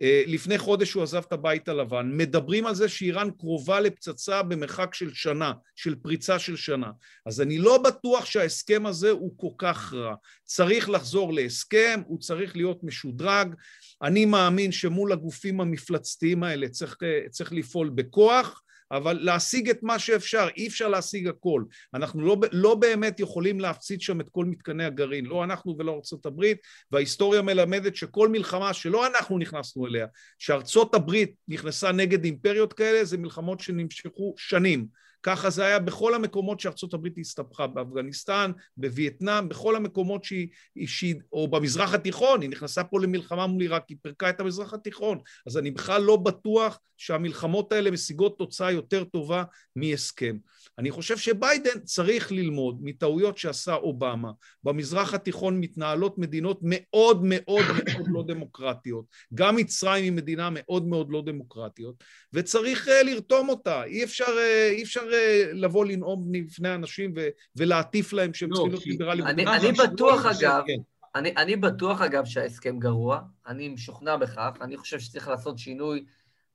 אה, 0.03 0.23
לפני 0.27 0.59
חודש 0.59 0.93
הוא 0.93 1.03
עזב 1.03 1.23
את 1.27 1.33
הבית 1.33 1.69
הלבן, 1.69 2.11
מדברים 2.13 2.67
על 2.67 2.75
זה 2.75 2.89
שאיראן 2.89 3.31
קרובה 3.31 3.81
לפצצה 3.81 4.43
במרחק 4.43 4.95
של 4.95 5.15
שנה, 5.15 5.53
של 5.77 5.95
פריצה 5.95 6.39
של 6.39 6.57
שנה. 6.57 6.91
אז 7.27 7.41
אני 7.41 7.59
לא 7.59 7.79
בטוח 7.79 8.25
שההסכם 8.25 8.87
הזה 8.87 9.11
הוא 9.11 9.33
כל 9.37 9.55
כך 9.59 9.95
רע. 9.95 10.15
צריך 10.45 10.91
לחזור 10.91 11.33
להסכם, 11.33 12.01
הוא 12.07 12.19
צריך 12.19 12.57
להיות 12.57 12.85
משודרג. 12.85 13.55
אני 14.03 14.25
מאמין 14.25 14.73
שמול 14.73 15.13
הגופים 15.13 15.61
המפלצתיים 15.61 16.43
האלה 16.43 16.69
צריך, 16.69 16.97
אה, 17.03 17.29
צריך 17.31 17.53
לפעול 17.53 17.89
בכוח, 17.89 18.63
אבל 18.91 19.19
להשיג 19.21 19.71
את 19.71 19.83
מה 19.83 19.99
שאפשר, 19.99 20.49
אי 20.57 20.69
אפשר 20.69 20.89
להשיג 20.89 21.29
הכל. 21.29 21.65
אנחנו 21.95 22.23
לא, 22.23 22.37
לא 22.53 22.75
באמת 22.75 23.21
יכולים 23.21 23.61
להפציץ 23.61 24.03
שם 24.03 24.21
את 24.21 24.29
כל 24.29 24.45
מתקני 24.45 24.85
הגרעין, 24.85 25.27
לא 25.27 25.45
אנחנו 25.45 25.77
ולא 25.79 25.95
ארצות 25.95 26.27
הברית, 26.27 26.59
וההיסטוריה 26.93 27.43
מלמדת 27.43 27.97
שכל 27.97 28.29
מלחמה 28.29 28.75
שלא 28.75 29.07
אנחנו 29.07 29.39
נכנסנו 29.39 29.87
אליה, 29.87 30.07
שארצות 30.39 30.95
הברית 30.95 31.35
נכנסה 31.49 31.93
נגד 31.93 32.25
אימפריות 32.25 32.73
כאלה, 32.73 33.05
זה 33.05 33.19
מלחמות 33.19 33.61
שנמשכו 33.61 34.35
שנים. 34.37 34.87
ככה 35.23 35.51
זה 35.51 35.65
היה 35.65 35.79
בכל 35.79 36.15
המקומות 36.15 36.61
שארצות 36.61 36.95
הברית 36.95 37.19
הסתבכה, 37.19 37.67
באפגניסטן, 37.67 38.53
בווייטנאם, 38.77 39.49
בכל 39.49 39.77
המקומות 39.77 40.25
שהיא, 40.25 40.49
שהיא, 40.87 41.15
או 41.33 41.49
במזרח 41.49 41.95
התיכון, 41.95 42.43
היא 42.43 42.51
נכנסה 42.51 42.85
פה 42.85 43.01
למלחמה 43.01 43.47
מול 43.47 43.63
עיראק, 43.63 43.85
היא 43.89 43.97
פירקה 44.03 44.31
את 44.31 44.41
המזרח 44.41 44.75
התיכון. 44.75 45.19
אז 45.47 45.59
אני 45.59 45.71
בכלל 45.71 46.03
לא 46.03 46.17
בטוח 46.17 46.79
שהמלחמות 46.97 47.73
האלה 47.73 47.91
משיגות 47.91 48.39
תוצאה 48.39 48.73
יותר 48.73 49.05
טובה 49.05 49.45
מהסכם. 49.77 50.37
אני 50.79 50.91
חושב 50.91 51.17
שביידן 51.17 51.81
צריך 51.85 52.33
ללמוד 52.33 52.79
מטעויות 52.83 53.39
שעשה 53.39 53.75
אובמה. 53.75 54.31
במזרח 54.65 55.15
התיכון 55.15 55.61
מתנהלות 55.61 56.19
מדינות 56.19 56.61
מאוד 56.63 57.21
מאוד 57.25 57.65
מאוד 57.87 58.07
לא 58.09 58.25
דמוקרטיות. 58.27 59.05
גם 59.35 59.57
מצרים 59.57 60.05
היא 60.05 60.13
מדינה 60.13 60.49
מאוד 60.53 60.87
מאוד 60.87 61.11
לא 61.11 61.23
דמוקרטיות, 61.27 61.95
וצריך 62.33 62.89
uh, 62.89 63.05
לרתום 63.05 63.49
אותה. 63.49 63.85
אי 63.85 64.05
אפשר, 64.05 64.25
uh, 64.25 64.73
אי 64.73 64.83
אפשר 64.83 65.10
לבוא 65.53 65.85
לנאום 65.85 66.33
בפני 66.33 66.75
אנשים 66.75 67.15
ולהטיף 67.57 68.13
להם 68.13 68.35
שהם 68.35 68.51
לא, 68.51 68.55
צריכים 68.55 68.73
להיות 68.73 68.87
ליברליים. 68.87 69.27
אני, 69.27 69.73
בטוח, 69.73 70.27
אגב, 70.27 70.63
כן. 70.67 70.81
אני, 71.15 71.35
אני 71.37 71.57
בטוח, 71.57 72.01
אגב, 72.01 72.25
שההסכם 72.25 72.79
גרוע. 72.79 73.21
אני 73.47 73.69
משוכנע 73.69 74.17
בכך. 74.17 74.51
אני 74.61 74.77
חושב 74.77 74.99
שצריך 74.99 75.29
לעשות 75.29 75.59
שינוי. 75.59 76.05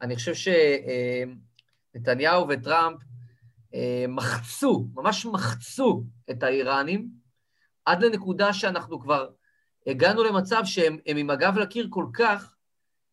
אני 0.02 0.16
חושב 0.16 0.34
שנתניהו 1.94 2.48
וטראמפ 2.50 2.98
אה, 3.74 4.06
מחצו, 4.08 4.88
ממש 4.94 5.26
מחצו 5.26 6.04
את 6.32 6.44
האיראנים, 6.44 7.10
עד 7.86 8.04
לנקודה 8.04 8.54
שאנחנו 8.54 9.00
כבר 9.00 9.30
הגענו 9.88 10.24
למצב 10.24 10.62
שהם 10.66 10.98
עם 11.06 11.30
הגב 11.30 11.58
לקיר 11.58 11.88
כל 11.90 12.06
כך, 12.14 12.56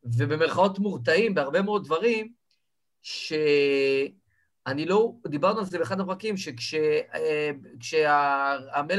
ובמרכאות 0.05 0.78
מורתעים 0.78 1.35
בהרבה 1.35 1.62
מאוד 1.62 1.85
דברים, 1.85 2.32
שאני 4.68 4.86
לא, 4.86 5.12
דיברנו 5.26 5.59
על 5.59 5.64
זה 5.64 5.78
באחד 5.78 6.01
הפרקים, 6.01 6.36
שכשהמלך 6.36 7.06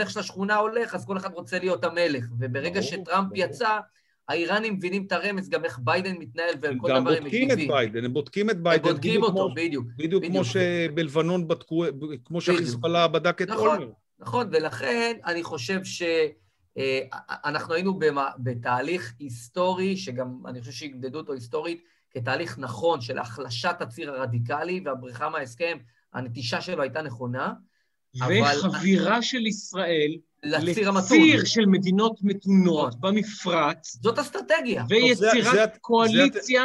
אה, 0.08 0.10
של 0.10 0.20
השכונה 0.20 0.56
הולך, 0.56 0.96
אז 0.96 1.06
כל 1.06 1.18
אחד 1.18 1.34
רוצה 1.34 1.60
להיות 1.60 1.84
המלך, 1.84 2.26
וברגע 2.40 2.82
שטראמפ 2.82 3.28
יצא, 3.36 3.80
האיראנים 4.30 4.74
מבינים 4.74 5.06
את 5.08 5.12
הרמז, 5.12 5.50
גם 5.50 5.66
איך 5.66 5.80
ביידן 5.80 6.16
מתנהל 6.18 6.54
וכל 6.62 6.88
דבר 6.88 7.12
הם 7.18 7.24
מגיבים. 7.24 7.48
גם 7.48 7.48
בודקים 7.48 7.52
את 7.52 7.58
ביידן, 7.68 8.06
הם 8.06 8.14
בודקים 8.14 8.50
את 8.50 8.64
ביידן. 8.64 8.88
הם 8.88 8.94
בודקים 8.94 9.24
אותו, 9.24 9.34
כמו, 9.34 9.54
בדיוק. 9.56 9.86
בדיוק 9.98 10.26
כמו 10.26 10.46
שבלבנון 10.46 11.48
בדקו, 11.48 11.86
כמו 12.26 12.42
שהחיזבאללה 12.42 13.08
בדק 13.08 13.42
את 13.42 13.50
נכון, 13.50 13.68
אולמרט. 13.68 13.92
נכון, 14.20 14.48
ולכן 14.52 15.18
אני 15.26 15.44
חושב 15.44 15.80
שאנחנו 15.84 17.72
אה, 17.74 17.76
היינו 17.76 18.00
בתהליך 18.38 19.14
היסטורי, 19.20 19.98
שגם 19.98 20.38
אני 20.46 20.60
חושב 20.60 20.72
שימדדו 20.72 21.18
אותו 21.18 21.34
היסטורית, 21.34 21.84
כתהליך 22.14 22.60
נכון 22.60 23.02
של 23.02 23.20
החלשת 23.20 23.76
הציר 23.80 24.12
הרדיקלי 24.12 24.82
והבריחה 24.86 25.30
מההסכם, 25.30 25.78
הנטישה 26.14 26.62
שלו 26.62 26.82
הייתה 26.82 27.02
נכונה. 27.02 27.54
וחבירה 28.16 29.14
אבל... 29.14 29.22
של 29.22 29.48
ישראל 29.48 30.18
לציר. 30.44 30.92
לציר 30.92 31.46
של 31.46 31.66
מדינות 31.66 32.20
מתונות 32.22 32.96
נכון. 32.96 33.02
במפרץ. 33.02 33.98
זאת 34.02 34.20
אסטרטגיה. 34.20 34.84
ויצירת 34.90 35.74
זה, 35.74 35.80
קואליציה. 35.82 36.64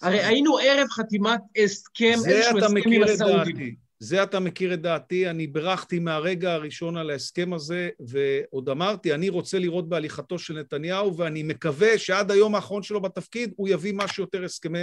זה, 0.00 0.06
הרי 0.06 0.18
זה, 0.18 0.26
היינו 0.26 0.58
ערב 0.58 0.88
חתימת 0.88 1.40
הסכם, 1.64 2.18
איזשהו 2.26 2.58
הסכם 2.58 2.92
עם 2.92 3.02
הסעודים. 3.02 3.89
זה 4.02 4.22
אתה 4.22 4.40
מכיר 4.40 4.74
את 4.74 4.80
דעתי, 4.80 5.30
אני 5.30 5.46
בירכתי 5.46 5.98
מהרגע 5.98 6.52
הראשון 6.52 6.96
על 6.96 7.10
ההסכם 7.10 7.52
הזה, 7.52 7.88
ועוד 8.00 8.68
אמרתי, 8.68 9.14
אני 9.14 9.28
רוצה 9.28 9.58
לראות 9.58 9.88
בהליכתו 9.88 10.38
של 10.38 10.60
נתניהו, 10.60 11.16
ואני 11.16 11.42
מקווה 11.42 11.98
שעד 11.98 12.30
היום 12.30 12.54
האחרון 12.54 12.82
שלו 12.82 13.00
בתפקיד 13.00 13.52
הוא 13.56 13.68
יביא 13.68 13.94
משהו 13.94 14.22
יותר 14.24 14.44
הסכמי, 14.44 14.78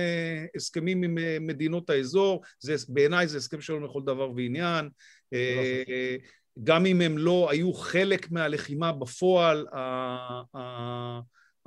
הסכמים 0.56 1.04
עם 1.04 1.18
אה, 1.18 1.38
מדינות 1.42 1.90
האזור, 1.90 2.42
זה, 2.60 2.76
בעיניי 2.90 3.28
זה 3.28 3.38
הסכם 3.38 3.62
שלום 3.62 3.86
לכל 3.86 4.02
דבר 4.06 4.32
ועניין. 4.36 4.90
אה, 5.34 6.16
גם 6.64 6.86
אם 6.86 7.02
הם 7.02 7.18
לא 7.18 7.48
היו 7.52 7.74
חלק 7.74 8.32
מהלחימה 8.32 8.92
בפועל, 8.92 9.66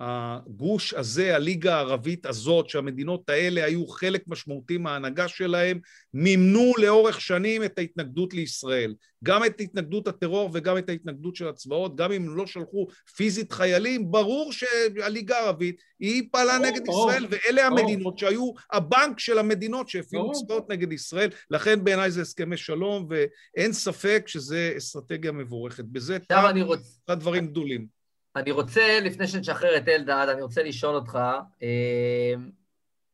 הגוש 0.00 0.94
הזה, 0.94 1.36
הליגה 1.36 1.74
הערבית 1.74 2.26
הזאת, 2.26 2.68
שהמדינות 2.68 3.30
האלה 3.30 3.64
היו 3.64 3.86
חלק 3.86 4.22
משמעותי 4.26 4.78
מההנהגה 4.78 5.28
שלהם, 5.28 5.80
מימנו 6.14 6.72
לאורך 6.78 7.20
שנים 7.20 7.64
את 7.64 7.78
ההתנגדות 7.78 8.34
לישראל. 8.34 8.94
גם 9.24 9.44
את 9.44 9.60
התנגדות 9.60 10.08
הטרור 10.08 10.50
וגם 10.52 10.78
את 10.78 10.88
ההתנגדות 10.88 11.36
של 11.36 11.48
הצבאות, 11.48 11.96
גם 11.96 12.12
אם 12.12 12.36
לא 12.36 12.46
שלחו 12.46 12.86
פיזית 13.16 13.52
חיילים, 13.52 14.10
ברור 14.10 14.52
שהליגה 14.52 15.36
הערבית 15.36 15.82
היא 16.00 16.22
פעלה 16.32 16.56
או, 16.56 16.62
נגד 16.62 16.88
או, 16.88 17.10
ישראל, 17.10 17.26
ואלה 17.30 17.68
או. 17.68 17.78
המדינות 17.78 18.18
שהיו 18.18 18.52
הבנק 18.72 19.18
של 19.18 19.38
המדינות 19.38 19.88
שהפעילו 19.88 20.32
צבאות 20.32 20.70
נגד 20.70 20.92
ישראל. 20.92 21.30
לכן 21.50 21.84
בעיניי 21.84 22.10
זה 22.10 22.20
הסכמי 22.22 22.56
שלום, 22.56 23.08
ואין 23.10 23.72
ספק 23.72 24.24
שזה 24.26 24.74
אסטרטגיה 24.76 25.32
מבורכת. 25.32 25.84
בזה 25.84 26.18
אני 26.50 26.62
רוצה... 26.62 27.14
דברים 27.14 27.46
גדולים. 27.46 27.99
אני 28.36 28.50
רוצה, 28.50 29.00
לפני 29.02 29.28
שנשחרר 29.28 29.76
את 29.76 29.88
אלדד, 29.88 30.26
אני 30.32 30.42
רוצה 30.42 30.62
לשאול 30.62 30.94
אותך, 30.94 31.18
אה, 31.62 32.34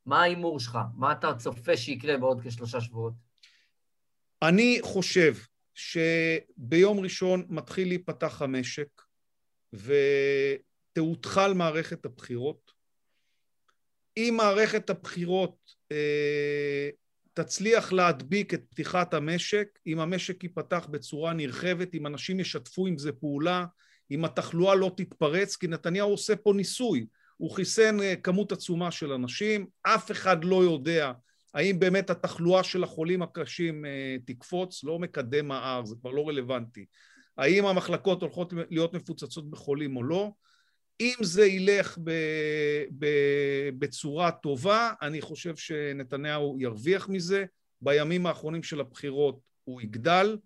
מה 0.06 0.22
ההימור 0.22 0.60
שלך? 0.60 0.78
מה 0.94 1.12
אתה 1.12 1.34
צופה 1.34 1.76
שיקרה 1.76 2.16
בעוד 2.16 2.40
כשלושה 2.44 2.80
שבועות? 2.80 3.12
אני 4.42 4.78
חושב 4.82 5.34
שביום 5.74 7.00
ראשון 7.00 7.46
מתחיל 7.48 7.88
להיפתח 7.88 8.42
המשק 8.42 9.02
ותאותחל 9.72 11.54
מערכת 11.54 12.04
הבחירות. 12.04 12.72
אם 14.16 14.34
מערכת 14.36 14.90
הבחירות 14.90 15.56
אה, 15.92 16.88
תצליח 17.32 17.92
להדביק 17.92 18.54
את 18.54 18.62
פתיחת 18.70 19.14
המשק, 19.14 19.78
אם 19.86 20.00
המשק 20.00 20.42
ייפתח 20.42 20.86
בצורה 20.90 21.32
נרחבת, 21.32 21.94
אם 21.94 22.06
אנשים 22.06 22.40
ישתפו 22.40 22.86
עם 22.86 22.98
זה 22.98 23.12
פעולה, 23.12 23.64
אם 24.10 24.24
התחלואה 24.24 24.74
לא 24.74 24.92
תתפרץ, 24.96 25.56
כי 25.56 25.66
נתניהו 25.66 26.10
עושה 26.10 26.36
פה 26.36 26.52
ניסוי. 26.56 27.06
הוא 27.36 27.50
חיסן 27.50 28.00
אה, 28.00 28.16
כמות 28.16 28.52
עצומה 28.52 28.90
של 28.90 29.12
אנשים, 29.12 29.66
אף 29.82 30.10
אחד 30.10 30.44
לא 30.44 30.64
יודע 30.64 31.12
האם 31.54 31.78
באמת 31.78 32.10
התחלואה 32.10 32.62
של 32.62 32.84
החולים 32.84 33.22
הקשים 33.22 33.84
אה, 33.84 34.16
תקפוץ, 34.24 34.84
לא 34.84 34.98
מקדם 34.98 35.52
ה-R, 35.52 35.86
זה 35.86 35.94
כבר 36.00 36.10
לא 36.10 36.28
רלוונטי. 36.28 36.84
האם 37.38 37.66
המחלקות 37.66 38.22
הולכות 38.22 38.52
להיות 38.70 38.94
מפוצצות 38.94 39.50
בחולים 39.50 39.96
או 39.96 40.02
לא. 40.02 40.30
אם 41.00 41.14
זה 41.22 41.46
ילך 41.46 41.98
ב, 42.04 42.10
ב, 42.98 43.06
בצורה 43.78 44.30
טובה, 44.30 44.92
אני 45.02 45.20
חושב 45.20 45.56
שנתניהו 45.56 46.56
ירוויח 46.60 47.08
מזה. 47.08 47.44
בימים 47.80 48.26
האחרונים 48.26 48.62
של 48.62 48.80
הבחירות 48.80 49.40
הוא 49.64 49.80
יגדל. 49.80 50.36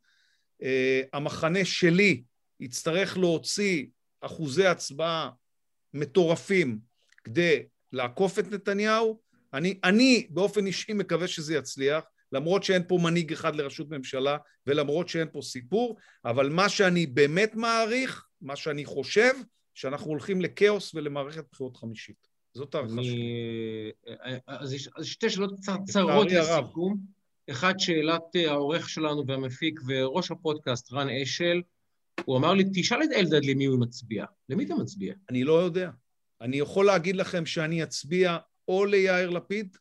Uh, 0.63 0.67
המחנה 1.13 1.65
שלי 1.65 2.23
יצטרך 2.61 3.19
להוציא 3.19 3.87
אחוזי 4.21 4.67
הצבעה 4.67 5.31
מטורפים 5.95 6.79
כדי 7.25 7.63
לעקוף 7.93 8.39
את 8.39 8.53
נתניהו. 8.53 9.21
אני, 9.55 9.79
אני 9.85 10.27
באופן 10.31 10.67
אישי 10.67 10.93
מקווה 10.93 11.29
שזה 11.29 11.55
יצליח, 11.55 12.05
למרות 12.33 12.65
שאין 12.65 12.83
פה 12.89 12.99
מנהיג 13.03 13.33
אחד 13.33 13.57
לראשות 13.57 13.91
ממשלה 13.91 14.37
ולמרות 14.67 15.09
שאין 15.09 15.29
פה 15.33 15.43
סיפור, 15.43 15.97
אבל 16.25 16.49
מה 16.49 16.69
שאני 16.69 17.07
באמת 17.07 17.55
מעריך, 17.55 18.27
מה 18.41 18.57
שאני 18.57 18.85
חושב, 18.85 19.33
שאנחנו 19.75 20.11
הולכים 20.11 20.41
לכאוס 20.41 20.95
ולמערכת 20.95 21.45
בחירות 21.53 21.77
חמישית. 21.77 22.29
זאת 22.55 22.75
הערכה 22.75 23.03
שלי. 23.03 23.93
אז 24.47 24.73
יש 24.73 24.89
שתי 25.03 25.31
שאלות 25.31 25.55
קצרות 25.87 26.27
לסיכום. 26.31 26.99
אחד, 27.51 27.75
שאלת 27.79 28.23
העורך 28.49 28.89
שלנו 28.89 29.27
והמפיק 29.27 29.81
וראש 29.89 30.31
הפודקאסט, 30.31 30.93
רן 30.93 31.09
אשל, 31.09 31.63
הוא 32.25 32.39
אמר 32.39 32.55
לי, 32.55 32.65
תשאל 32.75 33.03
את 33.03 33.11
אלדד 33.13 33.45
למי 33.45 33.65
הוא 33.65 33.81
מצביע. 33.81 34.25
למי 34.49 34.65
אתה 34.65 34.75
מצביע? 34.75 35.15
אני 35.31 35.45
לא 35.45 35.53
יודע. 35.53 35.91
אני 36.41 36.57
יכול 36.57 36.87
להגיד 36.87 37.17
לכם 37.17 37.47
שאני 37.47 37.83
אצביע 37.83 38.39
או 38.69 38.85
ליאיר 38.85 39.31
לפיד, 39.31 39.77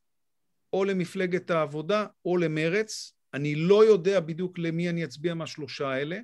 או 0.73 0.85
למפלגת 0.85 1.49
העבודה, 1.51 2.05
או 2.25 2.37
למרץ. 2.37 3.13
אני 3.33 3.55
לא 3.55 3.85
יודע 3.85 4.19
בדיוק 4.19 4.59
למי 4.59 4.89
אני 4.89 5.03
אצביע 5.03 5.33
מהשלושה 5.33 5.87
האלה. 5.87 6.19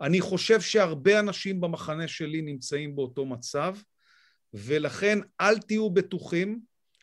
אני 0.00 0.20
חושב 0.20 0.60
שהרבה 0.60 1.20
אנשים 1.20 1.60
במחנה 1.60 2.08
שלי 2.08 2.42
נמצאים 2.42 2.96
באותו 2.96 3.26
מצב, 3.26 3.76
ולכן 4.54 5.18
אל 5.40 5.58
תהיו 5.58 5.90
בטוחים 5.90 6.60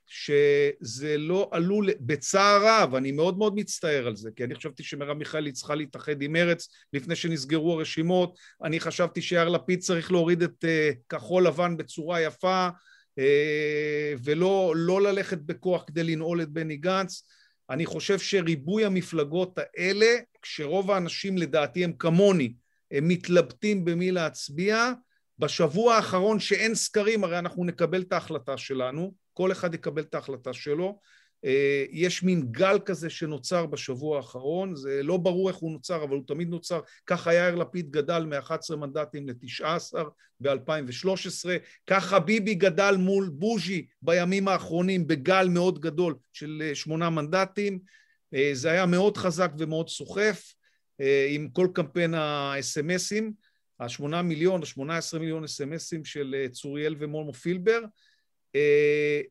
שזה 0.07 1.17
לא 1.17 1.49
עלול, 1.51 1.89
בצער 1.99 2.61
רב, 2.65 2.95
אני 2.95 3.11
מאוד 3.11 3.37
מאוד 3.37 3.55
מצטער 3.55 4.07
על 4.07 4.15
זה, 4.15 4.29
כי 4.35 4.43
אני 4.43 4.55
חשבתי 4.55 4.83
שמרב 4.83 5.17
מיכאלי 5.17 5.51
צריכה 5.51 5.75
להתאחד 5.75 6.21
עם 6.21 6.33
מרץ 6.33 6.67
לפני 6.93 7.15
שנסגרו 7.15 7.73
הרשימות, 7.73 8.37
אני 8.63 8.79
חשבתי 8.79 9.21
שיאיר 9.21 9.49
לפיד 9.49 9.79
צריך 9.79 10.11
להוריד 10.11 10.41
את 10.41 10.63
uh, 10.63 10.95
כחול 11.09 11.47
לבן 11.47 11.77
בצורה 11.77 12.21
יפה, 12.21 12.67
uh, 13.19 13.23
ולא 14.23 14.73
לא 14.75 15.01
ללכת 15.01 15.37
בכוח 15.37 15.83
כדי 15.87 16.03
לנעול 16.03 16.41
את 16.41 16.49
בני 16.49 16.77
גנץ. 16.77 17.23
אני 17.69 17.85
חושב 17.85 18.19
שריבוי 18.19 18.85
המפלגות 18.85 19.57
האלה, 19.57 20.15
כשרוב 20.41 20.91
האנשים 20.91 21.37
לדעתי 21.37 21.83
הם 21.83 21.93
כמוני, 21.93 22.53
הם 22.91 23.07
מתלבטים 23.07 23.85
במי 23.85 24.11
להצביע, 24.11 24.91
בשבוע 25.39 25.95
האחרון 25.95 26.39
שאין 26.39 26.75
סקרים, 26.75 27.23
הרי 27.23 27.39
אנחנו 27.39 27.65
נקבל 27.65 28.01
את 28.01 28.13
ההחלטה 28.13 28.57
שלנו, 28.57 29.13
כל 29.33 29.51
אחד 29.51 29.73
יקבל 29.73 30.01
את 30.01 30.15
ההחלטה 30.15 30.53
שלו. 30.53 30.99
אה, 31.45 31.85
יש 31.91 32.23
מין 32.23 32.51
גל 32.51 32.79
כזה 32.85 33.09
שנוצר 33.09 33.65
בשבוע 33.65 34.17
האחרון, 34.17 34.75
זה 34.75 35.03
לא 35.03 35.17
ברור 35.17 35.49
איך 35.49 35.57
הוא 35.57 35.71
נוצר, 35.71 36.03
אבל 36.03 36.15
הוא 36.15 36.23
תמיד 36.27 36.49
נוצר. 36.49 36.79
ככה 37.07 37.33
יאיר 37.33 37.55
לפיד 37.55 37.91
גדל 37.91 38.25
מ-11 38.25 38.75
מנדטים 38.75 39.29
ל-19 39.29 39.97
ב-2013, 40.39 41.49
ככה 41.87 42.19
ביבי 42.19 42.55
גדל 42.55 42.95
מול 42.97 43.29
בוז'י 43.29 43.85
בימים 44.01 44.47
האחרונים 44.47 45.07
בגל 45.07 45.47
מאוד 45.49 45.79
גדול 45.79 46.15
של 46.33 46.63
אה, 46.65 46.75
שמונה 46.75 47.09
מנדטים. 47.09 47.79
אה, 48.33 48.49
זה 48.53 48.71
היה 48.71 48.85
מאוד 48.85 49.17
חזק 49.17 49.51
ומאוד 49.57 49.89
סוחף, 49.89 50.53
עם 51.29 51.49
כל 51.49 51.67
קמפיין 51.73 52.13
האס.אם.אסים. 52.13 53.33
השמונה 53.79 54.21
מיליון, 54.21 54.63
השמונה 54.63 54.97
עשרה 54.97 55.19
מיליון 55.19 55.43
אס.אם.אסים 55.43 56.05
של 56.05 56.35
צוריאל 56.51 56.95
ומומו 56.99 57.33
פילבר. 57.33 57.79
אה, 58.55 59.21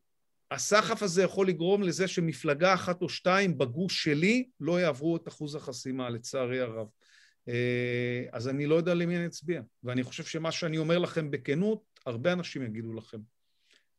הסחף 0.51 1.03
הזה 1.03 1.23
יכול 1.23 1.47
לגרום 1.47 1.83
לזה 1.83 2.07
שמפלגה 2.07 2.73
אחת 2.73 3.01
או 3.01 3.09
שתיים 3.09 3.57
בגוש 3.57 4.03
שלי 4.03 4.47
לא 4.59 4.81
יעברו 4.81 5.15
את 5.15 5.27
אחוז 5.27 5.55
החסימה, 5.55 6.09
לצערי 6.09 6.59
הרב. 6.59 6.87
אה, 7.49 8.23
אז 8.31 8.49
אני 8.49 8.65
לא 8.65 8.75
יודע 8.75 8.93
למי 8.93 9.17
אני 9.17 9.25
אצביע. 9.25 9.61
ואני 9.83 10.03
חושב 10.03 10.23
שמה 10.23 10.51
שאני 10.51 10.77
אומר 10.77 10.97
לכם 10.97 11.31
בכנות, 11.31 11.83
הרבה 12.05 12.33
אנשים 12.33 12.63
יגידו 12.63 12.93
לכם. 12.93 13.17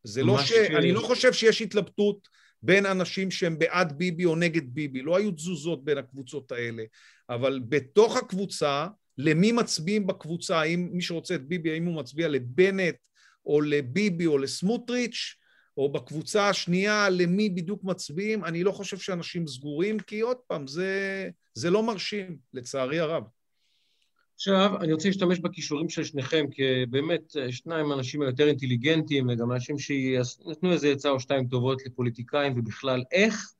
זה 0.04 0.22
לא 0.22 0.38
ש... 0.38 0.48
ש... 0.48 0.52
אני 0.52 0.92
לא 0.92 1.00
חושב 1.00 1.32
שיש 1.32 1.62
התלבטות 1.62 2.28
בין 2.62 2.86
אנשים 2.86 3.30
שהם 3.30 3.58
בעד 3.58 3.98
ביבי 3.98 4.24
או 4.24 4.36
נגד 4.36 4.74
ביבי. 4.74 5.02
לא 5.02 5.16
היו 5.16 5.30
תזוזות 5.30 5.84
בין 5.84 5.98
הקבוצות 5.98 6.52
האלה. 6.52 6.84
אבל 7.30 7.60
בתוך 7.68 8.16
הקבוצה, 8.16 8.86
למי 9.18 9.52
מצביעים 9.52 10.06
בקבוצה, 10.06 10.60
האם 10.60 10.88
מי 10.92 11.02
שרוצה 11.02 11.34
את 11.34 11.48
ביבי, 11.48 11.72
האם 11.72 11.84
הוא 11.84 11.94
מצביע 11.94 12.28
לבנט 12.28 12.94
או 13.46 13.60
לביבי 13.60 14.26
או 14.26 14.38
לסמוטריץ', 14.38 15.36
או 15.76 15.92
בקבוצה 15.92 16.48
השנייה 16.48 17.08
למי 17.10 17.48
בדיוק 17.48 17.84
מצביעים, 17.84 18.44
אני 18.44 18.64
לא 18.64 18.72
חושב 18.72 18.98
שאנשים 18.98 19.46
סגורים, 19.46 19.98
כי 19.98 20.20
עוד 20.20 20.36
פעם, 20.36 20.66
זה, 20.66 21.30
זה 21.54 21.70
לא 21.70 21.82
מרשים, 21.82 22.36
לצערי 22.52 22.98
הרב. 22.98 23.24
עכשיו, 24.34 24.76
אני 24.80 24.92
רוצה 24.92 25.08
להשתמש 25.08 25.38
בכישורים 25.38 25.88
של 25.88 26.04
שניכם, 26.04 26.46
כי 26.50 26.62
באמת, 26.90 27.36
שניים 27.50 27.92
האנשים 27.92 28.22
היותר 28.22 28.48
אינטליגנטים, 28.48 29.28
וגם 29.28 29.52
אנשים 29.52 29.78
שנתנו 29.78 30.72
איזה 30.72 30.88
עצה 30.88 31.10
או 31.10 31.20
שתיים 31.20 31.46
טובות 31.46 31.86
לפוליטיקאים, 31.86 32.52
ובכלל, 32.56 33.02
איך 33.12 33.54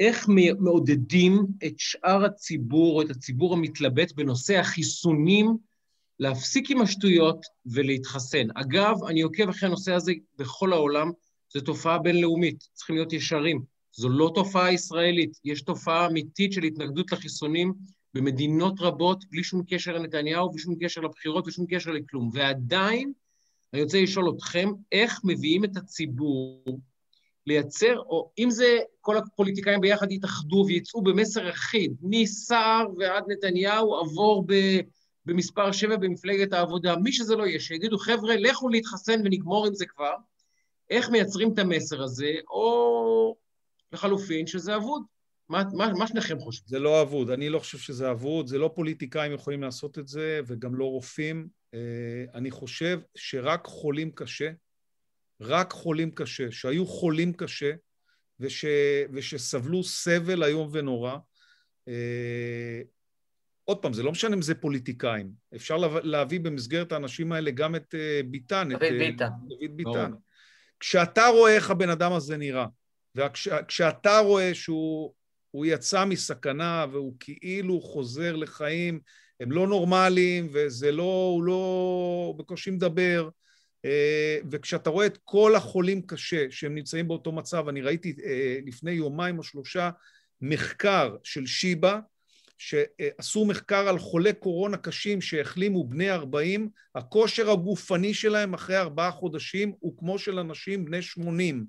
איך 0.00 0.28
מעודדים 0.58 1.46
את 1.66 1.78
שאר 1.78 2.24
הציבור, 2.24 2.96
או 2.96 3.02
את 3.02 3.10
הציבור 3.10 3.54
המתלבט 3.54 4.12
בנושא 4.12 4.58
החיסונים, 4.58 5.56
להפסיק 6.20 6.70
עם 6.70 6.80
השטויות 6.80 7.46
ולהתחסן. 7.66 8.46
אגב, 8.54 9.04
אני 9.08 9.20
עוקב 9.20 9.48
אחרי 9.48 9.66
הנושא 9.66 9.92
הזה 9.92 10.12
בכל 10.38 10.72
העולם, 10.72 11.10
זו 11.54 11.60
תופעה 11.60 11.98
בינלאומית, 11.98 12.68
צריכים 12.72 12.96
להיות 12.96 13.12
ישרים. 13.12 13.62
זו 13.92 14.08
לא 14.08 14.32
תופעה 14.34 14.72
ישראלית, 14.72 15.38
יש 15.44 15.62
תופעה 15.62 16.06
אמיתית 16.06 16.52
של 16.52 16.62
התנגדות 16.62 17.12
לחיסונים 17.12 17.74
במדינות 18.14 18.80
רבות, 18.80 19.24
בלי 19.30 19.44
שום 19.44 19.62
קשר 19.68 19.92
לנתניהו, 19.92 20.50
בלי 20.50 20.62
שום 20.62 20.74
קשר 20.80 21.00
לבחירות, 21.00 21.44
בלי 21.44 21.52
שום 21.52 21.66
קשר 21.66 21.90
לכלום. 21.90 22.30
ועדיין, 22.32 23.12
אני 23.72 23.82
רוצה 23.82 24.00
לשאול 24.00 24.30
אתכם, 24.36 24.70
איך 24.92 25.20
מביאים 25.24 25.64
את 25.64 25.76
הציבור 25.76 26.64
לייצר, 27.46 27.98
או 27.98 28.30
אם 28.38 28.50
זה 28.50 28.78
כל 29.00 29.16
הפוליטיקאים 29.16 29.80
ביחד 29.80 30.12
יתאחדו 30.12 30.64
ויצאו 30.66 31.02
במסר 31.02 31.50
אחיד, 31.50 31.94
מסער 32.02 32.86
ועד 32.98 33.24
נתניהו, 33.28 33.94
עבור 33.94 34.44
ב, 34.46 34.54
במספר 35.26 35.72
שבע 35.72 35.96
במפלגת 35.96 36.52
העבודה, 36.52 36.96
מי 36.96 37.12
שזה 37.12 37.36
לא 37.36 37.46
יהיה, 37.46 37.60
שיגידו, 37.60 37.98
חבר'ה, 37.98 38.36
לכו 38.36 38.68
להתחסן 38.68 39.20
ונגמור 39.24 39.66
עם 39.66 39.74
זה 39.74 39.86
כבר, 39.86 40.14
איך 40.90 41.10
מייצרים 41.10 41.52
את 41.54 41.58
המסר 41.58 42.02
הזה, 42.02 42.32
או 42.48 43.36
לחלופין, 43.92 44.46
שזה 44.46 44.76
אבוד. 44.76 45.02
מה, 45.48 45.62
מה, 45.72 45.92
מה 45.92 46.06
שניכם 46.06 46.38
חושבים? 46.38 46.68
זה 46.68 46.78
לא 46.78 47.02
אבוד, 47.02 47.30
אני 47.30 47.48
לא 47.48 47.58
חושב 47.58 47.78
שזה 47.78 48.10
אבוד, 48.10 48.46
זה 48.46 48.58
לא 48.58 48.70
פוליטיקאים 48.74 49.32
יכולים 49.32 49.62
לעשות 49.62 49.98
את 49.98 50.08
זה, 50.08 50.40
וגם 50.46 50.74
לא 50.74 50.84
רופאים. 50.84 51.48
אה, 51.74 52.24
אני 52.34 52.50
חושב 52.50 53.00
שרק 53.14 53.66
חולים 53.66 54.10
קשה, 54.10 54.50
רק 55.40 55.72
חולים 55.72 56.10
קשה, 56.10 56.50
שהיו 56.50 56.86
חולים 56.86 57.32
קשה 57.32 57.72
וש, 58.40 58.64
ושסבלו 59.12 59.84
סבל 59.84 60.44
איום 60.44 60.68
ונורא. 60.72 61.16
אה, 63.70 63.74
עוד 63.74 63.82
פעם, 63.82 63.92
זה 63.92 64.02
לא 64.02 64.12
משנה 64.12 64.36
אם 64.36 64.42
זה 64.42 64.54
פוליטיקאים. 64.54 65.30
אפשר 65.56 65.76
להביא 66.02 66.40
במסגרת 66.40 66.92
האנשים 66.92 67.32
האלה 67.32 67.50
גם 67.50 67.74
את 67.74 67.94
אה, 67.94 68.20
ביטן. 68.30 68.68
דוד 68.68 68.82
את, 68.82 68.92
ביטן. 68.98 69.28
דוד 69.48 69.76
ביטן. 69.76 70.12
כשאתה 70.80 71.26
רואה 71.26 71.54
איך 71.54 71.70
הבן 71.70 71.90
אדם 71.90 72.12
הזה 72.12 72.36
נראה, 72.36 72.66
וכשאתה 73.14 74.18
רואה 74.18 74.54
שהוא 74.54 75.66
יצא 75.66 76.04
מסכנה 76.04 76.86
והוא 76.92 77.14
כאילו 77.20 77.80
חוזר 77.80 78.36
לחיים, 78.36 79.00
הם 79.40 79.52
לא 79.52 79.66
נורמליים, 79.66 80.48
וזה 80.52 80.92
לא, 80.92 81.30
הוא 81.34 81.44
לא 81.44 82.34
בקושי 82.38 82.70
מדבר, 82.70 83.28
אה, 83.84 84.38
וכשאתה 84.50 84.90
רואה 84.90 85.06
את 85.06 85.18
כל 85.24 85.54
החולים 85.54 86.02
קשה 86.02 86.46
שהם 86.50 86.74
נמצאים 86.74 87.08
באותו 87.08 87.32
מצב, 87.32 87.68
אני 87.68 87.80
ראיתי 87.80 88.16
אה, 88.24 88.58
לפני 88.66 88.90
יומיים 88.90 89.38
או 89.38 89.42
שלושה 89.42 89.90
מחקר 90.40 91.16
של 91.22 91.46
שיבא, 91.46 92.00
שעשו 92.60 93.44
מחקר 93.44 93.88
על 93.88 93.98
חולי 93.98 94.32
קורונה 94.32 94.76
קשים 94.76 95.20
שהחלימו 95.20 95.84
בני 95.84 96.10
40, 96.10 96.68
הכושר 96.94 97.50
הגופני 97.50 98.14
שלהם 98.14 98.54
אחרי 98.54 98.78
ארבעה 98.78 99.10
חודשים 99.10 99.72
הוא 99.78 99.98
כמו 99.98 100.18
של 100.18 100.38
אנשים 100.38 100.84
בני 100.84 101.02
80. 101.02 101.66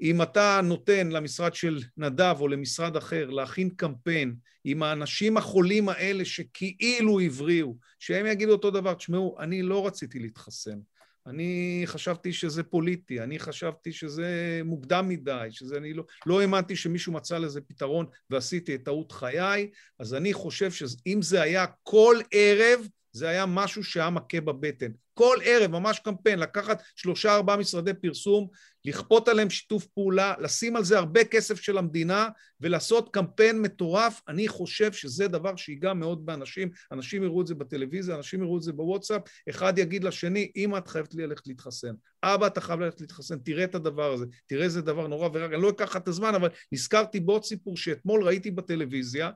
אם 0.00 0.22
אתה 0.22 0.60
נותן 0.64 1.08
למשרד 1.08 1.54
של 1.54 1.82
נדב 1.96 2.36
או 2.40 2.48
למשרד 2.48 2.96
אחר 2.96 3.30
להכין 3.30 3.70
קמפיין 3.70 4.34
עם 4.64 4.82
האנשים 4.82 5.36
החולים 5.36 5.88
האלה 5.88 6.24
שכאילו 6.24 7.20
הבריאו, 7.20 7.76
שהם 7.98 8.26
יגידו 8.26 8.52
אותו 8.52 8.70
דבר, 8.70 8.94
תשמעו, 8.94 9.36
אני 9.40 9.62
לא 9.62 9.86
רציתי 9.86 10.18
להתחסן. 10.18 10.78
אני 11.26 11.82
חשבתי 11.86 12.32
שזה 12.32 12.62
פוליטי, 12.62 13.20
אני 13.20 13.38
חשבתי 13.38 13.92
שזה 13.92 14.60
מוקדם 14.64 15.08
מדי, 15.08 15.48
שזה 15.50 15.76
אני 15.76 15.94
לא... 15.94 16.04
לא 16.26 16.40
האמנתי 16.40 16.76
שמישהו 16.76 17.12
מצא 17.12 17.38
לזה 17.38 17.60
פתרון 17.60 18.06
ועשיתי 18.30 18.74
את 18.74 18.84
טעות 18.84 19.12
חיי, 19.12 19.70
אז 19.98 20.14
אני 20.14 20.32
חושב 20.32 20.70
שאם 20.70 21.22
זה 21.22 21.42
היה 21.42 21.66
כל 21.82 22.16
ערב, 22.30 22.88
זה 23.14 23.28
היה 23.28 23.46
משהו 23.46 23.84
שהיה 23.84 24.10
מכה 24.10 24.40
בבטן. 24.40 24.90
כל 25.14 25.36
ערב, 25.44 25.70
ממש 25.70 25.98
קמפיין, 25.98 26.38
לקחת 26.38 26.82
שלושה 26.96 27.34
ארבעה 27.34 27.56
משרדי 27.56 27.94
פרסום, 27.94 28.48
לכפות 28.84 29.28
עליהם 29.28 29.50
שיתוף 29.50 29.86
פעולה, 29.86 30.34
לשים 30.40 30.76
על 30.76 30.84
זה 30.84 30.98
הרבה 30.98 31.24
כסף 31.24 31.60
של 31.60 31.78
המדינה 31.78 32.28
ולעשות 32.60 33.14
קמפיין 33.14 33.62
מטורף, 33.62 34.20
אני 34.28 34.48
חושב 34.48 34.92
שזה 34.92 35.28
דבר 35.28 35.56
שיגע 35.56 35.92
מאוד 35.92 36.26
באנשים, 36.26 36.70
אנשים 36.92 37.22
יראו 37.22 37.40
את 37.42 37.46
זה 37.46 37.54
בטלוויזיה, 37.54 38.16
אנשים 38.16 38.42
יראו 38.42 38.56
את 38.56 38.62
זה 38.62 38.72
בוואטסאפ, 38.72 39.22
אחד 39.50 39.78
יגיד 39.78 40.04
לשני, 40.04 40.52
אמא 40.56 40.78
את 40.78 40.88
חייבת 40.88 41.14
לי 41.14 41.26
ללכת 41.26 41.46
להתחסן, 41.46 41.92
אבא 42.22 42.46
אתה 42.46 42.60
חייב 42.60 42.80
ללכת 42.80 43.00
להתחסן, 43.00 43.38
תראה 43.38 43.64
את 43.64 43.74
הדבר 43.74 44.12
הזה, 44.12 44.24
תראה 44.46 44.64
איזה 44.64 44.82
דבר 44.82 45.06
נורא 45.06 45.28
ורק, 45.32 45.52
אני 45.52 45.62
לא 45.62 45.70
אקח 45.70 45.90
לך 45.90 45.96
את 45.96 46.08
הזמן, 46.08 46.34
אבל 46.34 46.48
נזכרתי 46.72 47.20
בעוד 47.20 47.44
סיפור 47.44 47.76
שאתמול 47.76 48.24
ראיתי 48.24 48.50
בטלוויזיה, 48.50 49.30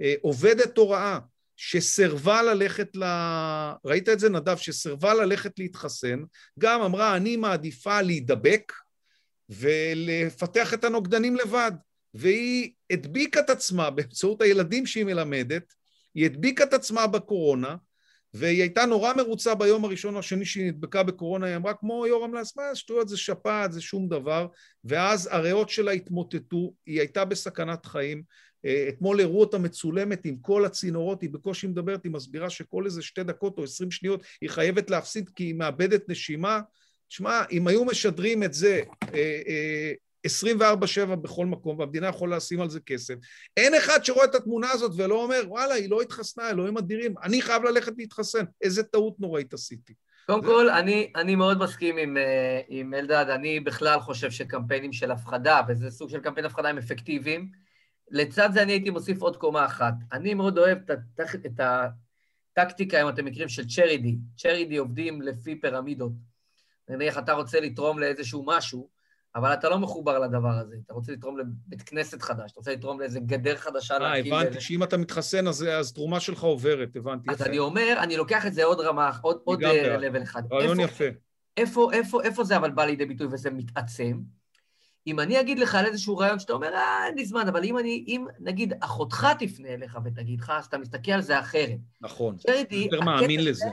אה, 0.00 0.14
עובדת 0.22 0.78
הוראה 0.78 1.18
שסירבה 1.60 2.42
ללכת 2.42 2.96
ל... 2.96 3.04
ראית 3.84 4.08
את 4.08 4.20
זה, 4.20 4.28
נדב? 4.28 4.56
שסירבה 4.56 5.14
ללכת 5.14 5.58
להתחסן, 5.58 6.22
גם 6.58 6.80
אמרה, 6.80 7.16
אני 7.16 7.36
מעדיפה 7.36 8.00
להידבק 8.00 8.72
ולפתח 9.48 10.74
את 10.74 10.84
הנוגדנים 10.84 11.36
לבד. 11.36 11.72
והיא 12.14 12.72
הדביקה 12.90 13.40
את 13.40 13.50
עצמה 13.50 13.90
באמצעות 13.90 14.42
הילדים 14.42 14.86
שהיא 14.86 15.04
מלמדת, 15.04 15.72
היא 16.14 16.24
הדביקה 16.26 16.64
את 16.64 16.74
עצמה 16.74 17.06
בקורונה, 17.06 17.76
והיא 18.34 18.60
הייתה 18.60 18.86
נורא 18.86 19.14
מרוצה 19.14 19.54
ביום 19.54 19.84
הראשון 19.84 20.14
או 20.14 20.18
השני 20.18 20.44
שהיא 20.44 20.68
נדבקה 20.68 21.02
בקורונה, 21.02 21.46
היא 21.46 21.56
אמרה, 21.56 21.74
כמו 21.74 22.06
יורם 22.06 22.34
לעצמה, 22.34 22.62
שטויות, 22.74 23.08
זה 23.08 23.16
שפעת, 23.16 23.72
זה 23.72 23.80
שום 23.80 24.08
דבר, 24.08 24.46
ואז 24.84 25.28
הריאות 25.32 25.70
שלה 25.70 25.90
התמוטטו, 25.90 26.74
היא 26.86 26.98
הייתה 26.98 27.24
בסכנת 27.24 27.86
חיים, 27.86 28.22
אתמול 28.88 29.20
הראו 29.20 29.40
אותה 29.40 29.58
מצולמת 29.58 30.24
עם 30.24 30.36
כל 30.36 30.64
הצינורות, 30.64 31.22
היא 31.22 31.30
בקושי 31.30 31.66
מדברת, 31.66 32.04
היא 32.04 32.12
מסבירה 32.12 32.50
שכל 32.50 32.84
איזה 32.84 33.02
שתי 33.02 33.24
דקות 33.24 33.58
או 33.58 33.64
עשרים 33.64 33.90
שניות 33.90 34.22
היא 34.40 34.50
חייבת 34.50 34.90
להפסיד 34.90 35.30
כי 35.36 35.44
היא 35.44 35.54
מאבדת 35.54 36.08
נשימה. 36.08 36.60
תשמע, 37.08 37.42
אם 37.52 37.68
היו 37.68 37.84
משדרים 37.84 38.42
את 38.42 38.54
זה 38.54 38.82
24-7 39.06 39.10
אה, 39.14 41.10
אה, 41.10 41.16
בכל 41.16 41.46
מקום, 41.46 41.78
והמדינה 41.78 42.08
יכולה 42.08 42.36
לשים 42.36 42.60
על 42.60 42.70
זה 42.70 42.80
כסף, 42.80 43.14
אין 43.56 43.74
אחד 43.74 44.04
שרואה 44.04 44.24
את 44.24 44.34
התמונה 44.34 44.70
הזאת 44.70 44.92
ולא 44.96 45.22
אומר, 45.22 45.42
וואלה, 45.46 45.74
היא 45.74 45.90
לא 45.90 46.02
התחסנה, 46.02 46.50
אלוהים 46.50 46.78
אדירים, 46.78 47.14
אני 47.22 47.42
חייב 47.42 47.62
ללכת 47.62 47.92
להתחסן. 47.96 48.44
איזה 48.62 48.82
טעות 48.82 49.20
נוראית 49.20 49.54
עשיתי. 49.54 49.94
קודם 50.26 50.42
כל, 50.42 50.70
אני, 50.70 51.12
אני 51.16 51.34
מאוד 51.34 51.58
מסכים 51.58 51.96
עם, 51.96 52.16
עם 52.68 52.94
אלדד, 52.94 53.26
אני 53.28 53.60
בכלל 53.60 54.00
חושב 54.00 54.30
שקמפיינים 54.30 54.92
של 54.92 55.10
הפחדה, 55.10 55.60
וזה 55.68 55.90
סוג 55.90 56.10
של 56.10 56.20
קמפיין 56.20 56.46
הפחדה, 56.46 56.68
הם 56.68 56.78
אפקטיביים. 56.78 57.67
לצד 58.10 58.50
זה 58.52 58.62
אני 58.62 58.72
הייתי 58.72 58.90
מוסיף 58.90 59.22
עוד 59.22 59.36
קומה 59.36 59.66
אחת. 59.66 59.94
אני 60.12 60.34
מאוד 60.34 60.58
אוהב 60.58 60.78
את, 60.84 60.90
הטק, 60.90 61.46
את 61.46 61.60
הטקטיקה, 62.58 63.02
אם 63.02 63.08
אתם 63.08 63.24
מכירים, 63.24 63.48
של 63.48 63.66
צ'רידי. 63.66 64.16
צ'רידי 64.36 64.76
עובדים 64.76 65.22
לפי 65.22 65.60
פירמידות. 65.60 66.12
נניח 66.88 67.18
אתה 67.18 67.32
רוצה 67.32 67.60
לתרום 67.60 67.98
לאיזשהו 67.98 68.44
משהו, 68.46 68.88
אבל 69.34 69.52
אתה 69.52 69.68
לא 69.68 69.78
מחובר 69.78 70.18
לדבר 70.18 70.48
הזה. 70.48 70.76
אתה 70.86 70.94
רוצה 70.94 71.12
לתרום 71.12 71.38
לבית 71.38 71.82
כנסת 71.82 72.22
חדש, 72.22 72.50
אתה 72.50 72.60
רוצה 72.60 72.72
לתרום 72.72 73.00
לאיזה 73.00 73.20
גדר 73.20 73.56
חדשה 73.56 73.96
אה, 74.00 74.18
הבנתי. 74.18 74.60
שאם 74.60 74.82
אתה 74.82 74.96
מתחסן, 74.96 75.46
אז, 75.46 75.62
אז 75.62 75.92
תרומה 75.92 76.20
שלך 76.20 76.42
עוברת, 76.42 76.96
הבנתי. 76.96 77.30
אז 77.30 77.40
יפה. 77.40 77.50
אני 77.50 77.58
אומר, 77.58 77.96
אני 77.98 78.16
לוקח 78.16 78.46
את 78.46 78.54
זה 78.54 78.64
עוד 78.64 78.80
רמה, 78.80 79.10
עוד, 79.22 79.40
עוד 79.44 79.62
לבל 79.62 80.22
אחד. 80.22 80.42
רעיון 80.52 80.80
יפה. 80.80 81.04
איפה, 81.56 81.90
איפה, 81.92 82.22
איפה 82.22 82.44
זה 82.44 82.56
אבל 82.56 82.70
בא 82.70 82.84
לידי 82.84 83.06
ביטוי 83.06 83.26
וזה 83.30 83.50
מתעצם? 83.50 84.20
אם 85.08 85.20
אני 85.20 85.40
אגיד 85.40 85.58
לך 85.58 85.74
על 85.74 85.86
איזשהו 85.86 86.18
רעיון 86.18 86.38
שאתה 86.38 86.52
אומר, 86.52 86.74
אה, 86.74 87.06
אין 87.06 87.14
לי 87.14 87.24
זמן, 87.24 87.48
אבל 87.48 87.64
אם 87.64 87.78
אני, 87.78 88.04
אם 88.08 88.26
נגיד 88.40 88.74
אחותך 88.80 89.26
תפנה 89.38 89.68
אליך 89.68 89.98
ותגיד 90.04 90.40
לך, 90.40 90.50
אז 90.50 90.66
אתה 90.66 90.78
מסתכל 90.78 91.12
על 91.12 91.20
זה 91.20 91.40
אחרת. 91.40 91.78
נכון, 92.00 92.36
יותר 92.70 93.00
מאמין 93.00 93.44
לזה. 93.44 93.66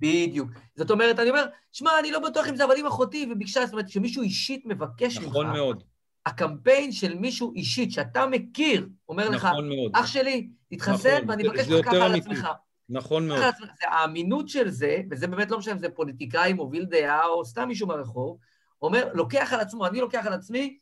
בדיוק. 0.00 0.50
זאת 0.76 0.90
אומרת, 0.90 1.18
אני 1.18 1.30
אומר, 1.30 1.46
שמע, 1.72 1.90
אני 2.00 2.10
לא 2.10 2.18
בטוח 2.18 2.48
אם 2.48 2.56
זה, 2.56 2.64
אבל 2.64 2.74
אם 2.76 2.86
אחותי 2.86 3.28
וביקשה, 3.32 3.66
זאת 3.66 3.72
אומרת, 3.72 3.86
כשמישהו 3.86 4.22
אישית 4.22 4.66
מבקש 4.66 5.18
ממך... 5.18 5.26
נכון 5.26 5.46
מאוד. 5.46 5.82
הקמפיין 6.26 6.92
של 6.92 7.14
מישהו 7.14 7.52
אישית 7.54 7.92
שאתה 7.92 8.26
מכיר, 8.26 8.88
אומר 9.08 9.30
נכון 9.30 9.36
לך, 9.36 9.76
מאוד. 9.76 9.92
אח 9.94 10.06
שלי, 10.06 10.48
תתחסן, 10.68 11.16
נכון, 11.16 11.30
ואני 11.30 11.42
מבקש 11.42 11.68
ממך 11.68 11.84
ככה 11.84 12.04
על 12.04 12.14
עצמך. 12.14 12.48
נכון 12.88 13.28
מאוד. 13.28 13.40
זה 13.60 13.88
האמינות 13.88 14.48
של 14.48 14.70
זה, 14.70 15.00
וזה 15.10 15.26
באמת 15.26 15.50
לא 15.50 15.58
משנה 15.58 15.74
אם 15.74 15.78
זה 15.78 15.88
פוליטיקאי, 15.88 16.52
מוביל 16.52 16.84
דעה, 16.84 17.26
או 17.26 17.44
סתם 17.44 17.68
מישהו 17.68 17.86
מהרחוב, 17.86 18.38
אומר, 18.82 19.08
לוקח 19.14 19.52
על 19.52 19.60
עצמו, 19.60 19.86
אני 19.86 20.00
לוקח 20.00 20.26
על 20.26 20.32
עצמי, 20.32 20.78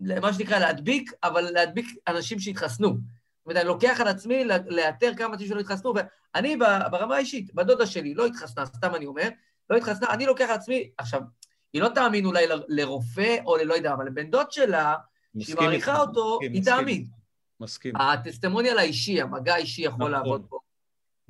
מה 0.00 0.32
שנקרא 0.32 0.58
להדביק, 0.58 1.12
אבל 1.22 1.40
להדביק 1.40 1.86
אנשים 2.08 2.38
שהתחסנו. 2.40 2.88
זאת 2.88 3.46
אומרת, 3.46 3.56
אני 3.60 3.68
לוקח 3.68 4.00
על 4.00 4.08
עצמי 4.08 4.44
לאתר 4.66 5.12
כמה 5.16 5.34
אנשים 5.34 5.48
שלא 5.48 5.60
התחסנו, 5.60 5.94
ואני 6.34 6.56
ברמה 6.90 7.16
האישית, 7.16 7.54
בדודה 7.54 7.86
שלי 7.86 8.14
לא 8.14 8.26
התחסנה, 8.26 8.66
סתם 8.66 8.94
אני 8.94 9.06
אומר, 9.06 9.28
לא 9.70 9.76
התחסנה, 9.76 10.10
אני 10.10 10.26
לוקח 10.26 10.46
על 10.48 10.54
עצמי, 10.54 10.90
עכשיו, 10.98 11.20
היא 11.72 11.82
לא 11.82 11.88
תאמין 11.88 12.26
אולי 12.26 12.44
לרופא 12.68 13.36
או 13.46 13.56
ללא 13.56 13.74
יודע, 13.74 13.92
אבל 13.92 14.06
לבן 14.06 14.30
דוד 14.30 14.52
שלה, 14.52 14.94
שהיא 15.38 15.56
מעריכה 15.56 16.00
אותו, 16.00 16.38
מסכים, 16.40 16.52
היא 16.52 16.64
תאמין. 16.64 17.04
מסכים. 17.60 17.96
הטסטימוניאל 17.96 18.78
האישי, 18.78 19.20
המגע 19.20 19.54
האישי 19.54 19.82
יכול 19.82 19.96
נכון. 19.96 20.10
לעבוד 20.10 20.46
פה 20.48 20.58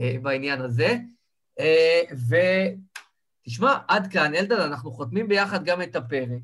אה, 0.00 0.14
בעניין 0.22 0.60
הזה. 0.60 0.96
אה, 1.60 2.02
תשמע, 3.42 3.78
עד 3.88 4.06
כאן, 4.12 4.34
אלדד, 4.34 4.52
אנחנו 4.52 4.92
חותמים 4.92 5.28
ביחד 5.28 5.64
גם 5.64 5.82
את 5.82 5.96
הפרק. 5.96 6.42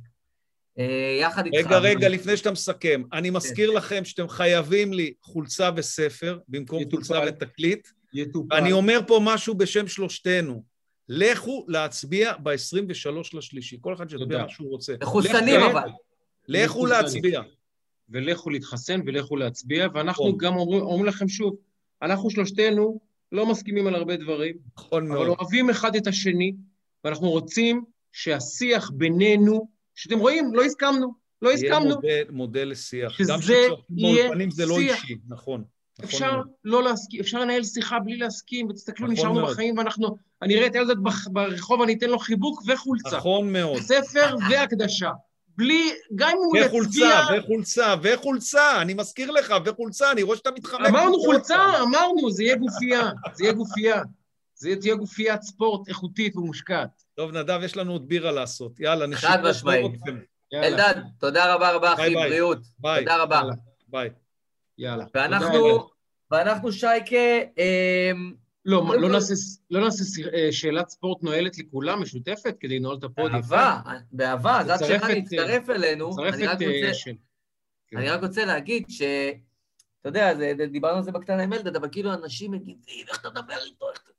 אה, 0.79 1.19
יחד 1.21 1.47
איתך. 1.47 1.67
רגע, 1.67 1.79
רגע, 1.79 2.09
לפני 2.09 2.37
שאתה 2.37 2.51
מסכם, 2.51 3.03
אני 3.13 3.29
כן. 3.29 3.37
מזכיר 3.37 3.71
לכם 3.71 4.05
שאתם 4.05 4.29
חייבים 4.29 4.93
לי 4.93 5.13
חולצה 5.23 5.71
וספר 5.77 6.39
במקום 6.49 6.83
יטופל. 6.83 7.05
חולצה 7.05 7.21
ותקליט. 7.29 7.89
יטופל. 8.13 8.57
אני 8.57 8.73
אומר 8.73 9.01
פה 9.07 9.21
משהו 9.23 9.55
בשם 9.55 9.89
שלושתנו. 9.89 10.63
לכו 11.09 11.65
להצביע 11.69 12.33
ב-23 12.43 13.11
לשלישי. 13.33 13.79
כל 13.81 13.95
אחד 13.95 14.11
שיצביע 14.11 14.43
מה 14.43 14.49
שהוא 14.49 14.71
רוצה. 14.71 14.95
מחוסנים 15.03 15.61
אבל. 15.61 15.89
לכו 16.49 16.87
להצביע. 16.87 17.43
ולכו 18.09 18.51
להתחסן 18.51 19.01
ולכו 19.07 19.37
להצביע, 19.37 19.87
ואנחנו 19.95 20.37
גם 20.37 20.57
אומרים, 20.57 20.83
אומרים 20.83 21.05
לכם 21.05 21.29
שוב, 21.29 21.57
אנחנו 22.03 22.31
שלושתנו 22.31 23.01
לא 23.33 23.47
מסכימים 23.47 23.87
על 23.87 23.95
הרבה 23.95 24.17
דברים, 24.17 24.57
נכון 24.77 25.09
מאוד. 25.09 25.21
אבל 25.21 25.29
אוהבים 25.29 25.71
אחד 25.71 25.97
את 25.97 26.07
השני, 26.07 26.53
ואנחנו 27.07 27.31
רוצים 27.31 27.85
שהשיח 28.13 28.91
בינינו, 28.95 29.69
שאתם 29.95 30.19
רואים, 30.19 30.55
לא 30.55 30.65
הסכמנו, 30.65 31.15
לא 31.43 31.53
הסכמנו. 31.53 31.75
יהיה 31.75 31.95
מודל, 31.95 32.25
מודל 32.31 32.69
לשיח. 32.69 33.13
שזה 33.13 33.33
גם 33.33 33.39
יהיה 33.97 34.29
שיח. 34.39 34.55
זה 34.55 34.67
לא 34.67 34.79
אישי, 34.79 35.17
נכון. 35.29 35.65
נכון 35.99 36.05
אפשר 36.05 36.33
מאוד. 36.33 36.47
לא 36.65 36.83
להסכים, 36.83 37.21
אפשר 37.21 37.41
לנהל 37.41 37.65
שיחה 37.65 37.99
בלי 37.99 38.17
להסכים, 38.17 38.69
ותסתכלו, 38.69 39.07
נכון 39.07 39.13
נשארנו 39.19 39.41
מאוד. 39.41 39.53
בחיים, 39.53 39.79
ואנחנו, 39.79 40.17
אני 40.43 40.57
אראה 40.57 40.67
את 40.67 40.75
הילד 40.75 40.99
ברחוב, 41.33 41.83
אני 41.83 41.95
אתן 41.95 42.11
לו 42.11 42.19
חיבוק 42.19 42.63
וחולצה. 42.67 43.17
נכון 43.17 43.53
מאוד. 43.53 43.81
ספר 43.81 44.37
והקדשה. 44.51 45.11
בלי, 45.57 45.91
גם 46.15 46.29
אם 46.29 46.37
הוא 46.37 46.57
יצביע... 46.57 46.67
וחולצה, 46.69 47.27
וחולצה, 47.39 47.95
וחולצה, 48.03 48.83
אני 48.83 48.95
מזכיר 48.95 49.31
לך, 49.31 49.55
וחולצה, 49.65 50.13
אני 50.13 50.23
רואה 50.23 50.37
שאתה 50.37 50.51
מתחמק. 50.51 50.87
אמרנו 50.89 51.21
חולצה, 51.21 51.83
אמרנו, 51.83 52.31
זה 52.31 52.43
יהיה 52.43 52.57
גופייה, 52.57 53.11
זה 53.35 53.45
יהיה 53.45 53.53
גופייה. 53.53 54.03
זה 54.57 54.77
תהיה 54.81 54.95
גופיית 54.95 55.43
ספורט 55.43 55.89
איכותית 55.89 56.37
ומושקעת. 56.37 57.03
טוב, 57.15 57.33
נדב, 57.33 57.61
יש 57.63 57.77
לנו 57.77 57.93
עוד 57.93 58.09
בירה 58.09 58.33
לעשות. 58.33 58.81
יאללה, 58.81 59.07
נשאר. 59.07 59.31
חד 59.31 59.43
משמעית. 59.43 59.93
אלדד, 60.55 60.95
תודה 61.19 61.55
רבה 61.55 61.73
רבה, 61.73 61.95
אחי, 61.95 62.15
בריאות. 62.15 62.59
ביי. 62.79 63.01
תודה 63.01 63.23
רבה. 63.23 63.43
ביי. 63.89 64.11
יאללה. 64.79 65.05
ואנחנו, 65.15 65.89
ואנחנו 66.31 66.73
שייקה... 66.73 67.17
אמ, 67.59 68.35
לא, 68.65 68.85
לא 69.01 69.09
נעשה, 69.09 69.35
לא 69.71 69.81
נעשה 69.81 70.23
אה, 70.35 70.53
שאלת 70.53 70.89
ספורט 70.89 71.23
נועלת 71.23 71.59
לכולם, 71.59 72.03
משותפת, 72.03 72.57
כדי 72.61 72.79
לנעול 72.79 72.97
את 72.99 73.05
הפודיום. 73.05 73.41
באהבה, 73.41 73.81
באהבה, 74.13 74.61
אז 74.61 74.69
עד 74.69 74.79
שלך 74.79 75.03
להצטרף 75.03 75.71
אלינו, 75.71 76.11
אני 76.19 76.47
רק 76.47 76.63
אה, 76.63 76.69
רוצה... 76.69 77.11
אני 77.97 78.11
רק 78.11 78.23
רוצה 78.23 78.45
להגיד 78.45 78.85
ש... 78.89 79.03
אתה 80.01 80.09
יודע, 80.09 80.33
דיברנו 80.67 80.97
על 80.97 81.03
זה 81.03 81.13
בקטנה 81.13 81.43
עם 81.43 81.53
אלדד, 81.53 81.77
אבל 81.77 81.89
כאילו 81.93 82.13
אנשים 82.15 82.51
מגיבים, 82.51 83.07
איך 83.09 83.21
אתה 83.21 83.31
מדבר 83.31 83.57
איתו, 83.67 83.91
איך 83.91 84.03
אתה... 84.05 84.13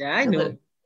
דהיינו. 0.00 0.38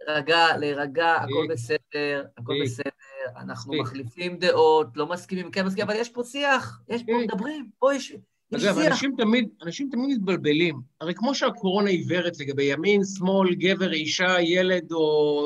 להירגע, 0.07 0.57
להירגע, 0.57 1.15
הכל 1.15 1.47
בסדר, 1.51 2.24
הכל 2.36 2.55
בסדר, 2.62 2.91
אנחנו 3.36 3.74
מחליפים 3.74 4.36
דעות, 4.36 4.86
לא 4.97 5.07
מסכימים, 5.07 5.51
כן 5.51 5.66
מסכימים, 5.66 5.91
אבל 5.91 6.01
יש 6.01 6.09
פה 6.09 6.24
שיח, 6.24 6.81
יש 6.89 7.03
פה, 7.03 7.12
מדברים, 7.24 7.69
פה 7.78 7.95
יש... 7.95 8.16
אגב, 8.55 8.78
אנשים 8.78 9.15
תמיד, 9.19 9.49
אנשים 9.62 9.89
תמיד 9.93 10.11
מתבלבלים. 10.11 10.81
הרי 11.01 11.15
כמו 11.15 11.35
שהקורונה 11.35 11.91
עיוורת 11.91 12.41
לגבי 12.41 12.65
ימין, 12.65 13.01
שמאל, 13.19 13.55
גבר, 13.55 13.93
אישה, 13.93 14.36
ילד 14.41 14.93
או, 14.93 14.99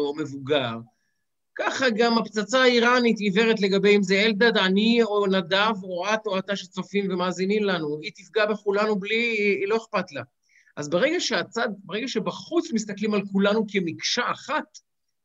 או 0.06 0.14
מבוגר, 0.16 0.76
ככה 1.54 1.90
גם 1.90 2.18
הפצצה 2.18 2.62
האיראנית 2.62 3.18
עיוורת 3.18 3.60
לגבי 3.60 3.96
אם 3.96 4.02
זה 4.02 4.22
אלדד, 4.22 4.56
אני 4.56 5.02
או 5.02 5.26
נדב, 5.26 5.74
או 5.82 6.04
את 6.14 6.26
או 6.26 6.38
אתה 6.38 6.56
שצופים 6.56 7.10
ומאזינים 7.10 7.64
לנו. 7.64 7.98
היא 8.02 8.12
תפגע 8.14 8.46
בכולנו 8.46 8.96
בלי, 8.96 9.36
היא 9.60 9.68
לא 9.68 9.76
אכפת 9.76 10.12
לה. 10.12 10.22
אז 10.78 10.88
ברגע 10.88 11.20
שהצד, 11.20 11.68
ברגע 11.84 12.08
שבחוץ 12.08 12.72
מסתכלים 12.72 13.14
על 13.14 13.22
כולנו 13.32 13.64
כמקשה 13.68 14.22
אחת, 14.32 14.78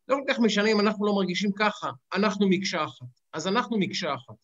לא 0.08 0.16
כל 0.16 0.32
כך 0.32 0.38
משנה 0.38 0.68
אם 0.68 0.80
אנחנו 0.80 1.06
לא 1.06 1.14
מרגישים 1.14 1.50
ככה, 1.52 1.90
אנחנו 2.14 2.48
מקשה 2.48 2.84
אחת. 2.84 3.06
אז 3.32 3.46
אנחנו 3.46 3.78
מקשה 3.78 4.14
אחת. 4.14 4.34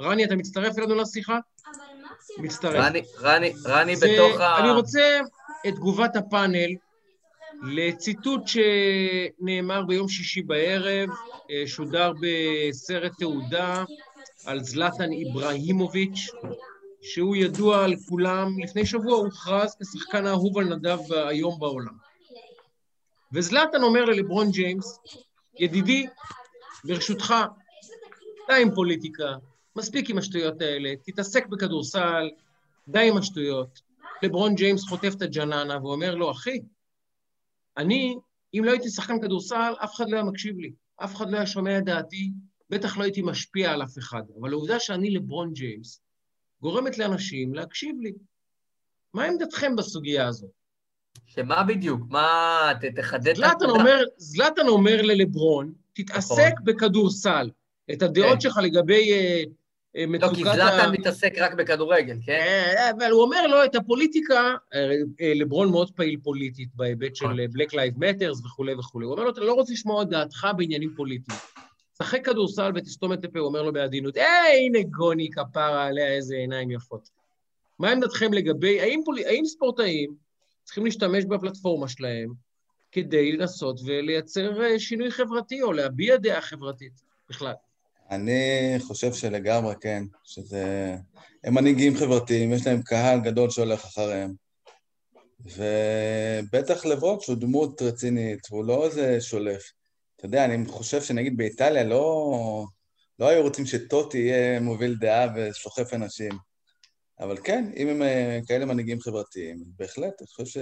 רני, 0.00 0.24
אתה 0.24 0.36
מצטרף 0.36 0.78
אלינו 0.78 0.94
לשיחה? 0.94 1.38
מצטרף. 2.38 2.74
רני, 2.74 3.02
רני, 3.20 3.52
רני 3.66 3.96
בתוך 3.96 4.40
ה... 4.40 4.58
אני 4.58 4.70
רוצה 4.70 5.20
את 5.68 5.74
תגובת 5.74 6.16
הפאנל 6.16 6.70
לציטוט 7.62 8.40
שנאמר 8.46 9.82
ביום 9.84 10.08
שישי 10.08 10.42
בערב, 10.42 11.08
אה, 11.50 11.62
שודר 11.66 12.12
בסרט 12.20 13.12
תעודה 13.18 13.84
על 14.46 14.62
זלטן 14.62 15.12
איברהימוביץ', 15.12 16.30
שהוא 17.02 17.36
ידוע 17.36 17.84
על 17.84 17.94
כולם, 18.08 18.58
לפני 18.58 18.86
שבוע 18.86 19.16
הוא 19.16 19.24
הוכרז 19.24 19.76
כשחקן 19.82 20.26
האהוב 20.26 20.58
על 20.58 20.74
נדב 20.74 21.12
היום 21.12 21.58
בעולם. 21.58 21.94
וזלטן 23.32 23.82
אומר 23.82 24.04
ללברון 24.04 24.50
ג'יימס, 24.50 24.98
ידידי, 25.58 26.06
ברשותך, 26.84 27.34
די 28.48 28.62
עם 28.62 28.74
פוליטיקה, 28.74 29.34
מספיק 29.76 30.10
עם 30.10 30.18
השטויות 30.18 30.60
האלה, 30.60 30.92
תתעסק 31.04 31.46
בכדורסל, 31.46 32.30
די 32.88 33.08
עם 33.08 33.16
השטויות. 33.16 33.80
לברון 34.22 34.54
ג'יימס 34.54 34.88
חוטף 34.88 35.12
את 35.16 35.22
הג'ננה 35.22 35.78
ואומר 35.82 36.14
לו, 36.14 36.30
אחי, 36.30 36.60
אני, 37.76 38.16
אם 38.54 38.62
לא 38.64 38.70
הייתי 38.70 38.88
שחקן 38.88 39.20
כדורסל, 39.20 39.72
אף 39.84 39.94
אחד 39.94 40.04
לא 40.08 40.16
היה 40.16 40.24
מקשיב 40.24 40.58
לי, 40.58 40.72
אף 40.96 41.16
אחד 41.16 41.30
לא 41.30 41.36
היה 41.36 41.46
שומע 41.46 41.78
את 41.78 41.84
דעתי, 41.84 42.30
בטח 42.70 42.98
לא 42.98 43.02
הייתי 43.02 43.22
משפיע 43.22 43.72
על 43.72 43.82
אף 43.82 43.98
אחד. 43.98 44.22
אבל 44.40 44.52
העובדה 44.52 44.80
שאני 44.80 45.10
לברון 45.10 45.52
ג'יימס, 45.52 46.00
גורמת 46.62 46.98
לאנשים 46.98 47.54
להקשיב 47.54 47.96
לי. 48.00 48.12
מה 49.14 49.24
עמדתכם 49.24 49.76
בסוגיה 49.76 50.26
הזאת? 50.26 50.50
שמה 51.26 51.62
בדיוק? 51.62 52.00
מה... 52.10 52.72
ת, 52.80 52.84
תחדד 52.84 53.40
הנקודה. 53.42 53.70
אומר, 53.70 54.02
זלטן 54.16 54.68
אומר 54.68 55.02
ללברון, 55.02 55.72
תתעסק 55.92 56.52
נכון. 56.52 56.64
בכדורסל. 56.64 57.50
את 57.92 58.02
הדעות 58.02 58.32
כן. 58.32 58.40
שלך 58.40 58.58
לגבי 58.62 59.12
uh, 59.12 60.06
מצוקת 60.08 60.22
ה... 60.22 60.30
לא, 60.30 60.34
כי 60.34 60.44
זלטן 60.44 60.88
ה... 60.88 60.90
מתעסק 60.90 61.32
רק 61.38 61.54
בכדורגל, 61.54 62.16
כן? 62.26 62.32
אה, 62.76 62.90
אבל 62.90 63.10
הוא 63.10 63.22
אומר 63.22 63.46
לו, 63.46 63.64
את 63.64 63.74
הפוליטיקה, 63.74 64.54
לברון 65.36 65.70
מאוד 65.70 65.90
פעיל 65.90 66.16
פוליטית 66.22 66.68
בהיבט 66.74 67.16
של 67.16 67.26
נכון. 67.26 67.38
Black 67.38 67.70
Lives 67.72 67.98
Matters 67.98 68.46
וכולי 68.46 68.74
וכולי. 68.74 69.06
הוא 69.06 69.12
אומר 69.12 69.24
לו, 69.24 69.30
אתה 69.30 69.40
לא 69.40 69.52
רוצה 69.52 69.72
לשמוע 69.72 70.02
את 70.02 70.08
דעתך 70.08 70.46
בעניינים 70.56 70.92
פוליטיים. 70.96 71.38
שחק 72.02 72.24
כדורסל 72.24 72.72
ותסתום 72.74 73.12
את 73.12 73.24
הפה, 73.24 73.38
הוא 73.38 73.48
אומר 73.48 73.62
לו 73.62 73.72
בעדינות, 73.72 74.16
היי, 74.16 74.66
הנה 74.66 74.82
גוני 74.82 75.30
כפרה 75.30 75.86
עליה, 75.86 76.06
איזה 76.06 76.36
עיניים 76.36 76.70
יפות. 76.70 77.08
מה 77.78 77.90
עמדתכם 77.90 78.32
לגבי, 78.32 78.80
האם, 78.80 79.00
פול... 79.04 79.18
האם 79.26 79.44
ספורטאים 79.44 80.14
צריכים 80.64 80.84
להשתמש 80.84 81.24
בפלטפורמה 81.24 81.88
שלהם 81.88 82.32
כדי 82.92 83.32
לנסות 83.32 83.80
ולייצר 83.84 84.62
אה, 84.62 84.78
שינוי 84.78 85.10
חברתי 85.10 85.62
או 85.62 85.72
להביע 85.72 86.16
דעה 86.16 86.40
חברתית 86.40 86.92
בכלל? 87.28 87.54
אני 88.10 88.74
חושב 88.78 89.12
שלגמרי 89.12 89.74
כן, 89.80 90.04
שזה... 90.24 90.94
הם 91.44 91.54
מנהיגים 91.54 91.96
חברתיים, 91.96 92.52
יש 92.52 92.66
להם 92.66 92.82
קהל 92.82 93.20
גדול 93.20 93.50
שהולך 93.50 93.84
אחריהם. 93.84 94.34
ובטח 95.40 96.86
לברוק 96.86 97.22
שהוא 97.22 97.36
דמות 97.36 97.82
רצינית, 97.82 98.38
והוא 98.50 98.64
לא 98.64 98.84
איזה 98.84 99.20
שולף. 99.20 99.72
אתה 100.18 100.26
יודע, 100.26 100.44
אני 100.44 100.66
חושב 100.66 101.02
שנגיד 101.02 101.36
באיטליה 101.36 101.84
לא, 101.84 102.64
לא 103.18 103.28
היו 103.28 103.42
רוצים 103.42 103.66
שטוטי 103.66 104.18
יהיה 104.18 104.60
מוביל 104.60 104.94
דעה 104.94 105.26
וסוחף 105.36 105.94
אנשים. 105.94 106.32
אבל 107.20 107.36
כן, 107.44 107.70
אם 107.76 107.88
הם 107.88 108.02
אה, 108.02 108.38
כאלה 108.46 108.64
מנהיגים 108.64 109.00
חברתיים, 109.00 109.64
בהחלט, 109.76 110.20
אני 110.20 110.26
חושב 110.26 110.60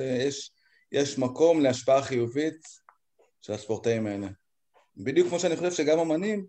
שיש 0.93 1.19
מקום 1.19 1.61
להשפעה 1.61 2.03
חיובית 2.03 2.67
של 3.41 3.53
הספורטאים 3.53 4.07
האלה. 4.07 4.29
בדיוק 4.97 5.29
כמו 5.29 5.41
שאני 5.41 5.57
חושב 5.57 5.73
שגם 5.73 5.99
אמנים, 5.99 6.47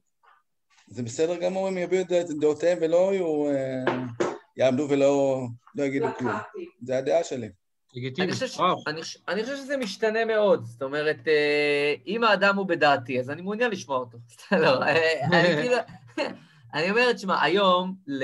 זה 0.88 1.04
בסדר 1.04 1.38
גמור 1.38 1.70
אם 1.70 1.78
יביעו 1.78 2.02
את 2.02 2.28
דעותיהם 2.40 2.78
ולא 2.82 3.14
יהיו, 3.14 3.48
אה, 3.50 4.04
יעמדו 4.58 4.88
ולא 4.90 5.42
לא 5.76 5.84
יגידו 5.84 6.08
כלום. 6.18 6.36
זה 6.82 6.98
הדעה 6.98 7.24
שלי. 7.24 7.50
לגיטימי. 7.98 8.32
אני, 8.88 9.02
אני 9.28 9.44
חושב 9.44 9.56
שזה 9.56 9.78
משתנה 9.78 10.26
מאוד. 10.26 10.66
זאת 10.66 10.82
אומרת, 10.82 11.28
אה, 11.28 11.94
אם 12.08 12.24
האדם 12.24 12.58
הוא 12.58 12.68
בדעתי, 12.68 13.20
אז 13.20 13.30
אני 13.30 13.42
מעוניין 13.42 13.72
לשמוע 13.72 13.98
אותו. 13.98 14.18
לא, 14.52 14.84
אה, 14.84 15.26
אני 15.26 15.56
כאילו... 15.62 15.78
אני 16.74 16.90
אומר, 16.90 17.14
תשמע, 17.14 17.44
היום 17.44 17.96
ל... 18.08 18.24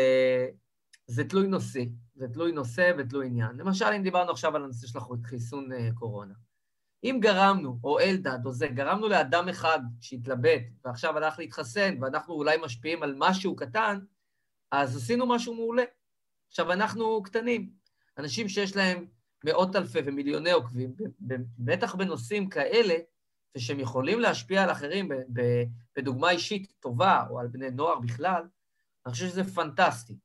זה 1.08 1.24
תלוי 1.24 1.48
נושא. 1.48 1.80
זה 2.16 2.28
תלוי 2.28 2.52
נושא 2.52 2.91
ותלוי 2.98 3.28
עניין. 3.28 3.52
למשל, 3.58 3.86
אם 3.86 4.04
דיברנו 4.04 4.32
עכשיו 4.32 4.56
על 4.56 4.64
הנושא 4.64 4.88
של 4.88 5.00
חיסון 5.24 5.72
אה, 5.72 5.90
קורונה. 5.94 6.34
אם 7.04 7.18
גרמנו, 7.22 7.78
או 7.84 8.00
אלדד, 8.00 8.40
או 8.45 8.52
זה, 8.52 8.68
גרמנו 8.68 9.08
לאדם 9.08 9.50
אחד 9.50 9.80
שהתלבט, 10.02 10.62
ועכשיו 10.86 11.18
הלך 11.18 11.40
להתחסן, 11.40 11.95
ואנחנו 12.02 12.34
אולי 12.34 12.58
משפיעים 12.64 13.04
על 13.04 13.16
משהו 13.18 13.56
קטן, 13.56 14.00
אז 14.72 14.98
עשינו 14.98 15.26
משהו 15.26 15.56
מעולה. 15.56 15.84
עכשיו, 16.50 16.72
אנחנו 16.72 17.24
קטנים. 17.24 17.70
אנשים 18.18 18.50
שיש 18.50 18.76
להם 18.76 19.06
מאות 19.44 19.76
אלפי 19.76 19.99
ומיליוני 20.06 20.52
עוקבים, 20.52 20.95
בטח 21.60 21.95
בנושאים 21.95 22.49
כאלה, 22.49 22.95
ושהם 23.57 23.80
יכולים 23.80 24.20
להשפיע 24.20 24.64
על 24.64 24.72
אחרים 24.72 25.11
בדוגמה 25.98 26.30
אישית 26.30 26.74
טובה, 26.80 27.24
או 27.30 27.40
על 27.40 27.48
בני 27.48 27.72
נוער 27.72 27.99
בכלל, 27.99 28.44
אני 29.06 29.14
חושב 29.14 29.28
שזה 29.28 29.44
פנטסטי. 29.44 30.18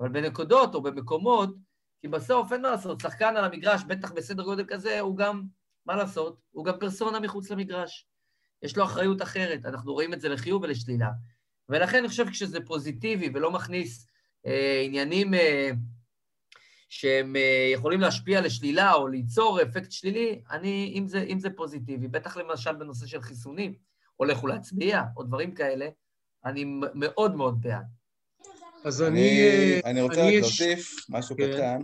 אבל 0.00 0.08
בנקודות 0.08 0.74
או 0.74 0.82
במקומות, 0.82 1.56
כי 2.00 2.08
בסוף 2.08 2.52
אין 2.52 2.62
מה 2.62 2.70
לעשות, 2.70 3.00
שחקן 3.00 3.36
על 3.36 3.44
המגרש, 3.44 3.84
בטח 3.84 4.12
בסדר 4.12 4.42
גודל 4.42 4.64
כזה, 4.68 5.00
הוא 5.00 5.16
גם, 5.16 5.42
מה 5.86 5.96
לעשות, 5.96 6.40
הוא 6.50 6.64
גם 6.64 6.74
פרסונה 6.80 7.20
מחוץ 7.20 7.50
למגרש. 7.50 8.06
יש 8.62 8.76
לו 8.76 8.84
אחריות 8.84 9.22
אחרת, 9.22 9.66
אנחנו 9.66 9.92
רואים 9.92 10.14
את 10.14 10.20
זה 10.20 10.28
לחיוב 10.28 10.62
ולשלילה. 10.62 11.10
ולכן 11.68 11.98
אני 11.98 12.08
חושב 12.08 12.26
שכשזה 12.26 12.58
פוזיטיבי 12.66 13.30
ולא 13.34 13.50
מכניס 13.50 14.06
אה, 14.46 14.82
עניינים 14.84 15.34
אה, 15.34 15.70
שהם 16.94 17.36
אה, 17.36 17.70
יכולים 17.72 18.00
להשפיע 18.00 18.40
לשלילה 18.40 18.94
או 18.94 19.08
ליצור 19.08 19.62
אפקט 19.62 19.92
שלילי, 19.92 20.42
אני, 20.50 20.92
אם 20.94 21.08
זה, 21.08 21.22
אם 21.22 21.40
זה 21.40 21.50
פוזיטיבי, 21.50 22.08
בטח 22.08 22.36
למשל 22.36 22.72
בנושא 22.72 23.06
של 23.06 23.22
חיסונים, 23.22 23.74
או 24.20 24.24
לכו 24.24 24.46
להצביע, 24.46 25.02
או 25.16 25.22
דברים 25.22 25.54
כאלה, 25.54 25.88
אני 26.44 26.64
מאוד 26.94 27.36
מאוד 27.36 27.60
בעד. 27.60 27.84
אז 28.84 29.02
אני... 29.02 29.50
אני, 29.52 29.80
אני 29.84 30.02
רוצה 30.02 30.22
אני 30.22 30.36
רק 30.36 30.42
להוסיף 30.42 31.06
משהו 31.08 31.36
כן. 31.36 31.52
קטן, 31.52 31.82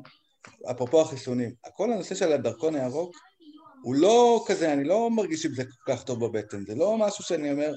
אפרופו 0.70 1.00
החיסונים. 1.00 1.50
כל 1.76 1.92
הנושא 1.92 2.14
של 2.14 2.32
הדרכון 2.32 2.74
הירוק, 2.74 3.16
הוא 3.82 3.94
לא 3.94 4.44
כזה, 4.46 4.72
אני 4.72 4.84
לא 4.84 5.10
מרגיש 5.10 5.46
עם 5.46 5.54
זה 5.54 5.64
כל 5.64 5.92
כך 5.92 6.02
טוב 6.04 6.26
בבטן, 6.26 6.64
זה 6.64 6.74
לא 6.74 6.98
משהו 6.98 7.24
שאני 7.24 7.52
אומר, 7.52 7.72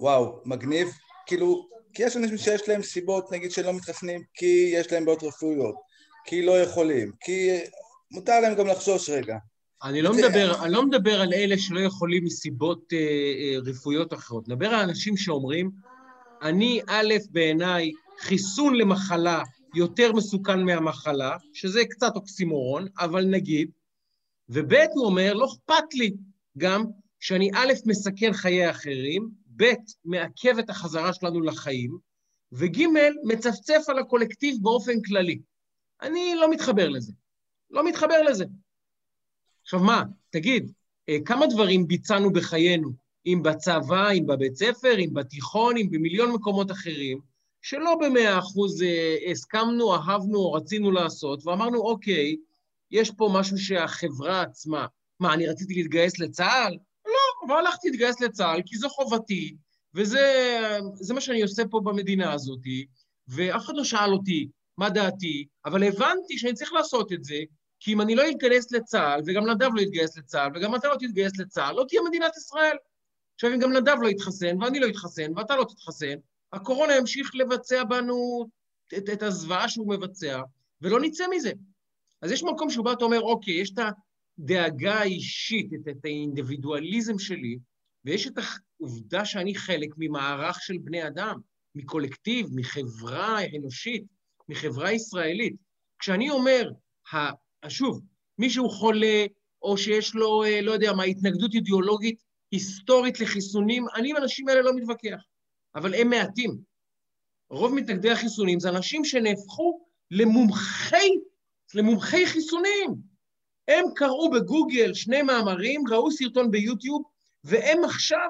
וואו, 0.00 0.40
מגניב, 0.44 0.88
כאילו, 1.26 1.68
כי 1.94 2.02
יש 2.02 2.16
אנשים 2.16 2.38
שיש 2.38 2.68
להם 2.68 2.82
סיבות, 2.82 3.32
נגיד, 3.32 3.50
שלא 3.50 3.72
מתחסנים, 3.72 4.22
כי 4.34 4.70
יש 4.74 4.92
להם 4.92 5.04
בעיות 5.04 5.22
רפואיות, 5.22 5.89
כי 6.30 6.42
לא 6.42 6.60
יכולים, 6.60 7.12
כי 7.20 7.48
מותר 8.10 8.40
להם 8.40 8.54
גם 8.54 8.66
לחשוש 8.66 9.10
רגע. 9.10 9.36
אני 9.82 10.02
לא. 10.02 10.12
מדבר, 10.12 10.64
אני 10.64 10.72
לא 10.72 10.86
מדבר 10.86 11.20
על 11.20 11.34
אלה 11.34 11.58
שלא 11.58 11.80
יכולים 11.80 12.24
מסיבות 12.24 12.92
אה, 12.92 12.98
אה, 12.98 13.58
רפואיות 13.64 14.12
אחרות, 14.12 14.48
מדבר 14.48 14.66
על 14.66 14.80
אנשים 14.80 15.16
שאומרים, 15.16 15.70
אני, 16.42 16.80
א', 16.88 17.14
בעיניי, 17.30 17.90
חיסון 18.20 18.74
למחלה 18.74 19.42
יותר 19.74 20.12
מסוכן 20.12 20.62
מהמחלה, 20.62 21.36
שזה 21.52 21.84
קצת 21.84 22.12
אוקסימורון, 22.16 22.86
אבל 22.98 23.24
נגיד, 23.24 23.70
וב', 24.48 24.74
הוא 24.94 25.06
אומר, 25.06 25.34
לא 25.34 25.46
אכפת 25.46 25.94
לי 25.94 26.12
גם 26.58 26.84
שאני 27.20 27.50
א', 27.54 27.72
מסכן 27.86 28.32
חיי 28.32 28.70
אחרים, 28.70 29.28
ב', 29.56 29.72
מעכב 30.04 30.58
את 30.58 30.70
החזרה 30.70 31.12
שלנו 31.12 31.40
לחיים, 31.40 31.98
וג', 32.52 32.82
מצפצף 33.24 33.82
על 33.88 33.98
הקולקטיב 33.98 34.56
באופן 34.62 35.02
כללי. 35.08 35.49
אני 36.02 36.34
לא 36.34 36.50
מתחבר 36.50 36.88
לזה. 36.88 37.12
לא 37.70 37.88
מתחבר 37.88 38.22
לזה. 38.22 38.44
עכשיו 39.62 39.80
מה, 39.80 40.02
תגיד, 40.30 40.72
אה, 41.08 41.16
כמה 41.24 41.46
דברים 41.46 41.86
ביצענו 41.86 42.32
בחיינו, 42.32 42.90
אם 43.26 43.40
בצבא, 43.42 44.10
אם 44.10 44.26
בבית 44.26 44.56
ספר, 44.56 44.98
אם 44.98 45.10
בתיכון, 45.14 45.76
אם 45.76 45.90
במיליון 45.90 46.32
מקומות 46.32 46.70
אחרים, 46.70 47.20
שלא 47.62 47.96
במאה 48.00 48.38
אחוז 48.38 48.82
אה, 48.82 49.16
הסכמנו, 49.30 49.94
אהבנו 49.94 50.38
או 50.38 50.52
רצינו 50.52 50.90
לעשות, 50.90 51.46
ואמרנו, 51.46 51.80
אוקיי, 51.80 52.36
יש 52.90 53.10
פה 53.10 53.30
משהו 53.34 53.58
שהחברה 53.58 54.42
עצמה... 54.42 54.86
מה, 55.20 55.34
אני 55.34 55.46
רציתי 55.46 55.74
להתגייס 55.74 56.18
לצה"ל? 56.18 56.76
לא, 57.06 57.46
אבל 57.46 57.54
הלכתי 57.56 57.90
להתגייס 57.90 58.20
לצה"ל 58.20 58.62
כי 58.66 58.76
זו 58.76 58.88
חובתי, 58.88 59.56
וזה 59.94 61.14
מה 61.14 61.20
שאני 61.20 61.42
עושה 61.42 61.62
פה 61.70 61.80
במדינה 61.84 62.32
הזאת, 62.32 62.60
ואף 63.28 63.64
אחד 63.64 63.74
לא 63.76 63.84
שאל 63.84 64.12
אותי, 64.12 64.48
מה 64.80 64.90
דעתי, 64.90 65.46
אבל 65.64 65.82
הבנתי 65.82 66.38
שאני 66.38 66.54
צריך 66.54 66.72
לעשות 66.72 67.12
את 67.12 67.24
זה, 67.24 67.36
כי 67.80 67.92
אם 67.92 68.00
אני 68.00 68.14
לא 68.14 68.30
אתגייס 68.30 68.72
לצה"ל, 68.72 69.20
וגם 69.26 69.50
נדב 69.50 69.68
לא 69.74 69.80
יתגייס 69.80 70.18
לצה"ל, 70.18 70.50
וגם 70.54 70.74
אתה 70.74 70.88
לא 70.88 70.94
תתגייס 70.94 71.38
לצה"ל, 71.38 71.74
לא 71.76 71.84
תהיה 71.88 72.00
מדינת 72.08 72.36
ישראל. 72.36 72.76
עכשיו, 73.34 73.52
אם 73.52 73.58
גם 73.58 73.72
נדב 73.72 73.96
לא 74.02 74.08
יתחסן, 74.08 74.62
ואני 74.62 74.80
לא 74.80 74.86
אתחסן, 74.88 75.32
ואתה 75.36 75.56
לא 75.56 75.64
תתחסן, 75.64 76.14
הקורונה 76.52 76.96
ימשיך 76.96 77.30
לבצע 77.34 77.84
בנו 77.84 78.46
את, 78.96 79.08
את 79.12 79.22
הזוועה 79.22 79.68
שהוא 79.68 79.88
מבצע, 79.88 80.42
ולא 80.80 81.00
נצא 81.00 81.24
מזה. 81.36 81.52
אז 82.22 82.30
יש 82.30 82.42
מקום 82.42 82.70
שבו 82.70 82.92
אתה 82.92 83.04
אומר, 83.04 83.20
אוקיי, 83.20 83.54
יש 83.54 83.72
את 83.72 83.78
הדאגה 84.38 84.94
האישית, 84.94 85.72
את, 85.74 85.88
את 85.88 86.04
האינדיבידואליזם 86.04 87.18
שלי, 87.18 87.58
ויש 88.04 88.26
את 88.26 88.38
העובדה 88.78 89.24
שאני 89.24 89.54
חלק 89.54 89.88
ממערך 89.96 90.62
של 90.62 90.78
בני 90.78 91.06
אדם, 91.06 91.40
מקולקטיב, 91.74 92.46
מחברה 92.54 93.38
אנושית. 93.56 94.19
מחברה 94.50 94.92
ישראלית. 94.92 95.54
כשאני 95.98 96.30
אומר, 96.30 96.70
שוב, 97.68 98.00
מישהו 98.38 98.68
חולה, 98.68 99.26
או 99.62 99.78
שיש 99.78 100.14
לו, 100.14 100.44
אה, 100.44 100.60
לא 100.60 100.72
יודע 100.72 100.92
מה, 100.92 101.02
התנגדות 101.02 101.54
אידיאולוגית 101.54 102.22
היסטורית 102.50 103.20
לחיסונים, 103.20 103.86
אני 103.94 104.10
עם 104.10 104.16
האנשים 104.16 104.48
האלה 104.48 104.62
לא 104.62 104.76
מתווכח, 104.76 105.20
אבל 105.74 105.94
הם 105.94 106.10
מעטים. 106.10 106.58
רוב 107.50 107.74
מתנגדי 107.74 108.10
החיסונים 108.10 108.60
זה 108.60 108.68
אנשים 108.68 109.04
שנהפכו 109.04 109.80
למומחי, 110.10 111.10
למומחי 111.74 112.26
חיסונים. 112.26 112.94
הם 113.68 113.84
קראו 113.94 114.30
בגוגל 114.30 114.94
שני 114.94 115.22
מאמרים, 115.22 115.82
ראו 115.90 116.10
סרטון 116.10 116.50
ביוטיוב, 116.50 117.02
והם 117.44 117.84
עכשיו 117.84 118.28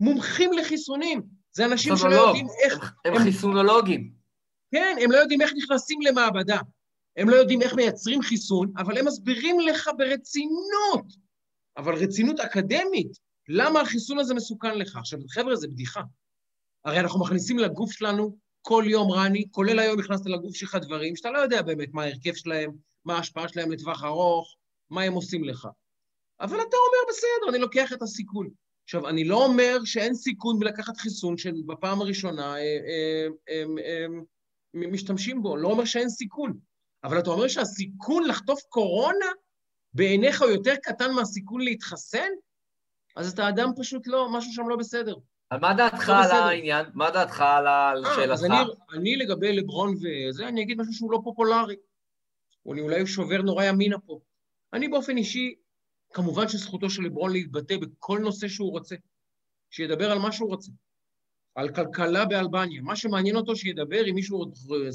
מומחים 0.00 0.52
לחיסונים. 0.52 1.22
זה 1.52 1.64
אנשים 1.64 1.96
שלא 1.96 2.14
יודעים 2.14 2.46
איך... 2.64 2.92
הם, 3.04 3.14
הם 3.14 3.22
חיסונולוגים. 3.22 4.15
כן, 4.70 4.96
הם 5.02 5.10
לא 5.12 5.16
יודעים 5.16 5.40
איך 5.40 5.52
נכנסים 5.56 6.00
למעבדה. 6.00 6.58
הם 7.16 7.28
לא 7.28 7.36
יודעים 7.36 7.62
איך 7.62 7.74
מייצרים 7.74 8.22
חיסון, 8.22 8.72
אבל 8.76 8.98
הם 8.98 9.06
מסבירים 9.06 9.60
לך 9.60 9.90
ברצינות, 9.98 11.06
אבל 11.76 11.94
רצינות 11.94 12.40
אקדמית, 12.40 13.18
למה 13.48 13.80
החיסון 13.80 14.18
הזה 14.18 14.34
מסוכן 14.34 14.78
לך. 14.78 14.96
עכשיו, 14.96 15.18
חבר'ה, 15.30 15.56
זה 15.56 15.68
בדיחה. 15.68 16.02
הרי 16.84 17.00
אנחנו 17.00 17.20
מכניסים 17.20 17.58
לגוף 17.58 17.92
שלנו 17.92 18.36
כל 18.62 18.84
יום, 18.86 19.12
רני, 19.12 19.44
כולל 19.50 19.78
היום 19.78 20.00
הכנסת 20.00 20.26
לגוף 20.26 20.56
שלך 20.56 20.74
דברים 20.74 21.16
שאתה 21.16 21.30
לא 21.30 21.38
יודע 21.38 21.62
באמת 21.62 21.88
מה 21.92 22.02
ההרכב 22.02 22.34
שלהם, 22.34 22.70
מה 23.04 23.16
ההשפעה 23.16 23.48
שלהם 23.48 23.70
לטווח 23.70 24.04
ארוך, 24.04 24.56
מה 24.90 25.02
הם 25.02 25.12
עושים 25.12 25.44
לך. 25.44 25.68
אבל 26.40 26.56
אתה 26.56 26.76
אומר, 26.76 27.08
בסדר, 27.08 27.50
אני 27.50 27.58
לוקח 27.58 27.92
את 27.92 28.02
הסיכון. 28.02 28.48
עכשיו, 28.84 29.08
אני 29.08 29.24
לא 29.24 29.44
אומר 29.44 29.78
שאין 29.84 30.14
סיכון 30.14 30.58
בלקחת 30.58 30.96
חיסון 30.96 31.36
שבפעם 31.36 32.00
הראשונה 32.00 32.54
אה, 32.54 32.58
אה, 32.58 33.26
אה, 33.48 33.64
אה, 33.78 34.06
משתמשים 34.76 35.42
בו, 35.42 35.56
לא 35.56 35.68
אומר 35.68 35.84
שאין 35.84 36.08
סיכון. 36.08 36.58
אבל 37.04 37.18
אתה 37.18 37.30
אומר 37.30 37.48
שהסיכון 37.48 38.24
לחטוף 38.24 38.60
קורונה 38.68 39.26
בעיניך 39.94 40.42
הוא 40.42 40.50
יותר 40.50 40.74
קטן 40.82 41.12
מהסיכון 41.12 41.60
להתחסן? 41.60 42.28
אז 43.16 43.32
אתה 43.32 43.48
אדם 43.48 43.70
פשוט 43.76 44.06
לא, 44.06 44.28
משהו 44.32 44.52
שם 44.52 44.68
לא 44.68 44.76
בסדר. 44.76 45.14
על 45.50 45.60
מה 45.60 45.74
דעתך 45.74 46.08
לא 46.08 46.14
על. 46.14 46.30
העניין? 46.30 46.86
מה 46.94 47.10
דעתך 47.10 47.40
על 47.40 47.66
השאלתך? 47.66 48.32
אז 48.32 48.44
אני, 48.44 48.56
אני 48.92 49.16
לגבי 49.16 49.56
לברון 49.56 49.94
וזה, 49.94 50.48
אני 50.48 50.62
אגיד 50.62 50.80
משהו 50.80 50.92
שהוא 50.92 51.12
לא 51.12 51.20
פופולרי. 51.24 51.76
אני 52.72 52.80
אולי 52.80 53.06
שובר 53.06 53.42
נורא 53.42 53.64
ימינה 53.64 53.98
פה. 53.98 54.20
אני 54.72 54.88
באופן 54.88 55.16
אישי, 55.16 55.54
כמובן 56.12 56.48
שזכותו 56.48 56.90
של 56.90 57.02
לברון 57.02 57.32
להתבטא 57.32 57.76
בכל 57.76 58.18
נושא 58.18 58.48
שהוא 58.48 58.70
רוצה. 58.70 58.96
שידבר 59.70 60.10
על 60.10 60.18
מה 60.18 60.32
שהוא 60.32 60.48
רוצה. 60.48 60.72
על 61.56 61.68
כלכלה 61.68 62.24
באלבניה. 62.24 62.82
מה 62.82 62.96
שמעניין 62.96 63.36
אותו 63.36 63.56
שידבר, 63.56 64.08
אם 64.10 64.14
מישהו 64.14 64.44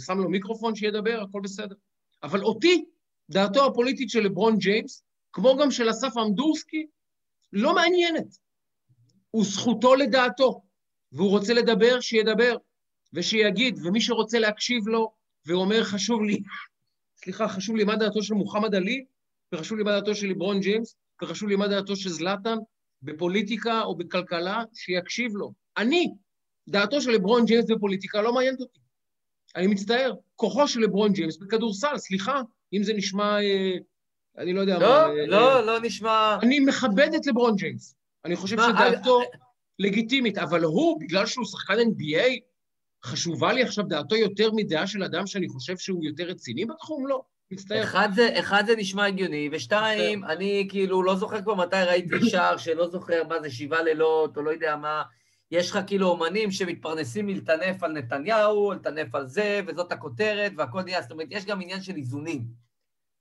שם 0.05 0.17
לו 0.17 0.29
מיקרופון 0.29 0.75
שידבר, 0.75 1.21
הכל 1.21 1.41
בסדר. 1.43 1.75
אבל 2.23 2.43
אותי, 2.43 2.85
דעתו 3.29 3.65
הפוליטית 3.65 4.09
של 4.09 4.19
לברון 4.19 4.57
ג'יימס, 4.57 5.03
כמו 5.33 5.57
גם 5.57 5.71
של 5.71 5.89
אסף 5.89 6.17
אמדורסקי, 6.17 6.85
לא 7.53 7.75
מעניינת. 7.75 8.37
הוא 9.31 9.45
זכותו 9.45 9.95
לדעתו, 9.95 10.61
והוא 11.11 11.29
רוצה 11.29 11.53
לדבר, 11.53 11.99
שידבר, 11.99 12.57
ושיגיד, 13.13 13.79
ומי 13.83 14.01
שרוצה 14.01 14.39
להקשיב 14.39 14.87
לו, 14.87 15.11
ואומר, 15.45 15.83
חשוב 15.83 16.23
לי, 16.23 16.43
סליחה, 17.21 17.47
חשוב 17.47 17.75
לי 17.75 17.83
מה 17.83 17.95
דעתו 17.95 18.23
של 18.23 18.33
מוחמד 18.33 18.75
עלי, 18.75 19.05
וחשוב 19.53 19.77
לי 19.77 19.83
מה 19.83 19.91
דעתו 19.91 20.15
של 20.15 20.27
ליברון 20.27 20.59
ג'יימס, 20.59 20.95
וחשוב 21.21 21.49
לי 21.49 21.55
מה 21.55 21.67
דעתו 21.67 21.95
של 21.95 22.09
זלאטן, 22.09 22.57
בפוליטיקה 23.01 23.81
או 23.81 23.95
בכלכלה, 23.95 24.63
שיקשיב 24.73 25.35
לו. 25.35 25.53
אני, 25.77 26.13
דעתו 26.69 27.01
של 27.01 27.11
ליברון 27.11 27.45
ג'יימס 27.45 27.65
בפוליטיקה 27.65 28.21
לא 28.21 28.33
מעניינת 28.33 28.59
אותי. 28.59 28.79
אני 29.55 29.67
מצטער, 29.67 30.13
כוחו 30.35 30.67
של 30.67 30.79
לברון 30.79 31.13
ג'יימס 31.13 31.37
בכדורסל, 31.37 31.97
סליחה, 31.97 32.41
אם 32.73 32.83
זה 32.83 32.93
נשמע, 32.93 33.41
אה, 33.41 33.77
אני 34.37 34.53
לא 34.53 34.61
יודע 34.61 34.79
לא, 34.79 34.89
מה... 34.89 35.07
לא, 35.07 35.27
לא, 35.27 35.55
אה, 35.55 35.61
לא 35.61 35.79
נשמע... 35.79 36.37
אני 36.41 36.59
מכבד 36.59 37.09
את 37.15 37.25
לברון 37.25 37.55
ג'יימס. 37.55 37.95
אני 38.25 38.35
חושב 38.35 38.55
מה, 38.55 38.67
שדעתו 38.69 39.21
I... 39.21 39.25
לגיטימית, 39.79 40.37
אבל 40.37 40.63
הוא, 40.63 40.99
בגלל 40.99 41.25
שהוא 41.25 41.45
שחקן 41.45 41.73
NBA, 41.73 42.39
חשובה 43.05 43.53
לי 43.53 43.63
עכשיו 43.63 43.83
דעתו 43.83 44.15
יותר 44.15 44.49
מדעה 44.53 44.87
של 44.87 45.03
אדם 45.03 45.27
שאני 45.27 45.47
חושב 45.49 45.77
שהוא 45.77 46.05
יותר 46.05 46.23
רציני 46.23 46.65
בתחום? 46.65 47.07
לא. 47.07 47.21
מצטער. 47.51 47.83
אחד 47.83 48.09
זה, 48.15 48.39
אחד 48.39 48.63
זה 48.65 48.75
נשמע 48.75 49.05
הגיוני, 49.05 49.49
ושתיים, 49.51 50.23
אני 50.23 50.67
כאילו 50.69 51.03
לא 51.03 51.15
זוכר 51.15 51.41
כבר 51.41 51.55
מתי 51.55 51.75
ראיתי 51.87 52.29
שער 52.29 52.57
שלא 52.57 52.87
זוכר 52.87 53.23
מה 53.29 53.41
זה 53.41 53.51
שבעה 53.51 53.83
לילות, 53.83 54.37
או 54.37 54.41
לא 54.41 54.51
יודע 54.51 54.75
מה, 54.75 55.03
יש 55.51 55.71
לך 55.71 55.79
כאילו 55.87 56.07
אומנים 56.07 56.51
שמתפרנסים 56.51 57.25
מלטנף 57.25 57.83
על 57.83 57.91
נתניהו, 57.91 58.71
לטנף 58.71 59.15
על 59.15 59.27
זה, 59.27 59.61
וזאת 59.67 59.91
הכותרת, 59.91 60.51
והכל 60.57 60.81
נהיה, 60.81 61.01
זאת 61.01 61.11
אומרת, 61.11 61.27
יש 61.31 61.45
גם 61.45 61.61
עניין 61.61 61.81
של 61.81 61.95
איזונים. 61.95 62.45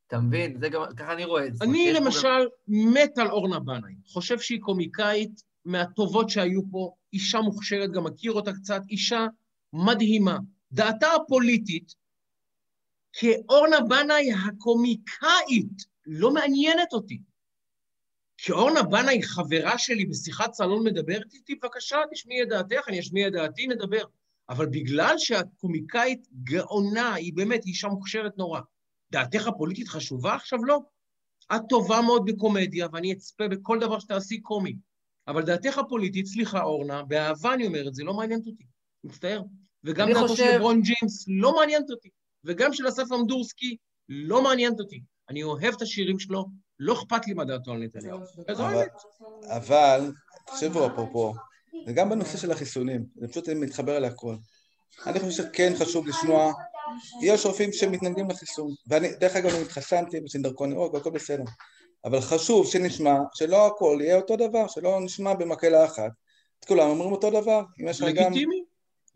אתה 0.07 0.21
מבין? 0.21 0.61
זה 0.61 0.69
גם, 0.69 0.83
ככה 0.97 1.13
אני 1.13 1.25
רואה 1.25 1.47
את 1.47 1.57
זה. 1.57 1.65
אני 1.65 1.93
למשל 1.93 2.29
גם... 2.29 2.93
מת 2.95 3.19
על 3.19 3.31
אורנה 3.31 3.59
בנאי. 3.59 3.93
חושב 4.07 4.39
שהיא 4.39 4.61
קומיקאית 4.61 5.43
מהטובות 5.65 6.31
שהיו 6.31 6.61
פה, 6.71 6.95
אישה 7.13 7.41
מוכשרת, 7.41 7.93
גם 7.93 8.05
מכיר 8.05 8.33
אותה 8.33 8.53
קצת, 8.53 8.83
אישה 8.89 9.27
מדהימה. 9.73 10.39
דעתה 10.73 11.07
הפוליטית, 11.13 11.95
כאורנה 13.13 13.81
בנאי 13.81 14.33
הקומיקאית, 14.33 15.85
לא 16.07 16.31
מעניינת 16.35 16.93
אותי. 16.93 17.21
כשאורנה 18.43 18.83
בנאי 18.83 19.23
חברה 19.23 19.79
שלי 19.79 20.07
בשיחת 20.07 20.53
סלון 20.53 20.87
מדברת 20.87 21.35
איתי, 21.35 21.55
בבקשה, 21.55 21.99
תשמיעי 22.13 22.43
את 22.43 22.49
דעתך, 22.49 22.89
אני 22.89 23.01
אשמיע 23.01 23.29
את 23.29 23.33
דעתי, 23.33 23.67
נדבר. 23.67 24.05
אבל 24.49 24.67
בגלל 24.67 25.15
שהקומיקאית 25.19 26.29
גאונה, 26.45 27.15
היא 27.15 27.33
באמת 27.35 27.67
אישה 27.67 27.89
מוכשרת 27.89 28.39
נורא, 28.39 28.61
דעתך 29.13 29.47
הפוליטית 29.47 29.89
חשובה? 29.89 30.35
עכשיו 30.35 30.65
לא. 30.65 30.79
את 31.57 31.61
טובה 31.69 32.01
מאוד 32.01 32.25
בקומדיה, 32.27 32.87
ואני 32.93 33.13
אצפה 33.13 33.49
בכל 33.49 33.79
דבר 33.81 33.99
שתעשי 33.99 34.41
קומי. 34.41 34.77
אבל 35.29 35.43
דעתך 35.43 35.79
הפוליטית, 35.79 36.27
סליחה, 36.27 36.63
אורנה, 36.63 37.03
באהבה 37.03 37.55
אני 37.55 37.67
אומר 37.67 37.89
את 37.89 37.95
זה, 37.95 38.05
לא 38.05 38.15
מעניינת 38.15 38.47
אותי. 38.47 38.65
מצטער. 39.05 39.43
וגם 39.85 40.09
דעתו 40.09 40.29
חושב... 40.29 40.45
של 40.45 40.57
לברון 40.57 40.83
ג'יימס 40.83 41.25
לא 41.29 41.57
מעניינת 41.57 41.91
אותי. 41.91 42.09
וגם 42.45 42.73
של 42.73 42.89
אסף 42.89 43.13
אמדורסקי 43.13 43.77
לא 44.09 44.43
מעניינת 44.43 44.81
אותי. 44.81 45.03
אני 45.29 45.43
אוהב 45.43 45.75
את 45.75 45.83
השירים 45.83 46.19
שלו, 46.19 46.47
לא 46.81 46.93
אכפת 46.93 47.27
לי 47.27 47.35
מה 47.35 47.45
דעתו 47.45 47.73
על 47.73 47.83
נתניהו. 47.83 48.19
אבל, 49.49 50.13
תחשבו 50.47 50.87
אפרופו, 50.87 51.35
וגם 51.87 52.11
בנושא 52.11 52.39
של 52.39 52.53
החיסונים, 52.53 53.05
זה 53.17 53.29
פשוט 53.29 53.49
מתחבר 53.49 53.99
להכל. 53.99 54.35
אני 55.07 55.21
חושב 55.21 55.43
שכן 55.43 55.73
חשוב 55.79 56.07
לשמוע, 56.07 56.53
יש 57.23 57.47
רופאים 57.47 57.73
שמתנגדים 57.73 58.31
לחיסון, 58.31 58.75
ואני, 58.87 59.09
דרך 59.21 59.37
אגב, 59.37 59.51
אני 59.51 59.63
התחסנתי, 59.63 60.17
יש 60.25 60.37
לי 60.37 60.43
דרכון 60.43 60.73
ירוק 60.73 60.95
והכל 60.95 61.11
בסדר, 61.11 61.45
אבל 62.05 62.21
חשוב 62.21 62.67
שנשמע 62.67 63.15
שלא 63.35 63.67
הכל 63.67 63.99
יהיה 64.01 64.17
אותו 64.17 64.37
דבר, 64.37 64.69
שלא 64.69 65.01
נשמע 65.01 65.35
במקהלה 65.35 65.85
אחת, 65.85 66.11
את 66.61 66.65
כולם 66.65 66.89
אומרים 66.89 67.13
אותו 67.13 67.31
דבר, 67.31 67.63
אם 67.81 67.89
יש 67.89 68.01
לך 68.01 68.09
גם... 68.15 68.33
לגיטימי, 68.33 68.63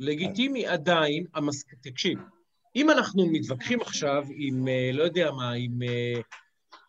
לגיטימי 0.01 0.67
עדיין, 0.67 1.25
המס... 1.35 1.65
תקשיב, 1.83 2.19
אם 2.77 2.91
אנחנו 2.91 3.27
מתווכחים 3.27 3.81
עכשיו 3.81 4.25
עם, 4.37 4.69
אה, 4.69 4.91
לא 4.93 5.03
יודע 5.03 5.31
מה, 5.31 5.53
עם 5.53 5.83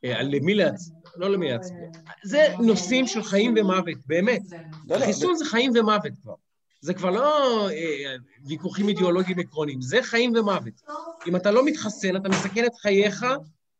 אה, 0.05 0.17
אה, 0.17 0.23
למי 0.23 0.55
להצביע, 0.55 0.99
לא 1.15 1.29
למי 1.29 1.51
להצביע. 1.51 1.87
זה 2.23 2.47
נושאים 2.59 3.07
של 3.07 3.23
חיים 3.23 3.55
ומוות, 3.57 3.97
באמת. 4.05 4.41
לא, 4.87 4.97
לא, 4.97 5.05
חיסון 5.05 5.35
זה 5.35 5.45
חיים 5.45 5.71
ומוות 5.75 6.11
כבר. 6.21 6.33
זה 6.81 6.93
כבר 6.93 7.09
לא 7.09 7.69
אה, 7.69 8.15
ויכוחים 8.45 8.89
אידיאולוגיים 8.89 9.39
עקרוניים, 9.39 9.81
זה 9.81 10.03
חיים 10.03 10.33
ומוות. 10.35 10.81
אם 11.27 11.35
אתה 11.35 11.51
לא 11.51 11.65
מתחסן, 11.65 12.15
אתה 12.15 12.29
מסכן 12.29 12.65
את 12.65 12.75
חייך, 12.75 13.25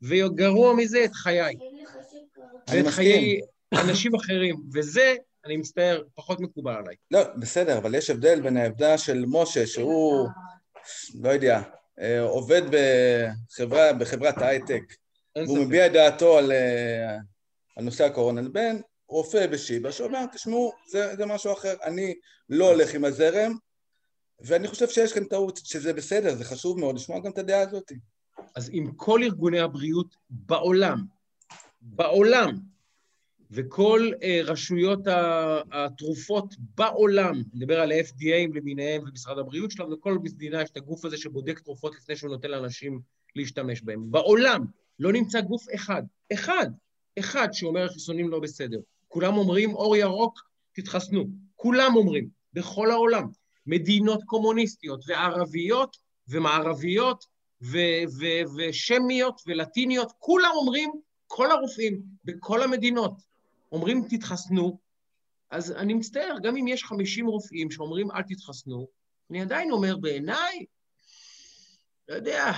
וגרוע 0.01 0.73
מזה, 0.73 1.05
את 1.05 1.13
חיי. 1.13 1.55
ואת 2.69 2.87
חיי 2.87 3.39
אנשים 3.73 4.15
אחרים. 4.15 4.55
וזה, 4.73 5.15
אני 5.45 5.57
מצטער, 5.57 6.01
פחות 6.15 6.39
מקובל 6.39 6.73
עליי. 6.73 6.95
לא, 7.11 7.19
בסדר, 7.37 7.77
אבל 7.77 7.95
יש 7.95 8.09
הבדל 8.09 8.41
בין 8.41 8.57
העמדה 8.57 8.97
של 8.97 9.23
משה, 9.27 9.67
שהוא, 9.67 10.27
לא 11.21 11.29
יודע, 11.29 11.61
אה, 11.99 12.21
עובד 12.21 12.61
בחברה, 12.69 13.93
בחברת 13.93 14.41
הייטק, 14.41 14.83
והוא 15.35 15.57
מביע 15.57 15.85
את 15.85 15.91
דעתו 15.91 16.37
על, 16.37 16.51
אה, 16.51 17.17
על 17.75 17.83
נושא 17.83 18.03
הקורונה, 18.03 18.41
לבין 18.41 18.81
רופא 19.09 19.47
בשיבא 19.47 19.91
שאומר, 19.91 20.25
תשמעו, 20.33 20.73
זה, 20.87 21.15
זה 21.15 21.25
משהו 21.25 21.53
אחר, 21.53 21.73
אני 21.83 22.13
לא 22.49 22.71
הולך 22.71 22.93
עם 22.93 23.05
הזרם, 23.05 23.53
ואני 24.39 24.67
חושב 24.67 24.89
שיש 24.89 25.13
כאן 25.13 25.23
טעות, 25.23 25.59
שזה 25.63 25.93
בסדר, 25.93 26.35
זה 26.35 26.43
חשוב 26.43 26.79
מאוד 26.79 26.95
לשמוע 26.95 27.19
גם 27.19 27.31
את 27.31 27.37
הדעה 27.37 27.61
הזאת. 27.61 27.91
אז 28.55 28.69
עם 28.73 28.91
כל 28.95 29.23
ארגוני 29.23 29.59
הבריאות 29.59 30.15
בעולם, 30.29 31.05
בעולם, 31.81 32.59
וכל 33.51 34.09
uh, 34.13 34.49
רשויות 34.49 34.99
התרופות 35.71 36.55
בעולם, 36.75 37.41
נדבר 37.53 37.79
על 37.79 37.91
ה-FDA 37.91 38.55
למיניהם 38.55 39.03
ומשרד 39.07 39.37
הבריאות 39.39 39.71
שלנו, 39.71 39.91
וכל 39.91 40.19
מדינה 40.23 40.61
יש 40.61 40.69
את 40.69 40.77
הגוף 40.77 41.05
הזה 41.05 41.17
שבודק 41.17 41.59
תרופות 41.59 41.95
לפני 41.95 42.15
שהוא 42.15 42.29
נותן 42.29 42.51
לאנשים 42.51 42.99
להשתמש 43.35 43.81
בהן. 43.81 43.99
בעולם, 44.11 44.65
לא 44.99 45.13
נמצא 45.13 45.41
גוף 45.41 45.65
אחד, 45.75 46.03
אחד, 46.33 46.67
אחד 47.19 47.47
שאומר 47.51 47.85
החיסונים 47.85 48.29
לא 48.29 48.39
בסדר. 48.39 48.79
כולם 49.07 49.37
אומרים, 49.37 49.73
אור 49.73 49.95
ירוק, 49.95 50.39
תתחסנו. 50.73 51.25
כולם 51.55 51.95
אומרים, 51.95 52.29
בכל 52.53 52.91
העולם. 52.91 53.27
מדינות 53.67 54.23
קומוניסטיות 54.23 55.03
וערביות 55.07 55.97
ומערביות 56.27 57.25
ו- 57.61 58.03
ו- 58.19 58.55
ושמיות 58.57 59.41
ולטיניות, 59.47 60.11
כולם 60.19 60.51
אומרים, 60.55 60.91
כל 61.27 61.51
הרופאים 61.51 62.01
בכל 62.25 62.63
המדינות 62.63 63.21
אומרים 63.71 64.03
תתחסנו, 64.09 64.79
אז 65.51 65.71
אני 65.71 65.93
מצטער, 65.93 66.35
גם 66.43 66.57
אם 66.57 66.67
יש 66.67 66.83
50 66.83 67.27
רופאים 67.27 67.71
שאומרים 67.71 68.11
אל 68.11 68.21
תתחסנו, 68.21 68.87
אני 69.29 69.41
עדיין 69.41 69.71
אומר, 69.71 69.97
בעיניי, 69.97 70.65
לא 72.07 72.15
יודע, 72.15 72.51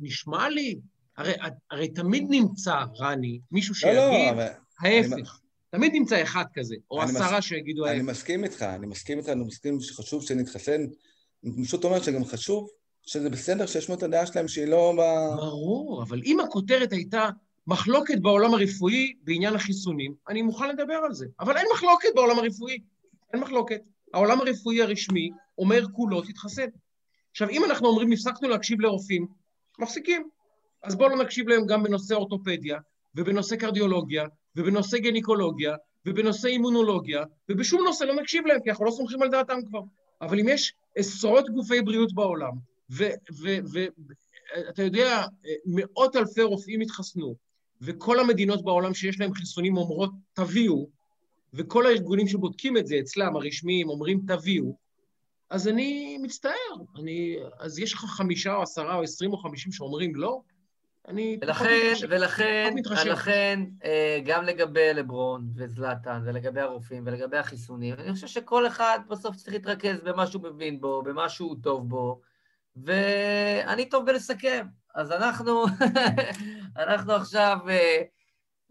נשמע 0.00 0.48
לי, 0.48 0.80
הרי, 1.16 1.32
הרי 1.70 1.88
תמיד 1.88 2.26
נמצא, 2.30 2.74
רני, 3.00 3.40
מישהו 3.52 3.74
שיגיד, 3.74 3.96
לא, 3.96 4.10
לא. 4.36 4.42
ההפך. 4.80 5.12
אני- 5.12 5.22
תמיד 5.70 5.92
נמצא 5.92 6.22
אחד 6.22 6.44
כזה, 6.54 6.74
או 6.90 7.02
אני 7.02 7.10
עשרה 7.10 7.38
מס- 7.38 7.44
שיגידו 7.44 7.86
אני 7.86 7.92
ההפך. 7.96 8.08
מסכים 8.08 8.44
איתך, 8.44 8.62
אני 8.62 8.86
מסכים 8.86 9.18
איתך, 9.18 9.28
אני 9.28 9.44
מסכים 9.44 9.80
שחשוב 9.80 10.22
שנתחסן. 10.22 10.80
אני 11.44 11.64
פשוט 11.64 11.84
אומר 11.84 12.02
שגם 12.02 12.24
חשוב 12.24 12.68
שזה 13.02 13.30
בסדר 13.30 13.66
שישמעו 13.66 13.98
את 13.98 14.02
הדעה 14.02 14.26
שלהם 14.26 14.48
שהיא 14.48 14.66
לא 14.66 14.92
ב... 14.98 15.00
ברור, 15.36 16.02
אבל 16.02 16.20
אם 16.24 16.40
הכותרת 16.40 16.92
הייתה 16.92 17.28
מחלוקת 17.66 18.18
בעולם 18.18 18.54
הרפואי 18.54 19.12
בעניין 19.22 19.54
החיסונים, 19.54 20.14
אני 20.28 20.42
מוכן 20.42 20.68
לדבר 20.68 20.94
על 21.06 21.14
זה. 21.14 21.26
אבל 21.40 21.56
אין 21.56 21.66
מחלוקת 21.74 22.08
בעולם 22.14 22.38
הרפואי. 22.38 22.78
אין 23.32 23.40
מחלוקת. 23.42 23.80
העולם 24.14 24.40
הרפואי 24.40 24.82
הרשמי 24.82 25.30
אומר 25.58 25.84
כולו, 25.92 26.22
תתחסן. 26.22 26.66
עכשיו, 27.30 27.48
אם 27.48 27.64
אנחנו 27.64 27.88
אומרים, 27.88 28.12
הפסקנו 28.12 28.48
להקשיב 28.48 28.80
לרופאים, 28.80 29.26
מפסיקים. 29.78 30.28
אז 30.84 30.94
בואו 30.94 31.08
לא 31.08 31.16
נקשיב 31.16 31.48
להם 31.48 31.66
גם 31.66 31.82
בנושא 31.82 32.14
אורתופדיה, 32.14 32.78
ובנושא 33.14 33.56
קרדיולוגיה, 33.56 34.24
ובנושא 34.56 34.98
גניקולוגיה, 34.98 35.74
ובנושא 36.06 36.48
אימונולוגיה, 36.48 37.24
ובשום 37.48 37.84
נושא 37.84 38.04
לא 38.04 38.14
נקשיב 38.14 38.46
להם, 38.46 38.60
כי 38.64 38.70
אנחנו 38.70 38.84
לא 38.84 38.90
סומכים 38.90 39.22
על 39.22 39.28
דעתם 39.28 39.58
כבר. 39.68 39.80
אבל 40.20 40.40
אם 40.40 40.48
יש 40.48 40.74
עשרות 40.96 41.50
גופי 41.50 41.82
בריאות 41.82 42.12
בעולם, 42.14 42.52
ואתה 42.90 44.82
יודע, 44.82 45.26
מאות 45.66 46.16
אלפי 46.16 46.42
רופאים 46.42 46.80
התחסנו, 46.80 47.34
וכל 47.80 48.20
המדינות 48.20 48.64
בעולם 48.64 48.94
שיש 48.94 49.20
להם 49.20 49.34
חיסונים 49.34 49.76
אומרות, 49.76 50.10
תביאו, 50.32 50.88
וכל 51.54 51.86
הארגונים 51.86 52.28
שבודקים 52.28 52.76
את 52.76 52.86
זה 52.86 52.98
אצלם, 53.00 53.36
הרשמיים, 53.36 53.88
אומרים, 53.88 54.20
תביאו, 54.26 54.76
אז 55.50 55.68
אני 55.68 56.18
מצטער. 56.22 56.74
אני, 56.98 57.36
אז 57.58 57.78
יש 57.78 57.92
לך 57.92 58.00
חמישה 58.00 58.54
או 58.54 58.62
עשרה 58.62 58.96
או 58.96 59.02
עשרים 59.02 59.32
או 59.32 59.38
חמישים 59.38 59.72
שאומרים 59.72 60.14
לא? 60.14 60.40
אני 61.08 61.38
פחות 61.40 61.66
ולכן, 61.66 61.86
מתרשם. 61.86 62.06
ולכן, 62.10 62.72
מתרשם. 62.74 63.08
ולכן, 63.08 63.60
אה, 63.84 64.20
גם 64.24 64.44
לגבי 64.44 64.94
לברון 64.94 65.46
וזלאטן, 65.54 66.22
ולגבי 66.24 66.60
הרופאים, 66.60 67.02
ולגבי 67.06 67.36
החיסונים, 67.36 67.94
אני 67.94 68.12
חושב 68.12 68.26
שכל 68.26 68.66
אחד 68.66 68.98
בסוף 69.08 69.36
צריך 69.36 69.52
להתרכז 69.52 70.00
במה 70.04 70.26
שהוא 70.26 70.42
מבין 70.42 70.80
בו, 70.80 71.02
במה 71.02 71.28
שהוא 71.28 71.56
טוב 71.62 71.88
בו, 71.88 72.20
ואני 72.76 73.88
טוב 73.88 74.06
בלסכם. 74.06 74.66
אז 74.94 75.12
אנחנו, 75.12 75.64
אנחנו 76.84 77.12
עכשיו... 77.12 77.58
אה, 77.68 78.02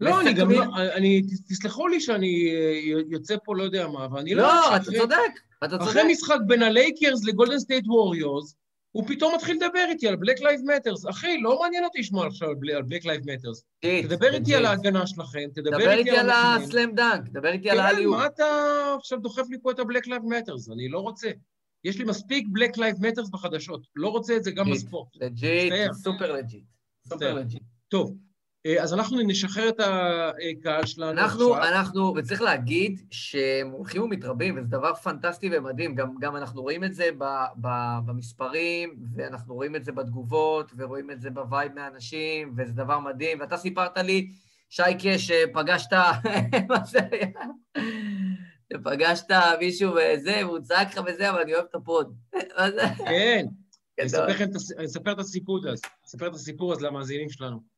לא, 0.00 0.20
אני 0.20 0.32
גם 0.32 0.50
לא, 0.50 0.62
אני, 0.94 1.22
תסלחו 1.48 1.88
לי 1.88 2.00
שאני 2.00 2.54
אה, 2.54 3.00
יוצא 3.10 3.36
פה 3.44 3.56
לא 3.56 3.62
יודע 3.62 3.88
מה, 3.88 4.04
אבל 4.04 4.18
אני 4.20 4.34
לא... 4.34 4.42
לא, 4.42 4.76
אתה 4.76 4.84
צודק, 4.84 5.16
אתה 5.58 5.78
צודק. 5.78 5.90
אחרי 5.90 6.12
משחק 6.12 6.38
בין 6.46 6.62
הלייקרס 6.62 7.24
לגולדן 7.24 7.58
סטייט 7.58 7.84
ווריורס, 7.86 8.56
הוא 8.94 9.04
פתאום 9.06 9.34
מתחיל 9.34 9.56
לדבר 9.56 9.84
איתי 9.88 10.08
על 10.08 10.16
Black 10.16 10.40
Lives 10.40 10.60
Matter. 10.76 11.06
אחי, 11.06 11.38
לא 11.40 11.60
מעניין 11.62 11.84
אותי 11.84 11.98
לשמוע 11.98 12.26
עכשיו 12.26 12.48
על 12.48 12.54
Black 12.54 13.04
Lives 13.04 13.30
Matter. 13.30 13.64
legit, 13.84 14.06
תדבר 14.06 14.34
איתי. 14.34 14.54
על 14.54 14.66
ההגנה 14.66 15.06
שלכם, 15.06 15.48
תדבר 15.54 15.78
דבר 15.78 15.90
איתי 15.90 16.10
על. 16.10 16.30
ה 16.30 16.43
slam 16.43 16.94
dunk, 16.94 17.28
דבר 17.28 17.52
איתי 17.52 17.70
על 17.70 17.78
כן, 17.78 17.84
ה 17.84 17.86
alley-oop. 17.86 18.10
מה 18.10 18.26
אתה 18.26 18.44
עכשיו 18.98 19.18
דוחף 19.18 19.42
לי 19.50 19.56
פה 19.62 19.70
את 19.70 19.78
ה 19.78 19.83
Black 19.83 20.06
Lives 20.06 20.22
Matter? 20.24 20.70
אני 20.70 20.88
לא 20.88 20.98
רוצה. 20.98 21.30
יש 21.84 21.98
לי 21.98 22.04
מספיק 22.04 22.46
Black 22.52 22.78
Lives 22.78 22.96
Matter 23.00 23.28
בחדשות. 23.28 23.86
לא 23.96 24.08
רוצה 24.08 24.36
את 24.36 24.44
זה 24.44 24.50
גם. 24.50 24.70
בספורט. 24.70 25.08
legit. 25.14 25.72
super 25.92 26.32
legit. 26.32 26.64
super. 27.08 27.34
legit. 27.34 27.62
טוב, 27.88 28.16
אז 28.80 28.94
אנחנו 28.94 29.20
נשחרר 29.26 29.68
את 29.68 29.80
הקהל 29.80 30.86
שלנו 30.86 31.10
אנחנו, 31.10 31.54
עכשיו. 31.54 31.72
אנחנו, 31.72 32.14
וצריך 32.16 32.42
להגיד 32.42 33.00
שהם 33.10 33.70
הולכים 33.70 34.02
ומתרבים, 34.02 34.58
וזה 34.58 34.66
דבר 34.66 34.94
פנטסטי 34.94 35.50
ומדהים. 35.52 35.94
גם, 35.94 36.14
גם 36.20 36.36
אנחנו 36.36 36.62
רואים 36.62 36.84
את 36.84 36.94
זה 36.94 37.08
ב, 37.18 37.24
ב, 37.60 37.68
במספרים, 38.06 38.96
ואנחנו 39.16 39.54
רואים 39.54 39.76
את 39.76 39.84
זה 39.84 39.92
בתגובות, 39.92 40.72
ורואים 40.76 41.10
את 41.10 41.20
זה 41.20 41.30
ב 41.30 41.38
vibe 41.38 41.72
מהאנשים, 41.74 42.54
וזה 42.56 42.72
דבר 42.72 42.98
מדהים. 42.98 43.40
ואתה 43.40 43.56
סיפרת 43.56 43.98
לי, 43.98 44.32
שייקה, 44.70 45.18
שפגשת, 45.18 45.92
מה 46.68 46.84
זה 46.84 46.98
היה? 47.12 47.28
שפגשת 48.72 49.30
מישהו 49.60 49.92
וזה, 49.92 50.40
והוא 50.46 50.58
צעק 50.58 50.98
לך 50.98 51.04
וזה, 51.06 51.30
אבל 51.30 51.40
אני 51.40 51.54
אוהב 51.54 51.64
את 51.70 51.74
הפוד. 51.74 52.14
כן. 53.08 53.46
אספר 54.04 54.44
את 54.44 54.50
אני 54.78 54.86
אספר 54.86 55.12
את 55.12 55.18
הסיפור 55.18 55.58
הזה, 55.58 55.70
אספר 56.06 56.26
את 56.26 56.34
הסיפור 56.34 56.72
הזה 56.72 56.86
למאזינים 56.86 57.30
שלנו. 57.30 57.73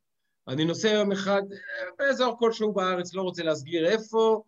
אני 0.48 0.64
נוסע 0.64 0.88
יום 0.88 1.12
אחד 1.12 1.42
אה, 1.52 1.86
באזור 1.98 2.36
כלשהו 2.38 2.72
בארץ, 2.72 3.14
לא 3.14 3.22
רוצה 3.22 3.42
להסגיר 3.42 3.86
איפה, 3.86 4.42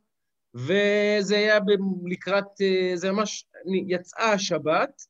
וזה 0.55 1.37
היה 1.37 1.61
ב- 1.61 2.09
לקראת, 2.11 2.61
אה, 2.61 2.93
זה 2.95 3.13
ממש, 3.13 3.45
אני- 3.67 3.85
יצאה 3.89 4.33
השבת, 4.33 5.03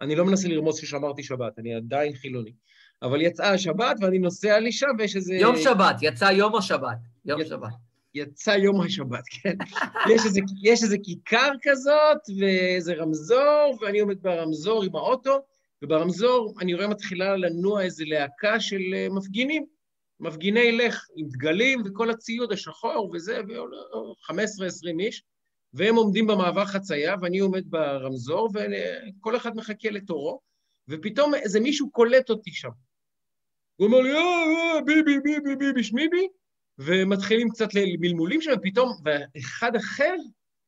אני 0.00 0.16
לא 0.16 0.24
מנסה 0.24 0.48
לרמוז 0.48 0.78
ששמרתי 0.78 1.22
שבת, 1.22 1.58
אני 1.58 1.74
עדיין 1.74 2.12
חילוני, 2.14 2.52
אבל 3.02 3.22
יצאה 3.22 3.50
השבת 3.50 3.96
ואני 4.00 4.18
נוסע 4.18 4.58
לי 4.58 4.72
שם 4.72 4.86
ויש 4.98 5.16
איזה... 5.16 5.34
יום 5.34 5.56
שבת, 5.56 5.96
יצא 6.02 6.24
יום 6.24 6.54
השבת. 6.56 6.98
יום 7.24 7.40
יצא. 7.40 7.50
שבת. 7.50 7.72
יצא 8.14 8.50
יום 8.50 8.80
השבת, 8.80 9.24
כן. 9.42 9.56
יש 10.14 10.24
איזה, 10.24 10.40
יש 10.62 10.82
איזה 10.82 10.96
כיכר 11.02 11.50
כזאת, 11.62 12.18
ואיזה 12.40 12.94
רמזור, 12.94 13.78
ואני 13.80 13.98
עומד 14.00 14.22
ברמזור 14.22 14.84
עם 14.84 14.96
האוטו, 14.96 15.38
וברמזור 15.82 16.54
אני 16.60 16.74
רואה 16.74 16.88
מתחילה 16.88 17.36
לנוע 17.36 17.82
איזה 17.82 18.04
להקה 18.06 18.60
של 18.60 18.80
אה, 18.94 19.06
מפגינים, 19.10 19.66
מפגיני 20.20 20.72
לך, 20.72 21.06
עם 21.16 21.28
דגלים 21.28 21.82
וכל 21.84 22.10
הציוד 22.10 22.52
השחור 22.52 23.10
וזה, 23.14 23.40
ו-15-20 23.48 25.00
איש, 25.00 25.22
והם 25.74 25.96
עומדים 25.96 26.26
במעבר 26.26 26.64
חצייה, 26.64 27.14
ואני 27.20 27.38
עומד 27.38 27.70
ברמזור, 27.70 28.50
וכל 28.54 29.36
אחד 29.36 29.56
מחכה 29.56 29.90
לתורו, 29.90 30.40
ופתאום 30.88 31.34
איזה 31.34 31.60
מישהו 31.60 31.90
קולט 31.90 32.30
אותי 32.30 32.50
שם. 32.52 32.70
הוא 33.76 33.86
אומר 33.86 34.00
לי, 34.00 34.12
אה, 34.12 34.18
אה, 34.18 34.80
ביבי, 34.86 35.18
ביבי, 35.20 35.56
ביבי, 35.56 35.84
שמיבי, 35.84 36.28
ומתחילים 36.78 37.48
קצת 37.50 37.68
למלמולים 37.74 38.40
שם, 38.40 38.50
ופתאום, 38.58 38.92
ואחד 39.04 39.76
אחר 39.76 40.14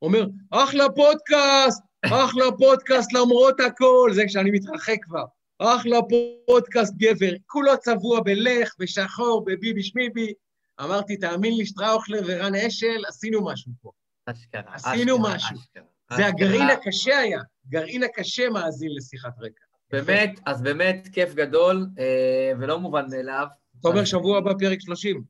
אומר, 0.03 0.27
אחלה 0.51 0.85
פודקאסט, 0.97 1.83
אחלה 2.07 2.45
פודקאסט 2.59 3.13
למרות 3.13 3.61
הכל, 3.61 4.11
זה 4.15 4.23
כשאני 4.27 4.51
מתרחק 4.51 4.97
כבר. 5.03 5.25
אחלה 5.61 5.99
פודקאסט 6.47 6.95
גבר, 6.97 7.33
כולו 7.47 7.79
צבוע 7.79 8.21
בלך, 8.21 8.75
בשחור, 8.79 9.45
בביבי 9.47 9.83
שמיבי. 9.83 10.33
אמרתי, 10.81 11.17
תאמין 11.17 11.57
לי, 11.57 11.67
שטראוכלר 11.67 12.21
ורן 12.27 12.55
אשל, 12.55 13.03
עשינו 13.09 13.45
משהו 13.45 13.73
פה. 13.83 13.91
אשכרה. 14.27 14.75
עשינו 14.75 15.17
אשכרה, 15.17 15.35
משהו. 15.35 15.57
אשכרה, 15.57 15.83
זה 16.11 16.15
אשכרה. 16.17 16.27
הגרעין 16.29 16.71
הקשה 16.71 17.19
היה, 17.19 17.41
גרעין 17.69 18.03
הקשה 18.03 18.49
מאזין 18.51 18.91
לשיחת 18.97 19.33
רקע. 19.39 19.65
באמת, 19.93 20.41
אז 20.47 20.63
באמת 20.63 21.09
כיף 21.13 21.35
גדול, 21.35 21.87
אה, 21.99 22.53
ולא 22.59 22.79
מובן 22.79 23.07
מאליו. 23.11 23.47
אתה 23.81 23.89
אומר 23.89 24.01
אז- 24.01 24.09
שבוע 24.09 24.39
הבא 24.39 24.53
פרק 24.59 24.81
30. 24.81 25.23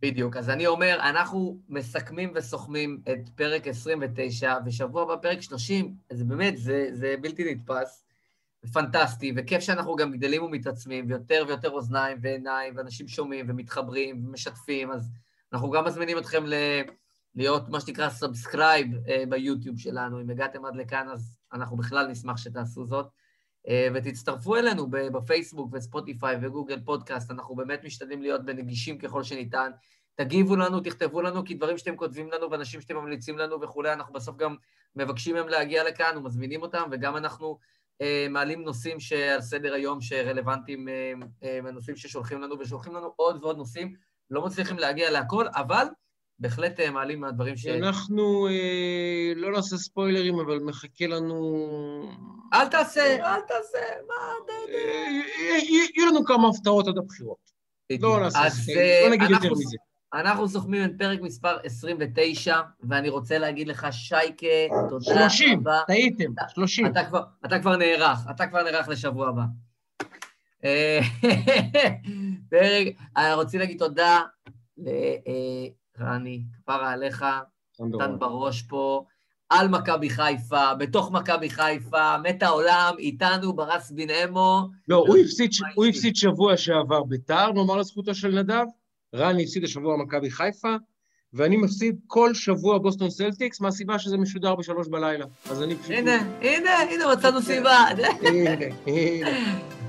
בדיוק. 0.00 0.36
אז 0.36 0.50
אני 0.50 0.66
אומר, 0.66 0.96
אנחנו 1.00 1.58
מסכמים 1.68 2.32
וסוכמים 2.34 3.00
את 3.12 3.28
פרק 3.34 3.66
29, 3.68 4.54
ושבוע 4.66 5.02
הבא 5.02 5.16
פרק 5.22 5.40
30, 5.42 5.94
זה 6.12 6.24
באמת, 6.24 6.56
זה, 6.56 6.88
זה 6.92 7.14
בלתי 7.20 7.54
נתפס, 7.54 8.03
פנטסטי, 8.72 9.32
וכיף 9.36 9.60
שאנחנו 9.60 9.96
גם 9.96 10.12
גדלים 10.12 10.42
ומתעצמים, 10.42 11.04
ויותר 11.08 11.44
ויותר 11.48 11.70
אוזניים 11.70 12.18
ועיניים, 12.22 12.74
ואנשים 12.76 13.08
שומעים 13.08 13.46
ומתחברים 13.48 14.26
ומשתפים, 14.26 14.90
אז 14.90 15.10
אנחנו 15.52 15.70
גם 15.70 15.84
מזמינים 15.84 16.18
אתכם 16.18 16.46
ל... 16.46 16.54
להיות 17.34 17.68
מה 17.68 17.80
שנקרא 17.80 18.08
subscribe 18.10 18.88
ביוטיוב 19.28 19.78
שלנו. 19.78 20.20
אם 20.20 20.30
הגעתם 20.30 20.64
עד 20.64 20.76
לכאן, 20.76 21.08
אז 21.12 21.38
אנחנו 21.52 21.76
בכלל 21.76 22.06
נשמח 22.06 22.36
שתעשו 22.36 22.84
זאת. 22.84 23.06
אה, 23.68 23.88
ותצטרפו 23.94 24.56
אלינו 24.56 24.86
בפייסבוק 24.90 25.70
וספוטיפיי 25.72 26.36
וגוגל 26.42 26.80
פודקאסט, 26.84 27.30
אנחנו 27.30 27.54
באמת 27.54 27.84
משתדלים 27.84 28.22
להיות 28.22 28.44
בנגישים 28.44 28.98
ככל 28.98 29.22
שניתן. 29.22 29.70
תגיבו 30.14 30.56
לנו, 30.56 30.80
תכתבו 30.80 31.22
לנו, 31.22 31.44
כי 31.44 31.54
דברים 31.54 31.78
שאתם 31.78 31.96
כותבים 31.96 32.30
לנו 32.30 32.50
ואנשים 32.50 32.80
שאתם 32.80 32.96
ממליצים 32.96 33.38
לנו 33.38 33.60
וכולי, 33.60 33.92
אנחנו 33.92 34.14
בסוף 34.14 34.36
גם 34.36 34.56
מבקשים 34.96 35.34
מהם 35.34 35.48
להגיע 35.48 35.84
לכאן 35.84 36.16
ומזמינים 36.16 36.62
אותם, 36.62 36.82
וגם 36.90 37.16
אנחנו 37.16 37.46
אה, 37.48 37.54
מעלים 38.30 38.62
נושאים 38.62 39.00
שעל 39.00 39.40
סדר 39.40 39.74
היום 39.74 40.00
שרלוונטיים, 40.00 40.88
אה, 40.88 41.12
אה, 41.42 41.58
הנושאים 41.58 41.96
ששולחים 41.96 42.40
לנו, 42.42 42.58
ושולחים 42.58 42.94
לנו 42.94 43.12
עוד 43.16 43.44
ועוד 43.44 43.56
נושאים. 43.56 43.94
לא 44.30 44.46
מצליחים 44.46 44.78
להגיע 44.78 45.10
להכל, 45.10 45.46
אבל 45.54 45.86
בהחלט 46.38 46.80
אה, 46.80 46.90
מעלים 46.90 47.20
מהדברים 47.20 47.56
ש... 47.56 47.66
אנחנו 47.66 48.48
אה, 48.48 49.32
לא 49.36 49.52
נעשה 49.52 49.76
ספוילרים, 49.76 50.40
אבל 50.40 50.58
מחכה 50.58 51.06
לנו... 51.06 51.66
אל 52.54 52.68
תעשה, 52.68 53.16
אל 53.16 53.40
תעשה, 53.40 53.78
מה... 54.08 54.14
אה, 54.68 55.58
יהיו 55.58 56.06
לנו 56.10 56.24
כמה 56.24 56.48
הפתעות 56.48 56.88
עד 56.88 56.98
הבחירות. 56.98 57.54
לא 58.00 58.20
נעשה 58.20 58.50
ספוילרים, 58.50 58.86
אה, 58.86 59.08
לא 59.08 59.16
נגיד 59.16 59.30
יותר 59.30 59.52
מזה. 59.52 59.76
אנחנו 60.14 60.48
סוכמים 60.48 60.84
את 60.84 60.90
פרק 60.98 61.20
מספר 61.20 61.56
29, 61.64 62.60
ואני 62.88 63.08
רוצה 63.08 63.38
להגיד 63.38 63.68
לך, 63.68 63.86
שייקה, 63.90 64.46
תודה 64.88 65.04
30, 65.30 65.58
רבה. 65.58 65.80
טעיתם, 65.86 66.32
30. 66.48 66.86
אתה 66.86 67.04
כבר, 67.04 67.22
אתה 67.44 67.58
כבר 67.58 67.76
נערך, 67.76 68.18
אתה 68.30 68.46
כבר 68.46 68.62
נערך 68.62 68.88
לשבוע 68.88 69.28
הבא. 69.28 69.42
אה, 70.64 71.00
פרק, 72.50 72.86
אני 73.16 73.34
רוצה 73.34 73.58
להגיד 73.58 73.78
תודה 73.78 74.20
לרני, 74.78 76.42
כפרה 76.56 76.92
עליך, 76.92 77.24
נתן. 77.80 78.18
בראש 78.18 78.62
פה, 78.62 79.04
על 79.48 79.68
מכבי 79.68 80.10
חיפה, 80.10 80.74
בתוך 80.74 81.10
מכבי 81.12 81.50
חיפה, 81.50 82.18
מת 82.18 82.42
העולם, 82.42 82.94
איתנו, 82.98 83.52
ברס 83.52 83.90
בן 83.90 84.10
אמו. 84.10 84.68
לא, 84.88 84.96
הוא? 84.96 85.16
הפסיד 85.88 86.16
שבוע 86.16 86.56
שעבר 86.56 87.02
ביתר, 87.02 87.52
נאמר 87.52 87.76
לזכותו 87.76 88.14
של 88.14 88.28
נדב, 88.28 88.64
רני 89.14 89.42
הפסיד 89.42 89.64
השבוע 89.64 89.96
מכבי 89.96 90.30
חיפה, 90.30 90.76
ואני 91.32 91.56
מפסיד 91.56 91.96
כל 92.06 92.34
שבוע 92.34 92.78
בוסטון 92.78 93.10
סלטיקס, 93.10 93.60
מהסיבה 93.60 93.98
שזה 93.98 94.16
משודר 94.16 94.54
בשלוש 94.54 94.88
בלילה. 94.88 95.24
אז 95.50 95.62
אני 95.62 95.76
פשוט... 95.76 95.90
הנה, 95.90 96.16
הנה, 96.40 96.70
הנה, 96.78 97.04
מצאנו 97.12 97.42
סיבה. 97.42 97.78
הנה, 98.22 98.50
הנה. 98.86 99.28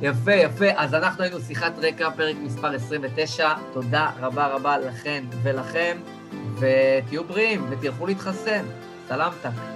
יפה, 0.02 0.34
יפה. 0.34 0.66
אז 0.76 0.94
אנחנו 0.94 1.24
היינו 1.24 1.40
שיחת 1.40 1.74
רקע, 1.78 2.10
פרק 2.10 2.36
מספר 2.36 2.68
29. 2.76 3.54
תודה 3.74 4.12
רבה 4.20 4.48
רבה 4.48 4.78
לכן 4.78 5.24
ולכם, 5.44 5.98
ותהיו 6.56 7.24
בריאים 7.24 7.66
ותלכו 7.70 8.06
להתחסן. 8.08 8.66
סלמתק. 9.08 9.75